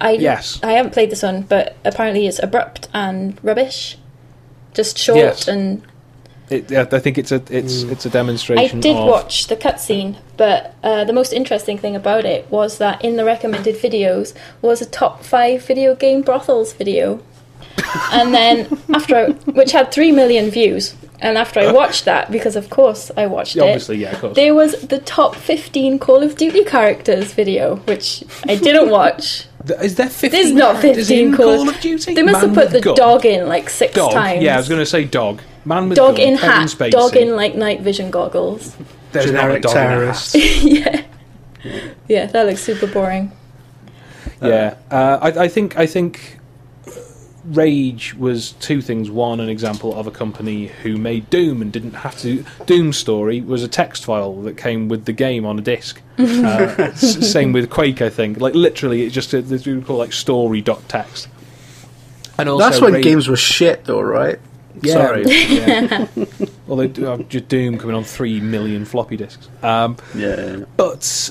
I 0.00 0.12
Yes. 0.12 0.60
I 0.62 0.72
haven't 0.72 0.92
played 0.92 1.10
this 1.10 1.22
one, 1.24 1.42
but 1.42 1.76
apparently 1.84 2.28
it's 2.28 2.40
abrupt 2.40 2.88
and 2.94 3.38
rubbish. 3.42 3.98
Just 4.74 4.96
short 4.96 5.18
Yes. 5.18 5.48
and 5.48 5.82
it, 6.52 6.92
I 6.92 6.98
think 6.98 7.18
it's 7.18 7.32
a 7.32 7.42
it's 7.50 7.82
it's 7.82 8.06
a 8.06 8.10
demonstration. 8.10 8.78
I 8.78 8.80
did 8.80 8.96
of, 8.96 9.06
watch 9.08 9.46
the 9.48 9.56
cutscene, 9.56 10.16
but 10.36 10.74
uh, 10.82 11.04
the 11.04 11.12
most 11.12 11.32
interesting 11.32 11.78
thing 11.78 11.96
about 11.96 12.24
it 12.24 12.50
was 12.50 12.78
that 12.78 13.04
in 13.04 13.16
the 13.16 13.24
recommended 13.24 13.76
videos 13.76 14.34
was 14.60 14.80
a 14.82 14.86
top 14.86 15.22
five 15.24 15.64
video 15.64 15.94
game 15.94 16.22
brothels 16.22 16.72
video, 16.72 17.20
and 18.12 18.32
then 18.34 18.78
after 18.94 19.16
I, 19.16 19.26
which 19.52 19.72
had 19.72 19.90
three 19.92 20.12
million 20.12 20.50
views, 20.50 20.94
and 21.20 21.38
after 21.38 21.60
I 21.60 21.72
watched 21.80 22.04
that, 22.04 22.30
because 22.30 22.56
of 22.56 22.70
course 22.70 23.10
I 23.16 23.26
watched 23.26 23.56
Yeah, 23.56 23.64
it, 23.64 23.66
obviously, 23.68 23.96
yeah, 23.98 24.12
of 24.12 24.20
course. 24.20 24.36
there 24.36 24.54
was 24.54 24.72
the 24.88 24.98
top 24.98 25.34
fifteen 25.34 25.98
Call 25.98 26.22
of 26.22 26.36
Duty 26.36 26.64
characters 26.64 27.32
video, 27.32 27.76
which 27.86 28.24
I 28.46 28.56
didn't 28.56 28.90
watch. 29.00 29.46
Is 29.80 29.94
there 29.94 30.08
15 30.08 30.30
There's 30.32 30.50
not 30.52 30.82
15 30.82 31.28
in 31.28 31.36
Call- 31.36 31.58
Call 31.58 31.68
of 31.68 31.78
Duty? 31.80 32.14
They 32.14 32.24
must 32.24 32.40
Man 32.44 32.52
have 32.52 32.64
put 32.64 32.72
the 32.72 32.80
gun. 32.80 32.96
dog 32.96 33.24
in 33.24 33.46
like 33.46 33.70
six 33.70 33.94
Dog. 33.94 34.10
times. 34.10 34.42
Yeah, 34.42 34.54
I 34.54 34.56
was 34.56 34.68
going 34.68 34.80
to 34.80 34.84
say 34.86 35.04
dog. 35.04 35.40
Man 35.64 35.88
with 35.88 35.96
Dog 35.96 36.16
gun, 36.16 36.26
in 36.26 36.36
hat, 36.36 36.66
Spacey. 36.68 36.90
dog 36.90 37.16
in 37.16 37.36
like 37.36 37.54
night 37.54 37.80
vision 37.82 38.10
goggles. 38.10 38.76
There's 39.12 39.30
not 39.30 39.50
a 39.50 39.60
Generic 39.60 39.62
dog 39.62 39.72
in 39.72 39.78
a 39.78 39.80
hat. 39.82 39.88
terrorist. 39.90 40.34
yeah, 40.64 41.04
yeah, 42.08 42.26
that 42.26 42.46
looks 42.46 42.60
super 42.62 42.86
boring. 42.86 43.30
Yeah, 44.40 44.76
uh, 44.90 45.18
I, 45.22 45.44
I 45.44 45.48
think 45.48 45.78
I 45.78 45.86
think 45.86 46.38
Rage 47.44 48.14
was 48.14 48.52
two 48.52 48.80
things. 48.80 49.10
One, 49.10 49.38
an 49.40 49.48
example 49.48 49.94
of 49.98 50.06
a 50.06 50.10
company 50.10 50.66
who 50.82 50.96
made 50.96 51.28
Doom 51.30 51.62
and 51.62 51.72
didn't 51.72 51.94
have 51.94 52.18
to. 52.20 52.44
Doom 52.66 52.92
story 52.92 53.40
was 53.40 53.62
a 53.62 53.68
text 53.68 54.04
file 54.04 54.34
that 54.42 54.56
came 54.56 54.88
with 54.88 55.04
the 55.04 55.12
game 55.12 55.44
on 55.44 55.58
a 55.58 55.62
disc. 55.62 56.00
uh, 56.18 56.22
s- 56.78 57.30
same 57.30 57.52
with 57.52 57.70
Quake, 57.70 58.02
I 58.02 58.08
think. 58.10 58.40
Like 58.40 58.54
literally, 58.54 59.02
it's 59.02 59.14
just 59.14 59.32
a, 59.34 59.42
this 59.42 59.64
we 59.66 59.74
would 59.74 59.86
call 59.86 59.98
like 59.98 60.12
story 60.12 60.60
dot 60.60 60.88
text. 60.88 61.28
And 62.38 62.48
also 62.48 62.64
That's 62.64 62.80
when 62.80 62.94
Rage- 62.94 63.04
games 63.04 63.28
were 63.28 63.36
shit, 63.36 63.84
though, 63.84 64.00
right? 64.00 64.38
Yeah. 64.80 64.92
Sorry. 64.92 65.24
Yeah. 65.26 66.06
Although 66.68 67.12
uh, 67.12 67.18
just 67.24 67.48
Doom 67.48 67.78
coming 67.78 67.94
on 67.96 68.04
three 68.04 68.40
million 68.40 68.84
floppy 68.84 69.16
disks. 69.16 69.48
Um, 69.62 69.96
yeah. 70.14 70.64
but 70.76 71.30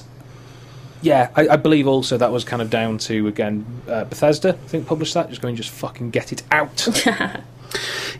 yeah, 1.02 1.30
I, 1.36 1.48
I 1.50 1.56
believe 1.56 1.88
also 1.88 2.18
that 2.18 2.32
was 2.32 2.44
kind 2.44 2.62
of 2.62 2.70
down 2.70 2.98
to 3.00 3.28
again 3.28 3.66
uh, 3.88 4.04
Bethesda. 4.04 4.50
I 4.50 4.68
think 4.68 4.86
published 4.86 5.14
that, 5.16 5.30
just 5.30 5.42
going 5.42 5.56
just 5.56 5.70
fucking 5.72 6.12
get 6.12 6.32
it 6.32 6.44
out. 6.52 6.88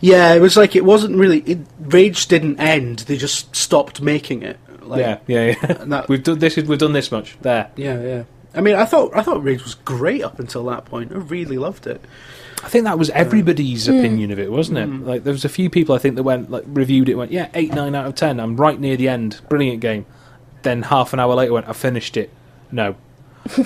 Yeah, 0.00 0.32
it 0.32 0.40
was 0.40 0.56
like 0.56 0.74
it 0.74 0.84
wasn't 0.84 1.16
really. 1.16 1.40
It, 1.40 1.58
Rage 1.78 2.26
didn't 2.26 2.58
end. 2.58 3.00
They 3.00 3.16
just 3.16 3.54
stopped 3.54 4.00
making 4.00 4.42
it. 4.42 4.58
Like, 4.80 5.00
yeah, 5.00 5.18
yeah, 5.26 5.44
yeah. 5.62 5.72
that- 5.84 6.08
we've 6.08 6.22
done 6.22 6.38
this. 6.38 6.56
We've 6.56 6.78
done 6.78 6.92
this 6.92 7.12
much. 7.12 7.36
There. 7.42 7.70
yeah, 7.76 8.00
yeah. 8.02 8.24
I 8.54 8.60
mean, 8.60 8.76
I 8.76 8.84
thought 8.84 9.14
I 9.14 9.22
thought 9.22 9.42
Rage 9.42 9.62
was 9.62 9.74
great 9.74 10.22
up 10.22 10.38
until 10.38 10.64
that 10.66 10.84
point. 10.86 11.12
I 11.12 11.16
really 11.16 11.58
loved 11.58 11.86
it. 11.86 12.00
I 12.62 12.68
think 12.68 12.84
that 12.84 12.98
was 12.98 13.10
mm. 13.10 13.14
everybody's 13.14 13.88
mm. 13.88 13.98
opinion 13.98 14.30
of 14.30 14.38
it, 14.38 14.50
wasn't 14.50 14.78
it? 14.78 14.88
Mm. 14.88 15.04
Like 15.06 15.24
there 15.24 15.32
was 15.32 15.44
a 15.44 15.48
few 15.48 15.68
people 15.68 15.94
I 15.94 15.98
think 15.98 16.16
that 16.16 16.22
went 16.22 16.50
like 16.50 16.64
reviewed 16.66 17.08
it, 17.08 17.14
went 17.14 17.32
yeah, 17.32 17.48
eight, 17.54 17.72
nine 17.74 17.94
out 17.94 18.06
of 18.06 18.14
ten. 18.14 18.38
I'm 18.40 18.56
right 18.56 18.78
near 18.78 18.96
the 18.96 19.08
end. 19.08 19.40
Brilliant 19.48 19.80
game. 19.80 20.06
Then 20.62 20.82
half 20.82 21.12
an 21.12 21.20
hour 21.20 21.34
later, 21.34 21.52
went 21.52 21.68
I 21.68 21.72
finished 21.72 22.16
it. 22.16 22.30
No. 22.70 22.94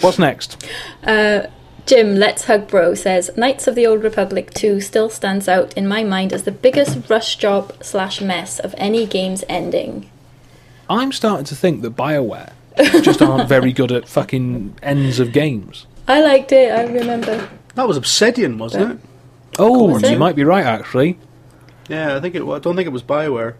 What's 0.00 0.18
next? 0.18 0.66
Uh, 1.04 1.46
Jim, 1.86 2.16
Let's 2.16 2.44
Hug 2.44 2.68
Bro 2.68 2.94
says 2.94 3.30
Knights 3.36 3.66
of 3.66 3.74
the 3.74 3.86
Old 3.86 4.02
Republic 4.02 4.52
2 4.52 4.80
still 4.80 5.08
stands 5.08 5.48
out 5.48 5.72
in 5.76 5.86
my 5.86 6.02
mind 6.02 6.32
as 6.32 6.42
the 6.42 6.52
biggest 6.52 7.08
rush 7.08 7.36
job 7.36 7.72
slash 7.82 8.20
mess 8.20 8.58
of 8.58 8.74
any 8.76 9.06
game's 9.06 9.44
ending. 9.48 10.10
I'm 10.88 11.12
starting 11.12 11.44
to 11.46 11.54
think 11.54 11.82
that 11.82 11.96
Bioware 11.96 12.52
just 13.02 13.22
aren't 13.22 13.48
very 13.48 13.72
good 13.72 13.92
at 13.92 14.08
fucking 14.08 14.76
ends 14.82 15.20
of 15.20 15.32
games. 15.32 15.86
I 16.08 16.20
liked 16.22 16.52
it, 16.52 16.72
I 16.72 16.84
remember. 16.84 17.48
That 17.74 17.86
was 17.86 17.96
Obsidian, 17.96 18.58
wasn't 18.58 18.92
it? 18.92 18.98
Oh, 19.58 19.88
Was 19.88 20.02
you 20.02 20.10
it? 20.10 20.18
might 20.18 20.36
be 20.36 20.44
right 20.44 20.64
actually. 20.64 21.18
Yeah, 21.88 22.16
I 22.16 22.20
think 22.20 22.34
it. 22.34 22.46
wa- 22.46 22.56
I 22.56 22.58
don't 22.60 22.76
think 22.76 22.86
it 22.86 22.90
was 22.92 23.02
Bioware. 23.02 23.54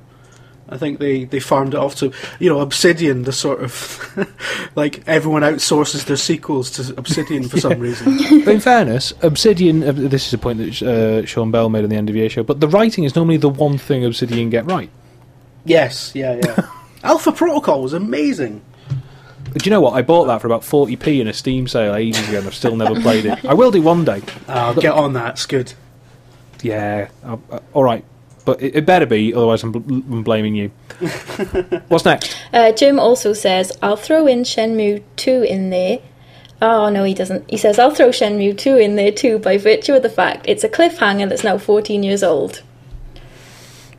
I 0.69 0.79
think 0.79 1.01
they, 1.01 1.25
they 1.25 1.41
farmed 1.41 1.75
it 1.75 1.79
off 1.81 1.97
to 1.97 2.13
you 2.39 2.49
know 2.49 2.61
Obsidian, 2.61 3.25
the 3.25 3.33
sort 3.33 3.61
of 3.61 4.71
like 4.77 5.03
everyone 5.09 5.43
outsources 5.43 6.05
their 6.05 6.17
sequels 6.17 6.71
to 6.73 6.95
Obsidian 6.97 7.49
for 7.49 7.59
some 7.59 7.79
reason. 7.81 8.19
But 8.45 8.55
in 8.55 8.61
fairness, 8.61 9.13
Obsidian. 9.23 9.83
Uh, 9.83 9.91
this 9.93 10.29
is 10.29 10.33
a 10.35 10.39
point 10.39 10.59
that 10.59 10.81
uh, 10.83 11.27
Sean 11.27 11.51
Bell 11.51 11.69
made 11.71 11.83
on 11.83 11.91
the 11.91 11.97
end 11.97 12.09
of 12.09 12.15
the 12.15 12.29
show. 12.29 12.45
But 12.45 12.61
the 12.61 12.69
writing 12.69 13.03
is 13.05 13.17
normally 13.17 13.37
the 13.37 13.49
one 13.49 13.79
thing 13.79 14.05
Obsidian 14.05 14.49
get 14.49 14.65
right. 14.65 14.91
yes, 15.65 16.13
yeah, 16.15 16.39
yeah. 16.45 16.69
Alpha 17.03 17.33
Protocol 17.33 17.83
was 17.83 17.93
amazing. 17.93 18.63
But 19.53 19.67
you 19.67 19.71
know 19.71 19.81
what? 19.81 19.95
I 19.95 20.03
bought 20.03 20.27
that 20.27 20.41
for 20.41 20.47
about 20.47 20.65
forty 20.65 20.97
p 20.97 21.21
in 21.21 21.29
a 21.29 21.33
Steam 21.33 21.67
sale 21.67 21.95
ages 21.95 22.29
ago, 22.29 22.39
and 22.39 22.47
I've 22.47 22.55
still 22.55 22.77
never 22.77 23.01
played 23.01 23.27
it. 23.27 23.45
I 23.45 23.55
will 23.55 23.71
do 23.71 23.83
one 23.83 24.05
day. 24.05 24.23
I'll 24.49 24.75
get 24.81 24.95
on 24.95 25.15
that. 25.15 25.33
It's 25.33 25.47
good. 25.47 25.73
Yeah, 26.63 27.09
uh, 27.25 27.37
uh, 27.51 27.61
all 27.73 27.85
right. 27.85 28.05
But 28.45 28.63
it, 28.63 28.77
it 28.77 28.87
better 28.87 29.07
be, 29.07 29.35
otherwise 29.35 29.63
I'm, 29.63 29.73
bl- 29.73 29.95
I'm 29.95 30.23
blaming 30.23 30.55
you. 30.55 30.69
What's 31.89 32.05
next? 32.05 32.37
Uh, 32.53 32.73
Jim 32.73 32.99
also 32.99 33.33
says, 33.33 33.73
I'll 33.83 33.97
throw 33.97 34.27
in 34.27 34.43
Shenmue 34.43 35.03
2 35.17 35.43
in 35.43 35.71
there. 35.71 36.01
Oh, 36.63 36.91
no, 36.91 37.05
he 37.05 37.15
doesn't. 37.15 37.49
He 37.49 37.57
says, 37.57 37.79
I'll 37.79 37.95
throw 37.95 38.09
Shenmue 38.09 38.57
2 38.57 38.77
in 38.77 38.97
there 38.97 39.13
too 39.13 39.39
by 39.39 39.57
virtue 39.57 39.95
of 39.95 40.03
the 40.03 40.11
fact 40.11 40.47
it's 40.49 40.65
a 40.65 40.69
cliffhanger 40.69 41.29
that's 41.29 41.45
now 41.45 41.59
14 41.59 42.03
years 42.03 42.23
old. 42.23 42.63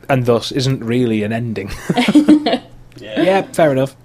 And 0.08 0.26
thus 0.26 0.52
isn't 0.52 0.84
really 0.84 1.22
an 1.22 1.32
ending. 1.32 1.70
yeah. 2.98 3.42
fair 3.52 3.72
enough. 3.72 3.96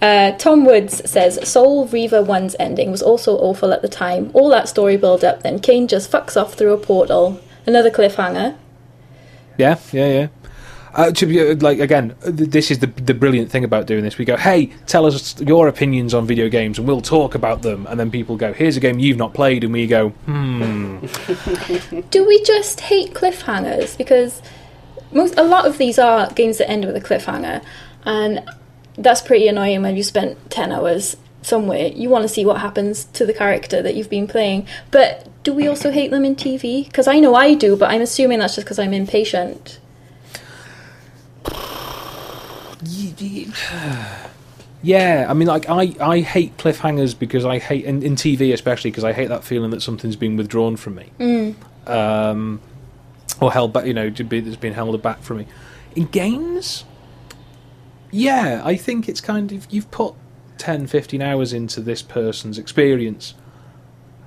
Uh, 0.00 0.32
Tom 0.32 0.64
Woods 0.64 1.08
says 1.10 1.40
Soul 1.48 1.86
Reaver 1.86 2.22
1's 2.22 2.54
ending 2.60 2.90
was 2.90 3.02
also 3.02 3.36
awful 3.36 3.72
at 3.72 3.82
the 3.82 3.88
time. 3.88 4.30
All 4.32 4.48
that 4.50 4.68
story 4.68 4.96
build 4.96 5.24
up, 5.24 5.42
then 5.42 5.58
Kain 5.58 5.88
just 5.88 6.10
fucks 6.10 6.40
off 6.40 6.54
through 6.54 6.72
a 6.72 6.78
portal. 6.78 7.40
Another 7.66 7.90
cliffhanger. 7.90 8.56
Yeah, 9.56 9.78
yeah, 9.92 10.06
yeah. 10.06 10.28
Uh, 10.94 11.10
to 11.12 11.26
be 11.26 11.40
uh, 11.40 11.54
like 11.56 11.80
again, 11.80 12.14
th- 12.24 12.50
this 12.50 12.70
is 12.70 12.78
the 12.78 12.86
the 12.86 13.12
brilliant 13.12 13.50
thing 13.50 13.62
about 13.62 13.86
doing 13.86 14.02
this. 14.02 14.16
We 14.16 14.24
go, 14.24 14.36
hey, 14.36 14.66
tell 14.86 15.04
us 15.04 15.38
your 15.40 15.68
opinions 15.68 16.14
on 16.14 16.26
video 16.26 16.48
games, 16.48 16.78
and 16.78 16.88
we'll 16.88 17.02
talk 17.02 17.34
about 17.34 17.62
them. 17.62 17.86
And 17.88 18.00
then 18.00 18.10
people 18.10 18.36
go, 18.36 18.52
here's 18.52 18.76
a 18.76 18.80
game 18.80 18.98
you've 18.98 19.18
not 19.18 19.34
played, 19.34 19.64
and 19.64 19.72
we 19.72 19.86
go, 19.86 20.08
hmm, 20.08 20.98
Do 22.10 22.26
we 22.26 22.42
just 22.42 22.80
hate 22.80 23.12
cliffhangers? 23.12 23.98
Because 23.98 24.40
most 25.12 25.34
a 25.36 25.42
lot 25.42 25.66
of 25.66 25.78
these 25.78 25.98
are 25.98 26.30
games 26.30 26.58
that 26.58 26.70
end 26.70 26.84
with 26.86 26.96
a 26.96 27.00
cliffhanger, 27.00 27.62
and 28.04 28.42
that's 28.98 29.22
pretty 29.22 29.48
annoying 29.48 29.82
when 29.82 29.96
you 29.96 30.02
spent 30.02 30.50
ten 30.50 30.72
hours 30.72 31.16
somewhere. 31.42 31.88
You 31.88 32.08
want 32.08 32.22
to 32.22 32.28
see 32.28 32.44
what 32.44 32.60
happens 32.60 33.04
to 33.06 33.24
the 33.24 33.32
character 33.32 33.82
that 33.82 33.94
you've 33.94 34.10
been 34.10 34.26
playing. 34.26 34.66
But 34.90 35.28
do 35.42 35.54
we 35.54 35.66
also 35.66 35.90
hate 35.90 36.10
them 36.10 36.24
in 36.24 36.36
TV? 36.36 36.84
Because 36.84 37.08
I 37.08 37.20
know 37.20 37.34
I 37.34 37.54
do, 37.54 37.76
but 37.76 37.90
I'm 37.90 38.02
assuming 38.02 38.40
that's 38.40 38.56
just 38.56 38.66
because 38.66 38.78
I'm 38.78 38.92
impatient. 38.92 39.78
yeah. 44.82 45.26
I 45.28 45.34
mean, 45.34 45.48
like 45.48 45.68
I 45.68 45.94
I 46.00 46.20
hate 46.20 46.56
cliffhangers 46.58 47.18
because 47.18 47.44
I 47.44 47.58
hate 47.58 47.84
in, 47.84 48.02
in 48.02 48.14
TV 48.14 48.52
especially 48.52 48.90
because 48.90 49.04
I 49.04 49.12
hate 49.12 49.28
that 49.28 49.44
feeling 49.44 49.70
that 49.70 49.82
something's 49.82 50.16
been 50.16 50.36
withdrawn 50.36 50.76
from 50.76 50.96
me, 50.96 51.10
um, 51.86 52.60
or 53.40 53.52
held 53.52 53.72
back. 53.72 53.86
You 53.86 53.94
know, 53.94 54.10
to 54.10 54.24
be, 54.24 54.40
that's 54.40 54.56
been 54.56 54.74
held 54.74 55.00
back 55.02 55.22
from 55.22 55.38
me. 55.38 55.46
In 55.96 56.06
games, 56.06 56.84
yeah, 58.10 58.62
I 58.64 58.76
think 58.76 59.08
it's 59.08 59.20
kind 59.20 59.52
of 59.52 59.66
you've 59.70 59.90
put 59.90 60.14
10, 60.58 60.86
15 60.86 61.22
hours 61.22 61.52
into 61.52 61.80
this 61.80 62.02
person's 62.02 62.58
experience, 62.58 63.34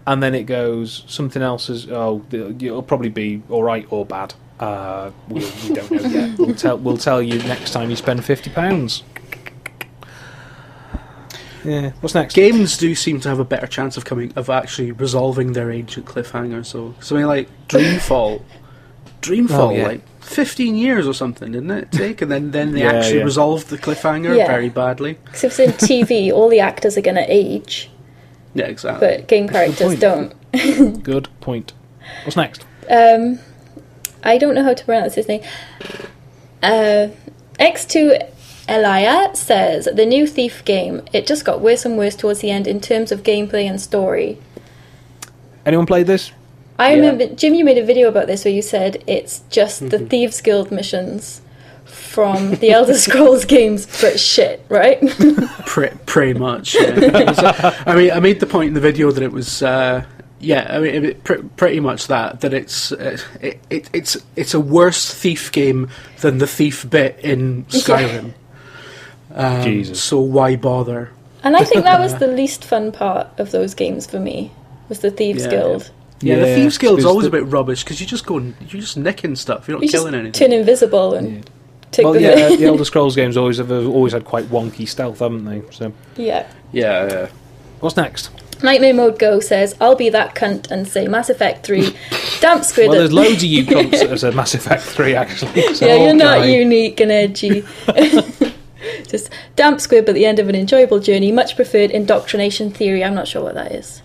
and 0.08 0.22
then 0.22 0.34
it 0.34 0.44
goes 0.44 1.04
something 1.08 1.42
else 1.42 1.70
is 1.70 1.90
oh 1.90 2.26
it'll 2.32 2.84
probably 2.84 3.10
be 3.10 3.42
all 3.50 3.64
right 3.64 3.86
or 3.90 4.06
bad. 4.06 4.34
Uh, 4.60 5.12
we, 5.28 5.40
we 5.40 5.74
don't 5.74 5.92
know 5.92 6.02
yet. 6.02 6.38
We'll 6.40 6.56
tell 6.56 6.78
we'll 6.78 6.98
tell 6.98 7.22
you 7.22 7.40
next 7.40 7.72
time 7.72 7.90
you 7.90 7.96
spend 7.96 8.24
fifty 8.24 8.50
pounds. 8.50 9.04
Yeah. 11.64 11.92
What's 12.02 12.16
next? 12.16 12.34
Games 12.34 12.78
do 12.78 12.96
seem 12.96 13.20
to 13.22 13.30
have 13.30 13.40
a 13.40 13.46
better 13.46 13.68
chance 13.68 13.98
of 13.98 14.06
coming 14.06 14.34
of 14.36 14.50
actually 14.50 14.92
resolving 14.92 15.54
their 15.54 15.72
ancient 15.72 16.06
cliffhanger. 16.06 16.66
So 16.66 16.96
something 17.00 17.26
like 17.26 17.50
Dreamfall, 17.68 18.42
Dreamfall, 19.22 19.52
Oh, 19.52 19.70
yeah. 19.72 19.88
like 19.88 20.02
fifteen 20.22 20.76
years 20.76 21.08
or 21.08 21.14
something, 21.14 21.52
didn't 21.52 21.72
it 21.72 21.92
take? 21.92 22.22
And 22.22 22.32
then 22.32 22.52
then 22.52 22.72
they 22.74 22.82
Yeah, 22.82 22.94
actually 22.94 23.20
yeah. 23.20 23.24
resolved 23.26 23.70
the 23.70 23.78
cliffhanger 23.78 24.36
Yeah. 24.36 24.48
very 24.48 24.70
badly. 24.70 25.18
Because 25.26 25.44
if 25.44 25.60
it's 25.60 25.84
in 25.84 25.88
TV, 26.06 26.32
all 26.34 26.50
the 26.50 26.60
actors 26.60 26.98
are 26.98 27.02
going 27.02 27.16
to 27.16 27.26
age, 27.28 27.90
Yeah, 28.56 28.66
exactly. 28.66 29.08
but 29.08 29.28
game 29.28 29.48
characters 29.48 29.88
point. 29.88 30.00
don't. 30.00 31.04
Good 31.04 31.28
point. 31.40 31.74
What's 32.24 32.36
next? 32.36 32.66
Um, 32.90 33.40
I 34.24 34.38
don't 34.38 34.56
know 34.56 34.64
how 34.64 34.74
to 34.74 34.86
pronounce 34.86 35.16
his 35.16 35.28
name. 35.28 35.42
Uh, 36.64 37.08
X2 37.60 38.28
Elia 38.68 39.32
says 39.36 39.88
the 39.94 40.06
new 40.06 40.26
Thief 40.28 40.64
game 40.66 41.02
it 41.14 41.26
just 41.28 41.44
got 41.46 41.62
worse 41.62 41.86
and 41.86 41.98
worse 41.98 42.16
towards 42.16 42.40
the 42.40 42.50
end 42.52 42.68
in 42.68 42.80
terms 42.80 43.12
of 43.12 43.24
gameplay 43.24 43.66
and 43.70 43.80
story. 43.82 44.38
Anyone 45.66 45.86
played 45.86 46.08
this? 46.08 46.32
I 46.82 46.90
Yeah. 46.92 46.96
remember 46.96 47.28
Jim, 47.36 47.54
you 47.54 47.64
made 47.66 47.78
a 47.78 47.86
video 47.86 48.08
about 48.08 48.28
this 48.28 48.44
where 48.46 48.54
you 48.54 48.62
said 48.62 49.04
it's 49.08 49.42
just 49.50 49.90
the 49.90 49.98
Mm-hmm. 49.98 50.08
Thieves 50.08 50.42
Guild 50.42 50.72
missions 50.72 51.42
from 51.86 52.56
the 52.56 52.72
Elder 52.72 52.94
Scrolls 53.06 53.46
games, 53.46 53.86
but 54.02 54.20
shit, 54.20 54.64
right? 54.70 55.00
Pre- 55.66 55.90
pretty 56.06 56.38
much. 56.40 56.76
Yeah. 56.76 57.24
Was, 57.30 57.40
uh, 57.40 57.84
I 57.86 57.96
mean, 57.96 58.12
I 58.12 58.20
made 58.20 58.40
the 58.40 58.46
point 58.48 58.70
in 58.70 58.74
the 58.74 58.80
video 58.80 59.12
that 59.12 59.24
it 59.24 59.32
was. 59.32 59.62
Uh, 59.64 60.04
yeah, 60.40 60.66
I 60.70 60.80
mean, 60.80 61.06
it, 61.06 61.24
pr- 61.24 61.44
pretty 61.56 61.80
much 61.80 62.08
that. 62.08 62.42
That 62.42 62.54
it's 62.54 62.92
uh, 62.92 63.18
it, 63.42 63.60
it, 63.70 63.90
it's 63.94 64.18
it's 64.36 64.54
a 64.56 64.60
worse 64.60 65.14
thief 65.14 65.52
game 65.52 65.90
than 66.22 66.40
the 66.40 66.48
thief 66.48 66.90
bit 66.90 67.20
in 67.20 67.66
Skyrim. 67.70 68.34
Um, 69.34 69.64
Jesus. 69.64 70.02
So 70.04 70.20
why 70.20 70.56
bother? 70.56 71.12
and 71.44 71.56
I 71.56 71.64
think 71.64 71.84
that 71.86 72.00
was 72.00 72.16
the 72.18 72.28
least 72.28 72.64
fun 72.64 72.92
part 72.92 73.28
of 73.40 73.52
those 73.52 73.74
games 73.74 74.06
for 74.06 74.20
me. 74.20 74.52
Was 74.90 75.00
the 75.00 75.10
Thieves 75.12 75.44
Yeah. 75.46 75.50
Guild? 75.52 75.92
Yeah, 76.24 76.36
Yeah, 76.36 76.46
the 76.46 76.56
thieves 76.56 76.78
guild's 76.78 76.98
because 76.98 77.10
always 77.10 77.24
the- 77.30 77.38
a 77.38 77.42
bit 77.42 77.52
rubbish 77.52 77.84
because 77.84 78.00
you 78.02 78.08
just 78.08 78.26
go 78.26 78.38
and 78.38 78.56
you're 78.62 78.82
just 78.82 78.98
nicking 78.98 79.36
stuff. 79.36 79.68
You're 79.68 79.78
not 79.78 79.84
You 79.84 79.90
just 79.90 80.02
killing 80.04 80.14
anything. 80.16 80.34
turn 80.34 80.52
invisible 80.52 81.14
and 81.16 81.50
take 81.92 82.04
Well, 82.06 82.14
the 82.14 82.22
yeah, 82.22 82.56
the 82.56 82.66
Elder 82.66 82.86
Scrolls 82.92 83.16
games 83.16 83.38
always 83.38 83.58
have 83.58 83.72
uh, 83.72 83.86
always 83.86 84.14
had 84.14 84.26
quite 84.26 84.46
wonky 84.46 84.88
stealth, 84.88 85.20
haven't 85.20 85.46
they? 85.46 85.62
So, 85.72 85.94
yeah. 86.16 86.48
yeah, 86.72 87.08
yeah. 87.08 87.28
what's 87.80 87.98
next? 87.98 88.30
Nightmare 88.64 88.94
Mode 88.94 89.18
Go 89.18 89.40
says, 89.40 89.76
I'll 89.82 89.96
be 89.96 90.10
that 90.10 90.36
cunt 90.36 90.70
and 90.70 90.88
say 90.88 91.08
Mass 91.08 91.32
Effect 91.32 91.66
3. 91.66 91.96
Damp 92.42 92.64
Squid. 92.64 92.90
Well, 92.90 93.00
there's 93.00 93.12
loads 93.12 93.38
of 93.42 93.50
you 93.50 93.64
cunts 93.66 94.00
that 94.02 94.10
have 94.12 94.20
said 94.20 94.36
Mass 94.36 94.54
Effect 94.54 94.84
3, 94.84 95.16
actually. 95.16 95.74
So. 95.74 95.88
yeah, 95.88 95.96
you're 95.96 96.14
not 96.14 96.40
Okay. 96.42 96.60
unique 96.60 97.00
and 97.00 97.12
edgy. 97.12 97.64
Just 99.08 99.32
damp 99.56 99.82
squib 99.82 100.08
at 100.10 100.14
the 100.16 100.26
end 100.28 100.38
of 100.40 100.48
an 100.48 100.56
enjoyable 100.56 101.00
journey. 101.00 101.32
Much 101.32 101.56
preferred 101.56 101.90
indoctrination 101.92 102.70
theory. 102.72 103.04
I'm 103.04 103.16
not 103.16 103.28
sure 103.28 103.42
what 103.44 103.56
that 103.56 103.72
is. 103.72 104.02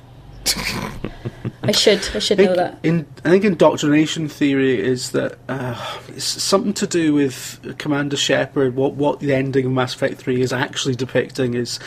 I 1.69 1.73
should. 1.73 2.09
I 2.15 2.19
should 2.19 2.41
I 2.41 2.45
know 2.45 2.57
that. 2.57 2.79
in, 2.83 3.07
I 3.25 3.31
think 3.31 3.45
indoctrination 3.45 4.29
theory 4.29 4.81
is 4.81 5.11
that 5.11 5.39
uh, 5.49 5.99
it's 6.09 6.25
something 6.25 6.73
to 6.75 6.87
do 6.87 7.15
with 7.15 7.77
Commander 7.79 8.17
Shepard. 8.17 8.75
What 8.77 8.95
what 8.95 9.21
the 9.21 9.35
ending 9.35 9.67
of 9.67 9.73
Mass 9.73 9.95
Effect 9.95 10.19
Three 10.19 10.41
is 10.41 10.53
actually 10.53 10.95
depicting 10.95 11.55
is 11.55 11.79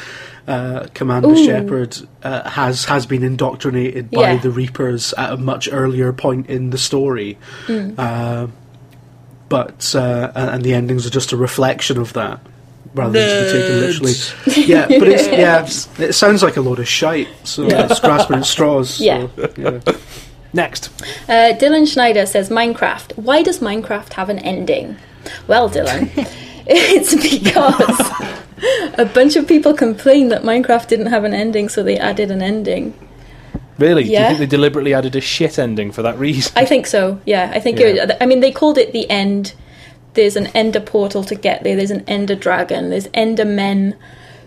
uh, 0.48 0.88
Commander 0.94 1.30
Ooh. 1.30 1.46
Shepard 1.46 1.98
uh, 2.24 2.50
has 2.50 2.86
has 2.86 3.06
been 3.06 3.24
indoctrinated 3.24 4.12
by 4.12 4.22
Yeah. 4.22 4.38
the 4.38 4.52
Reapers 4.52 5.14
at 5.14 5.34
a 5.34 5.38
much 5.38 5.70
earlier 5.72 6.12
point 6.14 6.48
in 6.48 6.70
the 6.72 6.78
story, 6.78 7.38
uh, 7.70 8.48
but 9.50 9.96
uh, 9.96 10.32
and 10.36 10.64
the 10.64 10.74
endings 10.74 11.06
are 11.06 11.12
just 11.12 11.32
a 11.32 11.38
reflection 11.38 11.98
of 11.98 12.14
that. 12.14 12.40
Rather 12.94 13.12
than 13.12 13.30
just 13.30 13.54
be 13.54 13.60
taken 13.60 13.80
literally, 13.82 14.68
yeah. 14.68 15.00
But 15.00 15.08
it's 15.08 15.28
yeah, 16.00 16.06
it 16.08 16.14
sounds 16.14 16.42
like 16.42 16.58
a 16.58 16.62
load 16.62 16.80
of 16.80 16.88
shite. 16.88 17.28
So 17.44 17.68
Yeah. 17.68 17.86
it's 17.90 18.00
grasping 18.00 18.38
at 18.38 18.46
straws. 18.46 18.96
So, 18.96 19.04
Yeah. 19.04 19.28
yeah. 19.58 19.80
Next. 20.54 20.90
Uh, 21.28 21.54
Dylan 21.60 21.88
Schneider 21.92 22.26
says 22.26 22.50
Minecraft. 22.50 23.16
Why 23.18 23.44
does 23.44 23.60
Minecraft 23.60 24.14
have 24.14 24.30
an 24.30 24.40
ending? 24.40 24.98
Well, 25.48 25.70
Dylan, 25.70 26.10
it's 26.66 27.14
because 27.14 28.12
a 28.98 29.06
bunch 29.06 29.36
of 29.36 29.48
people 29.48 29.74
complained 29.76 30.32
that 30.32 30.42
Minecraft 30.42 30.88
didn't 30.88 31.08
have 31.08 31.24
an 31.24 31.34
ending, 31.36 31.70
so 31.70 31.84
they 31.84 31.98
added 32.00 32.32
an 32.32 32.42
ending. 32.42 32.94
Really? 33.78 34.04
Do 34.06 34.10
you 34.12 34.18
think 34.18 34.40
they 34.40 34.46
deliberately 34.46 34.94
added 34.94 35.16
a 35.16 35.22
shit 35.22 35.58
ending 35.60 35.92
for 35.92 36.02
that 36.02 36.18
reason? 36.18 36.52
I 36.56 36.66
think 36.66 36.86
so. 36.88 37.22
Yeah, 37.26 37.52
I 37.54 37.60
think. 37.60 37.80
Yeah. 37.80 37.86
It, 37.88 38.18
I 38.20 38.26
mean, 38.26 38.40
they 38.42 38.52
called 38.52 38.78
it 38.78 38.92
the 38.92 39.10
end. 39.10 39.54
There's 40.20 40.36
an 40.36 40.48
ender 40.48 40.82
portal 40.82 41.24
to 41.24 41.34
get 41.36 41.64
there. 41.64 41.78
There's 41.78 41.92
an 41.92 42.04
ender 42.06 42.36
dragon. 42.36 42.90
There's 42.90 43.08
ender 43.14 43.46
men. 43.46 43.96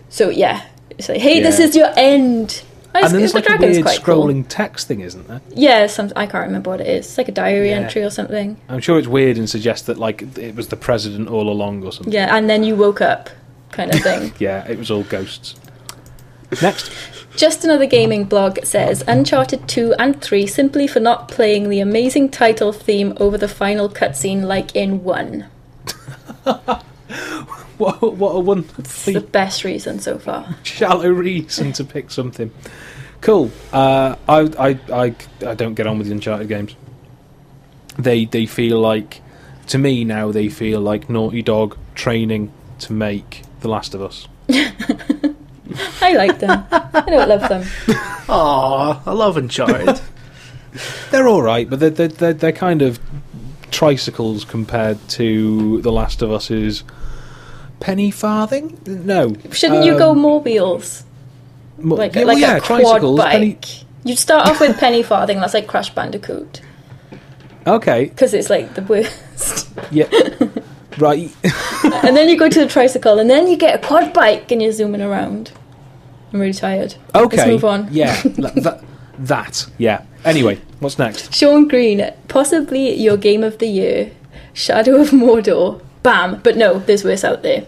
So 0.09 0.29
yeah, 0.29 0.65
it's 0.91 1.09
like, 1.09 1.19
hey, 1.19 1.39
this 1.41 1.57
is 1.59 1.75
your 1.75 1.91
end. 1.97 2.63
And 2.93 3.05
then 3.05 3.13
there's 3.21 3.31
the 3.33 3.39
like 3.39 3.49
a 3.49 3.57
weird 3.57 3.81
quite 3.83 4.03
cool. 4.03 4.27
scrolling 4.27 4.45
text 4.47 4.87
thing, 4.87 4.99
isn't 4.99 5.27
there? 5.27 5.41
Yeah, 5.49 5.87
some 5.87 6.11
I 6.15 6.27
can't 6.27 6.45
remember 6.45 6.69
what 6.69 6.79
it 6.81 6.85
is. 6.85 7.07
It's 7.07 7.17
like 7.17 7.27
a 7.27 7.31
diary 7.31 7.69
Yeah. 7.69 7.77
entry 7.77 8.03
or 8.03 8.11
something. 8.11 8.55
I'm 8.69 8.81
sure 8.81 8.99
it's 8.99 9.07
weird 9.07 9.35
and 9.39 9.49
suggests 9.49 9.87
that 9.87 9.97
like 9.97 10.21
it 10.37 10.55
was 10.55 10.67
the 10.67 10.75
president 10.75 11.27
all 11.27 11.49
along 11.49 11.83
or 11.83 11.91
something. 11.91 12.13
Yeah, 12.13 12.35
and 12.35 12.47
then 12.47 12.63
you 12.63 12.75
woke 12.75 13.01
up, 13.01 13.31
kind 13.71 13.91
of 13.95 13.99
thing. 14.01 14.31
Yeah, 14.39 14.67
it 14.69 14.77
was 14.77 14.91
all 14.91 15.01
ghosts. 15.01 15.55
Next. 16.61 16.91
Just 17.35 17.63
another 17.63 17.87
gaming 17.87 18.25
blog 18.25 18.63
says 18.63 19.03
Uncharted 19.07 19.67
2 19.67 19.95
and 19.97 20.21
3 20.21 20.45
simply 20.45 20.85
for 20.85 20.99
not 20.99 21.27
playing 21.29 21.69
the 21.69 21.79
amazing 21.79 22.29
title 22.29 22.71
theme 22.71 23.13
over 23.17 23.39
the 23.39 23.47
final 23.47 23.89
cutscene 23.89 24.43
like 24.43 24.75
in 24.75 25.03
1. 25.03 25.47
What, 27.77 28.01
what 28.01 28.31
a 28.35 28.39
one 28.39 28.65
It's 28.77 29.05
the 29.05 29.19
best 29.19 29.63
reason 29.63 29.99
so 29.99 30.19
far. 30.19 30.55
shallow 30.63 31.09
reason 31.09 31.73
to 31.73 31.83
pick 31.83 32.11
something. 32.11 32.51
Cool. 33.21 33.51
Uh, 33.71 34.15
I, 34.27 34.39
I, 34.59 34.79
I, 34.91 35.15
I 35.45 35.55
don't 35.55 35.73
get 35.73 35.87
on 35.87 35.97
with 35.97 36.07
the 36.07 36.13
Uncharted 36.13 36.47
games. 36.47 36.75
They 37.97 38.25
they 38.25 38.45
feel 38.45 38.79
like, 38.79 39.21
to 39.67 39.77
me 39.77 40.03
now, 40.03 40.31
they 40.31 40.49
feel 40.49 40.81
like 40.81 41.09
Naughty 41.09 41.41
Dog 41.41 41.77
training 41.95 42.51
to 42.79 42.93
make 42.93 43.41
The 43.61 43.69
Last 43.69 43.93
of 43.95 44.01
Us. 44.01 44.27
I 44.49 46.13
like 46.13 46.39
them. 46.39 46.65
I 46.71 47.03
don't 47.07 47.29
love 47.29 47.49
them. 47.49 47.63
Aw, 48.29 49.03
I 49.05 49.11
love 49.11 49.37
Uncharted. 49.37 49.99
They're 51.11 51.27
all 51.27 51.41
right, 51.41 51.69
but 51.69 51.79
they're 51.79 51.89
they're, 51.89 52.07
they're, 52.07 52.33
they're 52.33 52.51
kind 52.51 52.81
of 52.81 52.99
tricycles 53.73 54.45
compared 54.45 54.97
to 55.09 55.81
The 55.81 55.91
Last 55.91 56.21
of 56.21 56.31
Us's 56.31 56.83
penny 57.79 58.11
farthing. 58.11 58.79
No, 58.85 59.35
Shouldn't 59.51 59.83
you 59.85 59.97
go 59.97 60.11
Um, 60.11 60.19
mobiles? 60.21 61.03
mo- 61.77 61.95
Like, 61.95 62.13
yeah, 62.15 62.21
like 62.23 62.27
well, 62.35 62.37
yeah, 62.39 62.57
a 62.57 62.61
quad 62.61 63.01
bike. 63.17 63.31
penny- 63.31 63.57
You'd 64.05 64.19
start 64.19 64.47
off 64.49 64.59
with 64.59 64.77
penny 64.77 65.01
farthing, 65.03 65.39
that's 65.39 65.53
like 65.53 65.67
Crash 65.67 65.89
Bandicoot. 65.95 66.61
Okay, 67.65 68.05
Because 68.05 68.33
it's 68.33 68.49
like 68.49 68.73
the 68.75 68.81
worst. 68.81 69.69
yeah, 69.91 70.07
right. 70.97 71.31
and 72.03 72.15
then 72.15 72.27
you 72.29 72.37
go 72.37 72.49
to 72.49 72.59
the 72.59 72.67
tricycle, 72.67 73.19
and 73.19 73.29
then 73.29 73.47
you 73.47 73.55
get 73.57 73.75
a 73.83 73.87
quad 73.87 74.13
bike 74.13 74.51
and 74.51 74.61
you're 74.61 74.71
zooming 74.73 75.01
around. 75.01 75.51
I'm 76.33 76.39
really 76.39 76.53
tired. 76.53 76.95
Okay, 77.15 77.37
Let's 77.37 77.47
move 77.49 77.63
on. 77.65 77.87
Yeah, 77.91 78.19
that, 78.23 78.83
that. 79.19 79.65
Yeah. 79.77 80.01
Anyway, 80.25 80.59
what's 80.79 80.97
next? 80.97 81.33
Sean 81.33 81.67
Green, 81.67 82.11
possibly 82.27 82.93
your 82.93 83.17
game 83.17 83.43
of 83.43 83.57
the 83.59 83.67
year, 83.67 84.11
Shadow 84.53 85.01
of 85.01 85.09
Mordor. 85.09 85.81
Bam! 86.01 86.39
But 86.41 86.57
no, 86.57 86.79
there's 86.79 87.03
worse 87.03 87.23
out 87.23 87.43
there. 87.43 87.65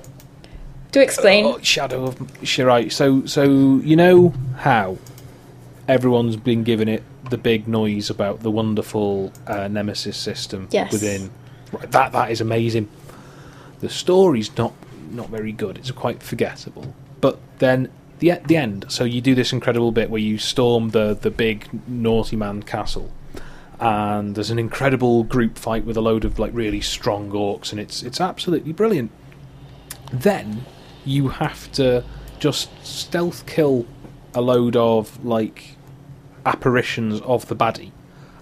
Do 0.91 1.01
explain. 1.01 1.45
Oh, 1.45 1.59
Shadow 1.61 2.05
of 2.05 2.15
Shirai. 2.41 2.91
So, 2.91 3.25
so 3.25 3.43
you 3.43 3.95
know 3.95 4.33
how 4.57 4.97
everyone's 5.87 6.35
been 6.37 6.63
giving 6.63 6.87
it 6.87 7.03
the 7.29 7.37
big 7.37 7.67
noise 7.67 8.09
about 8.09 8.41
the 8.41 8.51
wonderful 8.51 9.31
uh, 9.47 9.67
Nemesis 9.67 10.15
system 10.17 10.67
Yes. 10.71 10.91
within. 10.91 11.31
Right, 11.71 11.91
that 11.91 12.11
that 12.13 12.31
is 12.31 12.39
amazing. 12.41 12.87
The 13.81 13.89
story's 13.89 14.55
not 14.57 14.73
not 15.11 15.29
very 15.29 15.51
good. 15.51 15.77
It's 15.77 15.91
quite 15.91 16.21
forgettable. 16.23 16.93
But 17.21 17.39
then 17.59 17.89
the 18.19 18.33
the 18.45 18.57
end, 18.57 18.85
so 18.89 19.03
you 19.03 19.21
do 19.21 19.35
this 19.35 19.51
incredible 19.53 19.91
bit 19.91 20.09
where 20.09 20.21
you 20.21 20.37
storm 20.37 20.89
the 20.89 21.17
the 21.19 21.31
big 21.31 21.67
naughty 21.87 22.35
man 22.35 22.63
castle. 22.63 23.11
And 23.79 24.35
there's 24.35 24.51
an 24.51 24.59
incredible 24.59 25.23
group 25.23 25.57
fight 25.57 25.83
with 25.85 25.97
a 25.97 26.01
load 26.01 26.23
of 26.23 26.39
like 26.39 26.51
really 26.53 26.79
strong 26.81 27.29
orcs, 27.31 27.71
and 27.71 27.79
it's 27.79 28.03
it's 28.03 28.21
absolutely 28.21 28.71
brilliant 28.73 29.11
then 30.11 30.65
you 31.03 31.29
have 31.29 31.71
to 31.73 32.03
just 32.39 32.69
stealth 32.85 33.45
kill 33.45 33.85
a 34.33 34.41
load 34.41 34.75
of 34.75 35.23
like 35.25 35.75
apparitions 36.45 37.21
of 37.21 37.47
the 37.47 37.55
baddie 37.55 37.91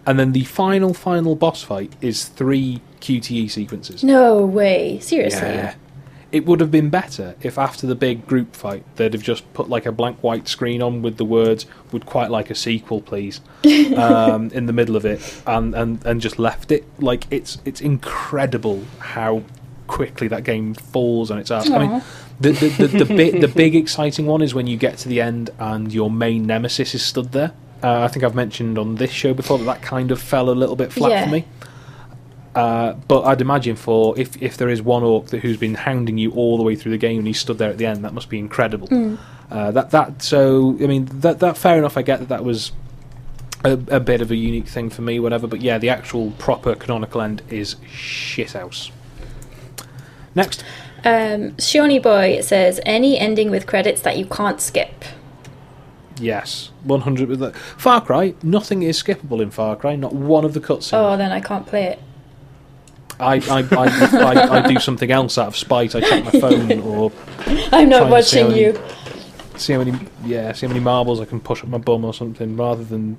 and 0.05 0.19
then 0.19 0.33
the 0.33 0.43
final 0.43 0.93
final 0.93 1.35
boss 1.35 1.63
fight 1.63 1.93
is 2.01 2.25
three 2.25 2.81
qte 2.99 3.49
sequences 3.49 4.03
No 4.03 4.45
way. 4.45 4.99
Seriously. 4.99 5.39
yeah 5.47 5.75
it 6.34 6.47
would 6.47 6.60
have 6.60 6.72
been 6.72 6.89
better 6.89 7.35
if 7.41 7.60
after 7.60 7.85
the 7.85 7.93
big 7.93 8.26
group 8.26 8.55
fight 8.55 8.84
they'd 8.95 9.14
have 9.14 9.22
just 9.22 9.53
put 9.53 9.69
like 9.69 9.85
a 9.85 9.91
blank 9.91 10.18
white 10.23 10.47
screen 10.47 10.81
on 10.81 11.03
with 11.03 11.18
the 11.18 11.23
words 11.23 11.68
would 11.91 12.07
quite 12.07 12.31
like 12.31 12.49
a 12.49 12.55
sequel 12.55 12.99
please 13.01 13.39
um, 13.95 14.49
in 14.49 14.65
the 14.65 14.73
middle 14.73 14.95
of 14.95 15.05
it 15.05 15.41
and, 15.45 15.76
and, 15.76 16.03
and 16.05 16.19
just 16.19 16.39
left 16.39 16.72
it. 16.72 16.84
Like 16.99 17.26
it's 17.30 17.60
it's 17.64 17.80
incredible 17.80 18.84
how 18.97 19.43
quickly 19.85 20.27
that 20.30 20.43
game 20.43 20.73
falls 20.73 21.30
on 21.30 21.38
its 21.38 21.51
ass. 21.51 21.69
I 21.69 21.77
mean 21.77 22.01
the 22.39 22.51
the, 22.51 22.88
the, 22.88 23.03
the, 23.03 23.05
big, 23.05 23.41
the 23.41 23.47
big 23.64 23.76
exciting 23.76 24.26
one 24.26 24.41
is 24.41 24.55
when 24.55 24.65
you 24.65 24.76
get 24.76 24.97
to 24.99 25.10
the 25.10 25.22
end 25.22 25.51
and 25.60 25.93
your 25.93 26.10
main 26.10 26.47
nemesis 26.47 26.95
is 26.95 27.05
stood 27.05 27.31
there. 27.31 27.53
Uh, 27.84 28.01
I 28.01 28.07
think 28.07 28.23
I've 28.23 28.34
mentioned 28.34 28.80
on 28.80 28.95
this 28.95 29.11
show 29.11 29.35
before 29.35 29.60
that 29.60 29.65
that 29.65 29.81
kind 29.84 30.10
of 30.10 30.19
fell 30.19 30.49
a 30.49 30.55
little 30.55 30.76
bit 30.76 30.91
flat 30.91 31.11
Yeah. 31.11 31.26
for 31.26 31.31
me 31.31 31.45
uh, 32.55 32.93
but 33.07 33.23
I'd 33.23 33.41
imagine 33.41 33.75
for 33.75 34.17
if 34.19 34.41
if 34.41 34.57
there 34.57 34.69
is 34.69 34.81
one 34.81 35.03
orc 35.03 35.27
that 35.27 35.41
who's 35.41 35.57
been 35.57 35.75
hounding 35.75 36.17
you 36.17 36.31
all 36.31 36.57
the 36.57 36.63
way 36.63 36.75
through 36.75 36.91
the 36.91 36.97
game 36.97 37.19
and 37.19 37.27
he 37.27 37.34
stood 37.34 37.57
there 37.57 37.69
at 37.69 37.77
the 37.77 37.85
end, 37.85 38.03
that 38.05 38.13
must 38.13 38.30
be 38.30 38.38
incredible. 38.39 39.17
Uh, 39.51 39.71
that 39.71 39.91
that 39.91 40.21
so 40.21 40.77
I 40.81 40.88
mean 40.88 41.05
that 41.21 41.39
that 41.39 41.57
fair 41.57 41.77
enough. 41.77 41.97
I 41.97 42.01
get 42.01 42.19
that 42.19 42.30
that 42.30 42.43
was 42.43 42.71
a, 43.63 43.73
a 43.89 43.99
bit 43.99 44.21
of 44.21 44.31
a 44.31 44.35
unique 44.35 44.67
thing 44.67 44.89
for 44.89 45.01
me, 45.01 45.19
whatever. 45.19 45.47
But 45.47 45.61
yeah, 45.61 45.77
the 45.77 45.89
actual 45.89 46.31
proper 46.31 46.75
canonical 46.75 47.21
end 47.21 47.41
is 47.49 47.75
shithouse. 47.91 48.91
Next, 50.35 50.63
Um, 51.05 51.57
Shawnee 51.57 51.99
Boy 51.99 52.41
says 52.41 52.80
any 52.85 53.19
ending 53.19 53.51
with 53.51 53.67
credits 53.67 54.01
that 54.01 54.17
you 54.17 54.25
can't 54.25 54.61
skip. 54.61 55.03
Yes, 56.19 56.71
one 56.84 57.01
hundred. 57.01 57.55
Far 57.55 58.01
Cry. 58.01 58.35
Nothing 58.41 58.84
is 58.84 59.01
skippable 59.01 59.41
in 59.41 59.51
Far 59.51 59.75
Cry. 59.75 59.95
Not 59.95 60.13
one 60.13 60.45
of 60.45 60.53
the 60.53 60.59
cutscenes. 60.61 60.93
Oh, 60.93 61.17
then 61.17 61.31
I 61.31 61.39
can't 61.39 61.65
play 61.65 61.85
it. 61.85 61.99
I, 63.19 63.35
I, 63.35 63.60
I, 63.72 64.34
I, 64.35 64.60
I 64.64 64.68
do 64.68 64.80
something 64.80 65.11
else 65.11 65.38
out 65.38 65.48
of 65.48 65.56
spite. 65.57 65.95
I 65.95 66.02
check 66.02 66.23
my 66.26 66.31
phone 66.40 66.80
or 66.81 67.11
I'm 67.72 67.90
not 67.90 68.10
watching 68.10 68.52
you. 68.52 68.80
see 69.56 69.73
how 69.73 69.84
many 69.84 69.98
yeah 70.26 70.52
see 70.53 70.65
how 70.65 70.73
many 70.73 70.84
marbles 70.84 71.22
I 71.22 71.26
can 71.26 71.40
push 71.40 71.64
up 71.64 71.69
my 71.69 71.77
bum 71.77 72.03
or 72.06 72.14
something. 72.14 72.57
Rather 72.57 72.84
than 72.84 73.18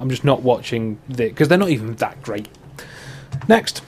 I'm 0.00 0.10
just 0.10 0.24
not 0.24 0.42
watching 0.42 0.98
the 1.08 1.28
because 1.28 1.48
they're 1.48 1.58
not 1.58 1.70
even 1.70 1.94
that 1.96 2.20
great. 2.22 2.48
Next, 3.48 3.82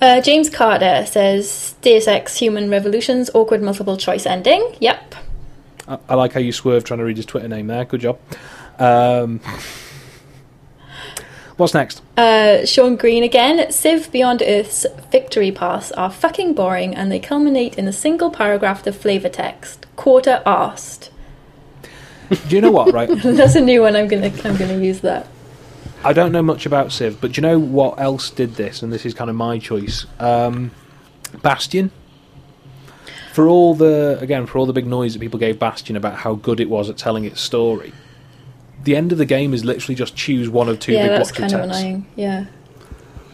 Uh, 0.00 0.20
James 0.20 0.48
Carter 0.48 1.04
says 1.06 1.74
Deus 1.82 2.08
Ex 2.08 2.38
Human 2.38 2.70
Revolution's 2.70 3.30
awkward 3.34 3.62
multiple 3.62 3.96
choice 3.96 4.24
ending. 4.26 4.74
Yep. 4.80 5.14
I, 5.86 5.98
I 6.08 6.14
like 6.14 6.32
how 6.32 6.40
you 6.40 6.52
swerve 6.52 6.84
trying 6.84 6.98
to 6.98 7.04
read 7.04 7.16
his 7.18 7.26
Twitter 7.26 7.48
name 7.48 7.66
there. 7.66 7.84
Good 7.84 8.00
job. 8.00 8.18
Um, 8.78 9.40
what's 11.58 11.74
next? 11.74 12.00
Uh, 12.16 12.64
Sean 12.64 12.96
Green 12.96 13.22
again. 13.22 13.70
Civ 13.70 14.10
Beyond 14.10 14.42
Earth's 14.42 14.86
victory 15.10 15.52
paths 15.52 15.92
are 15.92 16.10
fucking 16.10 16.54
boring 16.54 16.94
and 16.94 17.12
they 17.12 17.18
culminate 17.18 17.76
in 17.76 17.86
a 17.86 17.92
single 17.92 18.30
paragraph 18.30 18.86
of 18.86 18.96
flavor 18.96 19.28
text. 19.28 19.86
Quarter 19.96 20.42
asked. 20.46 21.10
Do 22.48 22.56
you 22.56 22.60
know 22.62 22.70
what? 22.70 22.92
Right, 22.92 23.08
That's 23.22 23.54
a 23.54 23.60
new 23.60 23.82
one. 23.82 23.96
I'm 23.96 24.08
gonna 24.08 24.32
I'm 24.44 24.56
gonna 24.56 24.78
use 24.78 25.00
that. 25.00 25.26
I 26.04 26.12
don't 26.12 26.30
know 26.30 26.42
much 26.42 26.64
about 26.64 26.92
Civ, 26.92 27.20
but 27.20 27.32
do 27.32 27.40
you 27.40 27.42
know 27.42 27.58
what 27.58 27.98
else 28.00 28.30
did 28.30 28.54
this? 28.54 28.82
And 28.82 28.92
this 28.92 29.04
is 29.04 29.14
kind 29.14 29.28
of 29.28 29.36
my 29.36 29.58
choice. 29.58 30.06
Um, 30.20 30.70
Bastion. 31.42 31.90
For 33.32 33.48
all 33.48 33.74
the 33.74 34.18
again, 34.20 34.46
for 34.46 34.58
all 34.58 34.66
the 34.66 34.72
big 34.72 34.86
noise 34.86 35.14
that 35.14 35.20
people 35.20 35.38
gave 35.38 35.58
Bastion 35.58 35.96
about 35.96 36.16
how 36.16 36.34
good 36.34 36.60
it 36.60 36.68
was 36.68 36.90
at 36.90 36.96
telling 36.96 37.24
its 37.24 37.40
story, 37.40 37.92
the 38.84 38.96
end 38.96 39.12
of 39.12 39.18
the 39.18 39.26
game 39.26 39.54
is 39.54 39.64
literally 39.64 39.94
just 39.94 40.16
choose 40.16 40.48
one 40.48 40.68
of 40.68 40.78
two 40.78 40.92
yeah, 40.92 41.02
big 41.02 41.10
that's 41.10 41.30
blocks 41.30 41.38
kind 41.38 41.52
of 41.54 41.60
of 41.60 41.76
annoying. 41.76 42.06
Yeah. 42.16 42.46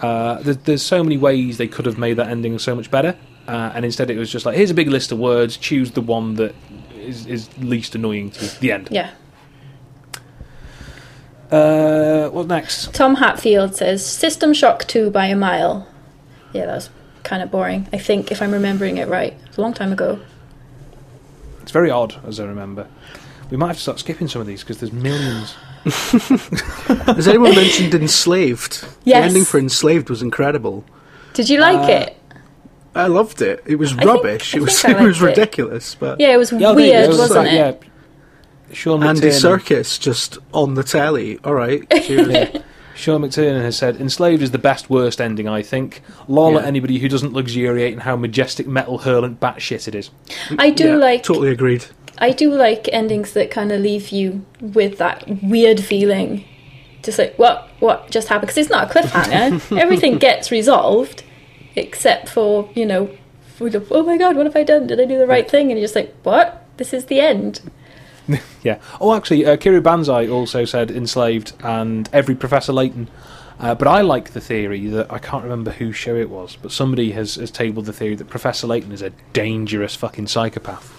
Uh, 0.00 0.42
there, 0.42 0.54
there's 0.54 0.82
so 0.82 1.02
many 1.02 1.16
ways 1.16 1.58
they 1.58 1.68
could 1.68 1.86
have 1.86 1.98
made 1.98 2.14
that 2.14 2.28
ending 2.28 2.58
so 2.58 2.74
much 2.74 2.90
better, 2.90 3.16
uh, 3.46 3.72
and 3.74 3.84
instead 3.84 4.10
it 4.10 4.18
was 4.18 4.30
just 4.30 4.44
like, 4.46 4.56
here's 4.56 4.70
a 4.70 4.74
big 4.74 4.88
list 4.88 5.12
of 5.12 5.18
words, 5.18 5.56
choose 5.56 5.92
the 5.92 6.00
one 6.00 6.34
that 6.34 6.54
is, 6.94 7.26
is 7.26 7.48
least 7.58 7.94
annoying 7.94 8.30
to 8.30 8.44
you. 8.44 8.50
The 8.60 8.72
end. 8.72 8.88
Yeah. 8.90 9.10
Uh, 11.50 12.28
what 12.30 12.46
next? 12.46 12.92
Tom 12.94 13.16
Hatfield 13.16 13.76
says 13.76 14.04
System 14.04 14.52
Shock 14.52 14.86
2 14.86 15.10
by 15.10 15.26
a 15.26 15.36
mile. 15.36 15.86
Yeah, 16.52 16.66
that 16.66 16.74
was 16.74 16.90
kind 17.22 17.42
of 17.42 17.50
boring. 17.50 17.88
I 17.92 17.98
think 17.98 18.32
if 18.32 18.42
I'm 18.42 18.52
remembering 18.52 18.96
it 18.96 19.08
right. 19.08 19.36
It's 19.46 19.56
a 19.56 19.60
long 19.60 19.74
time 19.74 19.92
ago. 19.92 20.20
It's 21.62 21.70
very 21.70 21.90
odd, 21.90 22.16
as 22.26 22.40
I 22.40 22.44
remember. 22.44 22.88
We 23.50 23.56
might 23.56 23.68
have 23.68 23.76
to 23.76 23.82
start 23.82 23.98
skipping 23.98 24.28
some 24.28 24.40
of 24.40 24.46
these 24.46 24.60
because 24.62 24.78
there's 24.80 24.92
millions. 24.92 25.54
Has 25.84 27.28
anyone 27.28 27.54
mentioned 27.54 27.94
Enslaved? 27.94 28.86
Yes. 29.04 29.20
The 29.22 29.26
ending 29.28 29.44
for 29.44 29.58
Enslaved 29.58 30.10
was 30.10 30.22
incredible. 30.22 30.84
Did 31.34 31.48
you 31.48 31.60
like 31.60 31.78
Uh, 31.88 31.92
it? 32.04 32.16
I 32.94 33.06
loved 33.08 33.42
it. 33.42 33.62
It 33.66 33.76
was 33.76 33.90
think- 33.92 34.04
rubbish. 34.04 34.54
I 34.54 34.58
it 34.58 34.60
was 34.62 34.84
it 34.84 34.98
was 34.98 35.20
liked 35.20 35.38
it. 35.38 35.40
ridiculous, 35.40 35.94
but 35.94 36.20
Yeah, 36.20 36.32
it 36.34 36.36
was 36.36 36.52
Yeah, 36.52 36.72
weird, 36.72 37.10
go. 37.10 37.18
wasn't 37.18 37.30
So, 37.32 37.42
it? 37.42 37.52
Yeah. 37.52 37.72
Sean 38.72 39.02
Andy 39.04 39.28
McTiernan, 39.28 39.58
Serkis 39.60 40.00
just 40.00 40.38
on 40.52 40.74
the 40.74 40.82
telly. 40.82 41.38
All 41.44 41.54
right, 41.54 41.88
cheers. 42.02 42.28
yeah. 42.30 42.62
Sean 42.96 43.22
McTiernan 43.22 43.60
has 43.62 43.76
said, 43.76 43.96
Enslaved 44.00 44.40
is 44.42 44.52
the 44.52 44.58
best 44.58 44.88
worst 44.88 45.20
ending, 45.20 45.48
I 45.48 45.62
think. 45.62 46.00
Lol 46.28 46.58
at 46.58 46.64
anybody 46.64 46.98
who 46.98 47.08
doesn't 47.08 47.32
luxuriate 47.32 47.92
in 47.92 47.98
how 48.00 48.14
majestic 48.16 48.66
metal 48.68 49.00
hurlant 49.00 49.36
batshit 49.38 49.86
it 49.88 49.94
is. 49.96 50.10
I 50.58 50.70
do 50.70 50.88
Yeah, 50.90 50.96
like 50.96 51.22
Totally 51.24 51.50
agreed. 51.50 51.84
I 52.18 52.30
do 52.30 52.52
like 52.54 52.88
endings 52.92 53.32
that 53.32 53.50
kind 53.50 53.72
of 53.72 53.80
leave 53.80 54.10
you 54.10 54.44
with 54.60 54.98
that 54.98 55.24
weird 55.42 55.80
feeling. 55.80 56.44
Just 57.02 57.18
like, 57.18 57.38
what 57.38 57.68
what 57.80 58.10
just 58.10 58.28
happened? 58.28 58.48
Because 58.48 58.58
it's 58.58 58.70
not 58.70 58.90
a 58.90 59.00
cliffhanger. 59.00 59.78
Everything 59.78 60.18
gets 60.18 60.50
resolved, 60.50 61.22
except 61.74 62.28
for, 62.28 62.70
you 62.74 62.86
know, 62.86 63.10
oh 63.60 64.02
my 64.02 64.16
god, 64.16 64.36
what 64.36 64.46
have 64.46 64.56
I 64.56 64.64
done? 64.64 64.86
Did 64.86 65.00
I 65.00 65.04
do 65.04 65.18
the 65.18 65.26
right 65.26 65.48
thing? 65.50 65.70
And 65.70 65.78
you're 65.78 65.84
just 65.84 65.94
like, 65.94 66.14
what? 66.22 66.66
This 66.76 66.92
is 66.92 67.06
the 67.06 67.20
end. 67.20 67.60
Yeah. 68.62 68.78
Oh, 68.98 69.14
actually, 69.14 69.44
uh, 69.44 69.58
Kiru 69.58 69.82
Banzai 69.82 70.26
also 70.26 70.64
said 70.64 70.90
enslaved 70.90 71.52
and 71.62 72.08
every 72.10 72.34
Professor 72.34 72.72
Layton. 72.72 73.10
Uh, 73.60 73.74
but 73.74 73.86
I 73.86 74.00
like 74.00 74.30
the 74.30 74.40
theory 74.40 74.86
that 74.86 75.12
I 75.12 75.18
can't 75.18 75.44
remember 75.44 75.70
whose 75.70 75.94
show 75.94 76.16
it 76.16 76.30
was, 76.30 76.56
but 76.56 76.72
somebody 76.72 77.12
has, 77.12 77.34
has 77.34 77.50
tabled 77.50 77.84
the 77.84 77.92
theory 77.92 78.14
that 78.14 78.30
Professor 78.30 78.66
Layton 78.66 78.92
is 78.92 79.02
a 79.02 79.10
dangerous 79.34 79.94
fucking 79.94 80.28
psychopath. 80.28 80.93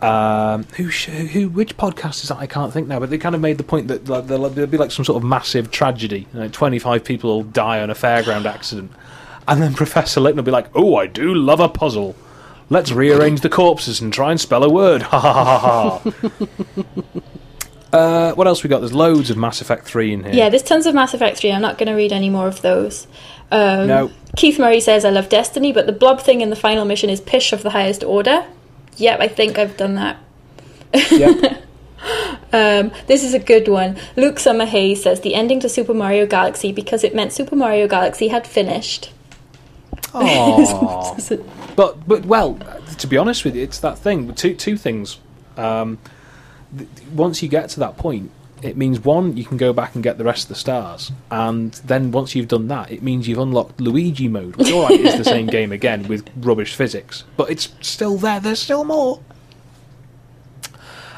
Um, 0.00 0.62
who, 0.76 0.84
who, 0.84 1.48
which 1.48 1.76
podcast 1.76 2.22
is 2.22 2.28
that? 2.28 2.38
I 2.38 2.46
can't 2.46 2.72
think 2.72 2.86
now. 2.86 3.00
But 3.00 3.10
they 3.10 3.18
kind 3.18 3.34
of 3.34 3.40
made 3.40 3.58
the 3.58 3.64
point 3.64 3.88
that 3.88 4.08
like, 4.08 4.26
there'll, 4.26 4.48
there'll 4.48 4.70
be 4.70 4.78
like 4.78 4.92
some 4.92 5.04
sort 5.04 5.22
of 5.22 5.28
massive 5.28 5.70
tragedy. 5.70 6.26
Like 6.32 6.52
Twenty-five 6.52 7.04
people 7.04 7.30
will 7.30 7.42
die 7.42 7.80
on 7.80 7.90
a 7.90 7.94
fairground 7.94 8.44
accident, 8.44 8.92
and 9.48 9.60
then 9.60 9.74
Professor 9.74 10.20
Layton 10.20 10.36
will 10.36 10.44
be 10.44 10.50
like, 10.52 10.68
"Oh, 10.74 10.96
I 10.96 11.06
do 11.06 11.34
love 11.34 11.58
a 11.60 11.68
puzzle. 11.68 12.14
Let's 12.70 12.92
rearrange 12.92 13.40
the 13.40 13.48
corpses 13.48 14.00
and 14.00 14.12
try 14.12 14.30
and 14.30 14.40
spell 14.40 14.62
a 14.62 14.70
word." 14.70 15.02
Ha 15.10 15.18
ha 15.18 15.32
ha 15.32 15.58
ha. 15.58 15.98
ha. 15.98 17.20
Uh, 17.90 18.34
what 18.34 18.46
else 18.46 18.62
we 18.62 18.68
got? 18.68 18.80
There's 18.80 18.92
loads 18.92 19.30
of 19.30 19.38
Mass 19.38 19.62
Effect 19.62 19.86
3 19.86 20.12
in 20.12 20.24
here. 20.24 20.34
Yeah, 20.34 20.48
there's 20.50 20.62
tons 20.62 20.84
of 20.84 20.94
Mass 20.94 21.14
Effect 21.14 21.38
3. 21.38 21.52
I'm 21.52 21.62
not 21.62 21.78
going 21.78 21.86
to 21.86 21.94
read 21.94 22.12
any 22.12 22.28
more 22.28 22.46
of 22.46 22.60
those. 22.60 23.06
Um, 23.50 23.86
No. 23.86 24.10
Keith 24.36 24.58
Murray 24.58 24.80
says, 24.80 25.06
I 25.06 25.10
love 25.10 25.30
Destiny, 25.30 25.72
but 25.72 25.86
the 25.86 25.92
blob 25.92 26.20
thing 26.20 26.42
in 26.42 26.50
the 26.50 26.56
final 26.56 26.84
mission 26.84 27.08
is 27.08 27.18
pish 27.18 27.50
of 27.54 27.62
the 27.62 27.70
highest 27.70 28.04
order. 28.04 28.44
Yep, 28.98 29.20
I 29.20 29.28
think 29.28 29.58
I've 29.58 29.76
done 29.76 29.94
that. 29.94 30.18
Yep. 31.10 31.64
Um, 32.50 32.92
this 33.08 33.24
is 33.24 33.34
a 33.34 33.38
good 33.38 33.68
one. 33.68 33.98
Luke 34.16 34.38
Summer 34.38 34.64
Hayes 34.64 35.02
says 35.02 35.20
the 35.20 35.34
ending 35.34 35.60
to 35.60 35.68
Super 35.68 35.92
Mario 35.92 36.26
Galaxy 36.26 36.72
because 36.72 37.04
it 37.04 37.14
meant 37.14 37.32
Super 37.32 37.56
Mario 37.56 37.86
Galaxy 37.86 38.28
had 38.28 38.46
finished. 38.46 39.12
But 41.76 42.08
but 42.08 42.24
well, 42.24 42.58
to 42.98 43.06
be 43.06 43.18
honest 43.18 43.44
with 43.44 43.54
you, 43.54 43.62
it's 43.62 43.80
that 43.80 43.98
thing. 43.98 44.34
Two 44.34 44.54
two 44.54 44.78
things. 44.78 45.18
Um, 45.56 45.98
th- 46.76 46.88
once 47.12 47.42
you 47.42 47.48
get 47.48 47.68
to 47.70 47.80
that 47.80 47.98
point, 47.98 48.30
it 48.62 48.76
means 48.76 49.00
one, 49.00 49.36
you 49.36 49.44
can 49.44 49.56
go 49.56 49.72
back 49.72 49.94
and 49.94 50.02
get 50.02 50.18
the 50.18 50.24
rest 50.24 50.44
of 50.44 50.48
the 50.48 50.54
stars, 50.54 51.12
and 51.30 51.72
then 51.84 52.10
once 52.12 52.34
you've 52.34 52.48
done 52.48 52.68
that, 52.68 52.90
it 52.90 53.02
means 53.02 53.28
you've 53.28 53.38
unlocked 53.38 53.80
Luigi 53.80 54.28
mode, 54.28 54.56
which 54.56 54.72
all 54.72 54.82
right 54.88 55.00
is 55.00 55.16
the 55.16 55.24
same 55.24 55.46
game 55.46 55.72
again 55.72 56.06
with 56.08 56.28
rubbish 56.36 56.74
physics, 56.74 57.24
but 57.36 57.50
it's 57.50 57.68
still 57.80 58.16
there. 58.16 58.40
There's 58.40 58.60
still 58.60 58.84
more. 58.84 59.20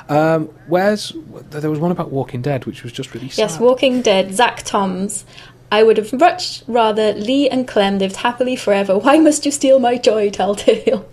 Um, 0.08 0.46
where's 0.66 1.12
there 1.50 1.70
was 1.70 1.78
one 1.78 1.92
about 1.92 2.10
Walking 2.10 2.42
Dead, 2.42 2.66
which 2.66 2.82
was 2.82 2.92
just 2.92 3.14
really 3.14 3.28
sad. 3.28 3.42
Yes, 3.42 3.60
Walking 3.60 4.02
Dead, 4.02 4.34
Zach 4.34 4.64
Toms. 4.64 5.24
I 5.72 5.84
would 5.84 5.98
have 5.98 6.12
much 6.12 6.64
rather 6.66 7.12
Lee 7.12 7.48
and 7.48 7.66
Clem 7.66 7.98
lived 7.98 8.16
happily 8.16 8.56
forever. 8.56 8.98
Why 8.98 9.18
must 9.18 9.46
you 9.46 9.52
steal 9.52 9.78
my 9.78 9.98
joy, 9.98 10.30
Telltale? 10.30 11.08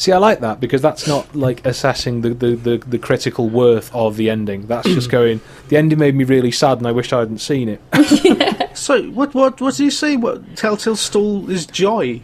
See, 0.00 0.12
I 0.12 0.16
like 0.16 0.40
that 0.40 0.60
because 0.60 0.80
that's 0.80 1.06
not 1.06 1.36
like 1.36 1.66
assessing 1.66 2.22
the, 2.22 2.30
the, 2.30 2.56
the, 2.56 2.78
the 2.78 2.98
critical 2.98 3.50
worth 3.50 3.94
of 3.94 4.16
the 4.16 4.30
ending. 4.30 4.66
That's 4.66 4.88
just 4.88 5.10
going. 5.18 5.42
The 5.68 5.76
ending 5.76 5.98
made 5.98 6.14
me 6.14 6.24
really 6.24 6.50
sad, 6.50 6.78
and 6.78 6.86
I 6.86 6.92
wish 6.92 7.12
I 7.12 7.18
hadn't 7.18 7.40
seen 7.40 7.68
it. 7.68 7.82
So 8.74 9.02
what 9.10 9.34
what 9.34 9.60
what 9.60 9.74
did 9.74 9.82
he 9.82 9.90
say? 9.90 10.16
What 10.16 10.56
Telltale 10.56 10.96
stole 10.96 11.50
is 11.50 11.66
joy? 11.66 12.22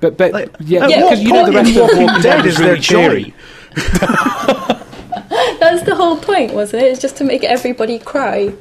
But 0.00 0.18
but 0.18 0.32
Like, 0.32 0.54
yeah, 0.60 0.84
at 0.84 0.88
because 0.88 1.10
what 1.10 1.18
you 1.20 1.32
know 1.32 1.46
the 1.46 1.52
rest 1.52 1.70
of 1.70 1.76
Walking 1.80 2.06
Walking 2.06 2.22
Dead 2.22 2.36
Dead 2.36 2.46
is 2.46 2.52
is 2.52 2.58
their 2.58 2.68
really 2.68 2.80
cheery. 2.82 3.24
joy? 3.24 3.34
That's 5.60 5.82
the 5.84 5.94
whole 5.94 6.18
point, 6.18 6.52
wasn't 6.52 6.82
it? 6.82 6.92
It's 6.92 7.00
just 7.00 7.16
to 7.16 7.24
make 7.24 7.44
everybody 7.44 7.98
cry. 7.98 8.52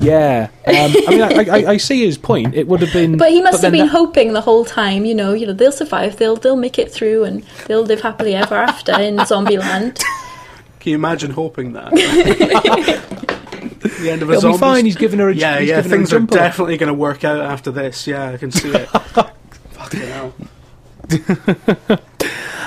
Yeah, 0.00 0.48
um, 0.66 0.74
I 0.74 1.06
mean, 1.10 1.22
I, 1.22 1.44
I, 1.44 1.70
I 1.72 1.76
see 1.76 2.04
his 2.04 2.18
point. 2.18 2.54
It 2.54 2.66
would 2.68 2.80
have 2.80 2.92
been, 2.92 3.16
But 3.16 3.30
he 3.30 3.40
must 3.42 3.62
have 3.62 3.72
been 3.72 3.86
that- 3.86 3.92
hoping 3.92 4.32
the 4.32 4.40
whole 4.40 4.64
time, 4.64 5.04
you 5.04 5.14
know, 5.14 5.32
you 5.32 5.46
know, 5.46 5.52
they'll 5.52 5.72
survive, 5.72 6.16
they'll 6.16 6.36
they'll 6.36 6.56
make 6.56 6.78
it 6.78 6.92
through, 6.92 7.24
and 7.24 7.42
they'll 7.66 7.82
live 7.82 8.00
happily 8.02 8.34
ever 8.34 8.54
after 8.54 8.92
in 9.00 9.24
zombie 9.26 9.58
land. 9.58 9.98
Can 10.80 10.90
you 10.90 10.96
imagine 10.96 11.30
hoping 11.32 11.72
that? 11.72 11.90
the 13.80 14.10
end 14.10 14.22
of 14.22 14.30
a 14.30 14.34
It'll 14.34 14.52
be 14.52 14.58
fine. 14.58 14.84
He's 14.84 14.96
given 14.96 15.18
her 15.18 15.28
a 15.28 15.34
Yeah, 15.34 15.58
yeah. 15.58 15.76
given 15.76 15.90
her 15.90 15.96
a 15.96 15.98
Things 15.98 16.12
are 16.12 16.20
definitely 16.20 16.76
going 16.76 16.88
to 16.88 16.94
work 16.94 17.24
out 17.24 17.40
after 17.40 17.70
this. 17.70 18.06
Yeah, 18.06 18.30
I 18.30 18.36
can 18.36 18.50
see 18.52 18.70
it. 18.70 18.86
Fucking 19.72 20.00
hell. 20.00 20.34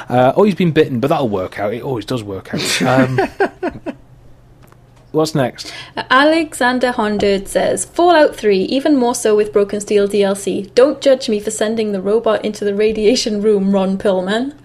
Uh, 0.09 0.33
oh, 0.35 0.43
he's 0.43 0.55
been 0.55 0.71
bitten, 0.71 0.99
but 0.99 1.07
that'll 1.07 1.29
work 1.29 1.57
out. 1.57 1.73
It 1.73 1.83
always 1.83 2.03
does 2.05 2.21
work 2.23 2.53
out. 2.53 2.81
Um, 2.81 3.19
what's 5.11 5.35
next? 5.35 5.73
Alexander 6.09 6.91
Honderd 6.91 7.47
says 7.47 7.85
Fallout 7.85 8.35
3, 8.35 8.63
even 8.63 8.97
more 8.97 9.15
so 9.15 9.35
with 9.35 9.53
Broken 9.53 9.79
Steel 9.79 10.07
DLC. 10.07 10.73
Don't 10.73 11.01
judge 11.01 11.29
me 11.29 11.39
for 11.39 11.51
sending 11.51 11.91
the 11.91 12.01
robot 12.01 12.43
into 12.43 12.65
the 12.65 12.75
radiation 12.75 13.41
room, 13.41 13.71
Ron 13.71 13.97
Perlman. 13.97 14.55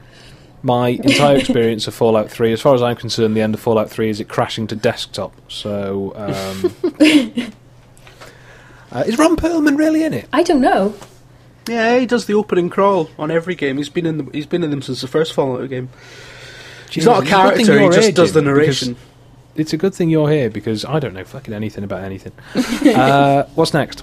My 0.63 0.89
entire 1.05 1.37
experience 1.37 1.87
of 1.87 1.95
Fallout 1.95 2.31
3, 2.31 2.53
as 2.53 2.61
far 2.61 2.75
as 2.75 2.83
I'm 2.83 2.97
concerned, 2.97 3.37
the 3.37 3.41
end 3.41 3.55
of 3.55 3.61
Fallout 3.61 3.91
3 3.91 4.09
is 4.09 4.21
it 4.21 4.29
crashing 4.29 4.67
to 4.69 4.77
desktop. 4.77 5.33
So, 5.51 6.13
um, 6.17 6.75
uh, 8.93 9.05
is 9.07 9.19
Ron 9.19 9.37
Perlman 9.37 9.79
really 9.79 10.05
in 10.05 10.15
it? 10.15 10.29
I 10.33 10.43
don't 10.43 10.61
know. 10.61 10.95
Yeah, 11.69 11.99
he 11.99 12.07
does 12.07 12.27
the 12.27 12.35
opening 12.35 12.71
crawl 12.71 13.11
on 13.19 13.31
every 13.31 13.57
game. 13.57 13.77
He's 13.77 13.89
been 13.89 14.07
in 14.07 14.19
the, 14.19 14.31
he's 14.33 14.47
been 14.47 14.63
in 14.63 14.71
them 14.71 14.83
since 14.83 15.01
the 15.01 15.09
first 15.09 15.33
Fallout 15.33 15.69
game. 15.69 15.89
He's 16.91 17.05
not 17.05 17.19
a 17.19 17.23
It's 17.23 17.31
good 17.31 17.57
thing 17.57 17.67
character. 17.67 17.73
He 17.73 17.81
you're 17.81 17.93
just 17.93 18.07
here, 18.07 18.15
does 18.15 18.33
the 18.33 18.41
Jim, 18.41 18.55
because 18.55 18.83
narration. 18.83 18.97
It's 19.57 19.73
a 19.73 19.77
good 19.77 19.95
thing 19.95 20.11
you're 20.11 20.31
here 20.31 20.51
because 20.51 20.85
I 20.85 20.99
don't 20.99 21.15
know 21.15 21.25
fucking 21.25 21.55
anything 21.55 21.85
about 21.85 22.03
anything. 22.03 22.33
uh, 22.95 23.45
what's 23.55 23.73
next? 23.73 24.03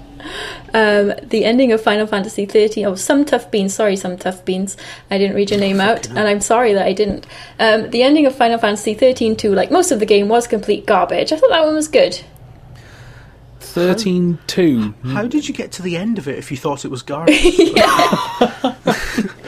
Um, 0.73 1.13
the 1.21 1.45
ending 1.45 1.71
of 1.71 1.81
Final 1.81 2.07
Fantasy 2.07 2.47
XIII. 2.47 2.85
Oh, 2.85 2.95
some 2.95 3.25
tough 3.25 3.51
beans. 3.51 3.73
Sorry, 3.73 3.95
some 3.95 4.17
tough 4.17 4.43
beans. 4.45 4.77
I 5.11 5.17
didn't 5.17 5.35
read 5.35 5.51
your 5.51 5.59
name 5.59 5.79
out, 5.79 6.07
and 6.09 6.19
I'm 6.19 6.41
sorry 6.41 6.73
that 6.73 6.85
I 6.85 6.93
didn't. 6.93 7.27
Um, 7.59 7.89
the 7.91 8.03
ending 8.03 8.25
of 8.25 8.35
Final 8.35 8.57
Fantasy 8.57 8.95
XIII, 8.95 9.35
too, 9.35 9.53
like 9.53 9.69
most 9.69 9.91
of 9.91 9.99
the 9.99 10.05
game, 10.05 10.29
was 10.29 10.47
complete 10.47 10.85
garbage. 10.85 11.31
I 11.31 11.37
thought 11.37 11.49
that 11.49 11.65
one 11.65 11.75
was 11.75 11.87
good. 11.87 12.23
13, 13.59 14.39
two. 14.45 14.93
How 15.03 15.25
did 15.25 15.47
you 15.47 15.53
get 15.53 15.71
to 15.73 15.81
the 15.81 15.97
end 15.97 16.19
of 16.19 16.27
it 16.27 16.37
if 16.37 16.51
you 16.51 16.57
thought 16.57 16.85
it 16.85 16.91
was 16.91 17.01
garbage? 17.01 17.43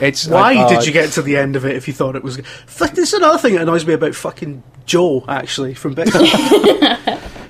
It's 0.00 0.26
Why 0.26 0.56
uh, 0.56 0.68
did 0.68 0.86
you 0.86 0.92
get 0.92 1.12
to 1.12 1.22
the 1.22 1.36
end 1.36 1.56
of 1.56 1.64
it 1.64 1.76
if 1.76 1.86
you 1.88 1.94
thought 1.94 2.16
it 2.16 2.22
was? 2.22 2.38
Fuck, 2.66 2.92
this 2.92 3.12
is 3.12 3.14
another 3.14 3.38
thing 3.38 3.54
that 3.54 3.62
annoys 3.62 3.86
me 3.86 3.94
about 3.94 4.14
fucking 4.14 4.62
Joe 4.86 5.24
actually 5.28 5.74
from 5.74 5.94
Bixby. 5.94 6.30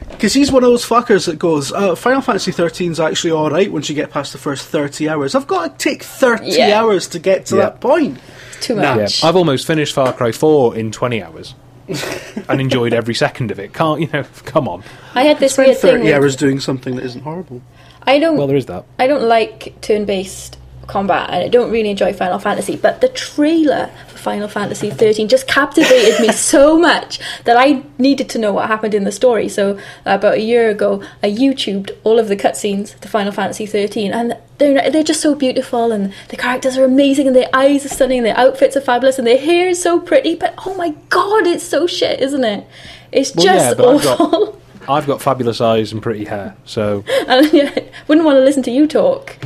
Because 0.09 0.33
he's 0.35 0.51
one 0.53 0.63
of 0.65 0.71
those 0.71 0.87
fuckers 0.87 1.27
that 1.27 1.39
goes, 1.39 1.73
uh, 1.73 1.95
Final 1.95 2.21
Fantasy 2.23 2.53
13 2.53 2.93
is 2.93 3.01
actually 3.01 3.33
alright 3.33 3.71
once 3.73 3.89
you 3.89 3.95
get 3.95 4.11
past 4.11 4.33
the 4.33 4.39
first 4.39 4.67
30 4.67 5.09
hours. 5.09 5.35
I've 5.35 5.47
got 5.47 5.79
to 5.79 5.85
take 5.91 6.03
30 6.03 6.47
Yeah. 6.51 6.81
hours 6.81 7.09
to 7.09 7.19
get 7.19 7.47
to 7.47 7.57
Yeah. 7.57 7.63
that 7.63 7.81
point. 7.81 8.19
Too 8.61 8.77
Nah. 8.77 8.83
Yeah, 8.83 8.95
much. 9.03 9.23
I've 9.25 9.37
almost 9.37 9.67
finished 9.67 9.93
Far 9.95 10.13
Cry 10.13 10.33
Four 10.33 10.77
in 10.77 10.91
twenty 10.91 11.23
hours. 11.23 11.55
and 12.49 12.61
enjoyed 12.63 12.95
every 12.95 13.13
second 13.15 13.51
of 13.51 13.59
it. 13.59 13.75
Can't 13.75 14.01
you 14.01 14.09
know? 14.11 14.25
Come 14.47 14.69
on. 14.69 14.83
I 15.15 15.25
had 15.25 15.39
this 15.39 15.53
Spend 15.53 15.67
weird 15.69 15.79
thing. 15.79 15.91
30 15.97 16.05
With, 16.05 16.15
hours 16.15 16.37
doing 16.37 16.59
something 16.61 16.97
that 16.97 17.05
isn't 17.05 17.23
horrible. 17.23 17.61
I 18.07 18.19
don't. 18.19 18.39
Well, 18.39 18.47
there 18.47 18.57
is 18.57 18.65
that. 18.67 18.87
I 18.99 19.07
don't 19.07 19.25
like 19.25 19.75
turn-based 19.83 20.57
combat, 20.87 21.31
and 21.31 21.43
I 21.45 21.49
don't 21.49 21.71
really 21.71 21.91
enjoy 21.91 22.13
Final 22.13 22.39
Fantasy. 22.39 22.77
But 22.77 23.01
the 23.01 23.09
trailer 23.09 23.91
for 24.09 24.19
Final 24.19 24.49
Fantasy 24.49 24.91
XIII 24.91 25.27
just 25.27 25.47
captivated 25.47 26.21
me 26.21 26.33
so 26.33 26.79
much 26.79 27.19
that 27.45 27.57
I 27.57 27.83
needed 27.99 28.29
to 28.31 28.39
know 28.39 28.53
what 28.53 28.69
happened 28.69 28.95
in 28.95 29.05
the 29.05 29.13
story. 29.13 29.49
So 29.49 29.77
uh, 29.77 29.79
about 30.19 30.35
a 30.35 30.41
year 30.41 30.71
ago, 30.71 31.03
I 31.23 31.31
YouTubed 31.31 31.91
all 32.05 32.19
of 32.19 32.29
the 32.29 32.37
cutscenes 32.37 32.99
to 33.01 33.09
Final 33.09 33.33
Fantasy 33.33 33.67
XIII, 33.67 34.11
and 34.11 34.37
they're 34.59 34.91
they're 34.91 35.03
just 35.03 35.21
so 35.21 35.35
beautiful, 35.35 35.93
and 35.93 36.13
the 36.29 36.37
characters 36.37 36.77
are 36.77 36.85
amazing, 36.85 37.27
and 37.27 37.37
their 37.37 37.51
eyes 37.53 37.85
are 37.85 37.89
stunning, 37.91 38.19
and 38.19 38.27
their 38.27 38.39
outfits 38.39 38.77
are 38.77 38.81
fabulous, 38.81 39.19
and 39.19 39.27
their 39.27 39.39
hair 39.39 39.69
is 39.69 39.83
so 39.83 40.01
pretty. 40.01 40.35
But 40.35 40.55
oh 40.67 40.75
my 40.75 40.91
god, 41.09 41.47
it's 41.47 41.65
so 41.65 41.87
shit, 41.87 42.21
isn't 42.21 42.45
it? 42.45 42.67
It's 43.13 43.35
Well, 43.35 43.45
just 43.45 43.77
but 43.77 43.87
awful. 43.87 44.61
I've 44.89 45.07
got 45.07 45.21
fabulous 45.23 45.61
eyes 45.61 45.93
and 45.93 46.03
pretty 46.03 46.25
hair, 46.25 46.57
so 46.65 47.05
And 47.29 47.53
yeah, 47.53 47.79
wouldn't 48.09 48.25
want 48.25 48.37
to 48.37 48.41
listen 48.41 48.63
to 48.65 48.71
you 48.71 48.87
talk 48.87 49.37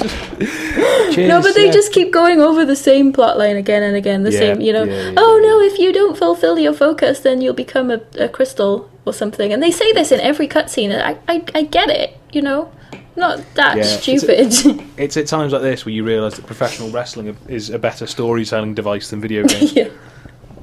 Cheers, 1.14 1.16
no, 1.28 1.40
but 1.42 1.54
they 1.54 1.66
yeah. 1.66 1.72
just 1.72 1.92
keep 1.92 2.12
going 2.12 2.40
over 2.40 2.64
the 2.64 2.76
same 2.76 3.12
plot 3.12 3.38
line 3.38 3.56
again 3.56 3.82
and 3.82 3.96
again. 3.96 4.22
The 4.22 4.32
Yeah, 4.32 4.38
same, 4.38 4.60
you 4.60 4.72
know. 4.72 4.84
yeah, 4.84 5.14
oh 5.16 5.40
no, 5.42 5.60
if 5.60 5.78
you 5.78 5.92
don't 5.92 6.16
fulfill 6.16 6.58
your 6.58 6.74
focus, 6.74 7.20
then 7.20 7.40
you'll 7.40 7.54
become 7.54 7.90
a, 7.90 8.00
a 8.18 8.28
crystal 8.28 8.90
or 9.04 9.12
something. 9.12 9.52
And 9.52 9.62
they 9.62 9.70
say 9.70 9.92
this 9.92 10.12
in 10.12 10.20
every 10.20 10.48
cutscene. 10.48 10.92
I, 11.00 11.18
I, 11.28 11.44
I 11.54 11.62
get 11.64 11.88
it. 11.90 12.18
You 12.32 12.42
know, 12.42 12.72
not 13.16 13.42
that 13.54 13.76
Yeah, 13.76 13.82
it's 13.84 14.02
stupid. 14.02 14.84
It's 14.96 15.16
at 15.16 15.26
times 15.26 15.52
like 15.52 15.62
this 15.62 15.84
where 15.84 15.92
you 15.94 16.02
realise 16.04 16.34
that 16.36 16.46
professional 16.46 16.90
wrestling 16.90 17.36
is 17.48 17.70
a 17.70 17.78
better 17.78 18.06
storytelling 18.06 18.74
device 18.74 19.10
than 19.10 19.20
video 19.20 19.44
games. 19.46 19.72
yeah. 19.74 19.88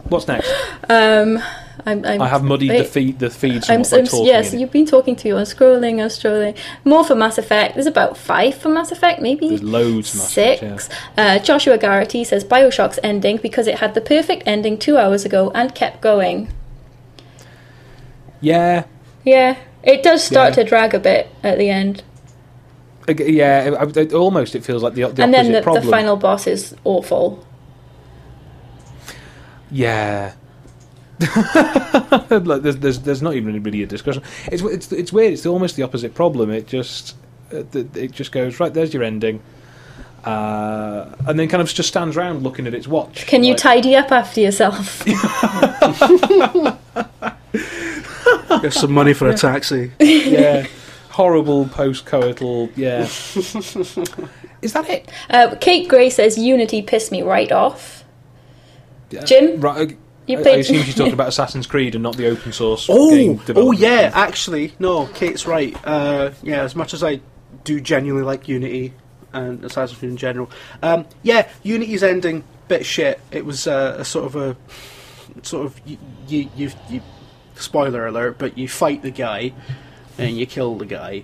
What's 0.10 0.28
next? 0.28 0.52
Um, 0.90 1.42
I'm, 1.86 2.04
I'm, 2.06 2.22
I 2.22 2.28
have 2.28 2.44
muddied 2.44 2.70
wait. 2.70 2.78
the 2.80 2.84
feed 2.86 3.20
the 3.20 3.30
feed 3.30 3.70
I'm, 3.70 3.84
I'm 3.92 4.06
yes, 4.26 4.54
you've 4.54 4.72
been 4.72 4.86
talking 4.86 5.16
to 5.18 5.28
you. 5.28 5.38
I'm 5.38 5.46
scrolling. 5.46 6.02
I'm 6.02 6.10
scrolling. 6.10 6.58
More 6.84 7.04
for 7.06 7.16
Mass 7.16 7.38
Effect. 7.38 7.76
There's 7.76 7.88
about 7.88 8.18
five 8.18 8.56
for 8.56 8.70
Mass 8.70 8.92
Effect, 8.92 9.22
maybe. 9.22 9.50
There's 9.50 9.64
loads. 9.64 10.14
of 10.14 10.20
Mass 10.20 10.32
Effect, 10.38 10.60
Six. 10.82 10.90
Uh, 11.18 11.40
Joshua 11.40 11.78
Garrity 11.78 12.24
says 12.24 12.44
Bioshock's 12.44 13.00
ending 13.04 13.38
because 13.38 13.68
it 13.68 13.80
had 13.80 13.94
the 13.94 14.02
perfect 14.02 14.44
ending 14.46 14.78
two 14.78 14.98
hours 14.98 15.26
ago 15.26 15.52
and 15.56 15.74
kept 15.74 16.02
going. 16.02 16.50
Yeah, 18.42 18.86
Yeah, 19.26 19.58
it 19.84 20.02
does 20.02 20.24
start 20.24 20.50
Yeah. 20.56 20.64
to 20.64 20.70
drag 20.70 20.94
a 20.94 21.00
bit 21.00 21.28
at 21.44 21.58
the 21.58 21.70
end, 21.70 22.04
yeah. 23.08 23.26
yeah 23.26 23.84
it, 23.84 23.98
it- 23.98 24.14
almost 24.14 24.56
it 24.56 24.64
feels 24.64 24.82
like 24.84 24.94
the, 24.94 25.08
the 25.08 25.24
and 25.24 25.34
then 25.34 25.52
the, 25.52 25.62
the 25.62 25.82
final 25.82 26.16
boss 26.16 26.48
is 26.48 26.76
awful. 26.84 27.46
Yeah. 29.72 30.34
like 31.20 32.62
there's, 32.62 32.78
there's 32.78 33.00
there's 33.00 33.22
not 33.22 33.34
even 33.34 33.62
really 33.62 33.84
a 33.84 33.86
discussion. 33.86 34.24
It's 34.50 34.64
it's 34.64 34.90
it's 34.92 35.12
weird. 35.12 35.34
It's 35.34 35.46
almost 35.46 35.76
the 35.76 35.84
opposite 35.84 36.16
problem. 36.16 36.50
It 36.50 36.66
just 36.66 37.18
uh, 37.54 37.64
it 37.74 38.14
just 38.14 38.32
goes 38.32 38.58
right. 38.62 38.74
There's 38.74 38.94
your 38.94 39.04
ending, 39.04 39.42
uh, 40.24 41.14
and 41.28 41.38
then 41.38 41.50
kind 41.50 41.62
of 41.62 41.68
just 41.74 41.90
stands 41.90 42.16
around 42.16 42.44
looking 42.44 42.68
at 42.68 42.74
its 42.74 42.88
watch. 42.88 43.28
Can 43.28 43.44
you 43.44 43.52
like, 43.52 43.62
tidy 43.62 43.98
up 43.98 44.14
after 44.14 44.40
yourself? 44.40 45.04
Get 48.62 48.74
some 48.74 48.94
money 48.94 49.14
for 49.14 49.28
a 49.28 49.36
taxi. 49.36 49.92
yeah, 50.00 50.66
horrible 51.10 51.68
post-coital. 51.68 52.72
Yeah. 52.78 53.02
Is 54.62 54.72
that 54.74 54.90
it? 54.90 55.12
uh, 55.30 55.56
Kate 55.60 55.90
Gray 55.90 56.10
says 56.10 56.38
Unity 56.38 56.82
pissed 56.82 57.12
me 57.12 57.24
right 57.24 57.52
off. 57.52 57.99
Jim? 59.26 59.60
Right. 59.60 59.98
You 60.28 60.38
I, 60.38 60.40
I 60.40 60.44
played- 60.44 60.60
assume 60.60 60.84
she's 60.84 60.96
talking 60.96 61.14
about 61.14 61.28
Assassin's 61.34 61.66
Creed 61.68 61.96
and 61.96 62.04
not 62.04 62.16
the 62.18 62.28
open 62.28 62.52
source. 62.54 62.88
game 62.88 62.96
Oh, 62.98 63.34
oh 63.42 63.46
development. 63.46 63.80
yeah. 63.80 64.12
Actually, 64.14 64.74
no. 64.80 65.08
Kate's 65.08 65.46
right. 65.48 65.76
Uh, 65.86 66.32
yeah, 66.44 66.64
as 66.64 66.76
much 66.76 66.94
as 66.94 67.04
I 67.04 67.20
do 67.64 67.80
genuinely 67.82 68.26
like 68.26 68.48
Unity 68.48 68.94
and 69.34 69.64
Assassin's 69.66 69.98
Creed 70.00 70.12
in 70.12 70.18
general, 70.18 70.50
um, 70.84 71.06
yeah, 71.24 71.48
Unity's 71.64 72.04
ending 72.04 72.44
bit 72.68 72.86
shit. 72.86 73.20
It 73.32 73.46
was 73.46 73.66
uh, 73.68 73.96
a 74.00 74.06
sort 74.06 74.26
of 74.26 74.36
a 74.36 74.56
sort 75.44 75.66
of 75.66 75.80
you, 75.86 75.98
you 76.28 76.50
you 76.56 76.72
you 76.90 77.02
spoiler 77.56 78.06
alert, 78.06 78.38
but 78.38 78.58
you 78.58 78.68
fight 78.68 79.02
the 79.02 79.12
guy 79.12 79.52
and 80.20 80.38
you 80.38 80.46
kill 80.46 80.76
the 80.76 80.86
guy. 80.86 81.24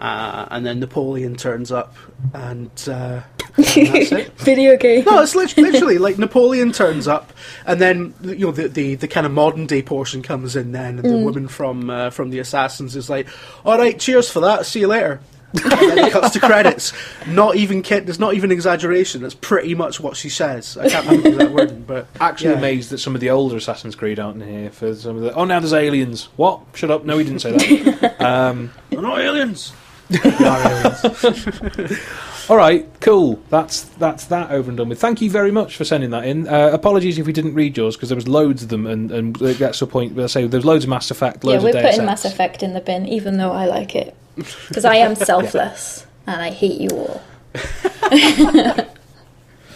Uh, 0.00 0.46
and 0.50 0.66
then 0.66 0.80
Napoleon 0.80 1.36
turns 1.36 1.70
up, 1.70 1.94
and, 2.34 2.70
uh, 2.88 3.20
and 3.20 3.22
that's 3.22 3.38
it. 3.38 3.41
Video 3.56 4.76
game. 4.76 5.04
No, 5.04 5.20
it's 5.22 5.34
lit- 5.34 5.56
literally 5.58 5.98
like 5.98 6.18
Napoleon 6.18 6.72
turns 6.72 7.06
up, 7.06 7.32
and 7.66 7.80
then 7.80 8.14
you 8.22 8.46
know 8.46 8.50
the 8.52 8.68
the, 8.68 8.94
the 8.94 9.08
kind 9.08 9.26
of 9.26 9.32
modern 9.32 9.66
day 9.66 9.82
portion 9.82 10.22
comes 10.22 10.56
in. 10.56 10.72
Then 10.72 10.98
and 10.98 11.08
the 11.10 11.18
woman 11.18 11.48
from 11.48 11.90
uh, 11.90 12.10
from 12.10 12.30
the 12.30 12.38
assassins 12.38 12.96
is 12.96 13.10
like, 13.10 13.28
"All 13.64 13.76
right, 13.78 13.98
cheers 13.98 14.30
for 14.30 14.40
that. 14.40 14.64
See 14.66 14.80
you 14.80 14.88
later." 14.88 15.20
and 15.64 15.70
then 15.70 15.98
it 15.98 16.12
cuts 16.12 16.30
to 16.30 16.40
credits. 16.40 16.94
Not 17.26 17.56
even 17.56 17.82
kid. 17.82 18.06
There's 18.06 18.18
not 18.18 18.32
even 18.32 18.50
exaggeration. 18.50 19.20
That's 19.20 19.34
pretty 19.34 19.74
much 19.74 20.00
what 20.00 20.16
she 20.16 20.30
says. 20.30 20.78
I 20.78 20.88
can't 20.88 21.06
remember 21.06 21.44
that 21.44 21.52
word, 21.52 21.86
but 21.86 22.06
Actually 22.18 22.52
yeah. 22.52 22.58
amazed 22.58 22.88
that 22.88 22.98
some 22.98 23.14
of 23.14 23.20
the 23.20 23.28
older 23.28 23.58
Assassin's 23.58 23.94
Creed 23.94 24.18
aren't 24.18 24.40
in 24.42 24.48
here 24.48 24.70
for 24.70 24.94
some 24.94 25.16
of 25.16 25.22
the. 25.22 25.34
Oh, 25.34 25.44
now 25.44 25.60
there's 25.60 25.74
aliens. 25.74 26.30
What? 26.36 26.60
Shut 26.72 26.90
up! 26.90 27.04
No, 27.04 27.18
he 27.18 27.24
didn't 27.24 27.40
say 27.40 27.52
that. 27.82 28.22
um, 28.22 28.70
They're 28.88 29.02
not 29.02 29.20
aliens. 29.20 29.74
They 30.08 30.18
are 30.46 30.66
aliens. 30.70 31.98
All 32.48 32.56
right, 32.56 32.88
cool. 33.00 33.40
That's 33.50 33.82
that's 33.82 34.26
that 34.26 34.50
over 34.50 34.70
and 34.70 34.76
done 34.76 34.88
with. 34.88 35.00
Thank 35.00 35.20
you 35.20 35.30
very 35.30 35.50
much 35.50 35.76
for 35.76 35.84
sending 35.84 36.10
that 36.10 36.24
in. 36.24 36.48
Uh, 36.48 36.70
apologies 36.72 37.18
if 37.18 37.26
we 37.26 37.32
didn't 37.32 37.54
read 37.54 37.76
yours 37.76 37.96
because 37.96 38.08
there 38.08 38.16
was 38.16 38.28
loads 38.28 38.62
of 38.62 38.68
them, 38.68 38.86
and 38.86 39.10
and 39.10 39.40
it 39.42 39.58
gets 39.58 39.78
to 39.78 39.84
a 39.84 39.88
point 39.88 40.14
where 40.14 40.24
I 40.24 40.28
say 40.28 40.46
there's 40.46 40.64
loads 40.64 40.84
of 40.84 40.90
Mass 40.90 41.10
Effect, 41.10 41.44
yeah, 41.44 41.58
we're 41.58 41.68
of 41.68 41.74
putting 41.76 41.86
Ex. 41.86 41.98
Mass 41.98 42.24
Effect 42.24 42.62
in 42.62 42.74
the 42.74 42.80
bin, 42.80 43.06
even 43.06 43.38
though 43.38 43.52
I 43.52 43.66
like 43.66 43.94
it. 43.94 44.14
Because 44.36 44.84
I 44.84 44.96
am 44.96 45.14
selfless, 45.16 46.06
and 46.26 46.42
I 46.42 46.50
hate 46.50 46.80
you 46.80 46.90
all. 46.90 47.22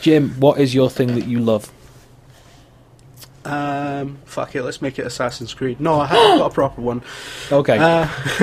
Jim, 0.00 0.30
what 0.40 0.58
is 0.60 0.74
your 0.74 0.90
thing 0.90 1.14
that 1.14 1.26
you 1.26 1.40
love? 1.40 1.70
Um, 3.46 4.18
fuck 4.24 4.56
it. 4.56 4.62
Let's 4.62 4.82
make 4.82 4.98
it 4.98 5.06
Assassin's 5.06 5.54
Creed. 5.54 5.80
No, 5.80 6.00
I 6.00 6.06
haven't 6.06 6.38
got 6.38 6.50
a 6.50 6.54
proper 6.54 6.80
one. 6.80 7.02
Okay, 7.52 7.78
Uh, 7.78 8.06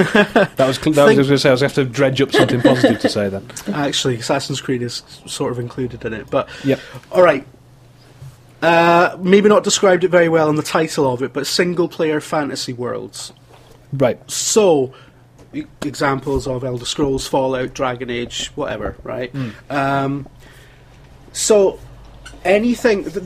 that 0.56 0.58
was 0.60 0.78
that 0.80 0.86
was, 0.88 0.98
I 0.98 1.04
was 1.06 1.16
going 1.16 1.28
to 1.28 1.38
say. 1.38 1.50
I 1.50 1.52
was 1.52 1.62
going 1.62 1.70
to 1.72 1.82
have 1.82 1.88
to 1.88 1.94
dredge 1.94 2.22
up 2.22 2.32
something 2.32 2.62
positive 2.62 3.00
to 3.02 3.10
say 3.10 3.28
then. 3.30 3.46
actually, 3.74 4.16
Assassin's 4.16 4.62
Creed 4.62 4.82
is 4.82 5.04
sort 5.26 5.52
of 5.52 5.60
included 5.60 6.06
in 6.06 6.14
it, 6.14 6.30
but 6.30 6.48
Yep. 6.64 6.80
All 7.12 7.22
right. 7.22 7.46
Uh, 8.62 9.18
maybe 9.20 9.50
not 9.50 9.66
described 9.66 10.06
it 10.06 10.08
very 10.08 10.30
well 10.30 10.50
in 10.50 10.56
the 10.56 10.64
title 10.64 11.12
of 11.12 11.22
it, 11.22 11.34
but 11.34 11.46
single 11.46 11.90
player 11.90 12.22
fantasy 12.22 12.72
worlds. 12.72 13.34
Right. 13.92 14.18
So, 14.32 14.94
examples 15.82 16.48
of 16.48 16.64
Elder 16.64 16.86
Scrolls, 16.86 17.28
Fallout, 17.28 17.74
Dragon 17.74 18.10
Age, 18.10 18.48
whatever, 18.56 18.96
right? 19.04 19.34
Um, 19.70 20.30
so, 21.34 21.78
anything, 22.46 23.04
the, 23.04 23.26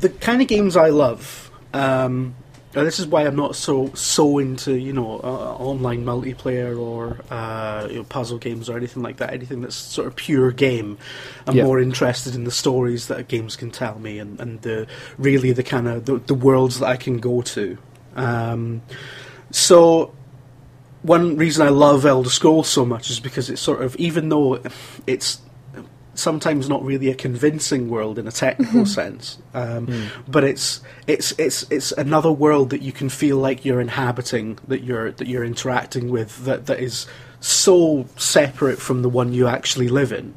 the 0.00 0.08
kind 0.08 0.40
of 0.42 0.48
games 0.48 0.76
I 0.76 0.88
love, 0.90 1.50
um, 1.74 2.34
this 2.72 3.00
is 3.00 3.06
why 3.06 3.26
I'm 3.26 3.34
not 3.34 3.56
so 3.56 3.92
so 3.94 4.38
into 4.38 4.74
you 4.78 4.92
know 4.92 5.20
uh, 5.24 5.54
online 5.58 6.04
multiplayer 6.04 6.78
or 6.78 7.18
uh, 7.30 7.88
you 7.90 7.96
know, 7.96 8.04
puzzle 8.04 8.38
games 8.38 8.68
or 8.68 8.76
anything 8.76 9.02
like 9.02 9.16
that. 9.16 9.32
Anything 9.32 9.62
that's 9.62 9.74
sort 9.74 10.06
of 10.06 10.16
pure 10.16 10.52
game. 10.52 10.98
I'm 11.46 11.56
Yeah. 11.56 11.64
more 11.64 11.80
interested 11.80 12.34
in 12.34 12.44
the 12.44 12.50
stories 12.50 13.08
that 13.08 13.26
games 13.28 13.56
can 13.56 13.70
tell 13.70 13.98
me 13.98 14.18
and, 14.18 14.38
and 14.40 14.62
the 14.62 14.86
really 15.16 15.52
the 15.52 15.62
kind 15.62 15.88
of 15.88 16.04
the, 16.04 16.18
the 16.18 16.34
worlds 16.34 16.78
that 16.80 16.86
I 16.88 16.96
can 16.96 17.18
go 17.18 17.42
to. 17.42 17.78
Um, 18.14 18.82
so 19.50 20.12
one 21.02 21.36
reason 21.36 21.66
I 21.66 21.70
love 21.70 22.04
Elder 22.04 22.30
Scrolls 22.30 22.68
so 22.68 22.84
much 22.84 23.10
is 23.10 23.18
because 23.18 23.48
it's 23.48 23.62
sort 23.62 23.82
of 23.82 23.96
even 23.96 24.28
though 24.28 24.60
it's 25.06 25.40
sometimes 26.18 26.68
not 26.68 26.84
really 26.84 27.10
a 27.10 27.14
convincing 27.14 27.88
world 27.88 28.18
in 28.18 28.26
a 28.26 28.32
technical 28.32 28.84
sense, 28.86 29.38
um, 29.54 30.08
but 30.26 30.44
it's 30.44 30.80
it's 31.06 31.32
it's 31.38 31.64
it's 31.70 31.92
another 31.92 32.32
world 32.32 32.70
that 32.70 32.82
you 32.82 32.92
can 32.92 33.08
feel 33.08 33.36
like 33.36 33.64
you're 33.64 33.80
inhabiting, 33.80 34.58
that 34.66 34.82
you're 34.82 35.12
that 35.12 35.28
you're 35.28 35.44
interacting 35.44 36.10
with, 36.10 36.44
that 36.44 36.66
that 36.66 36.80
is 36.80 37.06
so 37.40 38.06
separate 38.16 38.80
from 38.80 39.02
the 39.02 39.08
one 39.08 39.32
you 39.32 39.46
actually 39.46 39.88
live 39.88 40.12
in, 40.12 40.34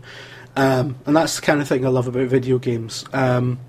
um, 0.55 0.95
and 1.05 1.15
that's 1.15 1.35
the 1.37 1.41
kind 1.41 1.61
of 1.61 1.67
thing 1.67 1.85
I 1.85 1.89
love 1.89 2.07
about 2.07 2.27
video 2.27 2.59
games. 2.59 3.03
Um, 3.11 3.59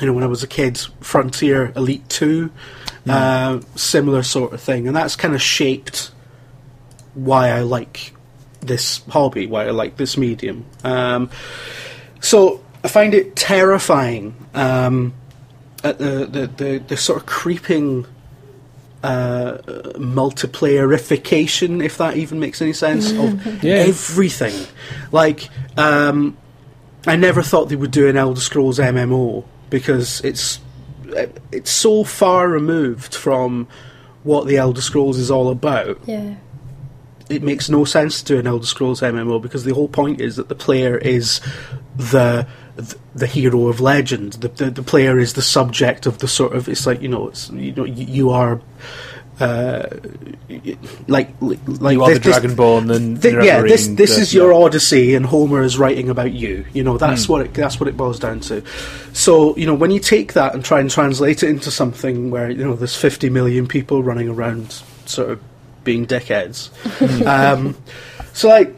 you 0.00 0.06
know, 0.06 0.14
when 0.14 0.24
I 0.24 0.28
was 0.28 0.42
a 0.42 0.48
kid, 0.48 0.78
Frontier 1.00 1.72
Elite 1.76 2.08
Two, 2.08 2.50
uh, 3.06 3.60
similar 3.76 4.22
sort 4.22 4.52
of 4.54 4.60
thing, 4.60 4.88
and 4.88 4.96
that's 4.96 5.16
kind 5.16 5.34
of 5.34 5.42
shaped 5.42 6.10
why 7.14 7.50
I 7.50 7.60
like 7.60 8.14
this 8.62 9.02
hobby, 9.08 9.46
why 9.46 9.66
I 9.66 9.70
like 9.70 9.96
this 9.96 10.16
medium. 10.16 10.64
Um, 10.84 11.30
so 12.20 12.62
I 12.84 12.88
find 12.88 13.14
it 13.14 13.36
terrifying 13.36 14.34
um, 14.54 15.12
at 15.84 15.98
the, 15.98 16.26
the, 16.26 16.46
the, 16.46 16.78
the 16.88 16.96
sort 16.96 17.20
of 17.20 17.26
creeping 17.26 18.06
uh, 19.02 19.58
multiplayerification, 20.62 21.84
if 21.84 21.98
that 21.98 22.16
even 22.16 22.38
makes 22.40 22.62
any 22.62 22.72
sense, 22.72 23.10
of 23.12 23.44
Yeah. 23.64 23.74
everything. 23.74 24.54
Like, 25.10 25.48
um, 25.76 26.36
I 27.06 27.16
never 27.16 27.42
thought 27.42 27.68
they 27.68 27.76
would 27.76 27.90
do 27.90 28.08
an 28.08 28.16
Elder 28.16 28.40
Scrolls 28.40 28.78
MMO 28.78 29.44
because 29.70 30.20
it's 30.20 30.60
it's 31.14 31.70
so 31.70 32.04
far 32.04 32.48
removed 32.48 33.14
from 33.14 33.66
what 34.22 34.46
the 34.46 34.56
Elder 34.56 34.80
Scrolls 34.80 35.18
is 35.18 35.30
all 35.30 35.50
about 35.50 35.98
Yeah. 36.06 36.36
It 37.32 37.42
makes 37.42 37.68
no 37.68 37.84
sense 37.84 38.22
to 38.22 38.34
do 38.34 38.38
an 38.40 38.46
Elder 38.46 38.66
Scrolls 38.66 39.00
MMO 39.00 39.40
because 39.40 39.64
the 39.64 39.74
whole 39.74 39.88
point 39.88 40.20
is 40.20 40.36
that 40.36 40.48
the 40.48 40.54
player 40.54 40.96
is 40.98 41.40
the 41.96 42.46
the, 42.76 42.96
the 43.14 43.26
hero 43.26 43.68
of 43.68 43.80
legend. 43.80 44.34
The, 44.34 44.48
the 44.48 44.70
the 44.70 44.82
player 44.82 45.18
is 45.18 45.32
the 45.34 45.42
subject 45.42 46.06
of 46.06 46.18
the 46.18 46.28
sort 46.28 46.54
of. 46.54 46.68
It's 46.68 46.86
like 46.86 47.02
you 47.02 47.08
know, 47.08 47.28
it's 47.28 47.50
you 47.50 47.72
know, 47.72 47.84
you, 47.84 48.04
you 48.06 48.30
are. 48.30 48.60
Uh, 49.40 49.86
like, 51.08 51.30
like 51.40 51.58
You 51.94 52.04
are 52.04 52.12
the 52.14 52.18
this- 52.20 52.38
Dragonborn, 52.38 52.94
and 52.94 53.20
Thi- 53.20 53.30
you're 53.30 53.42
yeah, 53.42 53.62
this 53.62 53.88
this 53.88 54.14
the- 54.16 54.22
is 54.22 54.34
your 54.34 54.52
yeah. 54.52 54.58
Odyssey, 54.64 55.14
and 55.14 55.26
Homer 55.26 55.62
is 55.62 55.78
writing 55.78 56.08
about 56.10 56.32
you. 56.32 56.64
You 56.72 56.84
know, 56.84 56.96
that's 56.98 57.24
Hmm. 57.26 57.32
what 57.32 57.42
it 57.46 57.54
that's 57.54 57.80
what 57.80 57.88
it 57.88 57.96
boils 57.96 58.18
down 58.20 58.40
to. 58.40 58.62
So 59.12 59.56
you 59.56 59.66
know, 59.66 59.74
when 59.74 59.90
you 59.90 59.98
take 60.00 60.34
that 60.34 60.54
and 60.54 60.64
try 60.64 60.80
and 60.80 60.90
translate 60.90 61.42
it 61.42 61.48
into 61.48 61.70
something 61.70 62.30
where 62.30 62.50
you 62.50 62.62
know 62.64 62.74
there's 62.74 62.94
50 62.94 63.30
million 63.30 63.66
people 63.66 64.02
running 64.02 64.28
around, 64.28 64.82
sort 65.06 65.30
of 65.30 65.40
being 65.84 66.06
dickheads. 66.06 66.70
Um, 67.26 67.76
so 68.34 68.48
like 68.48 68.68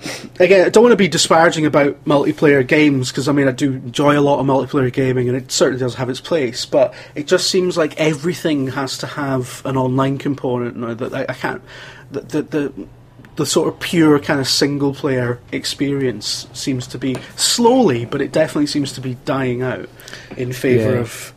again, 0.40 0.66
I 0.66 0.68
don't 0.68 0.82
want 0.82 0.92
to 0.94 0.96
be 0.96 1.06
disparaging 1.06 1.64
about 1.64 2.04
multiplayer 2.04 2.66
games 2.66 3.10
because 3.12 3.28
I 3.28 3.32
mean 3.32 3.46
I 3.46 3.52
do 3.52 3.74
enjoy 3.74 4.18
a 4.18 4.20
lot 4.20 4.40
of 4.40 4.46
multiplayer 4.46 4.92
gaming 4.92 5.28
and 5.28 5.36
it 5.36 5.52
certainly 5.52 5.78
does 5.78 5.94
have 5.94 6.10
its 6.10 6.20
place. 6.20 6.66
But 6.66 6.92
it 7.14 7.28
just 7.28 7.48
seems 7.50 7.76
like 7.76 7.96
everything 8.00 8.68
has 8.68 8.98
to 8.98 9.06
have 9.06 9.62
an 9.64 9.76
online 9.76 10.18
component. 10.18 10.76
Now 10.76 10.94
that 10.94 11.14
I, 11.14 11.20
I 11.28 11.34
can't 11.34 11.62
the 12.10 12.20
the, 12.22 12.42
the 12.42 12.72
the 13.36 13.46
sort 13.46 13.68
of 13.68 13.78
pure 13.78 14.18
kind 14.18 14.40
of 14.40 14.48
single 14.48 14.92
player 14.92 15.38
experience 15.52 16.48
seems 16.52 16.86
to 16.88 16.98
be 16.98 17.16
slowly, 17.36 18.04
but 18.06 18.20
it 18.20 18.32
definitely 18.32 18.66
seems 18.66 18.92
to 18.94 19.00
be 19.00 19.14
dying 19.24 19.62
out 19.62 19.88
in 20.36 20.52
favour 20.52 20.94
Yeah. 20.94 21.00
of. 21.00 21.32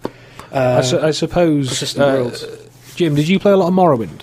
I, 0.51 0.57
Uh, 0.57 0.81
su- 0.81 0.99
I 1.01 1.11
suppose. 1.11 1.97
uh. 1.99 2.57
Jim, 2.95 3.13
did 3.13 3.27
you 3.27 3.37
play 3.39 3.51
a 3.51 3.57
lot 3.57 3.67
of 3.67 3.73
Morrowind? 3.75 4.21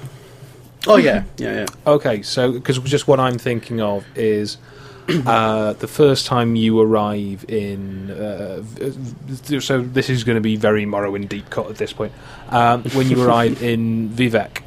Oh 0.87 0.97
yeah, 0.97 1.25
yeah, 1.39 1.61
yeah. 1.61 1.67
Okay, 1.87 2.23
so 2.23 2.53
because 2.53 2.79
just 2.81 3.09
what 3.09 3.21
I'm 3.21 3.39
thinking 3.39 3.81
of 3.81 4.05
is 4.17 4.59
uh, 5.27 5.75
the 5.75 5.89
first 5.89 6.27
time 6.27 6.57
you 6.57 6.81
arrive 6.81 7.45
in. 7.49 8.11
Uh, 8.11 8.63
so 9.61 9.83
this 9.83 10.11
is 10.11 10.25
going 10.25 10.37
to 10.37 10.43
be 10.43 10.57
very 10.57 10.85
Morrowind 10.87 11.29
deep 11.29 11.51
cut 11.51 11.69
at 11.71 11.77
this 11.77 11.93
point. 11.93 12.13
Um, 12.49 12.83
when 12.91 13.09
you 13.11 13.23
arrive 13.27 13.63
in 13.73 14.11
Vivec 14.11 14.63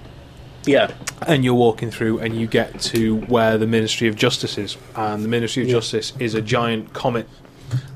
Yeah, 0.66 0.92
and 1.26 1.44
you're 1.44 1.54
walking 1.54 1.92
through 1.92 2.20
and 2.20 2.36
you 2.40 2.48
get 2.48 2.80
to 2.82 3.18
where 3.22 3.58
the 3.58 3.68
Ministry 3.68 4.08
of 4.08 4.16
Justice 4.16 4.58
is, 4.58 4.78
and 4.96 5.24
the 5.24 5.30
Ministry 5.30 5.64
of 5.64 5.70
Yeah. 5.70 5.76
Justice 5.76 6.14
is 6.20 6.34
a 6.34 6.42
giant 6.42 6.94
comet 6.94 7.28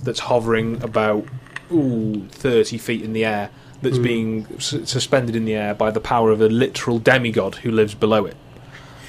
that's 0.03 0.19
hovering 0.19 0.81
about 0.83 1.25
ooh, 1.71 2.27
30 2.29 2.77
feet 2.77 3.01
in 3.03 3.13
the 3.13 3.23
air 3.25 3.49
that's 3.81 3.97
being 3.97 4.45
s- 4.57 4.75
suspended 4.85 5.35
in 5.35 5.45
the 5.45 5.53
air 5.55 5.73
by 5.73 5.91
the 5.91 5.99
power 5.99 6.31
of 6.31 6.41
a 6.41 6.47
literal 6.49 6.99
demigod 6.99 7.55
who 7.55 7.71
lives 7.71 7.93
below 7.93 8.25
it. 8.25 8.35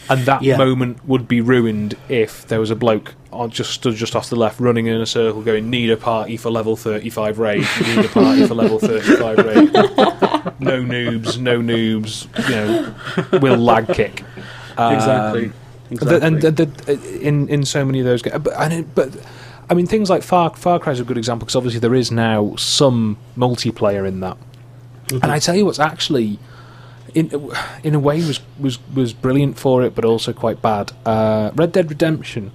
And 0.08 0.24
that 0.26 0.42
Yeah. 0.42 0.56
moment 0.56 0.98
would 1.06 1.28
be 1.28 1.40
ruined 1.40 1.94
if 2.08 2.46
there 2.48 2.58
was 2.60 2.70
a 2.70 2.74
bloke 2.76 3.14
on 3.32 3.50
just 3.50 3.70
stood 3.70 3.94
just 3.94 4.14
off 4.16 4.28
the 4.28 4.36
left, 4.36 4.60
running 4.60 4.86
in 4.86 5.00
a 5.00 5.06
circle, 5.06 5.40
going 5.42 5.70
"Need 5.70 5.90
a 5.90 5.96
party 5.96 6.36
for 6.36 6.50
level 6.50 6.76
thirty-five 6.76 7.38
raid. 7.38 7.66
Need 7.86 8.04
a 8.04 8.08
party 8.08 8.46
for 8.46 8.54
level 8.54 8.78
thirty-five 8.78 9.38
raid. 9.38 9.70
No 10.58 10.80
noobs, 10.82 11.38
no 11.38 11.60
noobs. 11.60 12.26
You 12.48 12.54
know, 13.32 13.38
will 13.38 13.56
lag 13.56 13.88
kick." 13.88 14.22
Um, 14.76 14.94
exactly. 14.94 15.52
the- 15.90 16.20
and 16.22 16.40
the, 16.42 16.50
the, 16.50 17.20
in 17.20 17.48
in 17.48 17.64
so 17.64 17.84
many 17.84 18.00
of 18.00 18.04
those 18.04 18.22
games, 18.22 18.38
but, 18.42 18.54
and 18.58 18.72
it, 18.72 18.94
but 18.94 19.10
I 19.70 19.74
mean 19.74 19.86
things 19.86 20.10
like 20.10 20.22
Far 20.22 20.50
Far 20.54 20.78
Cry 20.78 20.92
is 20.92 21.00
a 21.00 21.04
good 21.04 21.16
example 21.18 21.46
because 21.46 21.56
obviously 21.56 21.80
there 21.80 21.94
is 21.94 22.10
now 22.10 22.54
some 22.56 23.16
multiplayer 23.36 24.06
in 24.06 24.20
that, 24.20 24.36
and 25.12 25.26
I 25.32 25.38
tell 25.38 25.54
you 25.54 25.64
what's 25.64 25.78
actually 25.80 26.38
in 27.14 27.30
in 27.82 27.94
a 27.94 27.98
way 28.00 28.16
was 28.24 28.40
was 28.58 28.78
was 28.94 29.12
brilliant 29.12 29.58
for 29.58 29.82
it, 29.84 29.94
but 29.94 30.04
also 30.04 30.32
quite 30.32 30.62
bad. 30.62 30.92
Uh, 31.04 31.50
Red 31.54 31.72
Dead 31.72 31.88
Redemption, 31.90 32.50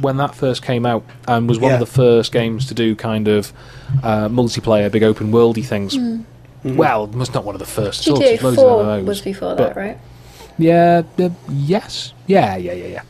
when 0.00 0.16
that 0.18 0.34
first 0.34 0.62
came 0.62 0.86
out, 0.86 1.04
and 1.26 1.48
was 1.48 1.58
one 1.58 1.70
Yeah. 1.70 1.74
of 1.74 1.80
the 1.80 1.86
first 1.86 2.32
games 2.32 2.66
to 2.66 2.74
do 2.74 2.94
kind 2.94 3.28
of 3.28 3.52
uh, 4.02 4.28
multiplayer, 4.28 4.90
big 4.90 5.02
open 5.02 5.32
worldy 5.32 5.64
things. 5.64 5.96
Well, 6.64 7.04
it 7.04 7.10
was 7.16 7.34
not 7.34 7.44
one 7.44 7.54
of 7.56 7.58
the 7.58 7.66
first. 7.66 8.06
at 8.06 8.12
all, 8.12 8.18
'cause 8.20 8.24
GTA 8.30 8.42
loads 8.44 8.58
of 8.58 8.62
4 8.64 8.84
those. 8.84 9.04
was 9.06 9.20
before 9.20 9.56
but- 9.56 9.74
that, 9.74 9.76
right? 9.76 9.98
Yeah, 10.58 11.02
uh, 11.18 11.30
yes. 11.50 12.12
Yeah, 12.28 12.56
yeah, 12.56 12.72
yeah, 12.72 12.86
yeah. 12.86 13.02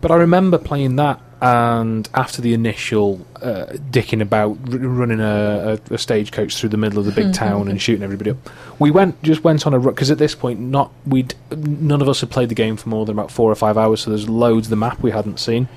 But 0.00 0.10
I 0.10 0.16
remember 0.16 0.58
playing 0.58 0.96
that, 0.96 1.20
and 1.42 2.08
after 2.14 2.40
the 2.40 2.54
initial 2.54 3.26
uh, 3.42 3.66
dicking 3.90 4.22
about, 4.22 4.56
r- 4.70 4.78
running 4.78 5.18
a, 5.18 5.80
a, 5.90 5.94
a 5.94 5.98
stagecoach 5.98 6.56
through 6.56 6.68
the 6.68 6.76
middle 6.76 7.00
of 7.00 7.04
the 7.04 7.10
big 7.10 7.34
town 7.34 7.66
and 7.68 7.82
shooting 7.82 8.04
everybody 8.04 8.30
up, 8.30 8.36
we 8.78 8.92
went 8.92 9.20
just 9.24 9.42
went 9.42 9.66
on 9.66 9.74
a 9.74 9.78
run 9.78 9.92
because 9.92 10.12
at 10.12 10.18
this 10.18 10.36
point, 10.36 10.60
not 10.60 10.92
we'd 11.04 11.34
none 11.50 12.00
of 12.00 12.08
us 12.08 12.20
had 12.20 12.30
played 12.30 12.48
the 12.48 12.54
game 12.54 12.76
for 12.76 12.88
more 12.88 13.04
than 13.04 13.18
about 13.18 13.32
four 13.32 13.50
or 13.50 13.56
five 13.56 13.76
hours, 13.76 14.02
so 14.02 14.10
there's 14.10 14.28
loads 14.28 14.68
of 14.68 14.70
the 14.70 14.76
map 14.76 15.02
we 15.02 15.10
hadn't 15.10 15.40
seen. 15.40 15.68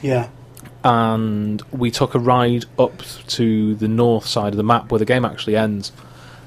Yeah, 0.00 0.30
and 0.82 1.60
we 1.70 1.90
took 1.90 2.14
a 2.14 2.18
ride 2.18 2.64
up 2.78 3.02
to 3.28 3.74
the 3.74 3.88
north 3.88 4.26
side 4.26 4.54
of 4.54 4.56
the 4.56 4.62
map 4.62 4.90
where 4.90 4.98
the 4.98 5.04
game 5.04 5.26
actually 5.26 5.54
ends. 5.54 5.92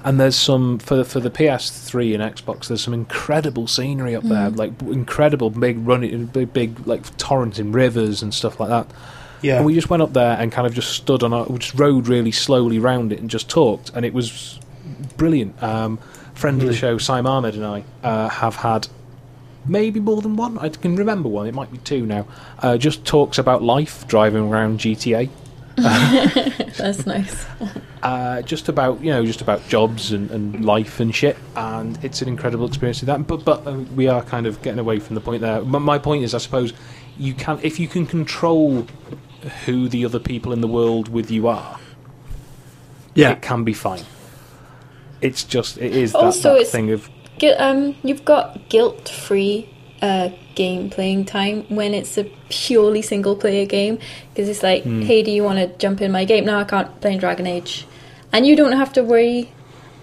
And 0.05 0.19
there's 0.19 0.35
some 0.35 0.79
for 0.79 0.95
the, 0.97 1.05
for 1.05 1.19
the 1.19 1.29
PS3 1.29 2.13
and 2.13 2.35
Xbox. 2.35 2.67
There's 2.67 2.83
some 2.83 2.93
incredible 2.93 3.67
scenery 3.67 4.15
up 4.15 4.23
there, 4.23 4.49
like 4.49 4.81
incredible 4.81 5.49
big 5.49 5.77
running, 5.87 6.25
big, 6.25 6.51
big 6.51 6.85
like 6.85 7.15
torrents 7.17 7.57
and 7.59 7.73
rivers 7.73 8.21
and 8.21 8.33
stuff 8.33 8.59
like 8.59 8.69
that. 8.69 8.87
yeah. 9.41 9.57
And 9.57 9.65
we 9.65 9.73
just 9.73 9.89
went 9.89 10.03
up 10.03 10.13
there 10.13 10.37
and 10.37 10.51
kind 10.51 10.67
of 10.67 10.73
just 10.73 10.91
stood 10.91 11.23
on, 11.23 11.31
our, 11.33 11.45
we 11.45 11.57
just 11.59 11.73
rode 11.79 12.07
really 12.07 12.31
slowly 12.31 12.79
round 12.79 13.13
it 13.13 13.19
and 13.19 13.29
just 13.29 13.49
talked, 13.49 13.91
and 13.95 14.05
it 14.05 14.13
was 14.13 14.59
brilliant. 15.17 15.61
Um, 15.63 15.99
friend 16.33 16.61
of 16.61 16.67
the 16.67 16.73
show, 16.75 16.97
Sim 16.97 17.25
Ahmed, 17.25 17.55
and 17.55 17.65
I 17.65 17.83
uh, 18.03 18.27
have 18.27 18.55
had 18.57 18.87
maybe 19.65 19.99
more 19.99 20.21
than 20.21 20.35
one. 20.35 20.57
I 20.57 20.69
can 20.69 20.95
remember 20.95 21.29
one. 21.29 21.47
It 21.47 21.53
might 21.53 21.71
be 21.71 21.77
two 21.79 22.05
now. 22.05 22.27
Uh, 22.59 22.77
just 22.77 23.05
talks 23.05 23.37
about 23.37 23.63
life 23.63 24.07
driving 24.07 24.49
around 24.49 24.79
GTA. 24.79 25.29
That's 26.77 27.05
nice. 27.05 27.45
Uh, 28.01 28.41
just 28.41 28.69
about 28.69 29.01
you 29.01 29.11
know 29.11 29.25
just 29.25 29.41
about 29.41 29.65
jobs 29.67 30.11
and, 30.11 30.29
and 30.31 30.63
life 30.65 30.99
and 30.99 31.15
shit 31.15 31.37
and 31.55 31.97
it's 32.03 32.21
an 32.21 32.27
incredible 32.27 32.65
experience 32.67 32.99
to 32.99 33.05
that. 33.05 33.25
But 33.27 33.43
but 33.45 33.65
uh, 33.65 33.73
we 33.95 34.07
are 34.07 34.21
kind 34.23 34.45
of 34.45 34.61
getting 34.61 34.79
away 34.79 34.99
from 34.99 35.15
the 35.15 35.21
point 35.21 35.41
there. 35.41 35.61
My, 35.61 35.79
my 35.79 35.97
point 35.97 36.23
is 36.23 36.33
i 36.33 36.37
suppose 36.37 36.73
you 37.17 37.33
can 37.33 37.59
if 37.63 37.79
you 37.79 37.87
can 37.87 38.05
control 38.05 38.87
who 39.65 39.87
the 39.89 40.03
other 40.05 40.19
people 40.19 40.51
in 40.53 40.61
the 40.61 40.67
world 40.67 41.07
with 41.09 41.29
you 41.31 41.47
are 41.47 41.79
yeah, 43.15 43.31
it 43.33 43.41
can 43.43 43.63
be 43.63 43.73
fine. 43.73 44.03
It's 45.21 45.43
just 45.43 45.77
it 45.77 45.95
is 45.95 46.13
that, 46.13 46.17
Also, 46.23 46.49
that 46.53 46.55
it's- 46.55 46.71
thing 46.71 46.89
of 46.91 47.09
Gu- 47.39 47.55
um, 47.57 47.95
you've 48.03 48.25
got 48.25 48.69
guilt-free 48.69 49.69
uh, 50.01 50.29
game 50.55 50.89
playing 50.89 51.25
time 51.25 51.63
when 51.69 51.93
it's 51.93 52.17
a 52.17 52.25
purely 52.49 53.01
single-player 53.01 53.65
game 53.65 53.99
because 54.29 54.49
it's 54.49 54.63
like, 54.63 54.83
Hmm. 54.83 55.01
hey, 55.01 55.23
do 55.23 55.31
you 55.31 55.43
want 55.43 55.59
to 55.59 55.67
jump 55.77 56.01
in 56.01 56.11
my 56.11 56.25
game? 56.25 56.45
No, 56.45 56.57
I 56.57 56.63
can't 56.63 56.99
play 57.01 57.13
in 57.13 57.19
Dragon 57.19 57.47
Age, 57.47 57.85
and 58.31 58.45
you 58.45 58.55
don't 58.55 58.73
have 58.73 58.93
to 58.93 59.03
worry 59.03 59.51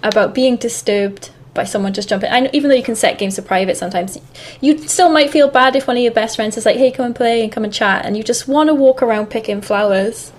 about 0.03 0.35
being 0.35 0.57
disturbed 0.57 1.31
by 1.53 1.65
someone 1.65 1.93
just 1.93 2.09
jumping. 2.09 2.31
I 2.31 2.41
know, 2.41 2.51
even 2.53 2.71
though 2.71 2.77
you 2.77 2.83
can 2.83 2.95
set 2.95 3.19
games 3.19 3.35
to 3.35 3.43
private, 3.43 3.77
sometimes 3.77 4.19
you 4.61 4.79
still 4.87 5.11
might 5.11 5.31
feel 5.31 5.49
bad 5.49 5.75
if 5.77 5.87
one 5.89 5.97
of 5.97 6.03
your 6.03 6.13
best 6.13 6.37
friends 6.37 6.57
is 6.57 6.65
like, 6.65 6.77
hey, 6.77 6.91
come 6.93 7.07
and 7.07 7.15
play 7.17 7.43
and 7.43 7.51
come 7.53 7.65
and 7.65 7.73
chat, 7.73 8.05
and 8.07 8.17
you 8.17 8.23
just 8.23 8.47
want 8.49 8.69
to 8.69 8.75
walk 8.75 9.03
around 9.03 9.27
picking 9.31 9.61
flowers 9.61 10.33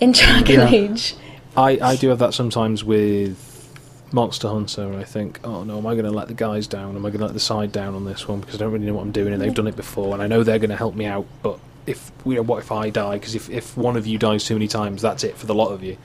in 0.00 0.12
Dragon 0.20 0.60
Yeah. 0.60 0.68
Age. 0.70 1.14
I, 1.56 1.78
I 1.80 1.96
do 1.96 2.08
have 2.10 2.18
that 2.18 2.34
sometimes 2.34 2.84
with 2.84 3.55
Monster 4.12 4.48
Hunter, 4.48 4.82
and 4.82 4.96
I 4.96 5.04
think, 5.04 5.40
oh 5.44 5.64
no, 5.64 5.78
am 5.78 5.86
I 5.86 5.94
going 5.94 6.04
to 6.04 6.10
let 6.10 6.28
the 6.28 6.34
guys 6.34 6.66
down? 6.66 6.96
Am 6.96 7.04
I 7.04 7.10
going 7.10 7.20
to 7.20 7.26
let 7.26 7.34
the 7.34 7.40
side 7.40 7.72
down 7.72 7.94
on 7.94 8.04
this 8.04 8.28
one 8.28 8.40
because 8.40 8.54
I 8.54 8.58
don't 8.58 8.72
really 8.72 8.86
know 8.86 8.94
what 8.94 9.02
I'm 9.02 9.12
doing, 9.12 9.32
and 9.32 9.42
they've 9.42 9.54
done 9.54 9.66
it 9.66 9.76
before, 9.76 10.14
and 10.14 10.22
I 10.22 10.26
know 10.26 10.42
they're 10.42 10.58
going 10.58 10.70
to 10.70 10.76
help 10.76 10.94
me 10.94 11.06
out, 11.06 11.26
but 11.42 11.58
if 11.86 12.12
you 12.24 12.34
know, 12.34 12.42
what 12.42 12.58
if 12.58 12.72
I 12.72 12.90
die? 12.90 13.18
Because 13.18 13.34
if 13.34 13.48
if 13.50 13.76
one 13.76 13.96
of 13.96 14.06
you 14.06 14.18
dies 14.18 14.44
too 14.44 14.54
many 14.54 14.68
times, 14.68 15.02
that's 15.02 15.24
it 15.24 15.36
for 15.36 15.46
the 15.46 15.54
lot 15.54 15.72
of 15.72 15.82
you. 15.82 15.96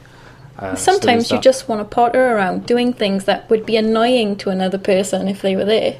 Uh, 0.57 0.75
Sometimes 0.75 1.29
there's 1.29 1.31
you 1.31 1.39
just 1.39 1.67
want 1.67 1.79
to 1.79 1.85
potter 1.85 2.35
around 2.35 2.65
doing 2.65 2.93
things 2.93 3.25
that 3.25 3.49
would 3.49 3.65
be 3.65 3.77
annoying 3.77 4.35
to 4.37 4.49
another 4.49 4.77
person 4.77 5.27
if 5.27 5.41
they 5.41 5.55
were 5.55 5.65
there. 5.65 5.97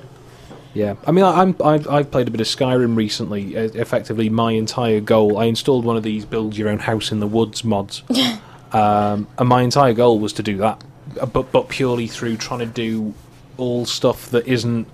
Yeah, 0.74 0.96
I 1.06 1.12
mean, 1.12 1.26
I, 1.26 1.42
I'm 1.42 1.56
I've, 1.64 1.88
I've 1.90 2.12
played 2.12 2.28
a 2.28 2.32
bit 2.32 2.42
of 2.42 2.48
Skyrim 2.48 2.96
recently. 2.96 3.58
Uh, 3.58 3.70
effectively, 3.74 4.30
my 4.30 4.52
entire 4.54 5.02
goal, 5.02 5.38
I 5.38 5.46
installed 5.46 5.84
one 5.84 5.98
of 5.98 6.04
these 6.04 6.26
build 6.26 6.56
your 6.56 6.70
own 6.70 6.80
house 6.80 7.12
in 7.12 7.20
the 7.20 7.28
woods 7.28 7.64
mods, 7.64 8.04
um, 8.72 9.28
and 9.38 9.50
my 9.50 9.64
entire 9.64 9.94
goal 9.94 10.20
was 10.20 10.34
to 10.34 10.44
do 10.44 10.58
that, 10.58 10.82
Uh, 11.20 11.26
but 11.26 11.52
but 11.52 11.70
purely 11.70 12.08
through 12.08 12.38
trying 12.38 12.60
to 12.60 12.66
do 12.66 13.14
all 13.58 13.86
stuff 13.86 14.30
that 14.32 14.48
isn't 14.48 14.88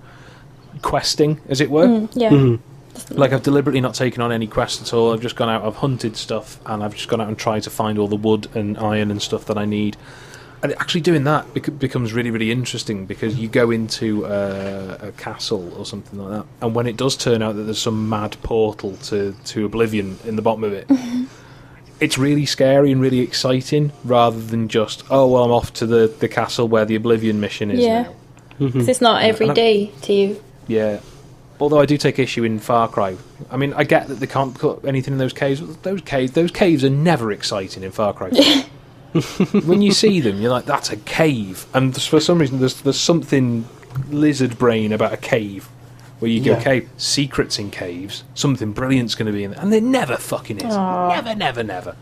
questing, 0.82 1.40
as 1.48 1.60
it 1.60 1.70
were. 1.70 1.86
Mm, 1.86 2.10
yeah. 2.14 2.30
Mm-hmm. 2.30 3.18
Like 3.18 3.32
I've 3.32 3.42
deliberately 3.42 3.80
not 3.80 3.94
taken 3.94 4.22
on 4.22 4.32
any 4.32 4.46
quests 4.46 4.82
at 4.82 4.92
all. 4.92 5.12
I've 5.12 5.20
just 5.20 5.36
gone 5.36 5.48
out, 5.48 5.64
I've 5.64 5.76
hunted 5.76 6.16
stuff, 6.16 6.58
and 6.66 6.82
I've 6.82 6.94
just 6.94 7.08
gone 7.08 7.20
out 7.20 7.28
and 7.28 7.38
tried 7.38 7.62
to 7.62 7.70
find 7.70 7.98
all 7.98 8.08
the 8.08 8.16
wood 8.16 8.48
and 8.54 8.76
iron 8.78 9.10
and 9.10 9.22
stuff 9.22 9.44
that 9.46 9.56
I 9.56 9.64
need. 9.64 9.96
And 10.60 10.72
actually, 10.72 11.02
doing 11.02 11.22
that 11.24 11.54
bec- 11.54 11.78
becomes 11.78 12.12
really, 12.12 12.32
really 12.32 12.50
interesting 12.50 13.06
because 13.06 13.36
you 13.36 13.48
go 13.48 13.70
into 13.70 14.26
uh, 14.26 14.98
a 15.00 15.12
castle 15.12 15.72
or 15.78 15.86
something 15.86 16.18
like 16.18 16.40
that, 16.40 16.46
and 16.60 16.74
when 16.74 16.88
it 16.88 16.96
does 16.96 17.16
turn 17.16 17.42
out 17.42 17.54
that 17.54 17.62
there's 17.62 17.80
some 17.80 18.08
mad 18.08 18.36
portal 18.42 18.96
to 19.04 19.36
to 19.46 19.64
oblivion 19.64 20.18
in 20.24 20.34
the 20.34 20.42
bottom 20.42 20.64
of 20.64 20.72
it, 20.72 20.88
mm-hmm. 20.88 21.26
It's 22.00 22.16
really 22.18 22.46
scary 22.46 22.92
and 22.92 23.00
really 23.00 23.20
exciting, 23.20 23.92
rather 24.04 24.40
than 24.40 24.68
just 24.68 25.04
oh 25.10 25.26
well, 25.26 25.44
I'm 25.44 25.50
off 25.52 25.72
to 25.74 25.86
the 25.86 26.06
the 26.18 26.28
castle 26.28 26.68
where 26.68 26.84
the 26.84 26.94
oblivion 26.94 27.40
mission 27.40 27.70
is 27.70 27.80
Yeah. 27.80 28.02
now. 28.02 28.14
Mm-hmm. 28.60 28.78
'Cause 28.80 28.88
it's 28.88 29.00
not 29.00 29.22
every 29.22 29.44
And 29.46 29.52
I- 29.52 29.54
day 29.54 29.90
to 30.02 30.12
you. 30.12 30.42
Yeah. 30.66 31.00
Although 31.60 31.80
I 31.80 31.86
do 31.86 31.96
take 31.96 32.20
issue 32.20 32.44
in 32.44 32.60
Far 32.60 32.86
Cry. 32.88 33.16
I 33.50 33.56
mean, 33.56 33.72
I 33.74 33.82
get 33.82 34.06
that 34.08 34.20
they 34.20 34.28
can't 34.28 34.54
put 34.54 34.84
anything 34.84 35.12
in 35.14 35.18
those 35.18 35.32
caves. 35.32 35.60
but 35.60 35.82
Those 35.82 36.00
caves, 36.02 36.32
those 36.32 36.52
caves 36.52 36.84
are 36.84 36.90
never 36.90 37.32
exciting 37.32 37.82
in 37.82 37.90
Far 37.90 38.12
Cry. 38.12 38.30
when 39.64 39.82
you 39.82 39.92
see 39.92 40.20
them, 40.20 40.40
you're 40.40 40.50
like, 40.52 40.66
"That's 40.66 40.90
a 40.90 40.96
cave," 40.96 41.66
and 41.74 42.00
for 42.00 42.20
some 42.20 42.38
reason, 42.38 42.60
there's 42.60 42.80
there's 42.82 43.00
something 43.00 43.64
lizard 44.10 44.58
brain 44.58 44.92
about 44.92 45.12
a 45.12 45.16
cave, 45.16 45.68
where 46.18 46.30
you 46.30 46.40
go, 46.42 46.52
Yeah. 46.52 46.58
"Okay, 46.58 46.86
secrets 46.96 47.58
in 47.58 47.70
caves. 47.70 48.24
Something 48.34 48.72
brilliant's 48.72 49.14
going 49.14 49.26
to 49.26 49.32
be 49.32 49.44
in 49.44 49.52
there," 49.52 49.60
and 49.60 49.72
there 49.72 49.80
never 49.80 50.16
fucking 50.16 50.58
is. 50.58 50.74
Never, 50.74 51.34
never, 51.34 51.62
never. 51.62 51.96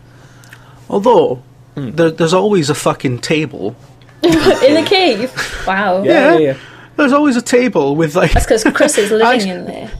Although 0.89 1.41
Hmm. 1.75 1.91
there, 1.91 2.09
there's 2.11 2.33
always 2.33 2.69
a 2.69 2.75
fucking 2.75 3.19
table. 3.19 3.75
In 4.23 4.77
a 4.77 4.83
cave. 4.83 5.31
Wow. 5.67 6.01
Yeah. 6.03 6.55
There's 6.95 7.13
always 7.13 7.35
a 7.37 7.41
table 7.41 7.95
with 7.95 8.15
like 8.15 8.31
That's 8.33 8.45
because 8.47 8.63
Chris 8.75 8.97
is 8.97 9.11
living 9.11 9.27
Actu- 9.41 9.51
in 9.51 9.65
there. 9.65 9.91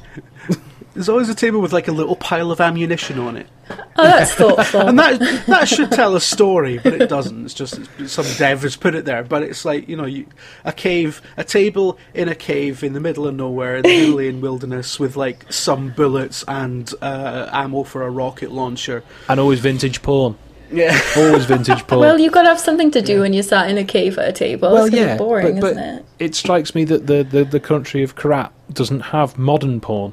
There's 0.97 1.09
always 1.09 1.29
a 1.29 1.35
table 1.35 1.61
with 1.61 1.73
like 1.73 1.87
a 1.87 1.91
little 1.91 2.15
pile 2.15 2.51
of 2.51 2.59
ammunition 2.59 3.19
on 3.19 3.37
it, 3.37 3.47
Oh, 3.69 4.03
that's 4.03 4.33
thoughtful. 4.33 4.81
and 4.87 4.97
that 4.97 5.19
that 5.45 5.67
should 5.67 5.91
tell 5.91 6.15
a 6.15 6.21
story, 6.21 6.79
but 6.79 6.99
it 6.99 7.07
doesn't. 7.07 7.45
It's 7.45 7.53
just 7.53 7.79
it's, 7.99 8.13
some 8.13 8.25
dev 8.37 8.63
has 8.63 8.75
put 8.75 8.95
it 8.95 9.05
there. 9.05 9.23
But 9.23 9.43
it's 9.43 9.63
like 9.63 9.87
you 9.87 9.95
know, 9.95 10.05
you, 10.05 10.25
a 10.65 10.73
cave, 10.73 11.21
a 11.37 11.43
table 11.43 11.99
in 12.15 12.29
a 12.29 12.33
cave 12.33 12.83
in 12.83 12.93
the 12.93 12.99
middle 12.99 13.27
of 13.27 13.35
nowhere, 13.35 13.77
in 13.77 13.83
the 13.83 13.89
Himalayan 13.89 14.41
wilderness, 14.41 14.99
with 14.99 15.15
like 15.15 15.51
some 15.53 15.91
bullets 15.91 16.43
and 16.47 16.91
uh, 16.99 17.47
ammo 17.51 17.83
for 17.83 18.01
a 18.01 18.09
rocket 18.09 18.51
launcher. 18.51 19.03
And 19.29 19.39
always 19.39 19.59
vintage 19.59 20.01
porn. 20.01 20.35
Yeah, 20.71 20.99
Always 21.15 21.45
vintage 21.45 21.85
porn. 21.85 22.01
well, 22.01 22.19
you've 22.19 22.33
got 22.33 22.41
to 22.41 22.49
have 22.49 22.59
something 22.59 22.91
to 22.91 23.01
do 23.03 23.21
when 23.21 23.31
you're 23.33 23.43
sat 23.43 23.69
in 23.69 23.77
a 23.77 23.85
cave 23.85 24.17
at 24.17 24.27
a 24.27 24.33
table. 24.33 24.73
Well, 24.73 24.85
it's 24.85 24.95
yeah, 24.95 25.15
boring, 25.15 25.61
but, 25.61 25.61
but 25.61 25.71
isn't 25.71 26.05
it? 26.19 26.35
strikes 26.35 26.75
me 26.75 26.83
that 26.85 27.05
the, 27.07 27.23
the, 27.23 27.45
the 27.45 27.59
country 27.61 28.03
of 28.03 28.15
Kyrat 28.15 28.51
doesn't 28.73 28.99
have 28.99 29.37
modern 29.37 29.79
porn. 29.79 30.11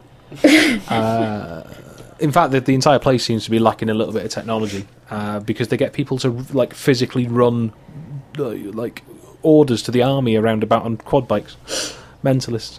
Uh, 0.90 1.62
in 2.19 2.32
fact, 2.32 2.52
the, 2.52 2.61
the 2.61 2.74
entire 2.74 2.98
place 2.98 3.24
seems 3.24 3.44
to 3.44 3.51
be 3.51 3.59
lacking 3.59 3.90
a 3.90 3.94
little 3.94 4.12
bit 4.12 4.24
of 4.24 4.31
technology 4.31 4.86
uh, 5.11 5.40
because 5.40 5.69
they 5.69 5.77
get 5.77 5.93
people 5.93 6.19
to 6.19 6.31
like 6.52 6.74
physically 6.74 7.27
run 7.27 7.73
uh, 8.39 8.51
like 8.73 9.02
orders 9.43 9.82
to 9.82 9.90
the 9.90 10.02
army 10.02 10.36
around 10.36 10.62
about 10.62 10.85
on 10.85 10.97
quad 10.97 11.28
bikes. 11.28 11.56
Mentalists. 12.24 12.78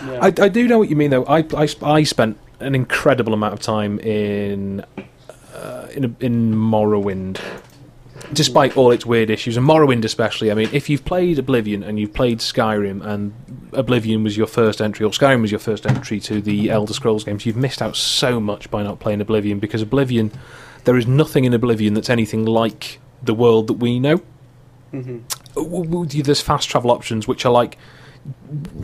I, 0.00 0.26
I 0.26 0.48
do 0.48 0.66
know 0.66 0.78
what 0.78 0.90
you 0.90 0.96
mean, 0.96 1.10
though. 1.10 1.24
I, 1.26 1.44
I, 1.54 1.68
I 1.82 2.02
spent 2.02 2.36
an 2.58 2.74
incredible 2.74 3.34
amount 3.34 3.54
of 3.54 3.60
time 3.60 4.00
in 4.00 4.84
uh, 5.54 5.86
in 5.92 6.16
in 6.20 6.54
Morrowind 6.54 7.40
despite 8.32 8.76
all 8.76 8.90
its 8.90 9.04
weird 9.04 9.30
issues, 9.30 9.56
and 9.56 9.66
Morrowind 9.66 10.04
especially. 10.04 10.50
I 10.50 10.54
mean, 10.54 10.68
if 10.72 10.88
you've 10.88 11.04
played 11.04 11.38
Oblivion 11.38 11.82
and 11.82 11.98
you've 11.98 12.14
played 12.14 12.38
Skyrim, 12.38 13.04
and 13.04 13.32
Oblivion 13.72 14.22
was 14.22 14.36
your 14.36 14.46
first 14.46 14.80
entry, 14.80 15.04
or 15.04 15.10
Skyrim 15.10 15.42
was 15.42 15.50
your 15.50 15.60
first 15.60 15.86
entry 15.86 16.20
to 16.20 16.40
the 16.40 16.70
Elder 16.70 16.94
Scrolls 16.94 17.24
games, 17.24 17.44
you've 17.46 17.56
missed 17.56 17.82
out 17.82 17.96
so 17.96 18.40
much 18.40 18.70
by 18.70 18.82
not 18.82 19.00
playing 19.00 19.20
Oblivion 19.20 19.58
because 19.58 19.82
Oblivion, 19.82 20.32
there 20.84 20.96
is 20.96 21.06
nothing 21.06 21.44
in 21.44 21.52
Oblivion 21.52 21.94
that's 21.94 22.10
anything 22.10 22.44
like 22.44 22.98
the 23.22 23.34
world 23.34 23.66
that 23.68 23.74
we 23.74 24.00
know. 24.00 24.20
Mm-hmm. 24.92 25.18
W- 25.54 26.22
There's 26.22 26.40
fast 26.40 26.68
travel 26.68 26.90
options 26.90 27.28
which 27.28 27.44
are 27.46 27.52
like, 27.52 27.76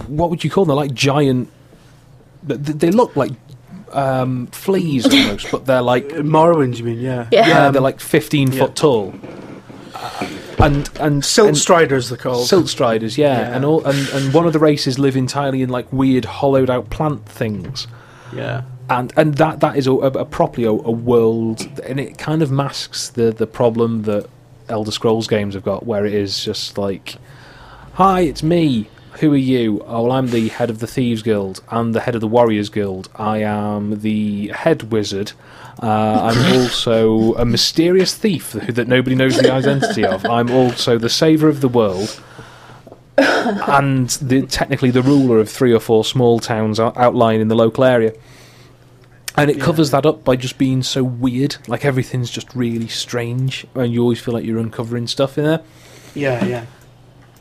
what 0.07 0.31
would 0.31 0.45
you 0.45 0.51
call 0.51 0.65
them? 0.65 0.69
They're 0.69 0.87
like 0.87 0.95
giant. 0.95 1.51
They 2.43 2.91
look 2.91 3.16
like 3.16 3.33
um, 3.93 4.47
fleas 4.48 5.06
almost, 5.06 5.51
but 5.51 5.66
they're 5.66 5.82
like 5.82 6.09
Morrowind, 6.09 6.78
you 6.78 6.85
mean? 6.85 6.98
Yeah, 7.01 7.28
Yeah. 7.31 7.47
yeah, 7.48 7.70
they're 7.70 7.82
like 7.82 8.01
15 8.01 8.52
yeah. 8.52 8.59
foot 8.59 8.77
tall. 8.77 9.15
Uh, 9.94 10.27
and 10.60 10.90
and 11.01 11.24
Silt 11.24 11.48
and- 11.48 11.56
Striders, 11.59 12.09
they're 12.09 12.19
called. 12.19 12.47
Silt 12.47 12.69
Striders, 12.69 13.16
yeah, 13.19 13.40
Yeah. 13.40 13.56
and 13.56 13.65
all 13.65 13.85
and, 13.85 14.09
and 14.10 14.32
one 14.35 14.47
of 14.47 14.52
the 14.52 14.59
races 14.59 14.98
live 14.98 15.16
entirely 15.16 15.62
in 15.62 15.69
like 15.70 15.93
weird 15.93 16.24
hollowed 16.24 16.70
out 16.70 16.90
plant 16.90 17.27
things, 17.27 17.86
Yeah. 18.35 18.62
and 18.90 19.12
and 19.16 19.35
that 19.35 19.60
that 19.60 19.77
is 19.77 19.86
a, 19.86 19.93
a, 19.93 20.06
a 20.10 20.24
properly 20.24 20.66
a, 20.66 20.70
a 20.70 20.90
world, 20.90 21.60
and 21.85 21.98
it 22.01 22.19
kind 22.19 22.43
of 22.43 22.51
masks 22.51 23.09
the 23.10 23.31
the 23.32 23.47
problem 23.47 24.02
that 24.02 24.28
Elder 24.69 24.90
Scrolls 24.90 25.27
games 25.28 25.55
have 25.55 25.65
got, 25.65 25.86
where 25.86 26.05
it 26.05 26.12
is 26.15 26.44
just 26.44 26.77
like, 26.78 27.16
hi, 27.94 28.20
it's 28.23 28.43
me. 28.43 28.89
Who 29.20 29.32
are 29.32 29.36
you? 29.36 29.82
Oh, 29.85 30.05
well, 30.05 30.12
I'm 30.12 30.28
the 30.28 30.49
head 30.49 30.70
of 30.70 30.78
the 30.78 30.86
Thieves 30.86 31.23
Guild. 31.23 31.61
I'm 31.69 31.93
the 31.93 32.01
head 32.01 32.15
of 32.15 32.20
the 32.20 32.28
Warriors 32.28 32.69
Guild. 32.69 33.09
I 33.16 33.39
am 33.39 34.01
the 34.01 34.49
head 34.49 34.93
wizard. 34.93 35.32
Uh, 35.82 36.32
I'm 36.32 36.61
also 36.61 37.35
a 37.35 37.45
mysterious 37.45 38.15
thief 38.15 38.53
that 38.53 38.86
nobody 38.86 39.16
knows 39.16 39.36
the 39.36 39.53
identity 39.53 40.05
of. 40.05 40.24
I'm 40.24 40.51
also 40.51 40.99
the 40.99 41.09
saver 41.09 41.49
of 41.49 41.61
the 41.61 41.69
world, 41.69 42.20
and 43.16 44.09
the, 44.09 44.43
technically 44.43 44.93
the 44.93 45.03
ruler 45.03 45.39
of 45.39 45.49
three 45.49 45.73
or 45.73 45.81
four 45.81 46.05
small 46.05 46.39
towns 46.39 46.78
outlying 46.78 47.40
in 47.40 47.49
the 47.49 47.57
local 47.57 47.82
area. 47.85 48.15
And 49.36 49.51
it 49.51 49.61
covers 49.61 49.90
that 49.93 50.07
up 50.07 50.24
by 50.24 50.36
just 50.36 50.59
being 50.59 50.82
so 50.82 51.03
weird. 51.03 51.57
Like 51.69 51.85
everything's 51.85 52.31
just 52.31 52.55
really 52.55 52.89
strange, 52.89 53.66
and 53.74 53.93
you 53.93 54.03
always 54.03 54.20
feel 54.20 54.35
like 54.35 54.45
you're 54.45 54.59
uncovering 54.59 55.09
stuff 55.09 55.39
in 55.39 55.45
there. 55.45 55.62
Yeah, 56.15 56.45
yeah. 56.45 56.66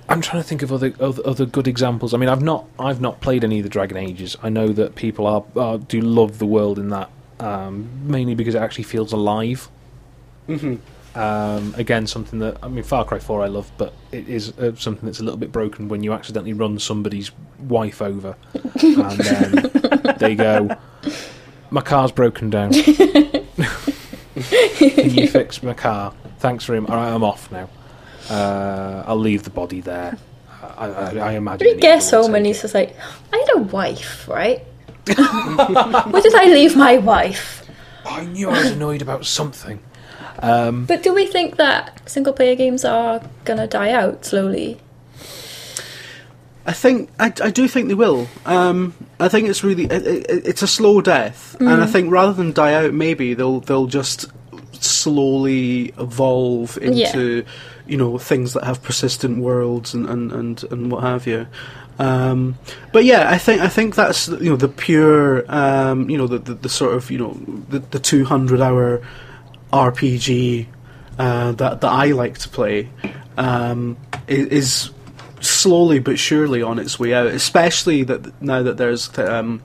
I'm 0.10 0.22
trying 0.22 0.42
to 0.42 0.48
think 0.48 0.62
of 0.62 0.72
other, 0.72 0.94
other 1.00 1.22
other 1.26 1.46
good 1.46 1.68
examples. 1.68 2.14
I 2.14 2.18
mean, 2.18 2.30
I've 2.30 2.42
not 2.42 2.66
I've 2.80 3.02
not 3.02 3.20
played 3.22 3.44
any 3.44 3.60
of 3.60 3.64
the 3.64 3.70
Dragon 3.70 3.98
Ages. 3.98 4.38
I 4.42 4.50
know 4.50 4.70
that 4.70 4.96
people 4.96 5.28
are, 5.28 5.44
are 5.56 5.78
do 5.78 6.00
love 6.02 6.40
the 6.40 6.46
world 6.46 6.80
in 6.80 6.90
that, 6.90 7.10
um, 7.40 7.90
mainly 8.04 8.36
because 8.36 8.56
it 8.56 8.60
actually 8.60 8.86
feels 8.86 9.12
alive. 9.12 9.70
hmm 10.46 10.76
Um, 11.16 11.74
again, 11.78 12.08
something 12.08 12.40
that 12.40 12.58
I 12.64 12.68
mean, 12.70 12.84
Far 12.84 13.04
Cry 13.04 13.20
Four 13.20 13.44
I 13.44 13.48
love, 13.48 13.70
but 13.78 13.94
it 14.12 14.30
is 14.30 14.58
uh, 14.58 14.76
something 14.76 15.06
that's 15.06 15.20
a 15.20 15.24
little 15.24 15.40
bit 15.40 15.52
broken 15.52 15.90
when 15.90 16.04
you 16.04 16.14
accidentally 16.14 16.54
run 16.54 16.80
somebody's 16.80 17.32
wife 17.60 18.02
over, 18.02 18.36
and 18.54 19.20
then 19.20 20.16
they 20.20 20.36
go, 20.36 20.70
"My 21.70 21.82
car's 21.82 22.12
broken 22.14 22.50
down. 22.50 22.72
Can 24.38 25.10
you 25.16 25.28
fix 25.28 25.64
my 25.64 25.74
car? 25.74 26.14
Thanks 26.40 26.70
much. 26.70 26.90
All 26.90 26.96
right, 26.96 27.12
I'm 27.12 27.24
off 27.24 27.52
now. 27.52 27.68
Uh, 28.30 29.04
I'll 29.08 29.18
leave 29.20 29.44
the 29.44 29.50
body 29.50 29.82
there. 29.82 30.18
I, 30.78 30.86
I, 30.88 31.10
I 31.18 31.32
imagine. 31.34 31.66
We 31.66 31.72
anyone 31.72 31.82
guess 31.82 32.12
will 32.12 32.24
home 32.24 32.36
and 32.36 32.46
take 32.46 32.56
he's 32.56 32.62
just 32.62 32.74
like, 32.74 32.96
I 33.34 33.38
had 33.38 33.58
a 33.58 33.62
wife, 33.64 34.28
right? 34.28 34.60
Where 35.08 36.22
did 36.22 36.36
I 36.36 36.46
leave 36.46 36.76
my 36.76 36.98
wife? 36.98 37.68
I 38.06 38.26
knew 38.26 38.50
I 38.50 38.58
was 38.58 38.72
annoyed 38.72 39.02
about 39.02 39.26
something. 39.26 39.80
Um, 40.40 40.86
But 40.86 41.04
do 41.04 41.14
we 41.14 41.26
think 41.26 41.58
that 41.58 42.02
single 42.10 42.34
player 42.34 42.56
games 42.56 42.86
are 42.86 43.22
gonna 43.46 43.68
die 43.68 43.92
out 43.92 44.26
slowly? 44.26 44.80
I 46.66 46.74
think 46.74 47.10
I, 47.18 47.34
I 47.42 47.50
do 47.50 47.68
think 47.68 47.88
they 47.88 47.94
will. 47.94 48.28
Um, 48.46 48.94
I 49.20 49.30
think 49.30 49.48
it's 49.48 49.64
really 49.64 49.86
it, 49.86 50.06
it, 50.06 50.48
it's 50.48 50.62
a 50.62 50.68
slow 50.68 51.00
death, 51.02 51.56
and 51.62 51.82
I 51.82 51.86
think 51.86 52.12
rather 52.12 52.34
than 52.34 52.52
die 52.52 52.74
out, 52.74 52.94
maybe 52.94 53.34
they'll 53.34 53.62
they'll 53.62 53.88
just 53.88 54.26
slowly 54.74 55.94
evolve 55.98 56.78
into 56.78 57.46
you 57.88 57.98
know 57.98 58.18
things 58.18 58.54
that 58.54 58.64
have 58.64 58.82
persistent 58.84 59.40
worlds 59.40 59.94
and 59.94 60.08
and 60.10 60.32
and, 60.32 60.64
and 60.72 60.92
what 60.92 61.04
have 61.04 61.28
you. 61.28 61.48
Um, 62.00 62.58
but 62.94 63.06
yeah, 63.06 63.30
I 63.32 63.38
think 63.38 63.62
I 63.62 63.70
think 63.70 63.96
that's 63.96 64.28
you 64.28 64.50
know 64.50 64.56
the 64.56 64.68
pure 64.68 65.44
um, 65.52 66.10
you 66.10 66.18
know 66.18 66.28
the, 66.28 66.40
the 66.40 66.54
the 66.54 66.70
sort 66.70 66.94
of 66.94 67.10
you 67.10 67.18
know 67.18 67.34
the 67.70 67.80
the 67.80 68.00
two 68.00 68.26
hundred 68.26 68.62
hour 68.62 69.02
RPG 69.74 70.68
uh, 71.18 71.52
that 71.54 71.82
that 71.82 71.92
I 71.92 72.08
like 72.08 72.38
to 72.40 72.50
play 72.50 72.90
um, 73.38 73.98
is 74.28 74.92
slowly 75.40 76.00
but 76.00 76.20
surely 76.20 76.62
on 76.62 76.80
its 76.80 77.00
way 77.00 77.14
out. 77.14 77.28
Especially 77.28 78.04
that 78.04 78.42
now 78.42 78.62
that 78.62 78.78
there's 78.78 79.18
um, 79.18 79.64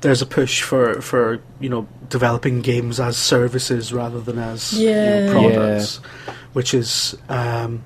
there's 0.00 0.22
a 0.22 0.26
push 0.26 0.62
for 0.62 1.00
for 1.00 1.40
you 1.60 1.68
know 1.68 1.86
developing 2.08 2.60
games 2.60 3.00
as 3.00 3.16
services 3.16 3.92
rather 3.92 4.20
than 4.20 4.38
as 4.38 4.72
you 4.72 4.90
know, 4.90 5.32
products, 5.32 6.00
which 6.54 6.74
is. 6.74 7.16
Um, 7.28 7.84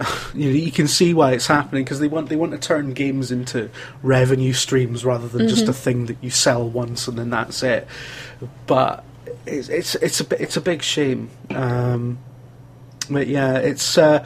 you, 0.34 0.46
know, 0.46 0.56
you 0.56 0.72
can 0.72 0.88
see 0.88 1.12
why 1.12 1.32
it's 1.32 1.46
happening 1.46 1.84
because 1.84 2.00
they 2.00 2.08
want 2.08 2.30
they 2.30 2.36
want 2.36 2.52
to 2.52 2.58
turn 2.58 2.94
games 2.94 3.30
into 3.30 3.68
revenue 4.02 4.54
streams 4.54 5.04
rather 5.04 5.28
than 5.28 5.46
just 5.46 5.68
a 5.68 5.74
thing 5.74 6.06
that 6.06 6.16
you 6.22 6.30
sell 6.30 6.66
once 6.66 7.06
and 7.06 7.18
then 7.18 7.28
that's 7.28 7.62
it. 7.62 7.86
But 8.66 9.04
it's 9.46 9.68
it's 9.68 9.94
it's 9.96 10.20
a 10.20 10.42
it's 10.42 10.56
a 10.56 10.60
big 10.60 10.82
shame. 10.82 11.30
Um, 11.50 12.18
but 13.10 13.26
yeah, 13.26 13.58
it's 13.58 13.98
uh, 13.98 14.24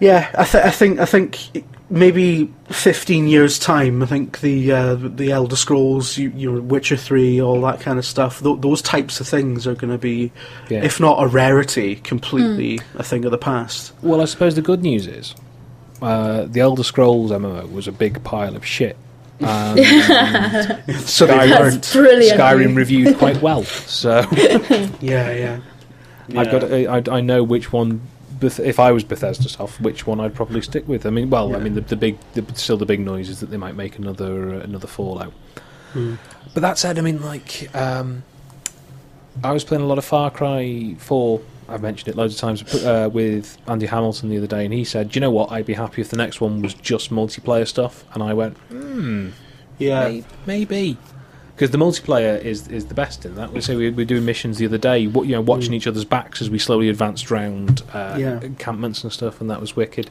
yeah. 0.00 0.30
I, 0.36 0.44
th- 0.44 0.64
I 0.64 0.70
think 0.70 0.98
I 0.98 1.04
think 1.04 1.64
maybe 1.90 2.52
fifteen 2.68 3.28
years 3.28 3.58
time. 3.58 4.02
I 4.02 4.06
think 4.06 4.40
the 4.40 4.72
uh, 4.72 4.94
the 4.94 5.32
Elder 5.32 5.56
Scrolls, 5.56 6.16
you, 6.16 6.30
you 6.34 6.52
know, 6.52 6.60
Witcher 6.60 6.96
three, 6.96 7.40
all 7.42 7.60
that 7.62 7.80
kind 7.80 7.98
of 7.98 8.06
stuff. 8.06 8.40
Th- 8.42 8.60
those 8.60 8.80
types 8.80 9.20
of 9.20 9.28
things 9.28 9.66
are 9.66 9.74
going 9.74 9.90
to 9.92 9.98
be, 9.98 10.32
Yeah. 10.68 10.82
if 10.82 11.00
not 11.00 11.22
a 11.22 11.26
rarity, 11.26 11.96
completely 11.96 12.78
a 12.94 13.02
thing 13.02 13.24
of 13.24 13.30
the 13.32 13.38
past. 13.38 13.92
Well, 14.02 14.20
I 14.20 14.24
suppose 14.26 14.54
the 14.54 14.62
good 14.62 14.82
news 14.82 15.06
is 15.06 15.34
uh, 16.00 16.44
the 16.44 16.60
Elder 16.60 16.84
Scrolls 16.84 17.30
MMO 17.30 17.70
was 17.72 17.86
a 17.88 17.92
big 17.92 18.22
pile 18.24 18.56
of 18.56 18.64
shit. 18.64 18.96
Um, 19.42 19.76
So 19.78 21.24
they 21.26 21.32
Skyrim- 21.34 21.48
learned. 21.48 21.82
Skyrim 21.82 22.76
reviewed 22.82 23.16
quite 23.16 23.40
well, 23.40 23.64
so 23.64 24.20
Yeah, 25.00 25.30
yeah. 25.32 25.60
I've 26.36 26.50
got 26.50 26.64
I, 26.70 27.16
I 27.16 27.20
know 27.22 27.42
which 27.42 27.72
one. 27.72 28.02
Beth- 28.40 28.60
If 28.60 28.80
I 28.80 28.90
was 28.92 29.04
Bethesda 29.04 29.48
stuff, 29.48 29.80
which 29.80 30.06
one 30.06 30.18
I'd 30.20 30.34
probably 30.34 30.60
stick 30.62 30.88
with. 30.88 31.06
I 31.06 31.10
mean, 31.10 31.30
well, 31.30 31.54
I 31.54 31.58
mean, 31.58 31.74
the, 31.74 31.80
the 31.82 31.96
big, 31.96 32.18
the, 32.34 32.44
still 32.54 32.76
the 32.76 32.86
big 32.86 33.00
noise 33.00 33.28
is 33.28 33.40
that 33.40 33.50
they 33.50 33.56
might 33.56 33.74
make 33.76 33.98
another 33.98 34.54
uh, 34.54 34.58
another 34.60 34.86
Fallout. 34.86 35.32
Hmm. 35.92 36.14
But 36.54 36.60
that 36.60 36.78
said, 36.78 36.98
I 36.98 37.02
mean, 37.02 37.20
like, 37.22 37.68
um, 37.76 38.22
I 39.44 39.52
was 39.52 39.64
playing 39.64 39.82
a 39.84 39.86
lot 39.86 39.98
of 39.98 40.04
Far 40.04 40.30
Cry 40.30 40.94
Four. 40.98 41.40
I've 41.68 41.82
mentioned 41.82 42.08
it 42.08 42.16
loads 42.16 42.34
of 42.34 42.40
times 42.40 42.74
uh, 42.84 43.08
with 43.12 43.56
Andy 43.68 43.86
Hamilton 43.86 44.28
the 44.28 44.38
other 44.38 44.46
day, 44.48 44.64
and 44.64 44.74
he 44.74 44.82
said, 44.82 45.14
you 45.14 45.20
know 45.20 45.30
what? 45.30 45.52
I'd 45.52 45.66
be 45.66 45.74
happy 45.74 46.00
if 46.00 46.08
the 46.10 46.16
next 46.16 46.40
one 46.40 46.62
was 46.62 46.74
just 46.74 47.10
multiplayer 47.10 47.66
stuff." 47.66 48.04
And 48.14 48.22
I 48.24 48.34
went, 48.34 48.56
"Hmm, 48.68 49.30
Yeah. 49.78 50.08
May- 50.08 50.24
maybe 50.46 50.96
because 51.60 51.72
the 51.72 51.78
multiplayer 51.78 52.42
is 52.42 52.66
is 52.68 52.86
the 52.86 52.94
best 52.94 53.26
in 53.26 53.34
that. 53.34 53.52
We 53.52 53.60
say 53.60 53.76
we 53.76 53.90
were 53.90 54.06
doing 54.06 54.24
missions 54.24 54.56
the 54.56 54.64
other 54.64 54.78
day, 54.78 55.06
what 55.06 55.26
you 55.26 55.32
know, 55.32 55.42
watching 55.42 55.74
each 55.74 55.86
other's 55.86 56.06
backs 56.06 56.40
as 56.40 56.48
we 56.48 56.58
slowly 56.58 56.88
advanced 56.88 57.30
around 57.30 57.82
uh, 57.92 58.16
Yeah. 58.18 58.40
encampments 58.40 59.04
and 59.04 59.12
stuff, 59.12 59.42
and 59.42 59.50
that 59.50 59.60
was 59.60 59.76
wicked. 59.76 60.08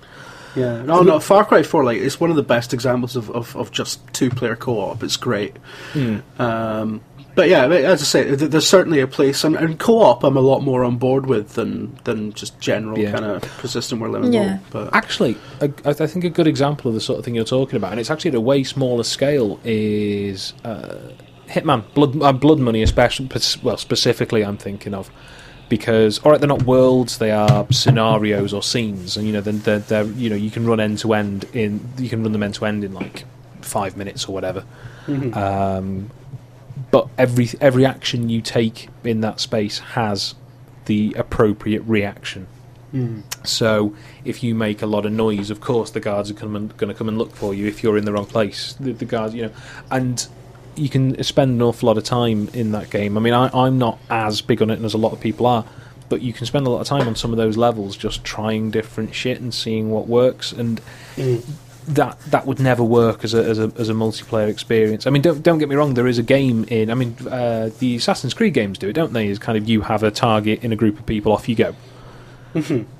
Yeah, 0.56 0.84
no, 0.84 1.02
no. 1.02 1.20
Far 1.20 1.46
Cry 1.46 1.64
Four, 1.64 1.84
like, 1.84 1.98
it's 1.98 2.20
one 2.20 2.30
of 2.30 2.36
the 2.36 2.44
best 2.44 2.72
examples 2.72 3.16
of, 3.16 3.32
of, 3.32 3.56
of 3.56 3.72
just 3.72 4.00
two 4.14 4.30
player 4.30 4.56
co 4.56 4.80
op. 4.80 5.02
It's 5.04 5.18
great. 5.18 5.58
Um, 6.38 7.02
but 7.34 7.50
yeah, 7.50 7.66
as 7.68 8.02
I 8.02 8.06
say, 8.06 8.36
there's 8.36 8.68
certainly 8.68 9.00
a 9.00 9.08
place, 9.08 9.44
and, 9.44 9.56
and 9.56 9.80
co 9.80 10.00
op, 10.02 10.24
I'm 10.24 10.38
a 10.38 10.42
lot 10.42 10.60
more 10.62 10.84
on 10.84 10.98
board 10.98 11.26
with 11.26 11.54
than 11.54 11.98
than 12.04 12.34
just 12.34 12.60
general 12.60 13.00
Yeah. 13.00 13.12
kind 13.12 13.26
of 13.26 13.42
persistent 13.58 14.02
we're 14.02 14.10
living. 14.10 14.34
Yeah. 14.34 14.60
But 14.70 14.94
Actually, 14.94 15.36
I 15.62 15.68
think 15.94 16.26
a 16.26 16.30
good 16.30 16.48
example 16.48 16.90
of 16.90 16.94
the 16.96 17.02
sort 17.02 17.18
of 17.18 17.26
thing 17.26 17.34
you're 17.34 17.44
talking 17.46 17.78
about, 17.78 17.90
and 17.92 18.00
it's 18.00 18.12
actually 18.12 18.30
at 18.30 18.36
a 18.36 18.42
way 18.42 18.64
smaller 18.64 19.04
scale, 19.04 19.60
is 19.64 20.54
uh, 20.64 20.98
Hitman 21.50 21.92
Blood 21.94 22.22
uh, 22.22 22.32
Blood 22.32 22.60
Money, 22.60 22.84
especially. 22.84 23.30
Well, 23.64 23.78
specifically, 23.78 24.44
I'm 24.46 24.58
thinking 24.58 24.94
of 24.94 25.10
because 25.68 26.20
all 26.20 26.32
right, 26.32 26.40
they're 26.40 26.48
not 26.48 26.64
worlds; 26.64 27.18
they 27.18 27.32
are 27.32 27.66
scenarios 27.72 28.54
or 28.54 28.64
scenes, 28.64 29.18
and 29.18 29.26
you 29.26 29.34
know, 29.34 29.42
they're, 29.42 29.54
they're, 29.54 29.80
they're 29.80 30.04
you 30.04 30.30
know, 30.30 30.36
you 30.36 30.52
can 30.52 30.66
run 30.66 30.80
end 30.80 31.00
to 31.00 31.14
end 31.14 31.46
in 31.54 31.88
you 31.98 32.10
can 32.10 32.24
run 32.24 32.32
them 32.32 32.44
end 32.44 32.56
to 32.56 32.66
end 32.66 32.84
in 32.84 32.94
like 32.94 33.26
five 33.62 33.98
minutes 33.98 34.28
or 34.28 34.34
whatever. 34.34 34.64
Um, 35.34 36.12
but 36.92 37.08
every 37.18 37.50
every 37.60 37.86
action 37.86 38.30
you 38.30 38.42
take 38.42 38.90
in 39.04 39.22
that 39.22 39.40
space 39.40 39.80
has 39.80 40.36
the 40.86 41.16
appropriate 41.18 41.82
reaction. 41.84 42.48
So 43.44 43.96
if 44.26 44.42
you 44.44 44.56
make 44.56 44.82
a 44.82 44.88
lot 44.88 45.06
of 45.06 45.12
noise, 45.12 45.52
of 45.52 45.62
course 45.62 45.92
the 45.92 46.00
guards 46.00 46.32
are 46.32 46.34
going 46.34 46.70
to 46.70 46.94
come 46.94 47.08
and 47.08 47.18
look 47.18 47.36
for 47.36 47.54
you. 47.54 47.68
If 47.68 47.84
you're 47.84 47.98
in 47.98 48.06
the 48.06 48.12
wrong 48.14 48.26
place, 48.26 48.74
the, 48.74 48.94
the 48.94 49.06
guards, 49.06 49.36
you 49.36 49.44
know, 49.44 49.52
and 49.92 50.28
you 50.80 50.90
can 50.90 51.22
spend 51.24 51.52
an 51.52 51.62
awful 51.62 51.88
lot 51.88 51.98
of 51.98 52.04
time 52.04 52.50
in 52.54 52.72
that 52.72 52.90
game. 52.90 53.18
I 53.18 53.22
mean, 53.22 53.34
I, 53.34 53.50
I'm 53.54 53.78
not 53.78 54.00
as 54.10 54.42
big 54.42 54.62
on 54.62 54.70
it 54.70 54.82
as 54.84 54.94
a 54.94 54.98
lot 54.98 55.14
of 55.14 55.20
people 55.20 55.46
are, 55.46 55.66
but 56.08 56.22
you 56.22 56.34
can 56.34 56.46
spend 56.46 56.66
a 56.66 56.70
lot 56.70 56.82
of 56.82 56.88
time 56.88 57.08
on 57.08 57.16
some 57.16 57.32
of 57.32 57.38
those 57.38 57.58
levels 57.58 57.96
just 57.98 58.24
trying 58.24 58.72
different 58.72 59.14
shit 59.14 59.40
and 59.40 59.54
seeing 59.54 59.92
what 59.92 60.08
works. 60.08 60.52
And 60.52 60.82
that 61.88 62.20
that 62.28 62.46
would 62.46 62.60
never 62.60 62.84
work 62.84 63.24
as 63.24 63.34
a, 63.34 63.44
as 63.44 63.60
a 63.60 63.72
as 63.78 63.90
a 63.90 63.94
multiplayer 63.94 64.48
experience. 64.48 65.08
I 65.08 65.10
mean, 65.10 65.22
don't 65.22 65.42
don't 65.42 65.58
get 65.58 65.70
me 65.70 65.76
wrong. 65.76 65.94
There 65.96 66.08
is 66.08 66.18
a 66.18 66.24
game 66.24 66.64
in. 66.66 66.90
I 66.90 66.94
mean, 66.94 67.16
uh, 67.28 67.70
the 67.80 67.96
Assassin's 67.98 68.34
Creed 68.34 68.54
games 68.54 68.78
do 68.78 68.90
it, 68.90 68.94
don't 68.94 69.14
they? 69.14 69.28
Is 69.28 69.40
kind 69.40 69.58
of 69.58 69.68
you 69.68 69.82
have 69.82 70.04
a 70.04 70.12
target 70.12 70.64
in 70.64 70.72
a 70.72 70.76
group 70.76 71.00
of 71.00 71.06
people, 71.06 71.32
off 71.32 71.50
you 71.50 71.56
go. 71.56 71.76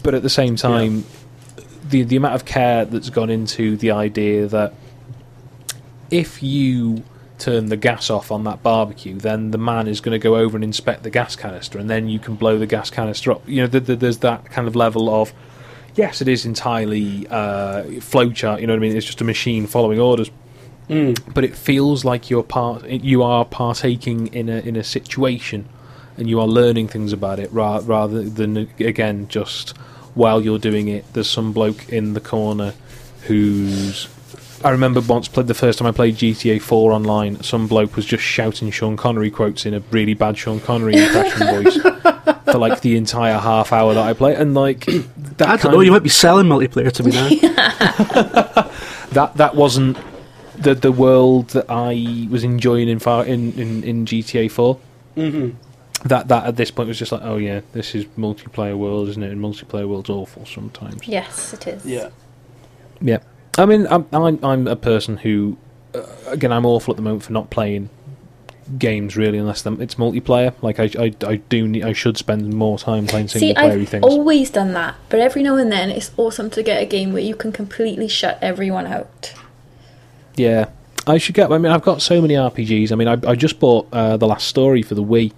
But 0.04 0.14
at 0.14 0.22
the 0.22 0.30
same 0.30 0.56
time, 0.56 1.06
the 1.88 2.04
the 2.04 2.16
amount 2.16 2.36
of 2.36 2.46
care 2.46 2.86
that's 2.86 3.10
gone 3.10 3.30
into 3.30 3.78
the 3.78 3.92
idea 3.92 4.48
that 4.48 4.74
if 6.12 6.42
you 6.42 7.04
turn 7.40 7.68
the 7.68 7.78
gas 7.78 8.10
off 8.10 8.32
on 8.32 8.44
that 8.44 8.62
barbecue, 8.62 9.16
then 9.16 9.52
the 9.52 9.58
man 9.58 9.88
is 9.88 10.02
going 10.02 10.12
to 10.12 10.24
go 10.24 10.36
over 10.36 10.56
and 10.58 10.64
inspect 10.64 11.04
the 11.04 11.10
gas 11.10 11.36
canister, 11.36 11.80
and 11.80 11.90
then 11.90 12.10
you 12.10 12.20
can 12.20 12.36
blow 12.36 12.58
the 12.58 12.68
gas 12.68 12.90
canister 12.90 13.32
up. 13.32 13.42
You 13.48 13.62
know, 13.62 13.68
th- 13.68 13.86
th- 13.86 14.00
there's 14.00 14.20
that 14.20 14.46
kind 14.52 14.68
of 14.68 14.76
level 14.76 15.10
of 15.10 15.34
yes, 15.96 16.22
it 16.22 16.28
is 16.28 16.46
entirely 16.46 17.28
uh, 17.28 17.84
flowchart. 18.00 18.62
You 18.62 18.68
know 18.68 18.74
what 18.74 18.80
I 18.80 18.82
mean? 18.82 18.96
It's 18.96 19.06
just 19.06 19.22
a 19.22 19.26
machine 19.26 19.68
following 19.68 20.00
orders. 20.00 20.30
But 21.34 21.44
it 21.44 21.56
feels 21.56 22.04
like 22.04 22.30
you're 22.30 22.44
part. 22.44 22.86
You 22.88 23.22
are 23.22 23.46
partaking 23.46 24.28
in 24.28 24.50
a 24.50 24.60
in 24.60 24.76
a 24.76 24.84
situation, 24.84 25.68
and 26.18 26.28
you 26.28 26.40
are 26.40 26.48
learning 26.48 26.88
things 26.88 27.14
about 27.14 27.40
it 27.40 27.52
ra- 27.54 27.82
rather 27.84 28.24
than 28.24 28.58
again 28.80 29.28
just 29.28 29.78
while 30.16 30.42
you're 30.42 30.60
doing 30.60 30.88
it. 30.88 31.06
There's 31.14 31.30
some 31.30 31.54
bloke 31.54 31.90
in 31.90 32.14
the 32.14 32.22
corner 32.22 32.74
who's. 33.28 34.08
I 34.64 34.72
remember 34.72 35.02
once 35.02 35.28
played 35.28 35.48
the 35.48 35.54
first 35.54 35.80
time 35.80 35.88
I 35.88 35.92
played 35.92 36.16
GTA 36.16 36.62
4 36.62 36.92
online. 36.92 37.42
Some 37.44 37.68
bloke 37.68 37.96
was 37.96 38.06
just 38.06 38.24
shouting 38.24 38.72
Sean 38.72 38.98
Connery 38.98 39.32
quotes 39.32 39.66
in 39.66 39.74
a 39.74 39.80
really 39.92 40.14
bad 40.14 40.38
Sean 40.38 40.60
Connery 40.60 40.96
impression 40.96 41.48
voice 41.64 41.78
for 42.46 42.58
like 42.58 42.82
the 42.82 42.98
entire 42.98 43.38
half 43.38 43.72
hour 43.72 43.94
that 43.94 44.06
I 44.06 44.14
played, 44.14 44.38
and 44.38 44.54
like 44.54 44.86
that 44.86 45.48
I 45.48 45.58
don't 45.58 45.72
know. 45.72 45.80
You 45.80 45.92
might 45.92 46.04
be 46.04 46.10
selling 46.10 46.48
multiplayer 46.48 46.92
to 46.92 47.04
me 47.04 47.12
now. 47.12 47.30
that 49.12 49.38
that 49.38 49.56
wasn't 49.56 49.98
the 50.58 50.76
the 50.76 50.92
world 50.92 51.50
that 51.50 51.66
I 51.70 52.28
was 52.30 52.44
enjoying 52.44 52.90
in 52.90 53.00
far 53.00 53.26
in, 53.26 53.54
in, 53.54 53.84
in 53.84 54.06
GTA 54.06 54.52
4 54.52 54.80
Mm-hmm. 55.16 56.08
That 56.08 56.30
that 56.30 56.46
at 56.46 56.56
this 56.56 56.72
point 56.72 56.88
was 56.88 56.98
just 56.98 57.12
like, 57.12 57.22
oh 57.24 57.36
yeah, 57.38 57.60
this 57.74 57.94
is 57.94 58.06
multiplayer 58.18 58.78
world, 58.78 59.10
isn't 59.10 59.22
it? 59.22 59.32
And 59.32 59.42
multiplayer 59.42 59.88
world's 59.88 60.10
awful 60.10 60.46
sometimes. 60.46 61.06
Yes, 61.08 61.54
it 61.54 61.68
is. 61.68 61.86
yeah. 61.86 62.10
Yeah. 63.02 63.20
I 63.60 63.66
mean, 63.66 63.88
I'm 63.90 64.08
I'm, 64.14 64.44
I'm 64.44 64.68
a 64.68 64.76
person 64.78 65.18
who, 65.18 65.58
uh, 65.94 66.06
again, 66.28 66.54
I'm 66.54 66.66
awful 66.66 66.94
at 66.94 66.96
the 66.96 67.04
moment 67.04 67.24
for 67.24 67.34
not 67.34 67.50
playing 67.50 67.90
games 68.78 69.18
really, 69.18 69.38
unless 69.38 69.64
them 69.64 69.82
it's 69.82 69.96
multiplayer. 69.96 70.54
Like 70.62 70.80
I 70.80 70.90
I, 70.98 71.14
I 71.28 71.36
do 71.36 71.68
need, 71.68 71.84
I 71.84 71.92
should 71.92 72.18
spend 72.18 72.54
more 72.54 72.80
time 72.80 73.06
playing 73.06 73.28
single 73.28 73.56
player 73.56 73.80
I've 73.80 73.90
things. 73.90 74.04
always 74.06 74.50
done 74.50 74.74
that, 74.74 74.96
but 75.10 75.20
every 75.20 75.44
now 75.44 75.58
and 75.58 75.70
then 75.70 75.90
it's 75.90 76.12
awesome 76.16 76.50
to 76.52 76.64
get 76.64 76.82
a 76.82 76.86
game 76.86 77.12
where 77.12 77.22
you 77.22 77.36
can 77.36 77.52
completely 77.52 78.08
shut 78.08 78.40
everyone 78.42 78.88
out. 78.88 79.34
Yeah, 80.38 80.70
I 81.06 81.18
should 81.18 81.36
get. 81.36 81.52
I 81.52 81.58
mean, 81.58 81.74
I've 81.74 81.82
got 81.82 82.02
so 82.02 82.22
many 82.22 82.36
RPGs. 82.36 82.94
I 82.94 82.96
mean, 82.96 83.10
I, 83.10 83.18
I 83.28 83.36
just 83.36 83.60
bought 83.60 83.90
uh, 83.92 84.16
the 84.16 84.28
last 84.28 84.48
story 84.48 84.84
for 84.84 84.96
the 84.96 85.04
Wii, 85.04 85.34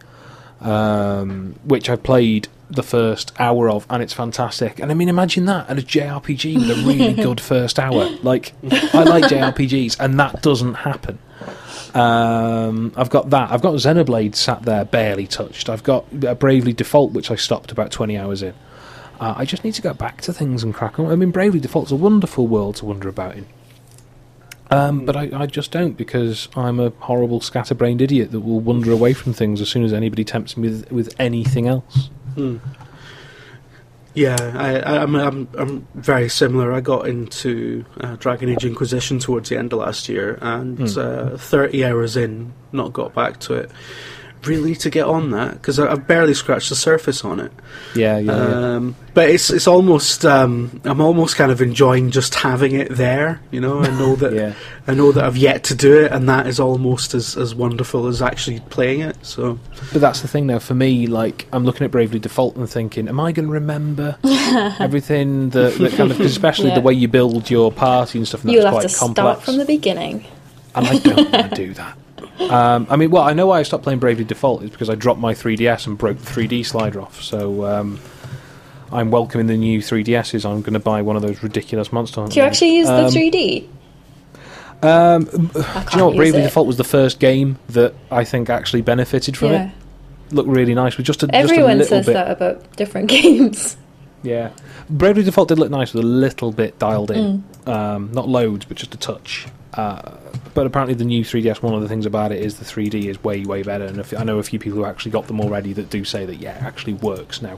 um, 0.64 1.56
which 1.64 1.89
I 1.89 1.95
played 1.95 2.49
the 2.72 2.84
first 2.84 3.34
hour 3.39 3.69
of, 3.69 3.85
and 3.89 4.02
it's 4.02 4.14
fantastic. 4.14 4.80
And 4.80 4.91
I 4.91 4.93
mean, 4.93 5.10
imagine 5.10 5.45
that 5.45 5.68
and 5.69 5.80
a 5.80 5.84
JRPG 5.84 6.56
with 6.56 6.69
a 6.69 6.88
really 6.88 7.14
good 7.23 7.41
first 7.41 7.80
hour. 7.80 8.10
Like, 8.23 8.53
I 8.93 9.03
like 9.03 9.26
JRPGs, 9.26 9.99
and 9.99 10.19
that 10.19 10.41
doesn't 10.41 10.76
happen. 10.76 11.19
Um, 11.93 12.93
I've 12.95 13.10
got 13.10 13.30
that. 13.31 13.52
I've 13.52 13.61
got 13.61 13.73
Xenoblade 13.76 14.35
sat 14.35 14.64
there, 14.64 14.85
barely 14.85 15.27
touched. 15.27 15.69
I've 15.69 15.84
got 15.84 16.10
Bravely 16.39 16.73
Default, 16.73 17.11
which 17.11 17.31
I 17.31 17.35
stopped 17.35 17.72
about 17.72 17.91
twenty 17.91 18.18
hours 18.18 18.41
in. 18.41 18.53
Uh, 19.19 19.35
I 19.38 19.45
just 19.45 19.64
need 19.64 19.73
to 19.76 19.81
go 19.81 19.93
back 19.93 20.22
to 20.22 20.34
things 20.34 20.64
and 20.64 20.73
crack 20.73 20.99
on. 20.99 21.11
I 21.11 21.15
mean, 21.15 21.31
Bravely 21.31 21.60
Default's 21.60 21.91
a 21.91 21.95
wonderful 21.95 22.48
world 22.48 22.77
to 22.77 22.85
wander 22.85 23.10
about 23.10 23.35
in. 23.35 23.45
Um, 24.72 25.06
but 25.06 25.18
I, 25.18 25.30
I 25.34 25.45
just 25.48 25.72
don't 25.72 25.98
because 25.98 26.48
I'm 26.56 26.80
a 26.80 26.91
horrible 26.99 27.41
scatterbrained 27.41 28.02
idiot 28.02 28.31
that 28.31 28.39
will 28.39 28.61
wander 28.61 28.91
away 28.91 29.14
from 29.14 29.34
things 29.34 29.60
as 29.60 29.68
soon 29.68 29.84
as 29.84 29.91
anybody 29.91 30.23
tempts 30.23 30.56
me 30.56 30.69
with, 30.69 30.91
with 30.91 31.15
anything 31.19 31.68
else. 31.68 32.10
Yeah, 34.13 34.35
I, 34.55 34.79
I, 34.79 35.01
I'm, 35.03 35.15
I'm 35.15 35.47
I'm 35.57 35.87
very 35.95 36.27
similar. 36.27 36.73
I 36.73 36.81
got 36.81 37.07
into 37.07 37.85
uh, 38.01 38.17
Dragon 38.17 38.49
Age 38.49 38.65
Inquisition 38.65 39.19
towards 39.19 39.47
the 39.47 39.57
end 39.57 39.71
of 39.71 39.79
last 39.79 40.09
year, 40.09 40.37
and 40.41 40.81
uh, 40.97 41.37
30 41.37 41.85
hours 41.85 42.17
in, 42.17 42.51
not 42.73 42.91
got 42.91 43.13
back 43.15 43.39
to 43.41 43.53
it. 43.53 43.71
Really 44.45 44.76
to 44.76 44.89
get 44.89 45.05
on 45.05 45.31
that 45.31 45.53
because 45.53 45.80
I've 45.80 46.07
barely 46.07 46.34
scratched 46.34 46.69
the 46.69 46.76
surface 46.76 47.23
on 47.23 47.39
it. 47.39 47.51
Yeah, 47.95 48.18
yeah, 48.18 48.31
yeah. 48.31 48.76
Um, 48.76 48.95
but 49.13 49.30
it's 49.30 49.49
it's 49.49 49.68
almost 49.68 50.26
um, 50.26 50.81
I'm 50.85 51.01
almost 51.01 51.35
kind 51.35 51.51
of 51.51 51.61
enjoying 51.61 52.11
just 52.11 52.34
having 52.35 52.73
it 52.73 52.89
there. 52.91 53.41
You 53.51 53.61
know, 53.61 53.80
I 53.81 53.89
know 53.89 54.15
that 54.15 54.34
Yeah. 54.41 54.53
I 54.88 54.93
know 54.95 55.11
that 55.11 55.23
I've 55.23 55.38
yet 55.38 55.63
to 55.65 55.76
do 55.76 56.01
it, 56.03 56.11
and 56.11 56.27
that 56.27 56.47
is 56.47 56.59
almost 56.59 57.13
as, 57.13 57.38
as 57.38 57.53
wonderful 57.53 58.07
as 58.07 58.22
actually 58.22 58.61
playing 58.72 59.01
it. 59.01 59.15
So 59.23 59.59
But 59.93 60.01
that's 60.01 60.22
the 60.22 60.27
thing, 60.27 60.47
though. 60.47 60.59
For 60.59 60.73
me, 60.73 61.05
like 61.07 61.47
I'm 61.53 61.63
looking 61.65 61.85
at 61.85 61.91
Bravely 61.91 62.18
Default 62.19 62.55
and 62.55 62.68
thinking, 62.69 63.07
am 63.07 63.19
I 63.19 63.31
going 63.31 63.45
to 63.47 63.53
remember 63.53 64.18
everything 64.80 65.49
that, 65.51 65.76
that 65.77 65.93
kind 65.93 66.11
of, 66.11 66.18
'cause 66.18 66.26
especially 66.27 66.69
Yeah. 66.69 66.76
the 66.76 66.81
way 66.81 66.93
you 66.93 67.07
build 67.07 67.49
your 67.49 67.72
party 67.72 68.18
and 68.19 68.27
stuff? 68.27 68.43
And 68.43 68.51
You'll 68.51 68.63
that's 68.63 68.73
have 68.73 68.81
quite 68.81 68.89
to 68.89 68.97
complex. 68.99 69.23
start 69.23 69.43
from 69.43 69.57
the 69.57 69.65
beginning. 69.65 70.26
and 70.76 70.88
I 70.88 70.97
don't 70.99 71.31
want 71.31 71.49
to 71.51 71.55
do 71.55 71.73
that. 71.76 71.97
Um, 72.49 72.88
I 72.89 72.95
mean, 72.95 73.11
well, 73.11 73.23
I 73.23 73.34
know 73.34 73.47
why 73.47 73.59
I 73.59 73.63
stopped 73.63 73.84
playing 73.84 73.99
Bravely 73.99 74.23
Default 74.23 74.63
is 74.63 74.69
because 74.69 74.89
I 74.89 74.95
dropped 74.95 75.19
my 75.19 75.34
3DS 75.34 75.88
and 75.88 75.97
broke 75.97 76.18
the 76.18 76.26
3D 76.31 76.65
slider 76.65 77.01
off. 77.01 77.22
So 77.22 77.65
um, 77.65 77.99
I'm 78.91 79.11
welcoming 79.11 79.47
the 79.47 79.57
new 79.57 79.80
3DSs. 79.80 80.43
I'm 80.49 80.61
going 80.61 80.73
to 80.73 80.80
buy 80.80 81.01
one 81.01 81.15
of 81.15 81.22
those 81.22 81.43
ridiculous 81.43 81.91
monster. 81.93 82.26
Do 82.27 82.39
you 82.39 82.45
actually 82.45 82.76
use 82.77 82.88
the 82.88 83.05
Um, 83.05 83.11
3D? 83.11 83.68
Um, 84.84 85.26
do 85.26 85.38
you 85.91 85.97
know 85.97 86.07
what? 86.07 86.15
Bravely 86.15 86.41
it. 86.41 86.45
Default 86.45 86.65
was 86.68 86.77
the 86.77 86.84
first 86.84 87.19
game 87.19 87.59
that 87.69 87.93
I 88.09 88.23
think 88.23 88.49
actually 88.49 88.81
benefited 88.81 89.38
from 89.38 89.49
Yeah. 89.51 89.65
it. 89.68 89.72
Looked 90.34 90.49
really 90.49 90.73
nice 90.73 90.97
with 90.97 91.05
just 91.05 91.23
a 91.23 91.30
Everyone 91.35 91.77
just 91.77 91.91
a 91.91 91.95
little 91.95 92.03
says 92.03 92.05
bit. 92.07 92.13
that 92.13 92.31
about 92.31 92.76
different 92.77 93.09
games. 93.09 93.77
Yeah, 94.23 94.49
Bravely 94.89 95.23
Default 95.23 95.49
did 95.49 95.59
look 95.59 95.72
nice 95.72 95.93
with 95.93 96.03
a 96.03 96.07
little 96.07 96.51
bit 96.51 96.77
dialed 96.80 97.11
in, 97.11 97.43
Mm. 97.65 97.68
um, 97.73 98.11
not 98.13 98.30
loads, 98.30 98.65
but 98.65 98.77
just 98.77 98.93
a 98.93 98.97
touch. 98.97 99.47
Uh, 99.73 100.18
but 100.53 100.65
apparently, 100.68 100.93
the 100.95 101.06
new 101.06 101.23
3DS. 101.23 101.61
One 101.61 101.73
of 101.73 101.81
the 101.81 101.88
things 101.88 102.06
about 102.06 102.31
it 102.31 102.41
is 102.41 102.60
the 102.60 102.65
3D 102.65 103.06
is 103.06 103.23
way, 103.23 103.43
way 103.45 103.64
better. 103.64 103.85
And 103.85 103.99
if, 103.99 104.14
I 104.18 104.23
know 104.23 104.38
a 104.38 104.43
few 104.43 104.60
people 104.60 104.77
who 104.80 104.85
actually 104.85 105.11
got 105.11 105.27
them 105.27 105.39
already 105.39 105.72
that 105.73 105.89
do 105.89 106.03
say 106.03 106.26
that 106.26 106.35
yeah, 106.38 106.57
it 106.57 106.64
actually 106.64 106.93
works 106.95 107.41
now, 107.41 107.57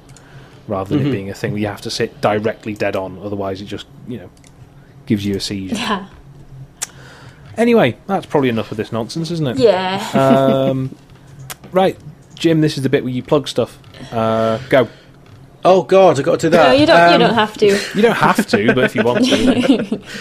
rather 0.67 0.95
than 0.95 1.05
Mhm. 1.05 1.09
it 1.09 1.11
being 1.11 1.29
a 1.29 1.33
thing 1.33 1.51
where 1.53 1.61
you 1.61 1.67
have 1.67 1.81
to 1.81 1.89
sit 1.89 2.21
directly 2.21 2.73
dead 2.73 2.95
on. 2.95 3.17
Otherwise, 3.23 3.61
it 3.61 3.65
just 3.65 3.87
you 4.07 4.17
know 4.19 4.29
gives 5.07 5.25
you 5.25 5.35
a 5.35 5.39
seizure. 5.39 5.75
Yeah. 5.75 6.05
Anyway, 7.57 7.97
that's 8.07 8.25
probably 8.25 8.49
enough 8.49 8.71
of 8.71 8.77
this 8.77 8.91
nonsense, 8.91 9.29
isn't 9.29 9.47
it? 9.47 9.57
Yeah. 9.59 10.07
Um, 10.13 10.95
right, 11.71 11.97
Jim. 12.35 12.61
This 12.61 12.77
is 12.77 12.83
the 12.83 12.89
bit 12.89 13.03
where 13.03 13.13
you 13.13 13.21
plug 13.23 13.47
stuff. 13.47 13.77
Uh, 14.11 14.57
go. 14.69 14.87
oh 15.65 15.83
god, 15.83 16.17
I've 16.19 16.25
got 16.25 16.39
to 16.41 16.47
do 16.47 16.49
that. 16.51 16.67
no, 16.67 16.71
you 16.73 16.85
don't. 16.85 17.09
you 17.09 17.13
Um, 17.15 17.19
don't 17.21 17.33
have 17.35 17.57
to. 17.57 17.65
You 17.95 18.01
don't 18.01 18.15
have 18.15 18.45
to, 18.47 18.73
but 18.73 18.83
if 18.85 18.95
you 18.95 19.03
want 19.03 19.25
to. 19.25 20.01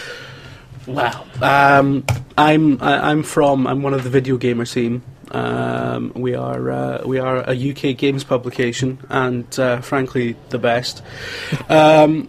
Wow. 0.86 1.24
Um, 1.40 2.04
I'm 2.36 2.82
I, 2.82 3.10
I'm 3.10 3.22
from 3.22 3.66
I'm 3.66 3.82
one 3.82 3.94
of 3.94 4.04
the 4.04 4.10
video 4.10 4.36
gamer 4.36 4.64
team. 4.64 5.02
Um, 5.30 6.12
we 6.14 6.34
are 6.34 6.70
uh, 6.70 7.02
we 7.06 7.18
are 7.18 7.48
a 7.48 7.70
UK 7.70 7.96
games 7.96 8.24
publication, 8.24 8.98
and 9.09 9.59
uh, 9.59 9.80
frankly, 9.80 10.36
the 10.50 10.59
best. 10.59 11.02
Um, 11.68 12.28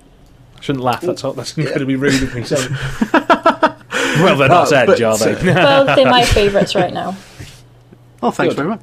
Shouldn't 0.61 0.83
laugh. 0.83 1.01
That's 1.01 1.25
all, 1.25 1.33
that's 1.33 1.57
incredibly 1.57 1.97
rude 1.97 2.23
of 2.23 2.33
me. 2.33 2.43
Sorry. 2.43 2.73
well, 4.23 4.37
they're 4.37 4.47
not 4.47 4.71
Edge, 4.71 4.87
but, 4.87 5.01
are 5.01 5.17
they? 5.17 5.33
well, 5.53 5.93
they're 5.93 6.05
my 6.05 6.23
favourites 6.23 6.73
right 6.73 6.93
now. 6.93 7.17
oh, 8.21 8.31
thanks 8.31 8.55
Good. 8.55 8.55
very 8.55 8.69
much. 8.69 8.81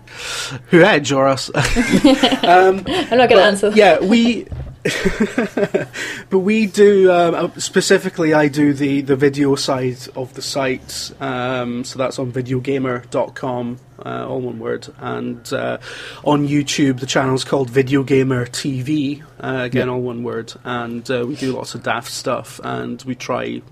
Who 0.69 0.83
Edge 0.83 1.11
or 1.11 1.27
us? 1.27 1.49
um, 1.55 2.85
I'm 2.87 3.17
not 3.17 3.31
going 3.31 3.31
to 3.31 3.45
answer. 3.45 3.71
Yeah, 3.75 3.99
we. 4.01 4.47
but 6.31 6.39
we 6.39 6.67
do 6.67 7.11
um, 7.13 7.35
uh, 7.35 7.51
specifically. 7.61 8.33
I 8.35 8.49
do 8.49 8.73
the 8.73 9.03
the 9.03 9.17
video 9.17 9.55
side 9.55 9.99
of 10.17 10.35
the 10.35 10.43
site. 10.43 11.11
Um, 11.21 11.85
so 11.85 11.99
that's 11.99 12.19
on 12.19 12.33
videogamer.com, 12.33 13.79
uh, 14.05 14.27
all 14.29 14.41
one 14.41 14.59
word, 14.59 14.89
and 14.99 15.53
uh, 15.53 15.79
on 16.25 16.49
YouTube 16.49 17.01
the 17.01 17.07
channel's 17.07 17.45
called 17.45 17.69
Video 17.71 18.03
Gamer 18.03 18.47
TV. 18.47 19.23
Uh, 19.43 19.63
again, 19.65 19.89
Yeah. 19.89 19.93
all 19.93 20.01
one 20.01 20.23
word, 20.23 20.53
and 20.65 21.09
uh, 21.11 21.25
we 21.27 21.35
do 21.37 21.53
lots 21.53 21.75
of 21.75 21.83
daft 21.83 22.11
stuff, 22.11 22.61
and 22.65 23.03
we 23.03 23.15
try 23.15 23.63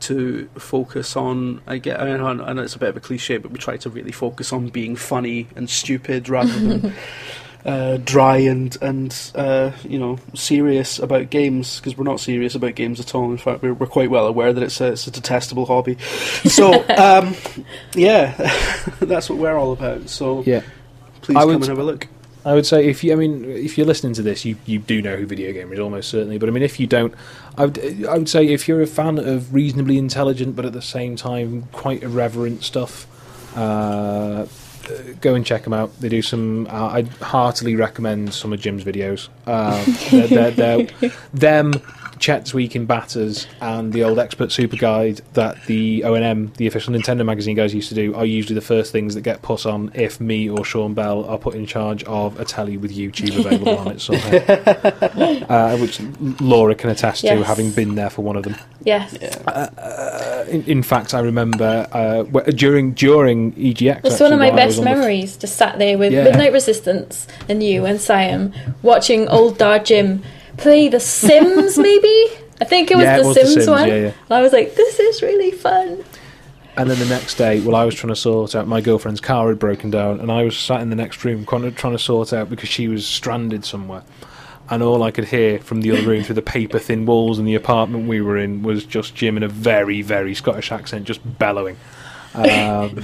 to 0.00 0.48
focus 0.56 1.14
on 1.14 1.60
I 1.66 1.76
get 1.76 2.00
I 2.00 2.16
know, 2.16 2.26
I 2.44 2.52
know 2.54 2.62
it's 2.62 2.74
a 2.74 2.78
bit 2.78 2.88
of 2.88 2.96
a 2.96 3.00
cliche 3.00 3.36
but 3.36 3.50
we 3.50 3.58
try 3.58 3.76
to 3.76 3.90
really 3.90 4.12
focus 4.12 4.50
on 4.50 4.68
being 4.68 4.96
funny 4.96 5.46
and 5.56 5.68
stupid 5.68 6.30
rather 6.30 6.58
than 6.58 6.94
uh, 7.64 7.98
dry 7.98 8.38
and 8.38 8.76
and 8.82 9.32
uh, 9.34 9.70
you 9.84 9.98
know 9.98 10.18
serious 10.34 10.98
about 10.98 11.30
games 11.30 11.78
because 11.78 11.96
we're 11.96 12.04
not 12.04 12.20
serious 12.20 12.54
about 12.54 12.74
games 12.74 12.98
at 13.00 13.14
all 13.14 13.30
in 13.30 13.36
fact 13.38 13.62
we're, 13.62 13.74
we're 13.74 13.86
quite 13.86 14.10
well 14.10 14.26
aware 14.26 14.52
that 14.52 14.62
it's 14.62 14.80
a, 14.80 14.92
it's 14.92 15.06
a 15.06 15.10
detestable 15.10 15.66
hobby 15.66 15.98
so 16.48 16.72
um, 16.96 17.34
yeah 17.94 18.32
that's 19.00 19.28
what 19.28 19.38
we're 19.38 19.56
all 19.58 19.72
about 19.72 20.08
so 20.08 20.42
Yeah. 20.46 20.62
please 21.20 21.36
I 21.36 21.40
come 21.40 21.48
would- 21.48 21.54
and 21.56 21.66
have 21.68 21.78
a 21.78 21.84
look 21.84 22.06
I 22.42 22.54
would 22.54 22.64
say 22.64 22.88
if 22.88 23.04
you, 23.04 23.12
I 23.12 23.16
mean, 23.16 23.44
if 23.44 23.76
you're 23.76 23.86
listening 23.86 24.14
to 24.14 24.22
this, 24.22 24.46
you, 24.46 24.56
you 24.64 24.78
do 24.78 25.02
know 25.02 25.14
who 25.14 25.26
Video 25.26 25.52
Gamer 25.52 25.74
is 25.74 25.78
almost 25.78 26.08
certainly. 26.08 26.38
But 26.38 26.48
I 26.48 26.52
mean, 26.52 26.62
if 26.62 26.80
you 26.80 26.86
don't, 26.86 27.12
I 27.58 27.66
would 27.66 28.06
I 28.06 28.16
would 28.16 28.30
say 28.30 28.46
if 28.46 28.66
you're 28.66 28.80
a 28.80 28.86
fan 28.86 29.18
of 29.18 29.52
reasonably 29.52 29.98
intelligent 29.98 30.56
but 30.56 30.64
at 30.64 30.72
the 30.72 30.80
same 30.80 31.16
time 31.16 31.64
quite 31.72 32.02
irreverent 32.02 32.64
stuff, 32.64 33.06
uh, 33.58 34.46
go 35.20 35.34
and 35.34 35.44
check 35.44 35.64
them 35.64 35.72
out. 35.72 35.98
They 36.00 36.08
do 36.08 36.22
some. 36.22 36.66
Uh, 36.68 36.88
I'd 36.88 37.08
heartily 37.08 37.76
recommend 37.76 38.34
some 38.34 38.52
of 38.52 38.60
Jim's 38.60 38.84
videos. 38.84 39.28
Uh, 39.46 39.84
they're, 40.10 40.50
they're, 40.50 40.84
they're, 40.84 41.10
them, 41.32 41.74
Chet's 42.20 42.52
Week 42.54 42.76
in 42.76 42.84
Batters, 42.86 43.46
and 43.60 43.92
the 43.92 44.04
old 44.04 44.18
Expert 44.18 44.52
Super 44.52 44.76
Guide 44.76 45.22
that 45.32 45.64
the 45.64 46.02
ONM, 46.02 46.54
the 46.54 46.66
official 46.66 46.92
Nintendo 46.94 47.24
magazine 47.24 47.56
guys 47.56 47.74
used 47.74 47.88
to 47.88 47.94
do, 47.94 48.14
are 48.14 48.26
usually 48.26 48.54
the 48.54 48.60
first 48.60 48.92
things 48.92 49.14
that 49.14 49.22
get 49.22 49.40
put 49.42 49.64
on 49.66 49.90
if 49.94 50.20
me 50.20 50.48
or 50.48 50.64
Sean 50.64 50.94
Bell 50.94 51.24
are 51.24 51.38
put 51.38 51.54
in 51.54 51.66
charge 51.66 52.04
of 52.04 52.38
a 52.38 52.44
telly 52.44 52.76
with 52.76 52.94
YouTube 52.94 53.38
available 53.38 53.78
on 53.78 53.88
it 53.88 54.00
somehow. 54.00 54.36
uh, 55.48 55.76
which 55.78 56.00
Laura 56.40 56.74
can 56.74 56.90
attest 56.90 57.22
to, 57.22 57.42
having 57.42 57.70
been 57.70 57.94
there 57.94 58.10
for 58.10 58.22
one 58.22 58.36
of 58.36 58.44
them. 58.44 58.54
Yes. 58.84 59.14
In, 60.48 60.62
in 60.64 60.82
fact, 60.82 61.14
I 61.14 61.20
remember 61.20 61.86
uh, 61.92 62.22
during 62.50 62.92
during 62.92 63.52
EGX. 63.52 64.00
It's 64.04 64.20
one 64.20 64.32
of 64.32 64.38
my 64.38 64.50
best 64.50 64.66
was 64.66 64.78
on 64.78 64.84
the- 64.84 64.90
memories. 64.90 65.36
Just 65.36 65.56
sat 65.56 65.78
there 65.78 65.96
with 65.96 66.12
Yeah. 66.12 66.24
Midnight 66.24 66.52
Resistance 66.52 67.26
and 67.48 67.62
you 67.62 67.86
and 67.86 68.00
Siam 68.00 68.52
watching 68.82 69.28
old 69.28 69.58
Dar 69.58 69.78
Jim 69.78 70.22
play 70.60 70.88
The 70.88 71.00
Sims. 71.00 71.78
maybe 71.88 72.24
I 72.60 72.64
think 72.64 72.90
it 72.90 72.96
was, 72.96 73.04
Yeah, 73.04 73.16
it 73.16 73.22
the, 73.22 73.26
was 73.28 73.36
The 73.36 73.40
Sims 73.42 73.54
Sims, 73.54 73.68
one. 73.68 73.88
yeah, 73.88 73.94
yeah. 73.94 74.06
And 74.06 74.30
I 74.30 74.42
was 74.42 74.52
like, 74.52 74.74
this 74.74 74.98
is 75.00 75.22
really 75.22 75.50
fun. 75.50 76.04
And 76.76 76.88
then 76.88 76.98
the 76.98 77.06
next 77.06 77.34
day, 77.34 77.60
well, 77.60 77.74
I 77.74 77.84
was 77.84 77.94
trying 77.94 78.12
to 78.12 78.16
sort 78.16 78.54
out 78.54 78.66
my 78.68 78.80
girlfriend's 78.80 79.20
car 79.20 79.48
had 79.48 79.58
broken 79.58 79.90
down, 79.90 80.20
and 80.20 80.30
I 80.30 80.44
was 80.44 80.56
sat 80.56 80.80
in 80.80 80.88
the 80.88 80.96
next 80.96 81.24
room 81.24 81.44
trying 81.44 81.72
to 81.72 81.98
sort 81.98 82.32
out 82.32 82.48
because 82.48 82.68
she 82.68 82.88
was 82.88 83.06
stranded 83.06 83.64
somewhere. 83.64 84.02
And 84.70 84.82
all 84.84 85.02
I 85.02 85.10
could 85.10 85.24
hear 85.24 85.58
from 85.58 85.80
the 85.80 85.90
other 85.90 86.08
room 86.08 86.22
through 86.22 86.36
the 86.36 86.42
paper 86.42 86.78
thin 86.78 87.04
walls 87.04 87.40
in 87.40 87.44
the 87.44 87.56
apartment 87.56 88.06
we 88.08 88.20
were 88.20 88.38
in 88.38 88.62
was 88.62 88.84
just 88.84 89.16
Jim 89.16 89.36
in 89.36 89.42
a 89.42 89.48
very, 89.48 90.00
very 90.00 90.32
Scottish 90.32 90.70
accent, 90.70 91.06
just 91.06 91.20
bellowing. 91.40 91.76
Um, 92.32 92.96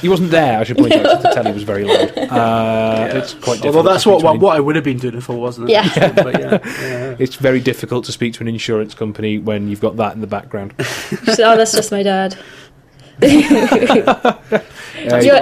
he 0.00 0.08
wasn't 0.08 0.32
there, 0.32 0.58
I 0.58 0.64
should 0.64 0.76
point 0.76 0.92
out, 0.92 1.04
'cause 1.04 1.22
the 1.22 1.28
telly 1.30 1.52
was 1.52 1.62
very 1.62 1.84
loud. 1.84 2.18
Uh, 2.18 3.10
It's 3.14 3.32
quite 3.34 3.62
difficult. 3.62 3.76
although 3.76 3.92
that's 3.92 4.04
what, 4.04 4.24
what 4.24 4.40
what 4.40 4.56
I 4.56 4.60
would 4.60 4.74
have 4.74 4.84
been 4.84 4.98
doing 4.98 5.16
if 5.16 5.30
I 5.30 5.34
wasn't 5.34 5.68
Yeah. 5.68 5.88
but 6.22 6.40
yeah, 6.40 6.58
yeah. 6.82 7.14
It's 7.20 7.36
very 7.36 7.60
difficult 7.60 8.04
to 8.06 8.12
speak 8.12 8.34
to 8.34 8.40
an 8.42 8.48
insurance 8.48 8.92
company 8.94 9.38
when 9.38 9.68
you've 9.68 9.80
got 9.80 9.96
that 9.98 10.14
in 10.14 10.20
the 10.20 10.26
background. 10.26 10.74
She 10.80 11.16
said, 11.34 11.52
oh, 11.52 11.56
that's 11.56 11.72
just 11.72 11.92
my 11.92 12.02
dad. 12.02 12.36
You're 13.20 13.42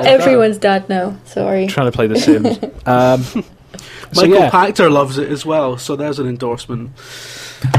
everyone's 0.06 0.58
dad 0.58 0.88
now. 0.88 1.16
Sorry. 1.24 1.66
trying 1.66 1.86
to 1.90 1.92
play 1.92 2.06
The 2.08 2.18
Sims. 2.18 2.58
Um, 2.86 3.44
so 4.12 4.22
Michael 4.26 4.36
yeah. 4.44 4.50
Pachter 4.50 4.90
loves 4.90 5.18
it 5.18 5.30
as 5.30 5.44
well 5.46 5.76
so 5.78 5.96
there's 5.96 6.18
an 6.18 6.26
endorsement 6.28 6.90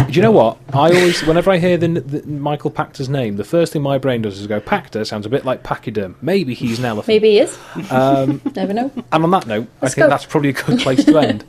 Do 0.07 0.13
you 0.13 0.21
know 0.21 0.31
what? 0.31 0.57
I 0.73 0.89
always, 0.89 1.23
whenever 1.23 1.49
I 1.49 1.57
hear 1.57 1.75
the, 1.75 1.87
the 1.87 2.27
Michael 2.27 2.69
Pachter's 2.69 3.09
name, 3.09 3.37
the 3.37 3.43
first 3.43 3.73
thing 3.73 3.81
my 3.81 3.97
brain 3.97 4.21
does 4.21 4.39
is 4.39 4.45
go, 4.45 4.61
Pachter 4.61 5.07
sounds 5.07 5.25
a 5.25 5.29
bit 5.29 5.43
like 5.43 5.63
pachyderm. 5.63 6.17
Maybe 6.21 6.53
he's 6.53 6.77
an 6.77 6.85
elephant. 6.85 7.07
Maybe 7.07 7.31
he 7.31 7.39
is. 7.39 7.57
Um, 7.89 8.41
Never 8.55 8.73
know. 8.73 8.91
and 9.11 9.23
on 9.23 9.31
that 9.31 9.47
note, 9.47 9.67
I 9.81 9.85
Let's 9.85 9.95
think 9.95 10.05
go. 10.05 10.09
that's 10.09 10.25
probably 10.27 10.49
a 10.49 10.53
good 10.53 10.79
place 10.81 11.03
to 11.05 11.17
end. 11.17 11.43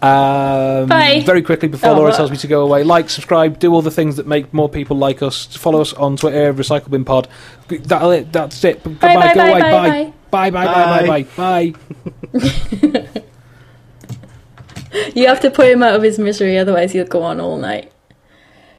Um, 0.00 0.88
Bye. 0.88 1.22
Very 1.26 1.42
quickly 1.42 1.68
before 1.68 1.90
Oh, 1.90 1.94
Laura 1.94 2.08
what? 2.10 2.16
tells 2.16 2.30
me 2.30 2.36
to 2.38 2.46
go 2.46 2.62
away, 2.62 2.84
like, 2.84 3.10
subscribe, 3.10 3.58
do 3.58 3.74
all 3.74 3.82
the 3.82 3.90
things 3.90 4.16
that 4.16 4.26
make 4.26 4.54
more 4.54 4.68
people 4.70 4.96
like 4.96 5.20
us. 5.22 5.44
Follow 5.56 5.80
us 5.80 5.92
on 5.92 6.16
Twitter, 6.16 6.54
Recycle 6.54 6.88
Bin 6.88 7.04
Pod. 7.04 7.28
That'll 7.68 8.12
it. 8.12 8.32
That's 8.32 8.62
it. 8.64 8.82
Goodbye. 8.82 9.14
bye, 9.14 9.34
go 9.34 9.40
bye, 9.40 9.48
away. 9.48 9.60
bye, 9.60 10.10
Bye. 10.30 10.50
Bye. 10.50 10.50
Bye. 10.50 10.64
Bye. 11.06 11.24
Bye. 11.36 11.72
Bye. 12.32 12.40
Bye. 13.02 13.22
You 15.14 15.26
have 15.26 15.40
to 15.40 15.50
put 15.50 15.68
him 15.68 15.82
out 15.82 15.94
of 15.94 16.02
his 16.02 16.18
misery, 16.18 16.58
otherwise 16.58 16.92
he'll 16.92 17.06
go 17.06 17.22
on 17.22 17.40
all 17.40 17.58
night. 17.58 17.92